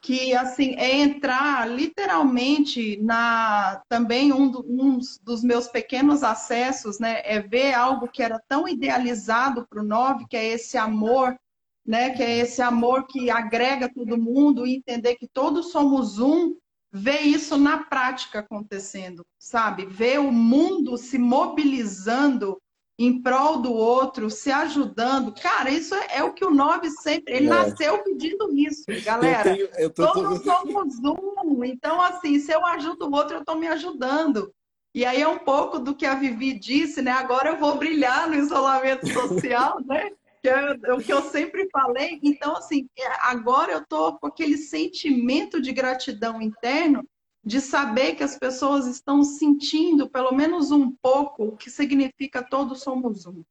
que 0.00 0.34
assim 0.34 0.74
é 0.76 0.96
entrar 0.96 1.68
literalmente 1.68 2.98
na 3.02 3.82
também 3.88 4.32
um, 4.32 4.50
do, 4.50 4.64
um, 4.66 4.98
dos 5.22 5.42
meus 5.42 5.68
pequenos 5.68 6.22
acessos, 6.22 6.98
né, 6.98 7.20
é 7.24 7.40
ver 7.40 7.74
algo 7.74 8.08
que 8.08 8.22
era 8.22 8.40
tão 8.48 8.66
idealizado 8.66 9.66
para 9.68 9.80
o 9.80 9.84
Nove, 9.84 10.26
que 10.26 10.36
é 10.36 10.48
esse 10.48 10.78
amor, 10.78 11.38
né, 11.84 12.10
que 12.10 12.22
é 12.22 12.38
esse 12.38 12.62
amor 12.62 13.06
que 13.06 13.30
agrega 13.30 13.92
todo 13.92 14.16
mundo 14.16 14.66
e 14.66 14.76
entender 14.76 15.16
que 15.16 15.28
todos 15.28 15.70
somos 15.70 16.18
um, 16.18 16.56
ver 16.90 17.20
isso 17.20 17.58
na 17.58 17.84
prática 17.84 18.40
acontecendo, 18.40 19.24
sabe? 19.38 19.86
Ver 19.86 20.18
o 20.18 20.32
mundo 20.32 20.96
se 20.96 21.18
mobilizando 21.18 22.60
em 23.00 23.22
prol 23.22 23.62
do 23.62 23.72
outro, 23.72 24.28
se 24.28 24.52
ajudando. 24.52 25.32
Cara, 25.32 25.70
isso 25.70 25.94
é, 25.94 26.18
é 26.18 26.22
o 26.22 26.34
que 26.34 26.44
o 26.44 26.50
Nove 26.50 26.90
sempre. 26.90 27.34
Ele 27.34 27.46
é. 27.46 27.48
nasceu 27.48 27.96
pedindo 28.04 28.54
isso, 28.54 28.84
galera. 29.02 29.48
Eu 29.48 29.54
tenho, 29.56 29.68
eu 29.78 29.90
tô, 29.90 30.12
Todos 30.12 30.42
tô... 30.42 30.52
somos 30.52 30.98
um. 30.98 31.64
Então, 31.64 31.98
assim, 31.98 32.38
se 32.38 32.52
eu 32.52 32.64
ajudo 32.66 33.08
o 33.08 33.14
outro, 33.14 33.36
eu 33.36 33.40
estou 33.40 33.56
me 33.56 33.66
ajudando. 33.68 34.52
E 34.94 35.06
aí 35.06 35.22
é 35.22 35.26
um 35.26 35.38
pouco 35.38 35.78
do 35.78 35.94
que 35.94 36.04
a 36.04 36.14
Vivi 36.14 36.58
disse, 36.58 37.00
né? 37.00 37.12
Agora 37.12 37.48
eu 37.48 37.56
vou 37.56 37.78
brilhar 37.78 38.28
no 38.28 38.34
isolamento 38.34 39.10
social, 39.10 39.80
né? 39.86 40.10
Que 40.42 40.50
é 40.50 40.92
o 40.92 40.98
que 40.98 41.12
eu 41.12 41.22
sempre 41.22 41.70
falei. 41.72 42.20
Então, 42.22 42.54
assim, 42.54 42.86
é, 42.98 43.06
agora 43.22 43.72
eu 43.72 43.78
estou 43.78 44.18
com 44.18 44.26
aquele 44.26 44.58
sentimento 44.58 45.58
de 45.60 45.72
gratidão 45.72 46.42
interno 46.42 47.02
de 47.42 47.60
saber 47.60 48.14
que 48.14 48.22
as 48.22 48.38
pessoas 48.38 48.86
estão 48.86 49.22
sentindo, 49.22 50.08
pelo 50.08 50.32
menos 50.32 50.70
um 50.70 50.90
pouco, 50.90 51.44
o 51.44 51.56
que 51.56 51.70
significa 51.70 52.42
todos 52.42 52.82
somos 52.82 53.26
um. 53.26 53.42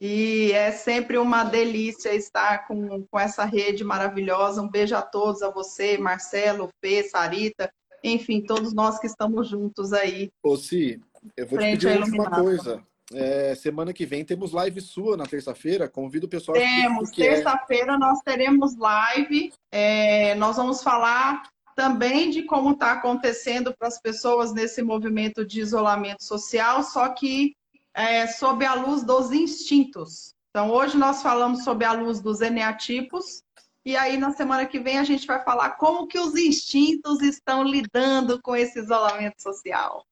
E 0.00 0.50
é 0.50 0.72
sempre 0.72 1.16
uma 1.16 1.44
delícia 1.44 2.12
estar 2.12 2.66
com, 2.66 3.06
com 3.06 3.18
essa 3.18 3.44
rede 3.44 3.84
maravilhosa. 3.84 4.60
Um 4.60 4.68
beijo 4.68 4.96
a 4.96 5.02
todos, 5.02 5.40
a 5.40 5.50
você, 5.50 5.96
Marcelo, 5.96 6.68
Fê, 6.80 7.04
Sarita, 7.04 7.72
enfim, 8.02 8.42
todos 8.42 8.74
nós 8.74 8.98
que 8.98 9.06
estamos 9.06 9.48
juntos 9.48 9.92
aí. 9.92 10.30
Ô, 10.42 10.56
Si, 10.56 11.00
eu 11.36 11.46
vou 11.46 11.58
te 11.60 11.64
pedir 11.70 12.02
uma 12.02 12.28
coisa. 12.28 12.82
É, 13.14 13.54
semana 13.54 13.92
que 13.92 14.04
vem 14.04 14.24
temos 14.24 14.52
live 14.52 14.80
sua 14.80 15.16
na 15.16 15.26
terça-feira. 15.26 15.88
Convido 15.88 16.26
o 16.26 16.30
pessoal. 16.30 16.56
Temos. 16.56 17.10
É. 17.12 17.14
Terça-feira 17.14 17.94
é... 17.94 17.98
nós 17.98 18.20
teremos 18.24 18.76
live. 18.76 19.52
É, 19.72 20.34
nós 20.34 20.56
vamos 20.56 20.82
falar 20.82 21.42
também 21.74 22.30
de 22.30 22.44
como 22.44 22.72
está 22.72 22.92
acontecendo 22.92 23.74
para 23.76 23.88
as 23.88 24.00
pessoas 24.00 24.52
nesse 24.52 24.82
movimento 24.82 25.44
de 25.44 25.60
isolamento 25.60 26.22
social, 26.22 26.82
só 26.82 27.08
que 27.08 27.54
é, 27.92 28.26
sob 28.26 28.64
a 28.64 28.74
luz 28.74 29.04
dos 29.04 29.32
instintos. 29.32 30.34
Então, 30.50 30.70
hoje 30.70 30.96
nós 30.96 31.20
falamos 31.20 31.64
sob 31.64 31.84
a 31.84 31.92
luz 31.92 32.20
dos 32.20 32.40
eneatipos, 32.40 33.42
e 33.84 33.96
aí 33.96 34.16
na 34.16 34.32
semana 34.32 34.64
que 34.66 34.78
vem 34.78 34.98
a 34.98 35.04
gente 35.04 35.26
vai 35.26 35.42
falar 35.42 35.70
como 35.70 36.06
que 36.06 36.18
os 36.18 36.36
instintos 36.36 37.20
estão 37.22 37.64
lidando 37.64 38.40
com 38.40 38.54
esse 38.54 38.78
isolamento 38.78 39.42
social. 39.42 40.04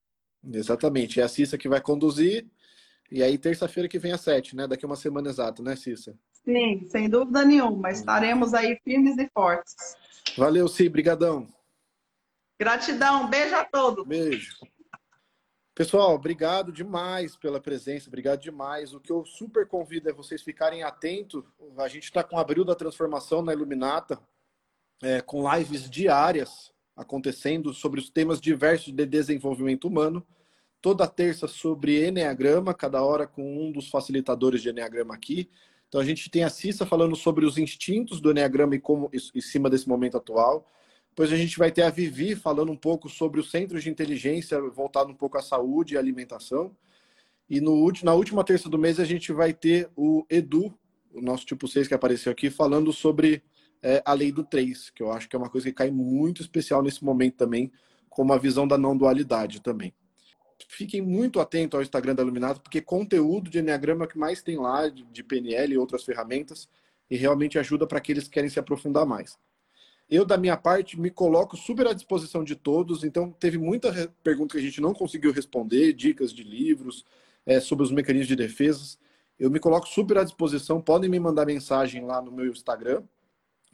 Exatamente. 0.53 1.21
É 1.21 1.23
a 1.23 1.29
Cissa 1.29 1.57
que 1.57 1.69
vai 1.69 1.81
conduzir. 1.81 2.47
E 3.13 3.23
aí, 3.23 3.37
terça-feira 3.37 3.87
que 3.87 3.99
vem 3.99 4.13
às 4.13 4.23
sete, 4.23 4.57
né? 4.57 4.67
Daqui 4.67 4.87
uma 4.87 4.97
semana 4.97 5.29
exata, 5.29 5.63
né, 5.63 5.77
Cissa? 5.77 6.19
Sim, 6.43 6.89
sem 6.89 7.11
dúvida 7.11 7.45
nenhuma. 7.45 7.91
Estaremos 7.91 8.55
aí 8.55 8.81
firmes 8.83 9.19
e 9.19 9.29
fortes. 9.35 9.75
Valeu, 10.35 10.67
Sim. 10.67 10.89
Brigadão. 10.89 11.47
Gratidão. 12.59 13.29
Beijo 13.29 13.55
a 13.55 13.67
todos. 13.67 14.07
Beijo. 14.07 14.57
Pessoal, 15.75 16.15
obrigado 16.15 16.73
demais 16.73 17.37
pela 17.37 17.61
presença, 17.61 18.09
obrigado 18.09 18.41
demais. 18.41 18.95
O 18.95 19.01
que 19.01 19.13
eu 19.13 19.27
super 19.27 19.67
convido 19.69 20.09
é 20.09 20.13
vocês 20.15 20.41
ficarem 20.41 20.83
atentos. 20.83 21.45
A 21.77 21.89
gente 21.89 22.05
está 22.05 22.25
com 22.25 22.37
o 22.37 22.39
Abril 22.39 22.65
da 22.65 22.75
Transformação 22.75 23.43
na 23.43 23.53
Iluminata, 23.53 24.19
é, 25.03 25.21
com 25.21 25.55
lives 25.55 25.91
diárias 25.91 26.73
acontecendo 26.97 27.75
sobre 27.75 28.01
os 28.01 28.09
temas 28.09 28.41
diversos 28.41 28.91
de 28.91 29.05
desenvolvimento 29.05 29.87
humano 29.87 30.27
toda 30.83 31.07
terça 31.07 31.47
sobre 31.47 32.09
Enneagrama, 32.09 32.75
cada 32.75 33.01
hora 33.03 33.25
com 33.25 33.65
um 33.65 33.71
dos 33.71 33.89
facilitadores 33.89 34.61
de 34.61 34.69
Enneagrama 34.69 35.15
aqui. 35.15 35.49
Então 35.89 36.01
a 36.01 36.05
gente 36.05 36.29
tem 36.29 36.43
a 36.43 36.51
Cissa 36.51 36.85
falando 36.85 37.15
sobre 37.15 37.47
os 37.47 37.57
instintos 37.57 38.21
do 38.21 38.33
Enneagrama 38.33 38.75
e 38.75 38.81
como 38.81 39.09
em 39.13 39.41
cima 39.41 39.71
desse 39.71 39.89
momento 39.89 40.17
atual. 40.17 40.69
Depois 41.11 41.33
a 41.33 41.37
gente 41.37 41.57
vai 41.57 41.71
ter 41.71 41.83
a 41.83 41.91
Vivi 41.91 42.35
falando 42.35 42.73
um 42.73 42.77
pouco 42.77 43.09
sobre 43.09 43.39
os 43.39 43.51
centros 43.51 43.85
de 43.85 43.91
inteligência, 43.91 44.61
voltado 44.61 45.13
um 45.13 45.15
pouco 45.15 45.39
à 45.39 45.43
saúde 45.43 45.95
e 45.95 45.99
alimentação. 45.99 46.77
E 47.49 47.61
no, 47.61 47.93
na 48.03 48.15
última 48.15 48.43
terça 48.43 48.69
do 48.69 48.79
mês 48.79 48.99
a 48.99 49.05
gente 49.05 49.33
vai 49.33 49.53
ter 49.53 49.89
o 49.95 50.27
Edu, 50.29 50.77
o 51.15 51.21
nosso 51.21 51.47
tipo 51.47 51.69
6 51.69 51.87
que 51.87 51.95
apareceu 51.95 52.33
aqui, 52.33 52.51
falando 52.51 52.93
sobre 52.93 53.41
é, 53.83 54.03
a 54.05 54.15
lei 54.15 54.33
do 54.33 54.43
3, 54.43 54.91
que 54.91 55.03
eu 55.03 55.13
acho 55.13 55.29
que 55.29 55.37
é 55.37 55.39
uma 55.39 55.51
coisa 55.51 55.69
que 55.69 55.75
cai 55.75 55.91
muito 55.93 56.43
especial 56.43 56.83
nesse 56.83 57.05
momento 57.05 57.37
também, 57.37 57.71
como 58.09 58.33
a 58.33 58.39
visão 58.39 58.67
da 58.67 58.77
não 58.77 58.97
dualidade 58.97 59.61
também 59.61 59.95
fiquem 60.73 61.03
muito 61.03 61.39
atentos 61.39 61.77
ao 61.77 61.83
Instagram 61.83 62.15
da 62.15 62.23
Iluminato, 62.23 62.61
porque 62.63 62.81
conteúdo 62.81 63.51
de 63.51 63.59
Enneagrama 63.59 64.05
é 64.05 64.07
o 64.07 64.09
que 64.09 64.19
mais 64.19 64.43
tem 64.43 64.57
lá, 64.57 64.89
de 64.89 65.23
PNL 65.23 65.75
e 65.75 65.79
outras 65.79 66.03
ferramentas, 66.03 66.67
e 67.11 67.17
realmente 67.17 67.59
ajuda 67.59 67.87
para 67.87 67.99
aqueles 67.99 68.25
que 68.25 68.31
querem 68.31 68.49
se 68.49 68.59
aprofundar 68.59 69.05
mais. 69.05 69.39
Eu, 70.09 70.25
da 70.25 70.39
minha 70.39 70.57
parte, 70.57 70.99
me 70.99 71.11
coloco 71.11 71.59
super 71.59 71.87
à 71.87 71.93
disposição 71.93 72.43
de 72.43 72.57
todos, 72.57 73.05
então 73.05 73.31
teve 73.31 73.59
muita 73.59 73.93
pergunta 74.23 74.53
que 74.53 74.61
a 74.61 74.63
gente 74.63 74.81
não 74.81 74.95
conseguiu 74.95 75.31
responder, 75.31 75.93
dicas 75.93 76.33
de 76.33 76.43
livros, 76.43 77.05
é, 77.45 77.61
sobre 77.61 77.85
os 77.85 77.91
mecanismos 77.91 78.29
de 78.29 78.37
defesa. 78.37 78.97
Eu 79.39 79.51
me 79.51 79.61
coloco 79.61 79.87
super 79.87 80.19
à 80.19 80.25
disposição, 80.25 80.81
podem 80.81 81.11
me 81.11 81.21
mandar 81.21 81.45
mensagem 81.45 82.03
lá 82.03 82.23
no 82.23 82.33
meu 82.33 82.47
Instagram, 82.47 83.03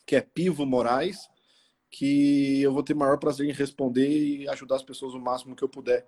que 0.04 0.16
é 0.16 0.20
Pivo 0.20 0.66
Moraes, 0.66 1.28
que 1.90 2.60
eu 2.60 2.72
vou 2.72 2.82
ter 2.82 2.94
maior 2.94 3.18
prazer 3.18 3.48
em 3.48 3.52
responder 3.52 4.08
e 4.08 4.48
ajudar 4.48 4.76
as 4.76 4.82
pessoas 4.82 5.14
o 5.14 5.20
máximo 5.20 5.54
que 5.54 5.62
eu 5.62 5.68
puder 5.68 6.04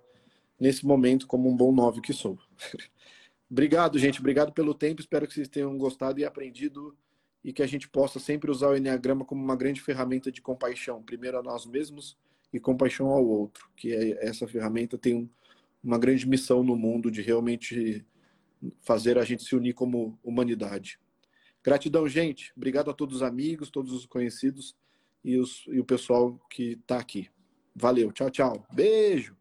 nesse 0.61 0.85
momento 0.85 1.25
como 1.25 1.49
um 1.49 1.57
bom 1.57 1.71
nove 1.71 2.01
que 2.01 2.13
sou. 2.13 2.37
Obrigado, 3.49 3.97
gente. 3.97 4.19
Obrigado 4.19 4.53
pelo 4.53 4.75
tempo. 4.75 5.01
Espero 5.01 5.27
que 5.27 5.33
vocês 5.33 5.49
tenham 5.49 5.75
gostado 5.75 6.19
e 6.19 6.23
aprendido 6.23 6.95
e 7.43 7.51
que 7.51 7.63
a 7.63 7.67
gente 7.67 7.89
possa 7.89 8.19
sempre 8.19 8.51
usar 8.51 8.69
o 8.69 8.77
Enneagrama 8.77 9.25
como 9.25 9.43
uma 9.43 9.55
grande 9.55 9.81
ferramenta 9.81 10.31
de 10.31 10.39
compaixão, 10.39 11.01
primeiro 11.01 11.39
a 11.39 11.41
nós 11.41 11.65
mesmos 11.65 12.15
e 12.53 12.59
compaixão 12.59 13.07
ao 13.07 13.25
outro, 13.25 13.67
que 13.75 13.91
é, 13.91 14.23
essa 14.23 14.47
ferramenta 14.47 14.99
tem 14.99 15.27
uma 15.83 15.97
grande 15.97 16.27
missão 16.27 16.63
no 16.63 16.75
mundo 16.75 17.09
de 17.09 17.23
realmente 17.23 18.05
fazer 18.81 19.17
a 19.17 19.25
gente 19.25 19.43
se 19.43 19.55
unir 19.55 19.73
como 19.73 20.19
humanidade. 20.23 20.99
Gratidão, 21.63 22.07
gente. 22.07 22.53
Obrigado 22.55 22.91
a 22.91 22.93
todos 22.93 23.17
os 23.17 23.23
amigos, 23.23 23.71
todos 23.71 23.91
os 23.91 24.05
conhecidos 24.05 24.75
e, 25.23 25.37
os, 25.37 25.65
e 25.67 25.79
o 25.79 25.83
pessoal 25.83 26.39
que 26.51 26.73
está 26.73 26.99
aqui. 26.99 27.27
Valeu. 27.75 28.11
Tchau, 28.11 28.29
tchau. 28.29 28.67
Beijo. 28.71 29.40